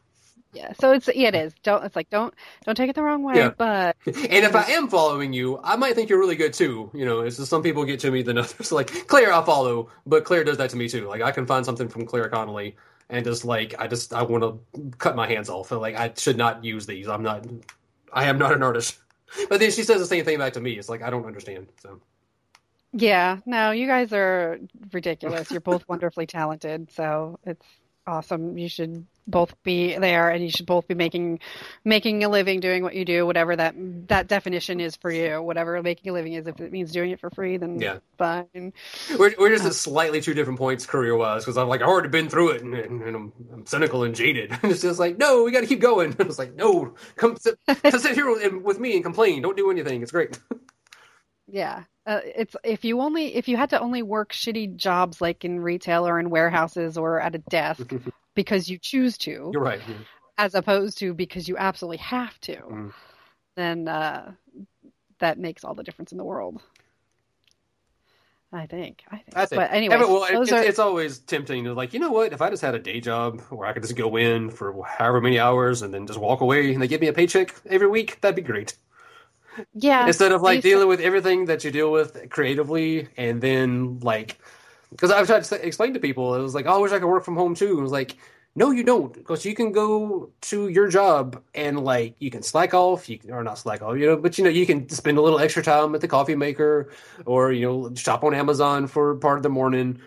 yeah 0.57 0.73
so 0.79 0.91
it's 0.91 1.07
yeah, 1.13 1.27
it 1.27 1.35
is. 1.35 1.53
Don't 1.63 1.83
it's 1.83 1.95
like 1.95 2.09
don't 2.09 2.33
don't 2.65 2.75
take 2.75 2.89
it 2.89 2.95
the 2.95 3.03
wrong 3.03 3.21
way 3.23 3.35
yeah. 3.35 3.49
but 3.49 3.95
and 4.05 4.45
if 4.45 4.55
i 4.55 4.63
am 4.71 4.87
following 4.87 5.31
you 5.31 5.59
i 5.63 5.75
might 5.75 5.93
think 5.95 6.09
you're 6.09 6.19
really 6.19 6.35
good 6.35 6.53
too. 6.53 6.89
You 6.93 7.05
know 7.05 7.21
it's 7.21 7.37
just 7.37 7.49
some 7.49 7.61
people 7.61 7.85
get 7.85 7.99
to 8.01 8.11
me 8.11 8.23
than 8.23 8.37
others 8.43 8.71
like 8.71 9.07
claire 9.07 9.31
i'll 9.31 9.43
follow 9.43 9.89
but 10.05 10.25
claire 10.25 10.43
does 10.43 10.57
that 10.57 10.69
to 10.71 10.75
me 10.75 10.89
too. 10.89 11.07
Like 11.07 11.21
i 11.21 11.31
can 11.31 11.45
find 11.45 11.63
something 11.63 11.87
from 11.87 12.05
claire 12.05 12.27
connolly 12.29 12.75
and 13.09 13.23
just 13.23 13.45
like 13.45 13.75
i 13.79 13.87
just 13.87 14.13
i 14.13 14.23
want 14.23 14.43
to 14.43 14.97
cut 14.97 15.15
my 15.15 15.27
hands 15.27 15.49
off. 15.49 15.71
Like 15.71 15.95
i 15.95 16.11
should 16.17 16.37
not 16.37 16.63
use 16.63 16.85
these. 16.85 17.07
I'm 17.07 17.23
not 17.23 17.45
i 18.11 18.25
am 18.25 18.37
not 18.37 18.53
an 18.53 18.63
artist. 18.63 18.97
But 19.49 19.59
then 19.59 19.71
she 19.71 19.83
says 19.83 19.99
the 19.99 20.05
same 20.05 20.23
thing 20.23 20.37
back 20.37 20.53
to 20.53 20.61
me. 20.61 20.79
It's 20.79 20.89
like 20.89 21.01
i 21.03 21.09
don't 21.09 21.25
understand 21.25 21.67
so. 21.81 22.01
Yeah 22.93 23.39
no 23.45 23.71
you 23.71 23.85
guys 23.85 24.11
are 24.13 24.59
ridiculous. 24.91 25.51
You're 25.51 25.61
both 25.61 25.87
wonderfully 25.87 26.25
talented 26.25 26.89
so 26.91 27.37
it's 27.45 27.65
awesome. 28.07 28.57
You 28.57 28.69
should 28.69 29.05
both 29.27 29.61
be 29.63 29.97
there 29.97 30.29
and 30.29 30.41
you 30.41 30.49
should 30.49 30.65
both 30.65 30.87
be 30.87 30.95
making 30.95 31.39
making 31.83 32.23
a 32.23 32.29
living 32.29 32.61
doing 32.61 32.81
what 32.81 32.95
you 32.95 33.03
do 33.03 33.25
whatever 33.25 33.55
that 33.55 33.75
that 34.07 34.27
definition 34.27 34.79
is 34.79 34.95
for 34.95 35.11
you. 35.11 35.41
Whatever 35.41 35.81
making 35.83 36.09
a 36.09 36.13
living 36.13 36.33
is 36.33 36.47
if 36.47 36.59
it 36.61 36.71
means 36.71 36.91
doing 36.91 37.11
it 37.11 37.19
for 37.19 37.29
free 37.29 37.57
then 37.57 37.79
yeah. 37.79 37.97
fine. 38.17 38.73
We're, 39.17 39.33
we're 39.37 39.49
just 39.49 39.65
at 39.65 39.71
uh, 39.71 39.73
slightly 39.73 40.21
two 40.21 40.33
different 40.33 40.57
points 40.57 40.85
career 40.85 41.15
wise 41.15 41.43
because 41.43 41.57
i'm 41.57 41.67
like 41.67 41.81
i've 41.81 41.89
already 41.89 42.07
been 42.07 42.29
through 42.29 42.51
it 42.51 42.63
and, 42.63 42.73
and, 42.73 43.01
and 43.01 43.15
I'm, 43.15 43.33
I'm, 43.53 43.65
cynical 43.65 44.03
and 44.03 44.15
jaded. 44.15 44.51
And 44.63 44.71
it's 44.71 44.81
just 44.81 44.99
like 44.99 45.17
no 45.17 45.43
we 45.43 45.51
got 45.51 45.61
to 45.61 45.67
keep 45.67 45.81
going. 45.81 46.15
It's 46.27 46.39
like 46.39 46.55
no 46.55 46.93
come 47.15 47.35
sit, 47.37 47.57
sit 47.99 48.15
here 48.15 48.59
with 48.59 48.79
me 48.79 48.95
and 48.95 49.03
complain. 49.03 49.41
Don't 49.41 49.57
do 49.57 49.71
anything. 49.71 50.01
It's 50.01 50.11
great 50.11 50.39
Yeah. 51.47 51.83
Uh, 52.05 52.21
it's 52.23 52.55
if 52.63 52.85
you 52.85 53.01
only 53.01 53.35
if 53.35 53.47
you 53.47 53.57
had 53.57 53.69
to 53.69 53.79
only 53.79 54.01
work 54.01 54.31
shitty 54.31 54.75
jobs 54.75 55.19
like 55.19 55.43
in 55.43 55.59
retail 55.59 56.07
or 56.07 56.19
in 56.19 56.29
warehouses 56.29 56.97
or 56.97 57.19
at 57.19 57.35
a 57.35 57.39
desk 57.39 57.91
because 58.35 58.69
you 58.69 58.77
choose 58.77 59.17
to. 59.19 59.51
You're 59.53 59.61
right. 59.61 59.81
Yeah. 59.87 59.95
As 60.37 60.55
opposed 60.55 60.99
to 60.99 61.13
because 61.13 61.47
you 61.47 61.57
absolutely 61.57 61.97
have 61.97 62.39
to, 62.41 62.55
mm. 62.57 62.93
then 63.55 63.87
uh, 63.87 64.31
that 65.19 65.39
makes 65.39 65.63
all 65.63 65.73
the 65.73 65.83
difference 65.83 66.11
in 66.11 66.17
the 66.17 66.23
world. 66.23 66.61
I 68.53 68.65
think. 68.65 69.03
I 69.11 69.17
think. 69.17 69.35
I 69.35 69.45
think. 69.45 69.59
But 69.59 69.73
anyway, 69.73 69.95
yeah, 69.95 70.05
well, 70.05 70.41
it's, 70.41 70.51
are... 70.51 70.63
it's, 70.63 70.79
always 70.79 71.19
tempting 71.19 71.65
to 71.65 71.73
like, 71.73 71.93
you 71.93 71.99
know 71.99 72.11
what? 72.11 72.31
If 72.31 72.41
I 72.41 72.49
just 72.49 72.61
had 72.61 72.75
a 72.75 72.79
day 72.79 73.01
job 73.01 73.41
where 73.49 73.67
I 73.67 73.73
could 73.73 73.83
just 73.83 73.97
go 73.97 74.15
in 74.15 74.49
for 74.49 74.83
however 74.85 75.19
many 75.19 75.37
hours 75.37 75.81
and 75.81 75.93
then 75.93 76.07
just 76.07 76.19
walk 76.19 76.39
away 76.39 76.73
and 76.73 76.81
they 76.81 76.87
give 76.87 77.01
me 77.01 77.07
a 77.07 77.13
paycheck 77.13 77.53
every 77.65 77.87
week, 77.87 78.21
that'd 78.21 78.35
be 78.35 78.41
great. 78.41 78.77
Yeah. 79.73 80.07
Instead 80.07 80.31
of 80.31 80.41
like 80.41 80.61
dealing 80.61 80.87
with 80.87 80.99
everything 80.99 81.45
that 81.45 81.63
you 81.63 81.71
deal 81.71 81.91
with 81.91 82.29
creatively 82.29 83.07
and 83.17 83.41
then 83.41 83.99
like, 83.99 84.39
because 84.91 85.11
I've 85.11 85.27
tried 85.27 85.43
to 85.43 85.65
explain 85.65 85.93
to 85.93 85.99
people, 85.99 86.35
it 86.35 86.41
was 86.41 86.55
like, 86.55 86.65
oh, 86.65 86.75
I 86.75 86.77
wish 86.77 86.91
I 86.91 86.99
could 86.99 87.07
work 87.07 87.23
from 87.23 87.35
home 87.35 87.55
too. 87.55 87.77
It 87.77 87.81
was 87.81 87.91
like, 87.91 88.15
no, 88.55 88.71
you 88.71 88.83
don't, 88.83 89.13
because 89.13 89.45
you 89.45 89.53
can 89.53 89.71
go 89.71 90.31
to 90.41 90.67
your 90.67 90.87
job 90.87 91.43
and 91.53 91.83
like 91.83 92.15
you 92.17 92.31
can 92.31 92.41
slack 92.41 92.73
off, 92.73 93.07
you 93.07 93.19
can, 93.19 93.31
or 93.31 93.43
not 93.43 93.59
slack 93.59 93.83
off, 93.83 93.97
you 93.97 94.07
know, 94.07 94.17
but 94.17 94.37
you 94.37 94.43
know 94.43 94.49
you 94.49 94.65
can 94.65 94.89
spend 94.89 95.19
a 95.19 95.21
little 95.21 95.37
extra 95.37 95.61
time 95.61 95.93
at 95.93 96.01
the 96.01 96.07
coffee 96.07 96.33
maker, 96.35 96.89
or 97.27 97.51
you 97.51 97.67
know 97.67 97.93
shop 97.93 98.23
on 98.23 98.33
Amazon 98.33 98.87
for 98.87 99.15
part 99.17 99.37
of 99.37 99.43
the 99.43 99.49
morning, 99.49 99.99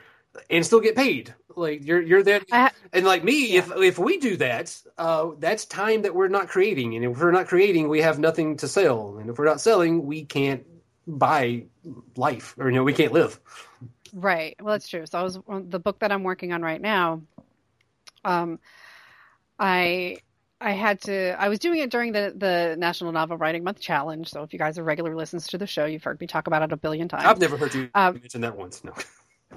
and 0.50 0.66
still 0.66 0.80
get 0.80 0.96
paid. 0.96 1.32
Like 1.56 1.84
you're 1.84 2.00
you're 2.00 2.22
there, 2.22 2.40
I, 2.52 2.70
and 2.92 3.04
like 3.04 3.24
me, 3.24 3.52
yeah. 3.52 3.58
if 3.58 3.72
if 3.76 3.98
we 3.98 4.18
do 4.18 4.36
that, 4.36 4.76
uh, 4.98 5.30
that's 5.38 5.64
time 5.64 6.02
that 6.02 6.14
we're 6.14 6.28
not 6.28 6.48
creating, 6.48 6.94
and 6.94 7.04
if 7.04 7.20
we're 7.20 7.32
not 7.32 7.48
creating, 7.48 7.88
we 7.88 8.00
have 8.00 8.18
nothing 8.18 8.56
to 8.58 8.68
sell, 8.68 9.18
and 9.18 9.28
if 9.30 9.38
we're 9.38 9.46
not 9.46 9.60
selling, 9.60 10.06
we 10.06 10.24
can't 10.24 10.64
buy 11.06 11.64
life, 12.16 12.54
or 12.58 12.70
you 12.70 12.76
know 12.76 12.84
we 12.84 12.92
can't 12.92 13.12
live. 13.12 13.40
Right. 14.12 14.56
Well, 14.60 14.72
that's 14.72 14.88
true. 14.88 15.06
So 15.06 15.18
I 15.18 15.22
was 15.22 15.38
the 15.48 15.78
book 15.78 16.00
that 16.00 16.12
I'm 16.12 16.22
working 16.22 16.52
on 16.52 16.62
right 16.62 16.80
now 16.80 17.22
um, 18.24 18.58
I 19.58 20.18
I 20.60 20.72
had 20.72 21.00
to. 21.02 21.40
I 21.40 21.48
was 21.48 21.58
doing 21.58 21.80
it 21.80 21.90
during 21.90 22.12
the 22.12 22.32
the 22.36 22.76
National 22.78 23.12
Novel 23.12 23.36
Writing 23.36 23.64
Month 23.64 23.80
challenge. 23.80 24.28
So 24.28 24.42
if 24.42 24.52
you 24.52 24.58
guys 24.58 24.78
are 24.78 24.84
regular 24.84 25.14
listeners 25.16 25.46
to 25.48 25.58
the 25.58 25.66
show, 25.66 25.84
you've 25.86 26.04
heard 26.04 26.20
me 26.20 26.26
talk 26.26 26.46
about 26.46 26.62
it 26.62 26.72
a 26.72 26.76
billion 26.76 27.08
times. 27.08 27.24
I've 27.24 27.40
never 27.40 27.56
heard 27.56 27.74
you 27.74 27.88
um, 27.94 28.14
mention 28.14 28.42
that 28.42 28.56
once. 28.56 28.84
No. 28.84 28.92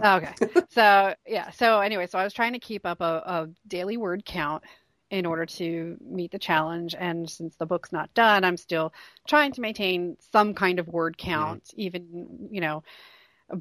Okay. 0.02 0.34
So 0.70 1.14
yeah. 1.28 1.52
So 1.52 1.80
anyway, 1.80 2.08
so 2.08 2.18
I 2.20 2.24
was 2.24 2.34
trying 2.34 2.54
to 2.54 2.60
keep 2.60 2.86
up 2.86 3.02
a, 3.02 3.24
a 3.26 3.50
daily 3.68 3.98
word 3.98 4.26
count 4.26 4.64
in 5.10 5.26
order 5.26 5.46
to 5.46 5.98
meet 6.02 6.32
the 6.32 6.40
challenge. 6.40 6.96
And 6.98 7.30
since 7.30 7.56
the 7.56 7.66
book's 7.66 7.92
not 7.92 8.14
done, 8.14 8.44
I'm 8.44 8.58
still 8.58 8.94
trying 9.28 9.52
to 9.54 9.62
maintain 9.62 10.18
some 10.32 10.54
kind 10.54 10.80
of 10.80 10.88
word 10.88 11.18
count, 11.18 11.74
even 11.76 12.48
you 12.50 12.62
know 12.62 12.84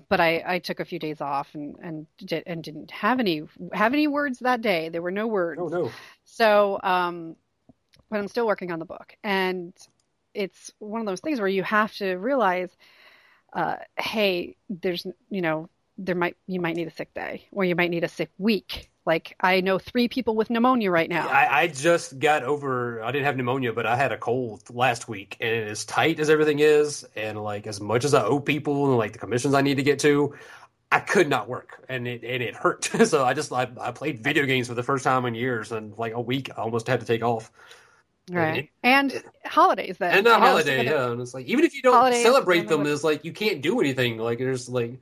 but 0.09 0.21
I, 0.21 0.43
I 0.47 0.59
took 0.59 0.81
a 0.81 0.85
few 0.85 0.99
days 0.99 1.21
off 1.21 1.55
and 1.55 1.77
and 1.83 2.07
did 2.19 2.45
and 2.47 2.63
didn't 2.63 2.91
have 2.91 3.21
any 3.21 3.43
have 3.73 3.93
any 3.93 4.07
words 4.07 4.39
that 4.41 4.61
day. 4.61 4.89
There 4.89 5.03
were 5.03 5.11
no 5.11 5.27
words. 5.27 5.61
Oh 5.63 5.69
no. 5.69 5.93
So 6.25 6.81
um, 6.83 7.37
but 8.11 8.19
I'm 8.19 8.29
still 8.29 8.47
working 8.47 8.71
on 8.71 8.79
the 8.79 8.85
book, 8.85 9.17
and 9.23 9.75
it's 10.35 10.73
one 10.79 11.01
of 11.01 11.07
those 11.07 11.21
things 11.21 11.41
where 11.41 11.49
you 11.49 11.63
have 11.63 11.93
to 11.95 12.15
realize, 12.15 12.71
uh, 13.53 13.77
hey, 13.99 14.57
there's 14.69 15.07
you 15.31 15.43
know 15.43 15.69
there 15.99 16.15
might 16.15 16.37
you 16.47 16.61
might 16.61 16.77
need 16.77 16.89
a 16.89 16.93
sick 16.93 17.13
day 17.15 17.47
or 17.53 17.65
you 17.65 17.77
might 17.77 17.91
need 17.91 18.05
a 18.05 18.09
sick 18.09 18.31
week 18.39 18.91
like 19.05 19.37
I 19.41 19.61
know 19.61 19.79
three 19.79 20.09
people 20.09 20.37
with 20.37 20.51
pneumonia 20.51 20.91
right 20.91 21.09
now. 21.09 21.29
I, 21.29 21.63
I, 21.63 21.67
just 21.67 22.19
got 22.19 22.45
over. 22.45 23.03
I 23.03 23.11
didn't 23.11 23.25
have 23.25 23.37
pneumonia, 23.37 23.73
but 23.73 23.85
I 23.85 23.97
had 23.97 24.13
a 24.13 24.19
cold 24.19 24.63
last 24.71 25.09
week, 25.09 25.37
and 25.41 25.69
as 25.69 25.85
tight 25.85 26.21
as 26.21 26.31
everything 26.31 26.61
is, 26.61 27.05
and 27.17 27.43
like 27.43 27.67
as 27.67 27.81
much 27.81 28.05
as 28.05 28.15
I 28.15 28.23
owe 28.23 28.39
people, 28.39 28.87
and 28.87 28.99
like 28.99 29.13
the 29.13 29.19
commissions 29.19 29.55
I 29.55 29.63
need 29.63 29.79
to 29.79 29.83
get 29.83 29.99
to, 30.01 30.35
I 30.93 31.01
could 31.01 31.29
not 31.29 31.49
work, 31.49 31.85
and 31.89 32.07
it 32.07 32.23
and 32.23 32.43
it 32.43 32.55
hurt. 32.55 32.85
so 33.07 33.25
I 33.25 33.35
just 33.35 33.53
I, 33.53 33.69
I 33.81 33.91
played 33.91 34.23
video 34.23 34.47
games 34.47 34.69
for 34.69 34.75
the 34.75 34.85
first 34.85 35.03
time 35.03 35.25
in 35.25 35.35
years, 35.35 35.73
and 35.73 35.97
like 35.99 36.13
a 36.13 36.21
week 36.21 36.51
I 36.57 36.63
almost 36.63 36.87
had 36.87 37.01
to 37.01 37.07
take 37.07 37.25
off. 37.25 37.51
Right, 38.31 38.71
and, 38.85 39.13
and 39.13 39.25
holidays 39.45 39.97
then, 39.99 40.19
and 40.19 40.27
a 40.29 40.39
holiday, 40.39 40.85
yeah. 40.85 41.11
And 41.11 41.21
it's 41.21 41.35
like 41.35 41.47
even 41.47 41.65
if 41.65 41.75
you 41.75 41.83
don't 41.83 42.15
celebrate 42.15 42.69
them, 42.69 42.87
it's 42.87 43.03
like 43.03 43.25
you 43.25 43.33
can't 43.33 43.63
do 43.63 43.81
anything. 43.81 44.19
Like 44.19 44.39
there's 44.39 44.69
like 44.69 45.01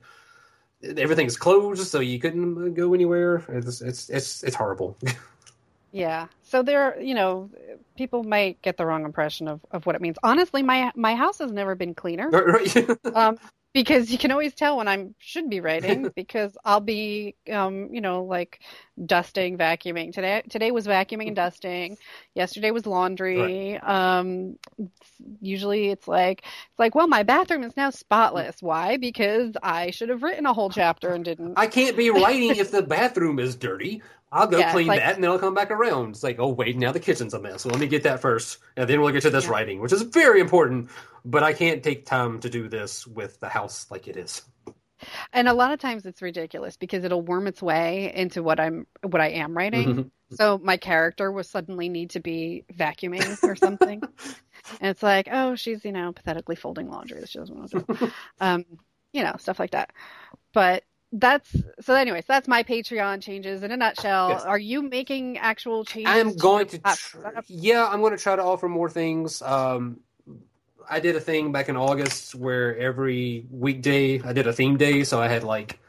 everything's 0.83 1.37
closed, 1.37 1.87
so 1.87 1.99
you 1.99 2.19
couldn't 2.19 2.73
go 2.73 2.93
anywhere. 2.93 3.43
It's 3.49 3.81
it's 3.81 4.09
it's, 4.09 4.43
it's 4.43 4.55
horrible. 4.55 4.97
yeah. 5.91 6.27
So 6.43 6.63
there, 6.63 6.99
you 6.99 7.13
know, 7.13 7.49
people 7.97 8.23
might 8.23 8.61
get 8.61 8.77
the 8.77 8.85
wrong 8.85 9.05
impression 9.05 9.47
of, 9.47 9.61
of 9.71 9.85
what 9.85 9.95
it 9.95 10.01
means. 10.01 10.17
Honestly, 10.23 10.63
my 10.63 10.91
my 10.95 11.15
house 11.15 11.39
has 11.39 11.51
never 11.51 11.75
been 11.75 11.93
cleaner. 11.93 12.29
um, 13.15 13.37
because 13.73 14.11
you 14.11 14.17
can 14.17 14.31
always 14.31 14.53
tell 14.53 14.77
when 14.77 14.87
I 14.87 15.07
should 15.17 15.49
be 15.49 15.61
writing 15.61 16.11
because 16.15 16.57
I'll 16.65 16.81
be, 16.81 17.35
um, 17.51 17.93
you 17.93 18.01
know, 18.01 18.23
like 18.23 18.59
dusting, 19.03 19.57
vacuuming. 19.57 20.13
Today, 20.13 20.43
today 20.49 20.71
was 20.71 20.87
vacuuming 20.87 21.27
and 21.27 21.35
dusting. 21.35 21.97
Yesterday 22.35 22.71
was 22.71 22.85
laundry. 22.85 23.73
Right. 23.81 23.83
Um, 23.83 24.57
usually 25.41 25.89
it's 25.89 26.07
like, 26.07 26.43
it's 26.43 26.79
like, 26.79 26.95
well, 26.95 27.07
my 27.07 27.23
bathroom 27.23 27.63
is 27.63 27.77
now 27.77 27.89
spotless. 27.89 28.61
Why? 28.61 28.97
Because 28.97 29.53
I 29.63 29.91
should 29.91 30.09
have 30.09 30.23
written 30.23 30.45
a 30.45 30.53
whole 30.53 30.69
chapter 30.69 31.13
and 31.13 31.23
didn't. 31.23 31.53
I 31.57 31.67
can't 31.67 31.95
be 31.95 32.09
writing 32.09 32.55
if 32.57 32.71
the 32.71 32.83
bathroom 32.83 33.39
is 33.39 33.55
dirty. 33.55 34.01
I'll 34.31 34.47
go 34.47 34.59
yeah, 34.59 34.71
clean 34.71 34.87
like, 34.87 34.99
that 34.99 35.15
and 35.15 35.23
then 35.23 35.31
I'll 35.31 35.39
come 35.39 35.53
back 35.53 35.71
around. 35.71 36.11
It's 36.11 36.23
like, 36.23 36.39
oh 36.39 36.49
wait, 36.49 36.77
now 36.77 36.91
the 36.91 36.99
kitchen's 36.99 37.33
a 37.33 37.39
mess. 37.39 37.63
So 37.63 37.69
let 37.69 37.79
me 37.79 37.87
get 37.87 38.03
that 38.03 38.21
first, 38.21 38.59
and 38.77 38.89
then 38.89 39.01
we'll 39.01 39.11
get 39.11 39.23
to 39.23 39.29
this 39.29 39.45
yeah. 39.45 39.51
writing, 39.51 39.81
which 39.81 39.91
is 39.91 40.01
very 40.03 40.39
important. 40.39 40.89
But 41.25 41.43
I 41.43 41.53
can't 41.53 41.83
take 41.83 42.05
time 42.05 42.39
to 42.39 42.49
do 42.49 42.67
this 42.67 43.05
with 43.05 43.39
the 43.39 43.49
house 43.49 43.87
like 43.91 44.07
it 44.07 44.17
is. 44.17 44.41
And 45.33 45.47
a 45.47 45.53
lot 45.53 45.71
of 45.71 45.79
times 45.79 46.05
it's 46.05 46.21
ridiculous 46.21 46.77
because 46.77 47.03
it'll 47.03 47.21
worm 47.21 47.47
its 47.47 47.61
way 47.61 48.13
into 48.13 48.43
what 48.43 48.59
I'm 48.59 48.87
what 49.03 49.21
I 49.21 49.29
am 49.29 49.55
writing. 49.57 49.87
Mm-hmm. 49.87 50.35
So 50.35 50.57
my 50.57 50.77
character 50.77 51.31
will 51.31 51.43
suddenly 51.43 51.89
need 51.89 52.11
to 52.11 52.19
be 52.19 52.63
vacuuming 52.73 53.43
or 53.43 53.55
something. 53.55 54.01
and 54.79 54.89
it's 54.89 55.03
like, 55.03 55.27
oh, 55.31 55.55
she's, 55.55 55.83
you 55.83 55.91
know, 55.91 56.13
pathetically 56.13 56.55
folding 56.55 56.89
laundry 56.89 57.19
that 57.19 57.29
she 57.29 57.39
doesn't 57.39 57.55
want 57.55 57.71
to 57.71 57.85
do. 57.87 58.11
um, 58.39 58.65
you 59.11 59.23
know, 59.23 59.35
stuff 59.39 59.59
like 59.59 59.71
that. 59.71 59.91
But 60.53 60.83
that's 61.11 61.55
so 61.81 61.93
anyways 61.93 62.23
that's 62.25 62.47
my 62.47 62.63
patreon 62.63 63.21
changes 63.21 63.63
in 63.63 63.71
a 63.71 63.77
nutshell. 63.77 64.29
Yes. 64.29 64.43
are 64.43 64.57
you 64.57 64.81
making 64.81 65.37
actual 65.37 65.83
changes 65.83 66.11
i'm 66.11 66.35
going 66.37 66.67
to, 66.67 66.77
to 66.77 66.95
tr- 66.95 67.17
yeah 67.47 67.87
i'm 67.87 67.99
going 67.99 68.15
to 68.15 68.21
try 68.21 68.35
to 68.35 68.43
offer 68.43 68.69
more 68.69 68.89
things. 68.89 69.41
Um 69.41 69.99
i 70.89 70.99
did 70.99 71.15
a 71.15 71.19
thing 71.19 71.51
back 71.51 71.67
in 71.69 71.75
august 71.75 72.33
where 72.33 72.77
every 72.77 73.45
weekday 73.51 74.21
i 74.21 74.31
did 74.33 74.47
a 74.47 74.53
theme 74.53 74.77
day 74.77 75.03
so 75.03 75.21
i 75.21 75.27
had 75.27 75.43
like 75.43 75.79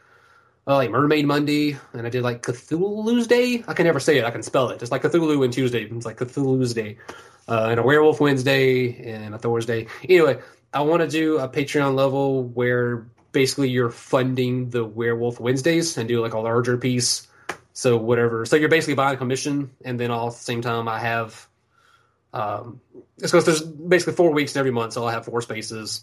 uh, 0.66 0.74
like 0.76 0.90
mermaid 0.90 1.26
monday 1.26 1.76
and 1.92 2.06
i 2.06 2.10
did 2.10 2.22
like 2.22 2.42
cthulhu's 2.42 3.26
day. 3.26 3.64
I 3.68 3.74
can 3.74 3.86
never 3.86 4.00
say 4.00 4.18
it 4.18 4.24
i 4.24 4.30
can 4.30 4.42
spell 4.42 4.70
it. 4.70 4.82
It's 4.82 4.90
like 4.90 5.02
cthulhu 5.02 5.44
and 5.44 5.52
tuesday 5.52 5.84
it's 5.84 6.06
like 6.06 6.18
cthulhu's 6.18 6.74
day. 6.74 6.98
Uh, 7.48 7.68
and 7.70 7.80
a 7.80 7.82
werewolf 7.82 8.20
wednesday 8.20 8.94
and 9.04 9.34
a 9.34 9.38
thursday. 9.38 9.86
Anyway 10.08 10.40
i 10.74 10.80
want 10.80 11.02
to 11.02 11.08
do 11.08 11.38
a 11.38 11.48
patreon 11.48 11.94
level 11.94 12.44
where 12.44 13.06
basically 13.32 13.70
you're 13.70 13.90
funding 13.90 14.70
the 14.70 14.84
Werewolf 14.84 15.40
Wednesdays 15.40 15.96
and 15.96 16.08
do 16.08 16.20
like 16.20 16.34
a 16.34 16.38
larger 16.38 16.76
piece. 16.76 17.26
So 17.72 17.96
whatever. 17.96 18.44
So 18.44 18.56
you're 18.56 18.68
basically 18.68 18.94
buying 18.94 19.14
a 19.14 19.18
commission, 19.18 19.70
and 19.84 19.98
then 19.98 20.10
all 20.10 20.28
at 20.28 20.34
the 20.34 20.38
same 20.38 20.60
time 20.60 20.88
I 20.88 20.98
have. 20.98 21.48
Um, 22.34 22.80
it's 23.18 23.32
because 23.32 23.44
there's 23.44 23.62
basically 23.62 24.14
four 24.14 24.30
weeks 24.32 24.54
in 24.54 24.60
every 24.60 24.70
month, 24.70 24.92
so 24.94 25.04
I'll 25.04 25.10
have 25.10 25.24
four 25.24 25.40
spaces, 25.42 26.02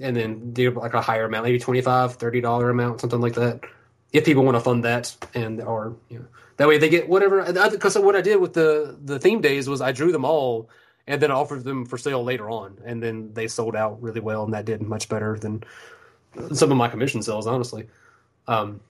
and 0.00 0.16
then 0.16 0.52
do 0.52 0.70
like 0.70 0.94
a 0.94 1.00
higher 1.00 1.24
amount, 1.24 1.44
maybe 1.44 1.58
25 1.58 2.14
30 2.16 2.40
dollar 2.40 2.70
amount, 2.70 3.00
something 3.00 3.20
like 3.20 3.34
that. 3.34 3.60
If 4.12 4.24
people 4.24 4.44
want 4.44 4.56
to 4.56 4.60
fund 4.60 4.84
that, 4.84 5.14
and 5.34 5.60
or 5.60 5.96
you 6.08 6.18
know, 6.18 6.26
that 6.56 6.66
way 6.66 6.78
they 6.78 6.88
get 6.88 7.08
whatever. 7.08 7.44
Because 7.70 7.96
what 7.96 8.16
I 8.16 8.20
did 8.20 8.40
with 8.40 8.54
the 8.54 8.96
the 9.02 9.20
theme 9.20 9.40
days 9.40 9.68
was 9.68 9.80
I 9.80 9.92
drew 9.92 10.10
them 10.10 10.24
all 10.24 10.68
and 11.06 11.22
then 11.22 11.30
offered 11.30 11.64
them 11.64 11.86
for 11.86 11.96
sale 11.96 12.22
later 12.24 12.50
on, 12.50 12.78
and 12.84 13.02
then 13.02 13.32
they 13.34 13.46
sold 13.46 13.76
out 13.76 14.02
really 14.02 14.20
well, 14.20 14.44
and 14.44 14.54
that 14.54 14.64
did 14.64 14.82
much 14.82 15.08
better 15.08 15.38
than 15.38 15.62
some 16.52 16.70
of 16.70 16.76
my 16.76 16.88
commission 16.88 17.22
sales, 17.22 17.46
honestly. 17.46 17.88
Um, 18.46 18.80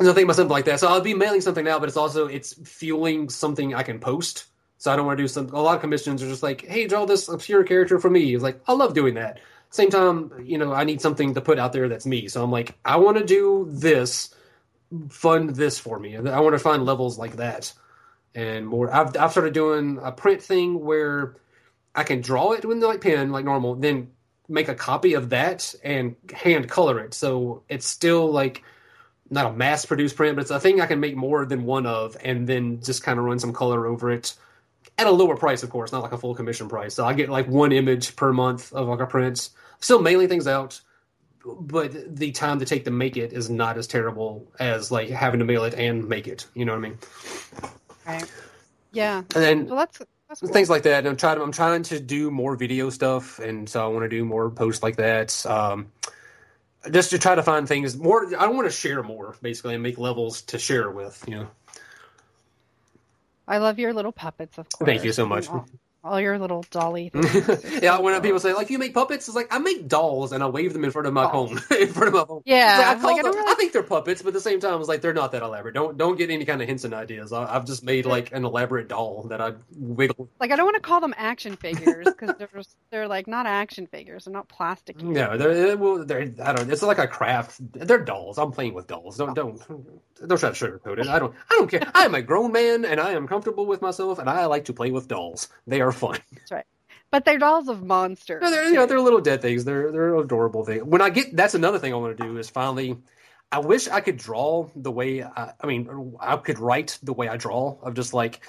I 0.00 0.04
think 0.04 0.24
about 0.24 0.36
something 0.36 0.52
like 0.52 0.66
that. 0.66 0.78
So 0.78 0.88
I'll 0.88 1.00
be 1.00 1.14
mailing 1.14 1.40
something 1.40 1.64
now, 1.64 1.78
but 1.78 1.88
it's 1.88 1.96
also 1.96 2.26
it's 2.26 2.54
fueling 2.68 3.28
something 3.28 3.74
I 3.74 3.82
can 3.82 3.98
post. 3.98 4.46
So 4.78 4.92
I 4.92 4.96
don't 4.96 5.06
want 5.06 5.18
to 5.18 5.24
do 5.24 5.28
some. 5.28 5.48
A 5.48 5.60
lot 5.60 5.74
of 5.74 5.80
commissions 5.80 6.22
are 6.22 6.28
just 6.28 6.42
like, 6.42 6.64
hey, 6.64 6.86
draw 6.86 7.04
this 7.04 7.28
obscure 7.28 7.64
character 7.64 7.98
for 7.98 8.08
me. 8.08 8.34
It's 8.34 8.42
like 8.42 8.60
I 8.68 8.74
love 8.74 8.94
doing 8.94 9.14
that. 9.14 9.40
Same 9.70 9.90
time, 9.90 10.32
you 10.44 10.56
know, 10.56 10.72
I 10.72 10.84
need 10.84 11.00
something 11.00 11.34
to 11.34 11.40
put 11.40 11.58
out 11.58 11.72
there 11.72 11.88
that's 11.88 12.06
me. 12.06 12.28
So 12.28 12.42
I'm 12.42 12.50
like, 12.50 12.78
I 12.84 12.96
want 12.96 13.18
to 13.18 13.24
do 13.24 13.66
this, 13.68 14.34
fund 15.10 15.50
this 15.50 15.78
for 15.78 15.98
me. 15.98 16.16
I 16.16 16.40
want 16.40 16.54
to 16.54 16.58
find 16.58 16.86
levels 16.86 17.18
like 17.18 17.36
that 17.36 17.72
and 18.34 18.66
more. 18.66 18.94
I've 18.94 19.16
I've 19.16 19.32
started 19.32 19.52
doing 19.52 19.98
a 20.00 20.12
print 20.12 20.42
thing 20.42 20.84
where 20.84 21.36
I 21.94 22.04
can 22.04 22.20
draw 22.20 22.52
it 22.52 22.64
with 22.64 22.78
like 22.78 23.00
pen 23.00 23.32
like 23.32 23.44
normal, 23.44 23.74
then 23.74 24.12
make 24.48 24.68
a 24.68 24.74
copy 24.74 25.14
of 25.14 25.30
that 25.30 25.74
and 25.84 26.16
hand 26.32 26.68
color 26.68 26.98
it. 27.00 27.14
So 27.14 27.62
it's 27.68 27.86
still 27.86 28.30
like 28.30 28.62
not 29.30 29.46
a 29.46 29.52
mass 29.52 29.84
produced 29.84 30.16
print, 30.16 30.36
but 30.36 30.42
it's 30.42 30.50
a 30.50 30.58
thing 30.58 30.80
I 30.80 30.86
can 30.86 31.00
make 31.00 31.16
more 31.16 31.44
than 31.44 31.64
one 31.64 31.84
of 31.86 32.16
and 32.24 32.46
then 32.46 32.80
just 32.82 33.02
kind 33.02 33.18
of 33.18 33.24
run 33.26 33.38
some 33.38 33.52
color 33.52 33.86
over 33.86 34.10
it 34.10 34.34
at 34.96 35.06
a 35.06 35.10
lower 35.10 35.36
price, 35.36 35.62
of 35.62 35.70
course, 35.70 35.92
not 35.92 36.02
like 36.02 36.12
a 36.12 36.18
full 36.18 36.34
commission 36.34 36.68
price. 36.68 36.94
So 36.94 37.04
I 37.04 37.12
get 37.12 37.28
like 37.28 37.46
one 37.46 37.72
image 37.72 38.16
per 38.16 38.32
month 38.32 38.72
of 38.72 38.88
like 38.88 39.00
a 39.00 39.06
print. 39.06 39.50
Still 39.80 40.00
mailing 40.02 40.28
things 40.28 40.48
out. 40.48 40.80
but 41.44 42.16
the 42.16 42.32
time 42.32 42.58
to 42.58 42.64
take 42.64 42.84
to 42.84 42.90
make 42.90 43.16
it 43.16 43.32
is 43.32 43.48
not 43.48 43.78
as 43.78 43.86
terrible 43.86 44.46
as 44.58 44.90
like 44.90 45.08
having 45.08 45.38
to 45.40 45.46
mail 45.46 45.64
it 45.64 45.74
and 45.74 46.08
make 46.08 46.28
it. 46.28 46.46
You 46.54 46.64
know 46.64 46.72
what 46.72 46.78
I 46.78 46.88
mean? 46.88 46.98
Right. 48.06 48.32
Yeah. 48.92 49.18
And 49.18 49.26
then 49.44 49.66
well, 49.66 49.76
that's, 49.76 50.02
cool. 50.36 50.48
things 50.48 50.70
like 50.70 50.82
that. 50.82 51.06
I'm 51.06 51.16
trying. 51.16 51.40
I'm 51.40 51.52
trying 51.52 51.82
to 51.84 52.00
do 52.00 52.30
more 52.30 52.56
video 52.56 52.90
stuff, 52.90 53.38
and 53.38 53.68
so 53.68 53.84
I 53.84 53.88
want 53.88 54.04
to 54.04 54.08
do 54.08 54.24
more 54.24 54.50
posts 54.50 54.82
like 54.82 54.96
that. 54.96 55.44
Um, 55.46 55.88
just 56.90 57.10
to 57.10 57.18
try 57.18 57.34
to 57.34 57.42
find 57.42 57.66
things 57.66 57.96
more. 57.96 58.34
I 58.36 58.48
want 58.48 58.66
to 58.66 58.72
share 58.72 59.02
more, 59.02 59.36
basically, 59.42 59.74
and 59.74 59.82
make 59.82 59.98
levels 59.98 60.42
to 60.42 60.58
share 60.58 60.90
with. 60.90 61.22
You 61.26 61.36
know. 61.36 61.46
I 63.46 63.58
love 63.58 63.78
your 63.78 63.94
little 63.94 64.12
puppets, 64.12 64.58
of 64.58 64.68
course. 64.70 64.86
Thank 64.86 65.04
you 65.04 65.12
so 65.12 65.26
much. 65.26 65.48
All, 66.08 66.20
your 66.20 66.38
little 66.38 66.64
dolly 66.70 67.08
things. 67.14 67.64
yeah, 67.82 67.98
when 68.00 68.20
people 68.22 68.40
say 68.40 68.52
like 68.52 68.70
you 68.70 68.78
make 68.78 68.94
puppets, 68.94 69.28
it's 69.28 69.34
like 69.36 69.48
I 69.50 69.58
make 69.58 69.88
dolls 69.88 70.32
and 70.32 70.42
I 70.42 70.48
wave 70.48 70.72
them 70.72 70.84
in 70.84 70.90
front 70.90 71.06
of 71.06 71.14
my 71.14 71.22
Dolls. 71.30 71.50
home. 71.50 71.58
in 71.80 71.88
front 71.88 72.08
of 72.08 72.14
my 72.14 72.20
home. 72.20 72.42
Yeah, 72.44 72.78
Like, 72.78 72.86
I, 72.86 73.00
call 73.00 73.12
like, 73.12 73.22
them- 73.22 73.32
don't 73.32 73.48
I, 73.48 73.54
think 73.54 73.72
they're 73.72 73.82
puppets, 73.82 74.22
but 74.22 74.28
at 74.28 74.34
the 74.34 74.40
same 74.40 74.60
time, 74.60 74.78
it's 74.80 74.88
like 74.88 75.00
they're 75.00 75.12
not 75.14 75.32
that 75.32 75.42
elaborate. 75.42 75.74
Don't 75.74 75.96
don't 75.96 76.16
get 76.16 76.30
any 76.30 76.44
kind 76.44 76.60
of 76.62 76.68
hints 76.68 76.84
and 76.84 76.94
ideas. 76.94 77.32
I, 77.32 77.54
I've 77.54 77.64
just 77.66 77.84
made 77.84 78.06
like 78.06 78.32
an 78.32 78.44
elaborate 78.44 78.88
doll 78.88 79.24
that 79.28 79.40
I 79.40 79.52
wiggle. 79.76 80.28
Like 80.40 80.50
I 80.50 80.56
don't 80.56 80.64
want 80.66 80.76
to 80.76 80.80
call 80.82 81.00
them 81.00 81.14
action 81.16 81.56
figures 81.56 82.06
because 82.06 82.34
they're 82.38 82.48
they're 82.90 83.08
like 83.08 83.26
not 83.26 83.46
action 83.46 83.86
figures. 83.86 84.24
They're 84.24 84.32
not 84.32 84.48
plastic. 84.48 84.98
Mm, 84.98 85.12
no, 85.12 85.36
they're, 85.36 85.70
eh, 85.70 85.74
well, 85.74 86.04
they're 86.04 86.32
I 86.42 86.52
don't. 86.52 86.70
It's 86.70 86.82
like 86.82 86.98
a 86.98 87.06
craft. 87.08 87.60
They're 87.72 87.98
dolls. 87.98 88.38
I'm 88.38 88.52
playing 88.52 88.74
with 88.74 88.86
dolls. 88.86 89.16
Don't 89.18 89.34
don't 89.34 89.60
don't 90.26 90.38
try 90.38 90.50
to 90.50 90.54
sugarcoat 90.66 90.98
it. 90.98 91.06
I 91.08 91.18
don't 91.18 91.34
I 91.50 91.54
don't 91.54 91.70
care. 91.70 91.82
I 91.94 92.04
am 92.04 92.14
a 92.14 92.22
grown 92.22 92.52
man 92.52 92.84
and 92.84 93.00
I 93.00 93.12
am 93.12 93.28
comfortable 93.28 93.66
with 93.66 93.82
myself 93.82 94.18
and 94.18 94.28
I 94.28 94.46
like 94.46 94.66
to 94.66 94.72
play 94.72 94.90
with 94.90 95.08
dolls. 95.08 95.48
They 95.66 95.80
are 95.80 95.92
fun. 95.98 96.18
That's 96.32 96.52
right. 96.52 96.66
But 97.10 97.24
they're 97.24 97.38
dolls 97.38 97.68
of 97.68 97.82
monsters. 97.82 98.42
No, 98.42 98.50
they're 98.50 98.68
you 98.68 98.74
know 98.74 98.86
they're 98.86 99.00
little 99.00 99.20
dead 99.20 99.40
things. 99.40 99.64
They're 99.64 99.90
they're 99.90 100.16
adorable 100.16 100.64
things. 100.64 100.82
When 100.84 101.00
I 101.00 101.10
get 101.10 101.34
that's 101.34 101.54
another 101.54 101.78
thing 101.78 101.92
I 101.92 101.96
want 101.96 102.16
to 102.16 102.24
do 102.24 102.36
is 102.38 102.50
finally. 102.50 102.96
I 103.50 103.60
wish 103.60 103.88
I 103.88 104.02
could 104.02 104.18
draw 104.18 104.68
the 104.76 104.90
way 104.90 105.22
I, 105.22 105.52
I 105.58 105.66
mean 105.66 106.16
I 106.20 106.36
could 106.36 106.58
write 106.58 106.98
the 107.02 107.14
way 107.14 107.28
I 107.28 107.38
draw 107.38 107.78
of 107.80 107.94
just 107.94 108.12
like 108.12 108.42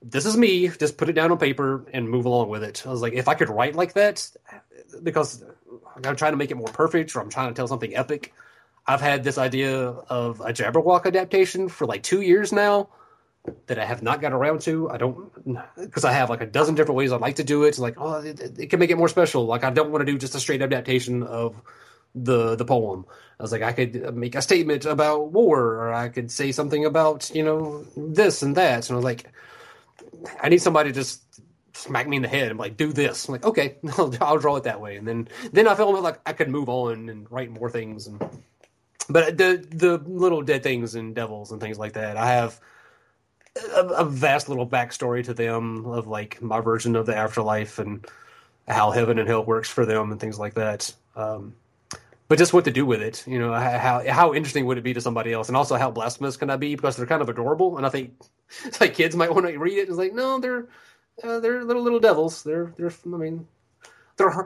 this 0.00 0.24
is 0.24 0.38
me 0.38 0.68
just 0.68 0.96
put 0.96 1.10
it 1.10 1.12
down 1.12 1.30
on 1.30 1.36
paper 1.36 1.84
and 1.92 2.08
move 2.08 2.24
along 2.24 2.48
with 2.48 2.62
it. 2.62 2.82
I 2.86 2.90
was 2.90 3.02
like 3.02 3.12
if 3.12 3.28
I 3.28 3.34
could 3.34 3.50
write 3.50 3.74
like 3.74 3.92
that 3.92 4.26
because 5.02 5.44
I'm 6.02 6.16
trying 6.16 6.32
to 6.32 6.38
make 6.38 6.50
it 6.50 6.56
more 6.56 6.68
perfect 6.68 7.14
or 7.14 7.20
I'm 7.20 7.28
trying 7.28 7.48
to 7.48 7.54
tell 7.54 7.68
something 7.68 7.94
epic. 7.94 8.32
I've 8.86 9.02
had 9.02 9.22
this 9.22 9.36
idea 9.36 9.76
of 9.78 10.40
a 10.40 10.52
Jabberwock 10.54 11.04
adaptation 11.04 11.68
for 11.68 11.86
like 11.86 12.02
two 12.02 12.22
years 12.22 12.50
now 12.50 12.88
that 13.66 13.78
I 13.78 13.84
have 13.84 14.02
not 14.02 14.20
got 14.20 14.32
around 14.32 14.60
to. 14.62 14.90
I 14.90 14.96
don't 14.96 15.32
because 15.76 16.04
I 16.04 16.12
have 16.12 16.30
like 16.30 16.40
a 16.40 16.46
dozen 16.46 16.74
different 16.74 16.96
ways 16.96 17.12
I'd 17.12 17.20
like 17.20 17.36
to 17.36 17.44
do 17.44 17.64
it. 17.64 17.78
Like 17.78 17.94
oh, 17.98 18.20
it, 18.20 18.58
it 18.58 18.70
can 18.70 18.78
make 18.78 18.90
it 18.90 18.98
more 18.98 19.08
special. 19.08 19.46
Like 19.46 19.64
I 19.64 19.70
don't 19.70 19.90
want 19.90 20.04
to 20.06 20.10
do 20.12 20.18
just 20.18 20.34
a 20.34 20.40
straight 20.40 20.62
adaptation 20.62 21.22
of 21.22 21.60
the 22.14 22.56
the 22.56 22.64
poem. 22.64 23.06
I 23.38 23.42
was 23.42 23.52
like 23.52 23.62
I 23.62 23.72
could 23.72 24.14
make 24.14 24.34
a 24.34 24.42
statement 24.42 24.84
about 24.84 25.32
war, 25.32 25.60
or 25.60 25.94
I 25.94 26.08
could 26.08 26.30
say 26.30 26.52
something 26.52 26.84
about 26.84 27.30
you 27.34 27.44
know 27.44 27.84
this 27.96 28.42
and 28.42 28.56
that. 28.56 28.88
And 28.88 28.94
I 28.94 28.96
was 28.96 29.04
like, 29.04 29.32
I 30.40 30.48
need 30.48 30.62
somebody 30.62 30.90
to 30.90 30.94
just 30.94 31.22
smack 31.74 32.08
me 32.08 32.16
in 32.16 32.22
the 32.22 32.28
head 32.28 32.50
and 32.50 32.58
like 32.58 32.76
do 32.76 32.92
this. 32.92 33.28
I'm 33.28 33.32
like 33.32 33.44
okay, 33.44 33.76
I'll, 33.98 34.14
I'll 34.20 34.38
draw 34.38 34.56
it 34.56 34.64
that 34.64 34.80
way. 34.80 34.96
And 34.96 35.06
then 35.06 35.28
then 35.52 35.68
I 35.68 35.74
felt 35.74 36.00
like 36.02 36.20
I 36.26 36.32
could 36.32 36.48
move 36.48 36.68
on 36.68 37.08
and 37.08 37.30
write 37.30 37.50
more 37.50 37.70
things 37.70 38.06
and. 38.06 38.22
But 39.10 39.38
the 39.38 39.66
the 39.70 39.96
little 40.06 40.42
dead 40.42 40.62
things 40.62 40.94
and 40.94 41.14
devils 41.14 41.50
and 41.50 41.62
things 41.62 41.78
like 41.78 41.94
that, 41.94 42.18
I 42.18 42.26
have 42.26 42.60
a, 43.76 43.86
a 43.98 44.04
vast 44.04 44.48
little 44.48 44.68
backstory 44.68 45.24
to 45.24 45.34
them 45.34 45.86
of 45.86 46.06
like 46.06 46.40
my 46.42 46.60
version 46.60 46.96
of 46.96 47.06
the 47.06 47.16
afterlife 47.16 47.78
and 47.78 48.06
how 48.68 48.90
heaven 48.90 49.18
and 49.18 49.28
hell 49.28 49.44
works 49.44 49.68
for 49.70 49.86
them 49.86 50.12
and 50.12 50.20
things 50.20 50.38
like 50.38 50.54
that. 50.54 50.92
Um, 51.16 51.56
but 52.28 52.38
just 52.38 52.52
what 52.52 52.64
to 52.66 52.70
do 52.70 52.86
with 52.86 53.02
it, 53.02 53.26
you 53.26 53.38
know, 53.38 53.54
how 53.54 54.02
how 54.08 54.34
interesting 54.34 54.66
would 54.66 54.78
it 54.78 54.84
be 54.84 54.94
to 54.94 55.00
somebody 55.00 55.32
else, 55.32 55.48
and 55.48 55.56
also 55.56 55.76
how 55.76 55.90
blasphemous 55.90 56.36
can 56.36 56.50
I 56.50 56.56
be 56.56 56.74
because 56.74 56.96
they're 56.96 57.06
kind 57.06 57.22
of 57.22 57.28
adorable, 57.30 57.78
and 57.78 57.86
I 57.86 57.88
think 57.90 58.14
it's 58.64 58.80
like 58.82 58.94
kids 58.94 59.16
might 59.16 59.32
want 59.34 59.46
to 59.46 59.56
read 59.58 59.78
it. 59.78 59.88
It's 59.88 59.98
like 59.98 60.14
no, 60.14 60.38
they're 60.38 60.68
uh, 61.22 61.40
they're 61.40 61.64
little 61.64 61.82
little 61.82 62.00
devils. 62.00 62.42
They're 62.44 62.74
they're 62.76 62.92
I 63.06 63.16
mean. 63.18 63.48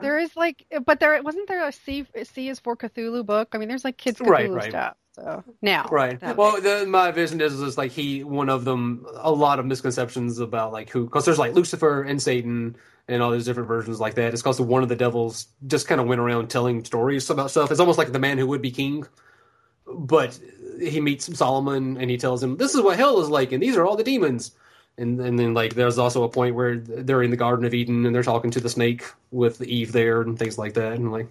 There 0.01 0.19
is 0.19 0.35
like, 0.35 0.65
but 0.85 0.99
there 0.99 1.21
wasn't 1.23 1.47
there 1.47 1.67
a 1.67 1.71
C 1.71 2.05
C 2.23 2.49
is 2.49 2.59
for 2.59 2.77
Cthulhu 2.77 3.25
book. 3.25 3.49
I 3.53 3.57
mean, 3.57 3.69
there's 3.69 3.85
like 3.85 3.97
kids 3.97 4.21
Cthulhu 4.21 4.29
Right, 4.29 4.51
right. 4.53 4.63
stuff. 4.63 4.97
So 5.13 5.43
now, 5.61 5.87
Right. 5.91 6.19
Well, 6.35 6.59
the, 6.59 6.85
my 6.87 7.11
vision 7.11 7.39
is 7.39 7.53
is 7.61 7.77
like 7.77 7.91
he 7.91 8.23
one 8.23 8.49
of 8.49 8.65
them. 8.65 9.05
A 9.15 9.31
lot 9.31 9.59
of 9.59 9.65
misconceptions 9.65 10.39
about 10.39 10.73
like 10.73 10.89
who 10.89 11.05
because 11.05 11.25
there's 11.25 11.37
like 11.37 11.53
Lucifer 11.53 12.01
and 12.01 12.21
Satan 12.21 12.75
and 13.07 13.21
all 13.21 13.31
these 13.31 13.45
different 13.45 13.67
versions 13.67 13.99
like 13.99 14.15
that. 14.15 14.33
It's 14.33 14.41
because 14.41 14.59
one 14.59 14.81
of 14.81 14.89
the 14.89 14.95
devils 14.95 15.47
just 15.67 15.87
kind 15.87 16.01
of 16.01 16.07
went 16.07 16.21
around 16.21 16.49
telling 16.49 16.83
stories 16.83 17.29
about 17.29 17.51
stuff. 17.51 17.69
It's 17.69 17.79
almost 17.79 17.99
like 17.99 18.11
the 18.11 18.19
man 18.19 18.37
who 18.39 18.47
would 18.47 18.61
be 18.61 18.71
king, 18.71 19.05
but 19.85 20.39
he 20.79 20.99
meets 20.99 21.37
Solomon 21.37 21.97
and 21.97 22.09
he 22.09 22.17
tells 22.17 22.41
him 22.41 22.57
this 22.57 22.73
is 22.73 22.81
what 22.81 22.97
hell 22.97 23.21
is 23.21 23.29
like 23.29 23.51
and 23.51 23.61
these 23.61 23.75
are 23.77 23.85
all 23.85 23.95
the 23.95 24.03
demons. 24.03 24.51
And 24.97 25.19
and 25.19 25.37
then 25.37 25.53
like 25.53 25.75
there's 25.75 25.99
also 25.99 26.23
a 26.23 26.29
point 26.29 26.55
where 26.55 26.77
they're 26.77 27.21
in 27.21 27.31
the 27.31 27.37
Garden 27.37 27.65
of 27.65 27.73
Eden 27.75 28.05
and 28.05 28.15
they're 28.15 28.23
talking 28.23 28.51
to 28.51 28.59
the 28.59 28.69
snake 28.69 29.03
with 29.29 29.61
Eve 29.61 29.91
there 29.91 30.21
and 30.21 30.39
things 30.39 30.57
like 30.57 30.73
that 30.73 30.93
and 30.93 31.11
like 31.11 31.27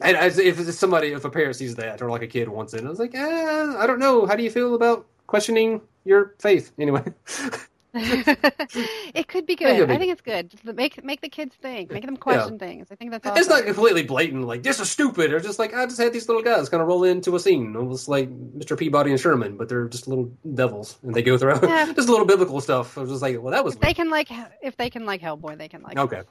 and 0.00 0.16
as 0.16 0.38
if 0.38 0.58
somebody, 0.74 1.08
if 1.12 1.24
a 1.24 1.30
parent 1.30 1.56
sees 1.56 1.74
that, 1.76 2.02
or 2.02 2.10
like 2.10 2.22
a 2.22 2.26
kid 2.26 2.48
wants 2.48 2.74
it, 2.74 2.84
I 2.84 2.88
was 2.88 2.98
like, 2.98 3.14
eh, 3.14 3.74
I 3.78 3.86
don't 3.86 3.98
know. 3.98 4.26
How 4.26 4.34
do 4.36 4.42
you 4.42 4.50
feel 4.50 4.74
about 4.74 5.06
questioning 5.26 5.80
your 6.04 6.34
faith? 6.38 6.72
Anyway, 6.78 7.04
it 7.94 9.28
could 9.28 9.46
be 9.46 9.56
good. 9.56 9.88
be. 9.88 9.94
I 9.94 9.98
think 9.98 10.12
it's 10.12 10.20
good. 10.20 10.50
Just 10.50 10.64
Make 10.64 11.02
make 11.02 11.20
the 11.22 11.28
kids 11.28 11.54
think. 11.56 11.90
Make 11.90 12.04
them 12.04 12.16
question 12.16 12.58
things. 12.58 12.88
I 12.90 12.94
think 12.94 13.10
that's 13.10 13.26
awesome. 13.26 13.38
it's 13.38 13.48
not 13.48 13.64
completely 13.64 14.02
blatant, 14.02 14.44
like 14.44 14.62
this 14.62 14.78
is 14.80 14.90
stupid, 14.90 15.32
or 15.32 15.40
just 15.40 15.58
like 15.58 15.72
I 15.74 15.86
just 15.86 15.98
had 15.98 16.12
these 16.12 16.28
little 16.28 16.42
guys 16.42 16.68
kind 16.68 16.82
of 16.82 16.88
roll 16.88 17.04
into 17.04 17.34
a 17.36 17.40
scene, 17.40 17.74
almost 17.76 18.08
like 18.08 18.28
Mr. 18.30 18.78
Peabody 18.78 19.10
and 19.12 19.20
Sherman, 19.20 19.56
but 19.56 19.68
they're 19.68 19.88
just 19.88 20.08
little 20.08 20.30
devils, 20.54 20.98
and 21.02 21.14
they 21.14 21.22
go 21.22 21.38
through 21.38 21.58
Yeah. 21.62 21.92
just 21.96 22.08
a 22.08 22.10
little 22.10 22.26
biblical 22.26 22.60
stuff. 22.60 22.98
I 22.98 23.02
was 23.02 23.10
just 23.10 23.22
like, 23.22 23.40
well, 23.40 23.52
that 23.52 23.64
was 23.64 23.74
If 23.74 23.80
they 23.80 23.94
can 23.94 24.10
like, 24.10 24.28
if 24.62 24.76
they 24.76 24.90
can 24.90 25.06
like 25.06 25.22
Hellboy, 25.22 25.56
they 25.56 25.68
can 25.68 25.82
like. 25.82 25.98
okay. 25.98 26.22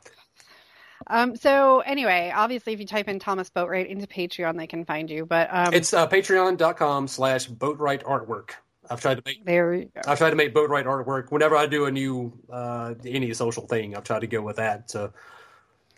Um. 1.08 1.36
So 1.36 1.80
anyway, 1.82 2.32
obviously, 2.36 2.74
if 2.74 2.80
you 2.80 2.86
type 2.86 3.08
in 3.08 3.20
Thomas 3.20 3.50
Boatwright 3.50 3.88
into 3.88 4.08
Patreon, 4.08 4.58
they 4.58 4.68
can 4.68 4.86
find 4.86 5.10
you. 5.10 5.26
But 5.26 5.50
um, 5.52 5.74
It's 5.74 5.94
uh, 5.94 6.08
Patreon.com 6.08 7.08
slash 7.08 7.48
Boatwright 7.48 8.04
Artwork. 8.04 8.52
I've 8.90 9.02
tried 9.02 9.16
to 9.16 9.24
make 9.26 9.46
there. 9.46 9.86
I've 10.08 10.18
tried 10.18 10.30
to 10.32 10.36
make 10.36 10.54
Boatwright 10.54 10.86
artwork. 10.86 11.32
Whenever 11.32 11.56
I 11.56 11.66
do 11.66 11.86
a 11.86 11.92
new 11.92 12.34
uh, 12.52 12.94
any 13.06 13.34
social 13.34 13.66
thing, 13.68 13.96
I've 13.96 14.04
tried 14.04 14.20
to 14.20 14.28
go 14.28 14.42
with 14.42 14.58
that. 14.58 14.92
So 14.92 15.12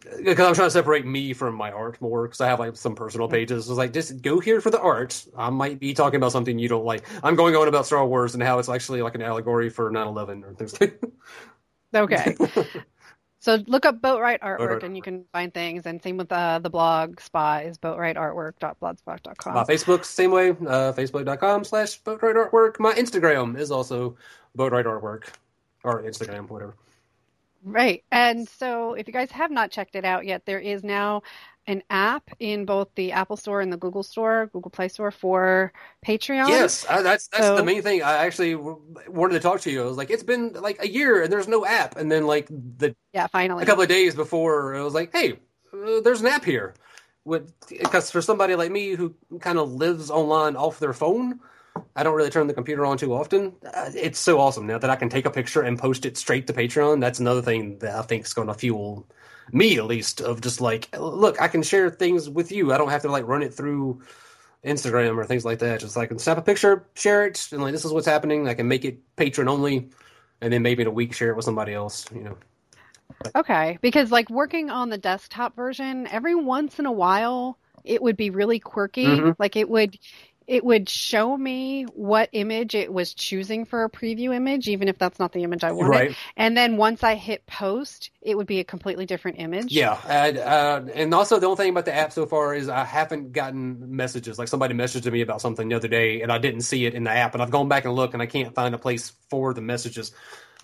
because 0.01 0.47
I'm 0.47 0.53
trying 0.53 0.67
to 0.67 0.71
separate 0.71 1.05
me 1.05 1.33
from 1.33 1.55
my 1.55 1.71
art 1.71 1.99
more, 2.01 2.27
because 2.27 2.41
I 2.41 2.47
have 2.47 2.59
like 2.59 2.75
some 2.75 2.95
personal 2.95 3.27
pages. 3.27 3.69
It's 3.69 3.77
like 3.77 3.93
just 3.93 4.21
go 4.21 4.39
here 4.39 4.61
for 4.61 4.69
the 4.69 4.79
art. 4.79 5.25
I 5.37 5.49
might 5.49 5.79
be 5.79 5.93
talking 5.93 6.17
about 6.17 6.31
something 6.31 6.57
you 6.59 6.69
don't 6.69 6.85
like. 6.85 7.03
I'm 7.23 7.35
going 7.35 7.55
on 7.55 7.67
about 7.67 7.85
Star 7.85 8.05
Wars 8.05 8.33
and 8.33 8.43
how 8.43 8.59
it's 8.59 8.69
actually 8.69 9.01
like 9.01 9.15
an 9.15 9.21
allegory 9.21 9.69
for 9.69 9.91
9/11 9.91 10.43
or 10.43 10.53
things 10.53 10.79
like. 10.79 11.01
That. 11.91 12.03
Okay. 12.03 12.35
So 13.39 13.59
look 13.67 13.85
up 13.85 14.01
Boatwright 14.01 14.39
Artwork 14.39 14.59
Boatwright 14.59 14.83
and 14.83 14.95
you 14.95 15.01
can 15.01 15.25
find 15.31 15.53
things. 15.53 15.85
And 15.85 16.01
same 16.01 16.17
with 16.17 16.31
uh, 16.31 16.59
the 16.59 16.69
blog 16.69 17.19
spot 17.19 17.65
is 17.65 17.77
boatwrightartwork.blogspot.com. 17.77 19.53
My 19.53 19.63
Facebook, 19.63 20.05
same 20.05 20.31
way, 20.31 20.49
uh, 20.51 20.93
facebook.com 20.93 21.63
slash 21.63 22.01
Boatwright 22.01 22.35
Artwork. 22.35 22.79
My 22.79 22.93
Instagram 22.93 23.57
is 23.57 23.71
also 23.71 24.17
Boatwright 24.57 24.85
Artwork, 24.85 25.25
or 25.83 26.01
Instagram, 26.01 26.49
whatever. 26.49 26.75
Right. 27.63 28.03
And 28.11 28.47
so 28.47 28.93
if 28.93 29.07
you 29.07 29.13
guys 29.13 29.29
have 29.31 29.51
not 29.51 29.71
checked 29.71 29.95
it 29.95 30.05
out 30.05 30.25
yet, 30.25 30.45
there 30.45 30.59
is 30.59 30.83
now 30.83 31.21
an 31.67 31.83
app 31.89 32.23
in 32.39 32.65
both 32.65 32.87
the 32.95 33.11
Apple 33.11 33.35
Store 33.37 33.59
and 33.61 33.71
the 33.71 33.77
Google 33.77 34.03
Store, 34.03 34.49
Google 34.53 34.71
Play 34.71 34.87
Store 34.87 35.11
for 35.11 35.73
Patreon. 36.05 36.47
Yes, 36.47 36.85
I, 36.89 37.01
that's 37.01 37.27
that's 37.27 37.43
So- 37.45 37.55
the 37.57 37.63
main 37.63 37.81
thing. 37.81 38.01
I 38.03 38.25
actually 38.25 38.55
wanted 38.55 39.33
to 39.33 39.39
talk 39.39 39.61
to 39.61 39.71
you. 39.71 39.83
I 39.83 39.85
was 39.85 39.97
like, 39.97 40.09
it's 40.09 40.23
been 40.23 40.53
like 40.53 40.81
a 40.81 40.87
year 40.87 41.21
and 41.23 41.31
there's 41.31 41.47
no 41.47 41.65
app, 41.65 41.97
and 41.97 42.11
then 42.11 42.25
like 42.25 42.47
the 42.47 42.95
Yeah, 43.13 43.27
finally. 43.27 43.63
a 43.63 43.65
couple 43.65 43.83
of 43.83 43.89
days 43.89 44.15
before, 44.15 44.75
I 44.75 44.81
was 44.81 44.93
like, 44.93 45.11
hey, 45.13 45.33
uh, 45.73 46.01
there's 46.01 46.21
an 46.21 46.27
app 46.27 46.45
here. 46.45 46.73
Because 47.69 48.09
for 48.09 48.21
somebody 48.21 48.55
like 48.55 48.71
me 48.71 48.91
who 48.91 49.13
kind 49.41 49.59
of 49.59 49.69
lives 49.73 50.09
online 50.09 50.55
off 50.55 50.79
their 50.79 50.93
phone, 50.93 51.41
I 51.93 52.03
don't 52.03 52.15
really 52.15 52.29
turn 52.29 52.47
the 52.47 52.53
computer 52.53 52.85
on 52.85 52.97
too 52.97 53.13
often. 53.13 53.53
Uh, 53.65 53.91
it's 53.93 54.17
so 54.17 54.39
awesome 54.39 54.65
now 54.65 54.77
that 54.77 54.89
I 54.89 54.95
can 54.95 55.09
take 55.09 55.25
a 55.25 55.29
picture 55.29 55.61
and 55.61 55.77
post 55.77 56.05
it 56.05 56.15
straight 56.15 56.47
to 56.47 56.53
Patreon. 56.53 57.01
That's 57.01 57.19
another 57.19 57.41
thing 57.41 57.79
that 57.79 57.93
I 57.95 58.01
think 58.03 58.25
is 58.25 58.33
going 58.33 58.47
to 58.47 58.53
fuel 58.53 59.09
me, 59.51 59.77
at 59.77 59.85
least, 59.85 60.21
of 60.21 60.41
just 60.41 60.61
like, 60.61 60.89
look, 60.97 61.41
I 61.41 61.47
can 61.47 61.63
share 61.63 61.89
things 61.89 62.29
with 62.29 62.51
you. 62.51 62.73
I 62.73 62.77
don't 62.77 62.89
have 62.89 63.01
to 63.03 63.09
like 63.09 63.27
run 63.27 63.43
it 63.43 63.53
through 63.53 64.01
Instagram 64.65 65.17
or 65.17 65.25
things 65.25 65.45
like 65.45 65.59
that. 65.59 65.79
Just 65.79 65.95
like 65.95 66.11
and 66.11 66.19
snap 66.19 66.37
a 66.37 66.41
picture, 66.41 66.85
share 66.95 67.25
it, 67.27 67.47
and 67.51 67.61
like 67.61 67.71
this 67.71 67.85
is 67.85 67.91
what's 67.91 68.07
happening. 68.07 68.47
I 68.47 68.53
can 68.53 68.67
make 68.67 68.85
it 68.85 68.99
patron 69.15 69.47
only, 69.47 69.89
and 70.41 70.51
then 70.51 70.61
maybe 70.61 70.81
in 70.81 70.87
a 70.87 70.91
week 70.91 71.13
share 71.13 71.31
it 71.31 71.35
with 71.35 71.45
somebody 71.45 71.73
else. 71.73 72.05
You 72.13 72.23
know. 72.23 72.37
Okay, 73.35 73.77
because 73.81 74.11
like 74.11 74.29
working 74.29 74.69
on 74.69 74.89
the 74.89 74.97
desktop 74.97 75.55
version, 75.55 76.07
every 76.07 76.35
once 76.35 76.79
in 76.79 76.85
a 76.85 76.91
while 76.91 77.57
it 77.83 78.01
would 78.01 78.17
be 78.17 78.29
really 78.29 78.59
quirky. 78.59 79.05
Mhm. 79.05 79.35
Like 79.39 79.55
it 79.55 79.69
would 79.69 79.97
it 80.47 80.63
would 80.63 80.87
show 80.87 81.37
me 81.37 81.83
what 81.83 82.29
image 82.31 82.73
it 82.73 82.91
was 82.91 83.13
choosing 83.13 83.65
for 83.65 83.83
a 83.83 83.89
preview 83.89 84.33
image, 84.33 84.69
even 84.69 84.87
if 84.87 84.97
that's 84.97 85.19
not 85.19 85.33
the 85.33 85.43
image 85.43 85.63
I 85.65 85.73
wanted. 85.73 85.89
Right. 85.89 86.15
And 86.37 86.55
then 86.55 86.77
once 86.77 87.03
I 87.03 87.15
hit 87.15 87.45
post, 87.45 88.11
it 88.21 88.37
would 88.37 88.47
be 88.47 88.61
a 88.61 88.63
completely 88.63 89.05
different 89.05 89.39
image. 89.39 89.73
Yeah, 89.73 89.99
and, 90.07 90.37
uh, 90.37 90.81
and 90.93 91.13
also 91.13 91.39
the 91.39 91.47
only 91.47 91.57
thing 91.57 91.69
about 91.71 91.83
the 91.83 91.93
app 91.93 92.13
so 92.13 92.25
far 92.25 92.55
is 92.55 92.69
I 92.69 92.85
haven't 92.85 93.33
gotten 93.33 93.95
messages. 93.97 94.39
Like 94.39 94.47
somebody 94.47 94.73
messaged 94.73 95.11
me 95.11 95.21
about 95.21 95.41
something 95.41 95.67
the 95.67 95.75
other 95.75 95.89
day, 95.89 96.21
and 96.21 96.31
I 96.31 96.37
didn't 96.37 96.61
see 96.61 96.85
it 96.85 96.93
in 96.93 97.03
the 97.03 97.11
app, 97.11 97.33
and 97.33 97.43
I've 97.43 97.51
gone 97.51 97.67
back 97.67 97.83
and 97.83 97.93
looked, 97.93 98.13
and 98.13 98.23
I 98.23 98.25
can't 98.25 98.55
find 98.55 98.73
a 98.73 98.77
place 98.77 99.11
for 99.29 99.53
the 99.53 99.61
messages. 99.61 100.13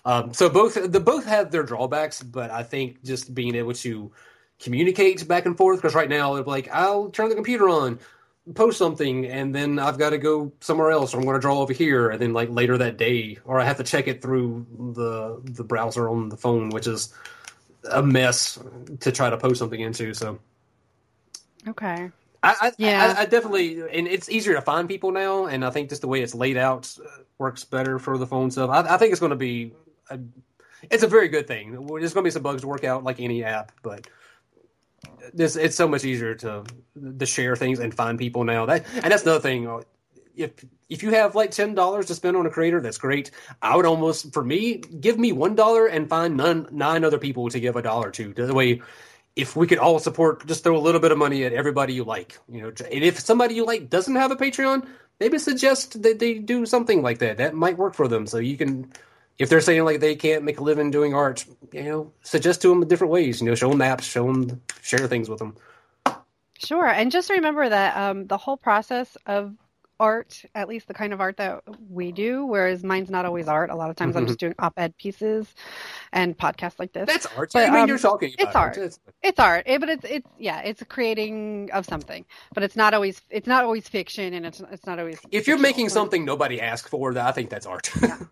Um, 0.06 0.32
so 0.32 0.48
both 0.48 0.74
the 0.74 1.00
both 1.00 1.26
have 1.26 1.50
their 1.50 1.62
drawbacks, 1.62 2.22
but 2.22 2.50
I 2.50 2.62
think 2.62 3.02
just 3.04 3.34
being 3.34 3.54
able 3.54 3.74
to 3.74 4.12
communicate 4.60 5.26
back 5.28 5.44
and 5.44 5.56
forth 5.56 5.78
because 5.78 5.94
right 5.94 6.08
now 6.08 6.36
it's 6.36 6.46
like 6.46 6.68
I'll 6.72 7.10
turn 7.10 7.28
the 7.28 7.34
computer 7.34 7.68
on 7.68 7.98
post 8.52 8.76
something 8.76 9.26
and 9.26 9.54
then 9.54 9.78
I've 9.78 9.98
got 9.98 10.10
to 10.10 10.18
go 10.18 10.52
somewhere 10.60 10.90
else 10.90 11.14
or 11.14 11.18
I'm 11.18 11.24
going 11.24 11.34
to 11.34 11.40
draw 11.40 11.60
over 11.60 11.72
here 11.72 12.10
and 12.10 12.20
then 12.20 12.34
like 12.34 12.50
later 12.50 12.76
that 12.76 12.98
day 12.98 13.38
or 13.44 13.58
I 13.58 13.64
have 13.64 13.78
to 13.78 13.84
check 13.84 14.06
it 14.06 14.20
through 14.20 14.66
the 14.94 15.40
the 15.44 15.64
browser 15.64 16.10
on 16.10 16.28
the 16.28 16.36
phone 16.36 16.68
which 16.68 16.86
is 16.86 17.14
a 17.90 18.02
mess 18.02 18.58
to 19.00 19.12
try 19.12 19.30
to 19.30 19.38
post 19.38 19.58
something 19.58 19.80
into 19.80 20.12
so. 20.12 20.38
Okay. 21.66 22.10
I, 22.42 22.54
I 22.60 22.72
yeah. 22.76 23.14
I, 23.16 23.22
I, 23.22 23.24
definitely 23.24 23.80
and 23.80 24.06
it's 24.06 24.28
easier 24.28 24.52
to 24.54 24.60
find 24.60 24.88
people 24.88 25.10
now 25.10 25.46
and 25.46 25.64
I 25.64 25.70
think 25.70 25.88
just 25.88 26.02
the 26.02 26.08
way 26.08 26.20
it's 26.20 26.34
laid 26.34 26.58
out 26.58 26.94
uh, 27.02 27.22
works 27.38 27.64
better 27.64 27.98
for 27.98 28.18
the 28.18 28.26
phone 28.26 28.50
stuff. 28.50 28.68
I, 28.68 28.94
I 28.94 28.98
think 28.98 29.12
it's 29.12 29.20
going 29.20 29.30
to 29.30 29.36
be 29.36 29.72
a, 30.10 30.18
it's 30.90 31.02
a 31.02 31.08
very 31.08 31.28
good 31.28 31.46
thing. 31.46 31.72
There's 31.72 32.12
going 32.12 32.22
to 32.24 32.28
be 32.28 32.30
some 32.30 32.42
bugs 32.42 32.60
to 32.60 32.68
work 32.68 32.84
out 32.84 33.04
like 33.04 33.20
any 33.20 33.42
app 33.42 33.72
but 33.82 34.06
this 35.32 35.56
it's 35.56 35.76
so 35.76 35.88
much 35.88 36.04
easier 36.04 36.34
to 36.36 36.64
to 37.18 37.26
share 37.26 37.56
things 37.56 37.78
and 37.78 37.94
find 37.94 38.18
people 38.18 38.44
now. 38.44 38.66
That 38.66 38.84
and 38.94 39.12
that's 39.12 39.22
another 39.22 39.40
thing. 39.40 39.66
Uh, 39.66 39.82
if 40.36 40.52
if 40.88 41.02
you 41.02 41.10
have 41.10 41.34
like 41.34 41.50
ten 41.50 41.74
dollars 41.74 42.06
to 42.06 42.14
spend 42.14 42.36
on 42.36 42.46
a 42.46 42.50
creator, 42.50 42.80
that's 42.80 42.98
great. 42.98 43.30
I 43.62 43.76
would 43.76 43.86
almost, 43.86 44.32
for 44.32 44.44
me, 44.44 44.76
give 44.76 45.18
me 45.18 45.32
one 45.32 45.54
dollar 45.54 45.86
and 45.86 46.08
find 46.08 46.36
nine 46.36 46.66
nine 46.70 47.04
other 47.04 47.18
people 47.18 47.48
to 47.50 47.60
give 47.60 47.76
a 47.76 47.82
dollar 47.82 48.10
to. 48.12 48.32
The 48.32 48.54
way, 48.54 48.82
if 49.36 49.56
we 49.56 49.66
could 49.66 49.78
all 49.78 49.98
support, 49.98 50.46
just 50.46 50.64
throw 50.64 50.76
a 50.76 50.78
little 50.78 51.00
bit 51.00 51.12
of 51.12 51.18
money 51.18 51.44
at 51.44 51.52
everybody 51.52 51.94
you 51.94 52.04
like. 52.04 52.38
You 52.48 52.62
know, 52.62 52.68
and 52.68 53.04
if 53.04 53.20
somebody 53.20 53.54
you 53.54 53.64
like 53.64 53.90
doesn't 53.90 54.16
have 54.16 54.30
a 54.30 54.36
Patreon, 54.36 54.86
maybe 55.20 55.38
suggest 55.38 56.02
that 56.02 56.18
they 56.18 56.34
do 56.34 56.66
something 56.66 57.02
like 57.02 57.18
that. 57.18 57.38
That 57.38 57.54
might 57.54 57.78
work 57.78 57.94
for 57.94 58.08
them. 58.08 58.26
So 58.26 58.38
you 58.38 58.56
can 58.56 58.92
if 59.38 59.48
they're 59.48 59.60
saying 59.60 59.84
like 59.84 60.00
they 60.00 60.14
can't 60.14 60.44
make 60.44 60.58
a 60.58 60.62
living 60.62 60.90
doing 60.90 61.14
art, 61.14 61.44
you 61.72 61.82
know, 61.82 62.12
suggest 62.22 62.62
to 62.62 62.68
them 62.68 62.86
different 62.86 63.12
ways. 63.12 63.40
You 63.40 63.48
know, 63.48 63.54
show 63.54 63.68
them 63.68 63.78
maps, 63.78 64.04
show 64.04 64.26
them, 64.26 64.62
share 64.82 65.06
things 65.08 65.28
with 65.28 65.38
them. 65.38 65.56
Sure, 66.58 66.86
and 66.86 67.10
just 67.10 67.30
remember 67.30 67.68
that 67.68 67.96
um, 67.96 68.26
the 68.26 68.38
whole 68.38 68.56
process 68.56 69.16
of 69.26 69.54
art, 70.00 70.44
at 70.54 70.68
least 70.68 70.88
the 70.88 70.94
kind 70.94 71.12
of 71.12 71.20
art 71.20 71.36
that 71.36 71.62
we 71.88 72.12
do, 72.12 72.44
whereas 72.44 72.82
mine's 72.82 73.10
not 73.10 73.24
always 73.24 73.48
art. 73.48 73.70
A 73.70 73.74
lot 73.74 73.90
of 73.90 73.96
times 73.96 74.10
mm-hmm. 74.10 74.18
I'm 74.18 74.26
just 74.26 74.38
doing 74.38 74.54
op-ed 74.58 74.96
pieces 74.96 75.52
and 76.12 76.36
podcasts 76.36 76.78
like 76.78 76.92
this. 76.92 77.06
That's 77.06 77.26
art. 77.36 77.50
But, 77.52 77.68
I 77.68 77.70
mean, 77.70 77.80
um, 77.82 77.88
you're 77.88 77.98
talking 77.98 78.34
it's 78.38 78.54
art. 78.54 78.76
It's, 78.76 78.98
it's 79.22 79.38
art, 79.38 79.64
it, 79.66 79.80
but 79.80 79.88
it's 79.88 80.04
it's 80.04 80.28
yeah, 80.38 80.60
it's 80.60 80.82
a 80.82 80.84
creating 80.84 81.70
of 81.72 81.86
something. 81.86 82.24
But 82.54 82.62
it's 82.62 82.76
not 82.76 82.94
always 82.94 83.20
it's 83.30 83.46
not 83.46 83.64
always 83.64 83.88
fiction, 83.88 84.34
and 84.34 84.46
it's 84.46 84.60
it's 84.70 84.86
not 84.86 84.98
always. 84.98 85.18
If 85.30 85.46
you're 85.46 85.58
making 85.58 85.88
something 85.88 86.24
nobody 86.24 86.60
asked 86.60 86.88
for, 86.88 87.12
that 87.14 87.26
I 87.26 87.32
think 87.32 87.50
that's 87.50 87.66
art. 87.66 87.90
yeah. 88.02 88.18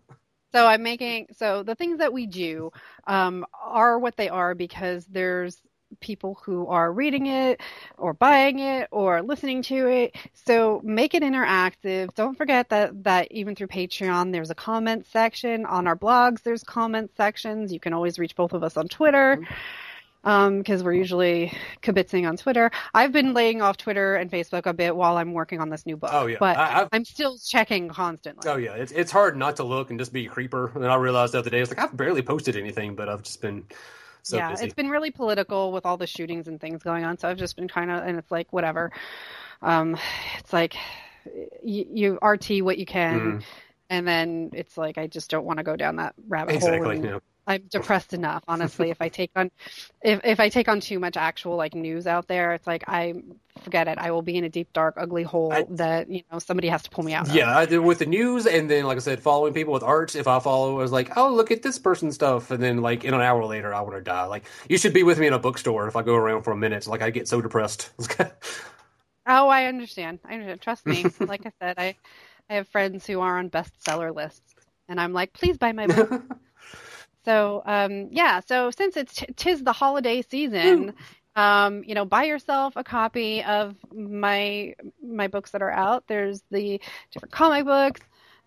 So 0.53 0.67
I'm 0.67 0.83
making 0.83 1.27
so 1.37 1.63
the 1.63 1.75
things 1.75 1.97
that 1.99 2.13
we 2.13 2.27
do 2.27 2.71
um, 3.07 3.45
are 3.61 3.97
what 3.97 4.17
they 4.17 4.29
are 4.29 4.53
because 4.55 5.05
there's 5.05 5.61
people 5.99 6.39
who 6.43 6.67
are 6.67 6.91
reading 6.91 7.27
it 7.27 7.61
or 7.97 8.13
buying 8.13 8.59
it 8.59 8.87
or 8.91 9.21
listening 9.21 9.61
to 9.63 9.87
it. 9.87 10.15
So 10.33 10.81
make 10.83 11.13
it 11.13 11.23
interactive. 11.23 12.13
Don't 12.15 12.37
forget 12.37 12.69
that 12.69 13.03
that 13.03 13.31
even 13.31 13.55
through 13.55 13.67
Patreon 13.67 14.31
there's 14.31 14.49
a 14.49 14.55
comment 14.55 15.05
section 15.07 15.65
on 15.65 15.87
our 15.87 15.95
blogs. 15.95 16.43
There's 16.43 16.63
comment 16.63 17.11
sections. 17.15 17.73
You 17.73 17.79
can 17.79 17.93
always 17.93 18.19
reach 18.19 18.35
both 18.35 18.53
of 18.53 18.63
us 18.63 18.77
on 18.77 18.87
Twitter. 18.87 19.37
Mm-hmm 19.37 19.53
because 20.23 20.79
um, 20.79 20.85
we're 20.85 20.93
usually 20.93 21.51
kibitzing 21.81 22.27
on 22.27 22.37
Twitter. 22.37 22.71
I've 22.93 23.11
been 23.11 23.33
laying 23.33 23.61
off 23.61 23.75
Twitter 23.75 24.15
and 24.15 24.31
Facebook 24.31 24.65
a 24.65 24.73
bit 24.73 24.95
while 24.95 25.17
I'm 25.17 25.33
working 25.33 25.59
on 25.59 25.69
this 25.69 25.85
new 25.85 25.97
book. 25.97 26.11
Oh 26.13 26.27
yeah, 26.27 26.37
but 26.39 26.57
I, 26.57 26.87
am 26.93 27.03
still 27.03 27.37
checking 27.37 27.89
constantly. 27.89 28.49
Oh 28.49 28.55
yeah, 28.55 28.75
it's 28.75 28.93
it's 28.93 29.11
hard 29.11 29.35
not 29.35 29.57
to 29.57 29.63
look 29.65 29.89
and 29.89 29.99
just 29.99 30.13
be 30.13 30.27
a 30.27 30.29
creeper. 30.29 30.71
And 30.75 30.85
I 30.85 30.95
realized 30.95 31.33
the 31.33 31.39
other 31.39 31.49
day, 31.49 31.59
it's 31.59 31.69
like 31.69 31.79
I've 31.79 31.95
barely 31.95 32.21
posted 32.21 32.55
anything, 32.55 32.95
but 32.95 33.09
I've 33.09 33.23
just 33.23 33.41
been. 33.41 33.65
So 34.21 34.37
yeah, 34.37 34.51
busy. 34.51 34.65
it's 34.65 34.73
been 34.73 34.89
really 34.89 35.11
political 35.11 35.73
with 35.73 35.85
all 35.85 35.97
the 35.97 36.07
shootings 36.07 36.47
and 36.47 36.59
things 36.59 36.81
going 36.81 37.03
on. 37.03 37.17
So 37.17 37.27
I've 37.27 37.37
just 37.37 37.57
been 37.57 37.67
kind 37.67 37.91
of, 37.91 38.03
and 38.05 38.17
it's 38.17 38.31
like 38.31 38.53
whatever. 38.53 38.93
Um, 39.61 39.97
it's 40.39 40.53
like 40.53 40.77
you, 41.61 41.85
you 41.91 42.19
RT 42.21 42.61
what 42.61 42.77
you 42.77 42.85
can, 42.85 43.19
mm. 43.19 43.43
and 43.89 44.07
then 44.07 44.51
it's 44.53 44.77
like 44.77 44.97
I 44.97 45.07
just 45.07 45.29
don't 45.29 45.43
want 45.43 45.57
to 45.57 45.63
go 45.63 45.75
down 45.75 45.97
that 45.97 46.15
rabbit 46.29 46.55
exactly, 46.55 46.79
hole. 46.79 46.91
Exactly. 46.91 47.19
I'm 47.45 47.63
depressed 47.69 48.13
enough, 48.13 48.43
honestly. 48.47 48.89
if 48.89 49.01
I 49.01 49.09
take 49.09 49.31
on, 49.35 49.51
if 50.01 50.21
if 50.23 50.39
I 50.39 50.49
take 50.49 50.69
on 50.69 50.79
too 50.79 50.99
much 50.99 51.17
actual 51.17 51.57
like 51.57 51.75
news 51.75 52.07
out 52.07 52.27
there, 52.27 52.53
it's 52.53 52.65
like 52.65 52.85
I 52.87 53.15
forget 53.63 53.87
it. 53.87 53.97
I 53.97 54.11
will 54.11 54.21
be 54.21 54.37
in 54.37 54.45
a 54.45 54.49
deep, 54.49 54.71
dark, 54.71 54.95
ugly 54.97 55.23
hole 55.23 55.51
I, 55.51 55.65
that 55.71 56.09
you 56.09 56.23
know 56.31 56.39
somebody 56.39 56.69
has 56.69 56.83
to 56.83 56.89
pull 56.89 57.03
me 57.03 57.13
out. 57.13 57.33
Yeah. 57.33 57.55
I 57.55 57.65
with 57.77 57.99
the 57.99 58.05
news, 58.05 58.45
and 58.45 58.69
then 58.69 58.85
like 58.85 58.97
I 58.97 59.01
said, 59.01 59.19
following 59.19 59.53
people 59.53 59.73
with 59.73 59.83
art. 59.83 60.15
If 60.15 60.27
I 60.27 60.39
follow, 60.39 60.79
I 60.79 60.81
was 60.81 60.91
like, 60.91 61.17
oh, 61.17 61.33
look 61.33 61.51
at 61.51 61.63
this 61.63 61.77
person's 61.77 62.15
stuff, 62.15 62.49
and 62.51 62.63
then 62.63 62.77
like 62.77 63.03
in 63.03 63.13
an 63.13 63.21
hour 63.21 63.43
later, 63.45 63.73
I 63.73 63.81
want 63.81 63.95
to 63.95 64.01
die. 64.01 64.25
Like 64.25 64.45
you 64.69 64.77
should 64.77 64.93
be 64.93 65.03
with 65.03 65.19
me 65.19 65.27
in 65.27 65.33
a 65.33 65.39
bookstore 65.39 65.87
if 65.87 65.95
I 65.97 66.01
go 66.01 66.15
around 66.15 66.43
for 66.43 66.51
a 66.51 66.57
minute. 66.57 66.87
Like 66.87 67.01
I 67.01 67.09
get 67.09 67.27
so 67.27 67.41
depressed. 67.41 67.91
oh, 68.19 69.47
I 69.49 69.65
understand. 69.65 70.19
I 70.23 70.33
understand. 70.33 70.61
Trust 70.61 70.85
me. 70.85 71.05
like 71.19 71.45
I 71.45 71.51
said, 71.59 71.75
I 71.77 71.95
I 72.49 72.55
have 72.55 72.67
friends 72.69 73.05
who 73.05 73.19
are 73.19 73.37
on 73.37 73.49
bestseller 73.49 74.15
lists, 74.15 74.55
and 74.87 74.99
I'm 74.99 75.11
like, 75.11 75.33
please 75.33 75.57
buy 75.57 75.73
my 75.73 75.87
book. 75.87 76.23
So 77.25 77.61
um, 77.65 78.09
yeah, 78.11 78.41
so 78.41 78.71
since 78.71 78.97
it's 78.97 79.15
t- 79.15 79.27
tis 79.35 79.63
the 79.63 79.73
holiday 79.73 80.21
season, 80.21 80.93
um, 81.35 81.83
you 81.83 81.95
know, 81.95 82.05
buy 82.05 82.25
yourself 82.25 82.73
a 82.75 82.83
copy 82.83 83.43
of 83.43 83.75
my 83.93 84.75
my 85.01 85.27
books 85.27 85.51
that 85.51 85.61
are 85.61 85.71
out. 85.71 86.05
There's 86.07 86.43
the 86.51 86.79
different 87.11 87.31
comic 87.31 87.65
books 87.65 88.01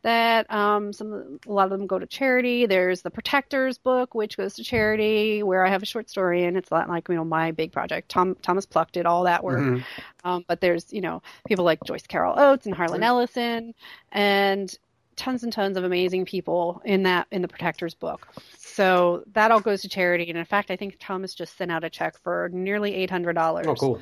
that 0.07 0.49
um, 0.53 0.93
some 0.93 1.41
a 1.49 1.53
lot 1.53 1.65
of 1.65 1.71
them 1.71 1.89
go 1.89 1.99
to 1.99 2.07
charity. 2.07 2.67
There's 2.67 3.03
the 3.03 3.11
Protectors 3.11 3.77
book, 3.77 4.15
which 4.15 4.37
goes 4.37 4.55
to 4.55 4.63
charity, 4.63 5.43
where 5.43 5.67
I 5.67 5.71
have 5.71 5.83
a 5.83 5.87
short 5.87 6.09
story, 6.09 6.45
and 6.45 6.57
it's 6.57 6.71
not 6.71 6.89
like 6.89 7.09
you 7.09 7.17
know 7.17 7.25
my 7.25 7.51
big 7.51 7.73
project. 7.73 8.09
Tom 8.09 8.37
Thomas 8.41 8.67
Pluck 8.67 8.93
did 8.93 9.05
all 9.05 9.25
that 9.25 9.43
work, 9.43 9.59
mm-hmm. 9.59 10.29
um, 10.29 10.45
but 10.47 10.61
there's 10.61 10.93
you 10.93 11.01
know 11.01 11.23
people 11.49 11.65
like 11.65 11.83
Joyce 11.85 12.07
Carol 12.07 12.39
Oates 12.39 12.67
and 12.67 12.75
Harlan 12.75 13.03
Ellison, 13.03 13.75
and 14.13 14.73
tons 15.17 15.43
and 15.43 15.53
tons 15.53 15.77
of 15.77 15.85
amazing 15.85 16.25
people 16.25 16.81
in 16.85 17.03
that 17.05 17.27
in 17.31 17.43
the 17.43 17.49
Protectors 17.49 17.95
book. 17.95 18.29
So 18.57 19.25
that 19.33 19.51
all 19.51 19.61
goes 19.61 19.83
to 19.83 19.89
charity. 19.89 20.29
And 20.29 20.39
in 20.39 20.45
fact, 20.45 20.71
I 20.71 20.77
think 20.77 20.97
Thomas 21.01 21.35
just 21.35 21.57
sent 21.57 21.71
out 21.71 21.85
a 21.85 21.91
check 21.91 22.19
for 22.23 22.51
nearly 22.53 22.95
eight 22.95 23.11
hundred 23.11 23.33
dollars. 23.35 23.67
Oh, 23.67 23.75
cool. 23.75 24.01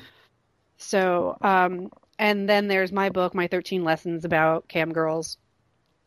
So, 0.77 1.37
um, 1.41 1.89
and 2.19 2.49
then 2.49 2.67
there's 2.67 2.91
my 2.91 3.09
book, 3.09 3.33
my 3.33 3.47
13 3.47 3.83
lessons 3.83 4.25
about 4.25 4.67
cam 4.67 4.91
girls, 4.91 5.37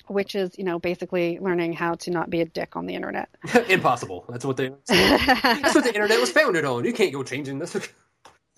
which 0.07 0.35
is 0.35 0.57
you 0.59 0.65
know 0.65 0.79
basically 0.79 1.39
learning 1.41 1.73
how 1.73 1.95
to 1.97 2.11
not 2.11 2.31
be 2.31 2.41
a 2.41 2.45
dick 2.45 2.77
on 2.77 2.87
the 2.87 2.95
internet. 2.95 3.29
Impossible. 3.69 4.25
That's 4.29 4.45
what 4.45 4.57
they. 4.57 4.69
That's 4.87 5.75
what 5.75 5.85
the 5.85 5.95
internet 5.95 6.21
was 6.21 6.31
founded 6.31 6.65
on. 6.65 6.85
You 6.85 6.93
can't 6.93 7.13
go 7.13 7.23
changing 7.23 7.59
this. 7.59 7.77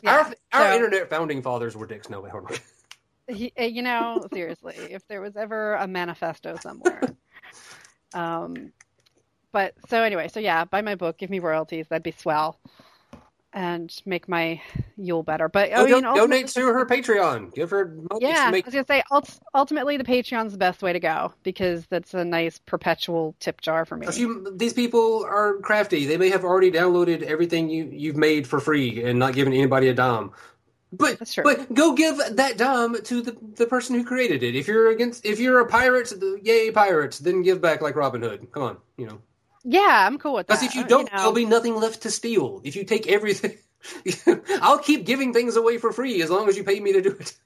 Yeah, 0.03 0.33
our 0.53 0.61
our 0.61 0.73
internet 0.73 1.11
founding 1.11 1.43
fathers 1.43 1.77
were 1.77 1.87
dicks. 1.87 2.11
No, 2.11 2.25
hold 2.25 2.47
on. 2.51 2.57
He, 3.31 3.52
eh, 3.57 3.66
you 3.66 3.82
know, 3.82 4.27
seriously, 4.32 4.74
if 4.77 5.07
there 5.09 5.20
was 5.20 5.36
ever 5.36 5.74
a 5.74 5.86
manifesto 5.86 6.57
somewhere. 6.61 7.02
Um, 8.12 8.73
but 9.52 9.74
so 9.89 10.02
anyway, 10.02 10.28
so 10.28 10.40
yeah, 10.40 10.65
buy 10.65 10.82
my 10.82 10.94
book, 10.94 11.19
give 11.19 11.31
me 11.31 11.39
royalties, 11.39 11.89
that'd 11.89 12.02
be 12.02 12.12
swell, 12.12 12.59
and 13.52 13.93
make 14.07 14.28
my 14.28 14.61
Yule 14.97 15.23
better. 15.23 15.48
But 15.48 15.70
oh, 15.74 15.86
mean, 15.86 16.02
donate 16.02 16.48
to 16.48 16.61
her 16.61 16.86
Patreon. 16.86 17.52
Give 17.55 17.70
her 17.70 17.97
yeah. 18.20 18.51
Make... 18.51 18.65
I 18.65 18.69
was 18.69 18.74
gonna 18.74 18.86
say 18.86 19.02
ultimately 19.55 19.97
the 19.97 20.05
Patreon's 20.05 20.52
the 20.52 20.59
best 20.59 20.82
way 20.82 20.93
to 20.93 21.01
go 21.01 21.32
because 21.43 21.86
that's 21.86 22.15
a 22.15 22.24
nice 22.24 22.59
perpetual 22.59 23.35
tip 23.40 23.61
jar 23.61 23.85
for 23.85 23.97
me. 23.97 24.07
You, 24.15 24.52
these 24.55 24.73
people 24.73 25.24
are 25.24 25.55
crafty. 25.59 26.07
They 26.07 26.16
may 26.16 26.28
have 26.31 26.44
already 26.44 26.70
downloaded 26.70 27.23
everything 27.23 27.70
you 27.70 27.89
you've 27.90 28.16
made 28.16 28.47
for 28.47 28.61
free 28.61 29.02
and 29.02 29.19
not 29.19 29.35
given 29.35 29.52
anybody 29.52 29.89
a 29.89 29.94
dime. 29.94 30.31
But 30.93 31.37
but 31.45 31.73
go 31.73 31.95
give 31.95 32.21
that 32.33 32.59
dime 32.59 33.01
to 33.03 33.23
the 33.23 33.37
the 33.57 33.67
person 33.67 33.95
who 33.95 34.05
created 34.05 34.43
it. 34.43 34.57
If 34.57 34.67
you're 34.67 34.91
against, 34.91 35.25
if 35.25 35.39
you're 35.39 35.61
a 35.61 35.67
pirate, 35.67 36.12
yay 36.43 36.71
pirates, 36.73 37.21
then 37.21 37.43
give 37.43 37.61
back 37.61 37.81
like 37.81 37.95
Robin 37.95 38.23
Hood. 38.23 38.51
Come 38.51 38.62
on, 38.65 38.77
you 38.97 39.07
know. 39.07 39.21
Yeah, 39.62 40.07
I'm 40.07 40.19
cool 40.19 40.35
with 40.35 40.47
that. 40.49 40.55
Because 40.55 40.67
if 40.67 40.75
you 40.75 40.85
don't, 40.85 41.09
you 41.09 41.12
know. 41.12 41.19
there'll 41.19 41.33
be 41.33 41.45
nothing 41.45 41.77
left 41.77 42.03
to 42.03 42.11
steal. 42.11 42.61
If 42.65 42.75
you 42.75 42.85
take 42.85 43.07
everything, 43.07 43.57
I'll 44.62 44.79
keep 44.79 45.07
giving 45.07 45.33
things 45.33 45.57
away 45.57 45.79
for 45.79 45.93
free 45.93 46.23
as 46.23 46.31
long 46.31 46.49
as 46.49 46.57
you 46.57 46.65
pay 46.65 46.81
me 46.81 46.93
to 46.93 47.03
do 47.03 47.11
it. 47.11 47.37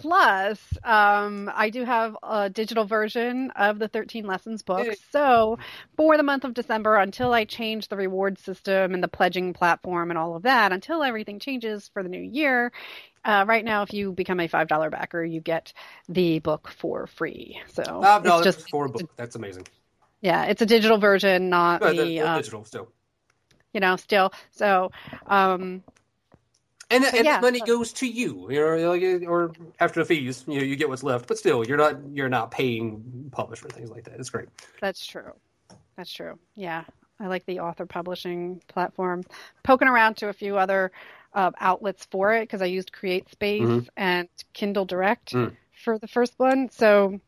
Plus, 0.00 0.60
um, 0.84 1.50
I 1.54 1.70
do 1.70 1.84
have 1.84 2.16
a 2.22 2.50
digital 2.50 2.84
version 2.84 3.50
of 3.52 3.78
the 3.78 3.88
13 3.88 4.26
Lessons 4.26 4.62
book. 4.62 4.86
So, 5.10 5.58
for 5.96 6.18
the 6.18 6.22
month 6.22 6.44
of 6.44 6.52
December, 6.52 6.96
until 6.96 7.32
I 7.32 7.44
change 7.46 7.88
the 7.88 7.96
reward 7.96 8.38
system 8.38 8.92
and 8.92 9.02
the 9.02 9.08
pledging 9.08 9.54
platform 9.54 10.10
and 10.10 10.18
all 10.18 10.36
of 10.36 10.42
that, 10.42 10.70
until 10.70 11.02
everything 11.02 11.38
changes 11.38 11.88
for 11.94 12.02
the 12.02 12.10
new 12.10 12.20
year, 12.20 12.72
uh, 13.24 13.46
right 13.48 13.64
now, 13.64 13.82
if 13.82 13.94
you 13.94 14.12
become 14.12 14.38
a 14.38 14.48
five 14.48 14.68
dollar 14.68 14.90
backer, 14.90 15.24
you 15.24 15.40
get 15.40 15.72
the 16.08 16.40
book 16.40 16.70
for 16.76 17.06
free. 17.06 17.58
So 17.66 17.82
five 18.02 18.22
dollars 18.22 18.44
just 18.44 18.68
for 18.68 18.84
a 18.84 18.88
book. 18.90 19.10
That's 19.16 19.34
amazing. 19.34 19.66
Yeah, 20.20 20.44
it's 20.44 20.60
a 20.60 20.66
digital 20.66 20.98
version, 20.98 21.48
not 21.48 21.80
the, 21.80 21.92
the 21.92 22.20
uh, 22.20 22.36
digital 22.36 22.64
still. 22.64 22.88
You 23.72 23.80
know, 23.80 23.96
still. 23.96 24.32
So, 24.52 24.90
um, 25.26 25.82
and, 26.90 27.04
and 27.04 27.24
yeah, 27.24 27.40
money 27.40 27.58
so. 27.60 27.66
goes 27.66 27.92
to 27.94 28.06
you, 28.06 28.50
you 28.50 28.60
know, 28.60 29.26
or 29.28 29.52
after 29.80 30.00
the 30.00 30.06
fees, 30.06 30.44
you 30.46 30.58
know, 30.58 30.64
you 30.64 30.76
get 30.76 30.88
what's 30.88 31.02
left. 31.02 31.26
But 31.26 31.38
still, 31.38 31.66
you're 31.66 31.76
not 31.76 31.96
you're 32.12 32.28
not 32.28 32.50
paying 32.50 33.28
publisher 33.32 33.68
things 33.68 33.90
like 33.90 34.04
that. 34.04 34.20
It's 34.20 34.30
great. 34.30 34.48
That's 34.80 35.04
true. 35.04 35.32
That's 35.96 36.12
true. 36.12 36.38
Yeah, 36.54 36.84
I 37.18 37.26
like 37.26 37.46
the 37.46 37.60
author 37.60 37.86
publishing 37.86 38.62
platform. 38.68 39.24
Poking 39.62 39.88
around 39.88 40.18
to 40.18 40.28
a 40.28 40.32
few 40.32 40.56
other 40.56 40.92
uh, 41.34 41.50
outlets 41.58 42.06
for 42.10 42.34
it 42.34 42.42
because 42.42 42.62
I 42.62 42.66
used 42.66 42.92
CreateSpace 42.92 43.62
mm-hmm. 43.62 43.86
and 43.96 44.28
Kindle 44.52 44.84
Direct 44.84 45.32
mm. 45.32 45.54
for 45.84 45.98
the 45.98 46.08
first 46.08 46.34
one. 46.38 46.70
So 46.70 47.20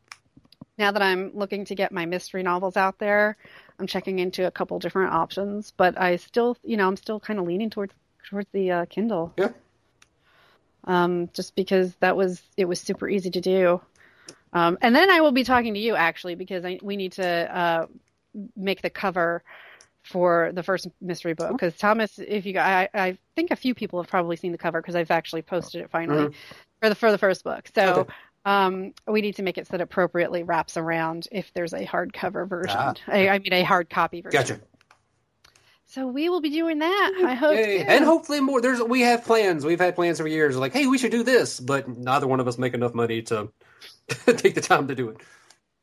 now 0.79 0.93
that 0.93 1.03
I'm 1.03 1.33
looking 1.35 1.65
to 1.67 1.75
get 1.75 1.93
my 1.93 2.07
mystery 2.07 2.43
novels 2.43 2.77
out 2.77 2.99
there, 2.99 3.37
I'm 3.79 3.87
checking 3.87 4.19
into 4.19 4.47
a 4.47 4.51
couple 4.51 4.79
different 4.79 5.13
options. 5.13 5.73
But 5.77 6.01
I 6.01 6.17
still, 6.17 6.57
you 6.63 6.77
know, 6.77 6.87
I'm 6.87 6.97
still 6.97 7.19
kind 7.19 7.39
of 7.39 7.47
leaning 7.47 7.71
towards 7.71 7.95
towards 8.29 8.49
the 8.53 8.71
uh, 8.71 8.85
Kindle. 8.87 9.33
Yeah. 9.37 9.51
Um, 10.85 11.29
just 11.33 11.55
because 11.55 11.95
that 11.97 12.17
was 12.17 12.41
it 12.57 12.67
was 12.67 12.81
super 12.81 13.09
easy 13.09 13.31
to 13.31 13.41
do. 13.41 13.81
Um, 14.53 14.79
and 14.81 14.95
then 14.95 15.11
I 15.11 15.21
will 15.21 15.33
be 15.33 15.45
talking 15.45 15.75
to 15.75 15.81
you 15.81 15.95
actually 15.95 16.35
because 16.35 16.65
I, 16.65 16.79
we 16.83 16.97
need 16.97 17.13
to 17.13 17.27
uh, 17.27 17.87
make 18.57 18.81
the 18.81 18.91
cover 18.91 19.43
for 20.05 20.53
the 20.55 20.63
first 20.63 20.89
mystery 21.03 21.35
book 21.35 21.53
because 21.53 21.77
Thomas, 21.77 22.19
if 22.19 22.47
you, 22.47 22.59
I, 22.59 22.89
I 22.95 23.19
think 23.37 23.51
a 23.51 23.57
few 23.57 23.75
people 23.75 24.01
have 24.01 24.09
probably 24.09 24.37
seen 24.37 24.53
the 24.53 24.59
cover 24.59 24.81
because 24.81 24.97
I've 24.97 25.11
actually 25.11 25.43
posted 25.43 25.83
it 25.83 25.91
finally 25.91 26.29
mm-hmm. 26.29 26.55
for 26.81 26.89
the 26.89 26.95
for 26.95 27.11
the 27.11 27.19
first 27.19 27.45
book. 27.45 27.69
So. 27.75 27.95
Okay. 28.01 28.13
Um, 28.45 28.95
we 29.07 29.21
need 29.21 29.37
to 29.37 29.43
make 29.43 29.59
it 29.59 29.67
so 29.67 29.73
that 29.73 29.83
appropriately 29.83 30.43
wraps 30.43 30.79
around 30.79 31.29
if 31.31 31.53
there's 31.53 31.75
a 31.75 31.85
hardcover 31.85 32.49
version. 32.49 32.79
Ah. 32.79 32.95
I, 33.07 33.29
I 33.29 33.39
mean, 33.41 33.53
a 33.53 33.63
hard 33.63 33.91
copy 33.91 34.23
version. 34.23 34.41
Gotcha. 34.41 34.61
So 35.89 36.06
we 36.06 36.28
will 36.28 36.43
be 36.43 36.51
doing 36.51 36.81
that. 36.81 37.12
I 37.24 37.35
hope, 37.35 37.55
hey, 37.55 37.82
and 37.82 38.05
hopefully 38.05 38.40
more. 38.40 38.60
There's 38.60 38.82
we 38.82 39.01
have 39.01 39.24
plans. 39.24 39.65
We've 39.65 39.81
had 39.81 39.94
plans 39.94 40.20
for 40.20 40.28
years. 40.28 40.55
Like, 40.55 40.74
hey, 40.74 40.86
we 40.86 40.98
should 40.98 41.10
do 41.10 41.23
this, 41.23 41.60
but 41.60 41.89
neither 41.89 42.27
one 42.27 42.40
of 42.40 42.48
us 42.48 42.59
make 42.59 42.74
enough 42.74 42.93
money 42.93 43.23
to 43.23 43.51
take 44.27 44.55
the 44.55 44.60
time 44.60 44.89
to 44.89 44.94
do 44.94 45.09
it. 45.09 45.16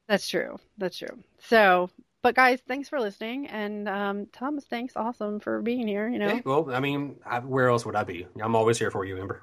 That's 0.07 0.27
true. 0.27 0.60
That's 0.77 0.95
true. 0.95 1.18
So, 1.48 1.90
but 2.22 2.36
guys, 2.36 2.60
thanks 2.68 2.88
for 2.88 2.99
listening, 2.99 3.48
and 3.48 3.90
um, 3.90 4.27
Thomas, 4.27 4.64
thanks, 4.65 4.94
awesome 4.95 5.40
for 5.40 5.64
being 5.64 5.88
here. 5.88 6.07
You 6.07 6.19
know. 6.19 6.30
Hey, 6.30 6.41
well, 6.45 6.72
I 6.72 6.80
mean, 6.80 7.15
I, 7.26 7.40
where 7.40 7.69
else 7.69 7.84
would 7.84 7.95
I 7.95 8.03
be? 8.03 8.27
I'm 8.40 8.56
always 8.56 8.77
here 8.77 8.91
for 8.91 9.06
you, 9.06 9.18
Ember. 9.18 9.41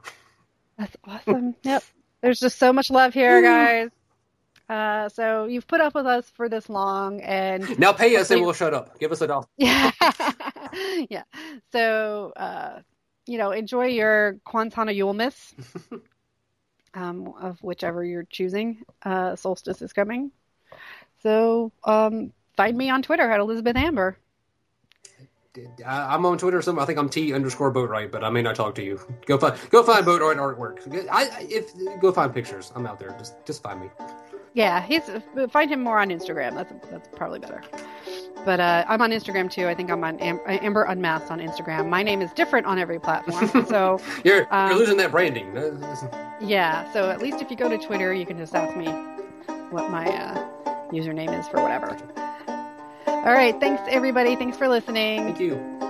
That's 0.78 0.96
awesome. 1.04 1.56
yep. 1.64 1.82
There's 2.20 2.38
just 2.38 2.58
so 2.58 2.72
much 2.72 2.88
love 2.88 3.14
here, 3.14 3.42
guys. 3.42 3.90
Uh, 4.68 5.08
so 5.10 5.44
you've 5.44 5.66
put 5.66 5.80
up 5.80 5.94
with 5.94 6.06
us 6.06 6.30
for 6.30 6.48
this 6.48 6.68
long, 6.68 7.20
and 7.20 7.78
now 7.78 7.92
pay 7.92 8.16
us, 8.16 8.30
and 8.30 8.40
we'll 8.40 8.52
shut 8.52 8.72
up. 8.72 8.98
Give 8.98 9.12
us 9.12 9.20
a 9.20 9.26
dollar. 9.26 9.46
Yeah, 9.58 9.90
yeah. 11.10 11.24
So 11.72 12.32
uh, 12.36 12.80
you 13.26 13.38
know, 13.38 13.50
enjoy 13.50 13.86
your 13.86 14.38
Quantana 14.46 14.92
Yulemas, 14.96 15.54
um, 16.94 17.32
of 17.40 17.62
whichever 17.62 18.04
you're 18.04 18.24
choosing. 18.24 18.82
Uh, 19.02 19.36
solstice 19.36 19.82
is 19.82 19.92
coming, 19.92 20.30
so 21.22 21.72
um, 21.84 22.32
find 22.56 22.76
me 22.76 22.90
on 22.90 23.02
Twitter 23.02 23.30
at 23.30 23.40
Elizabeth 23.40 23.76
Amber. 23.76 24.16
I'm 25.86 26.24
on 26.24 26.38
Twitter. 26.38 26.58
Or 26.58 26.62
something. 26.62 26.82
I 26.82 26.86
think 26.86 26.98
I'm 26.98 27.08
T 27.08 27.34
underscore 27.34 27.72
Boatwright, 27.72 28.10
but 28.10 28.24
I 28.24 28.30
may 28.30 28.42
not 28.42 28.56
talk 28.56 28.74
to 28.76 28.82
you. 28.82 28.98
Go 29.26 29.36
find 29.38 29.58
go 29.70 29.82
find 29.82 30.04
Boatwright 30.04 30.36
artwork. 30.36 31.08
I 31.10 31.46
if 31.48 31.72
go 32.00 32.12
find 32.12 32.32
pictures. 32.32 32.72
I'm 32.74 32.86
out 32.86 32.98
there. 32.98 33.14
Just 33.18 33.44
just 33.44 33.62
find 33.62 33.80
me. 33.80 33.90
Yeah, 34.54 34.82
he's 34.82 35.02
find 35.50 35.70
him 35.70 35.82
more 35.82 35.98
on 35.98 36.08
Instagram. 36.08 36.54
That's 36.54 36.72
that's 36.90 37.08
probably 37.16 37.38
better. 37.38 37.62
But 38.44 38.60
uh, 38.60 38.84
I'm 38.88 39.00
on 39.00 39.10
Instagram 39.10 39.50
too. 39.50 39.68
I 39.68 39.74
think 39.74 39.90
I'm 39.90 40.02
on 40.02 40.18
Am- 40.18 40.40
Amber 40.46 40.82
Unmasked 40.84 41.30
on 41.30 41.38
Instagram. 41.38 41.88
My 41.88 42.02
name 42.02 42.20
is 42.20 42.32
different 42.32 42.66
on 42.66 42.78
every 42.78 42.98
platform, 42.98 43.66
so 43.68 44.00
you're 44.24 44.52
um, 44.52 44.70
you're 44.70 44.78
losing 44.78 44.96
that 44.98 45.10
branding. 45.10 45.54
Yeah, 46.40 46.90
so 46.92 47.10
at 47.10 47.22
least 47.22 47.40
if 47.40 47.50
you 47.50 47.56
go 47.56 47.68
to 47.68 47.78
Twitter, 47.78 48.12
you 48.12 48.26
can 48.26 48.36
just 48.36 48.54
ask 48.54 48.76
me 48.76 48.86
what 49.70 49.90
my 49.90 50.06
uh, 50.06 50.46
username 50.90 51.38
is 51.38 51.46
for 51.48 51.62
whatever. 51.62 51.96
All 53.06 53.32
right, 53.32 53.58
thanks 53.60 53.82
everybody. 53.88 54.34
Thanks 54.34 54.56
for 54.56 54.66
listening. 54.68 55.22
Thank 55.22 55.40
you. 55.40 55.81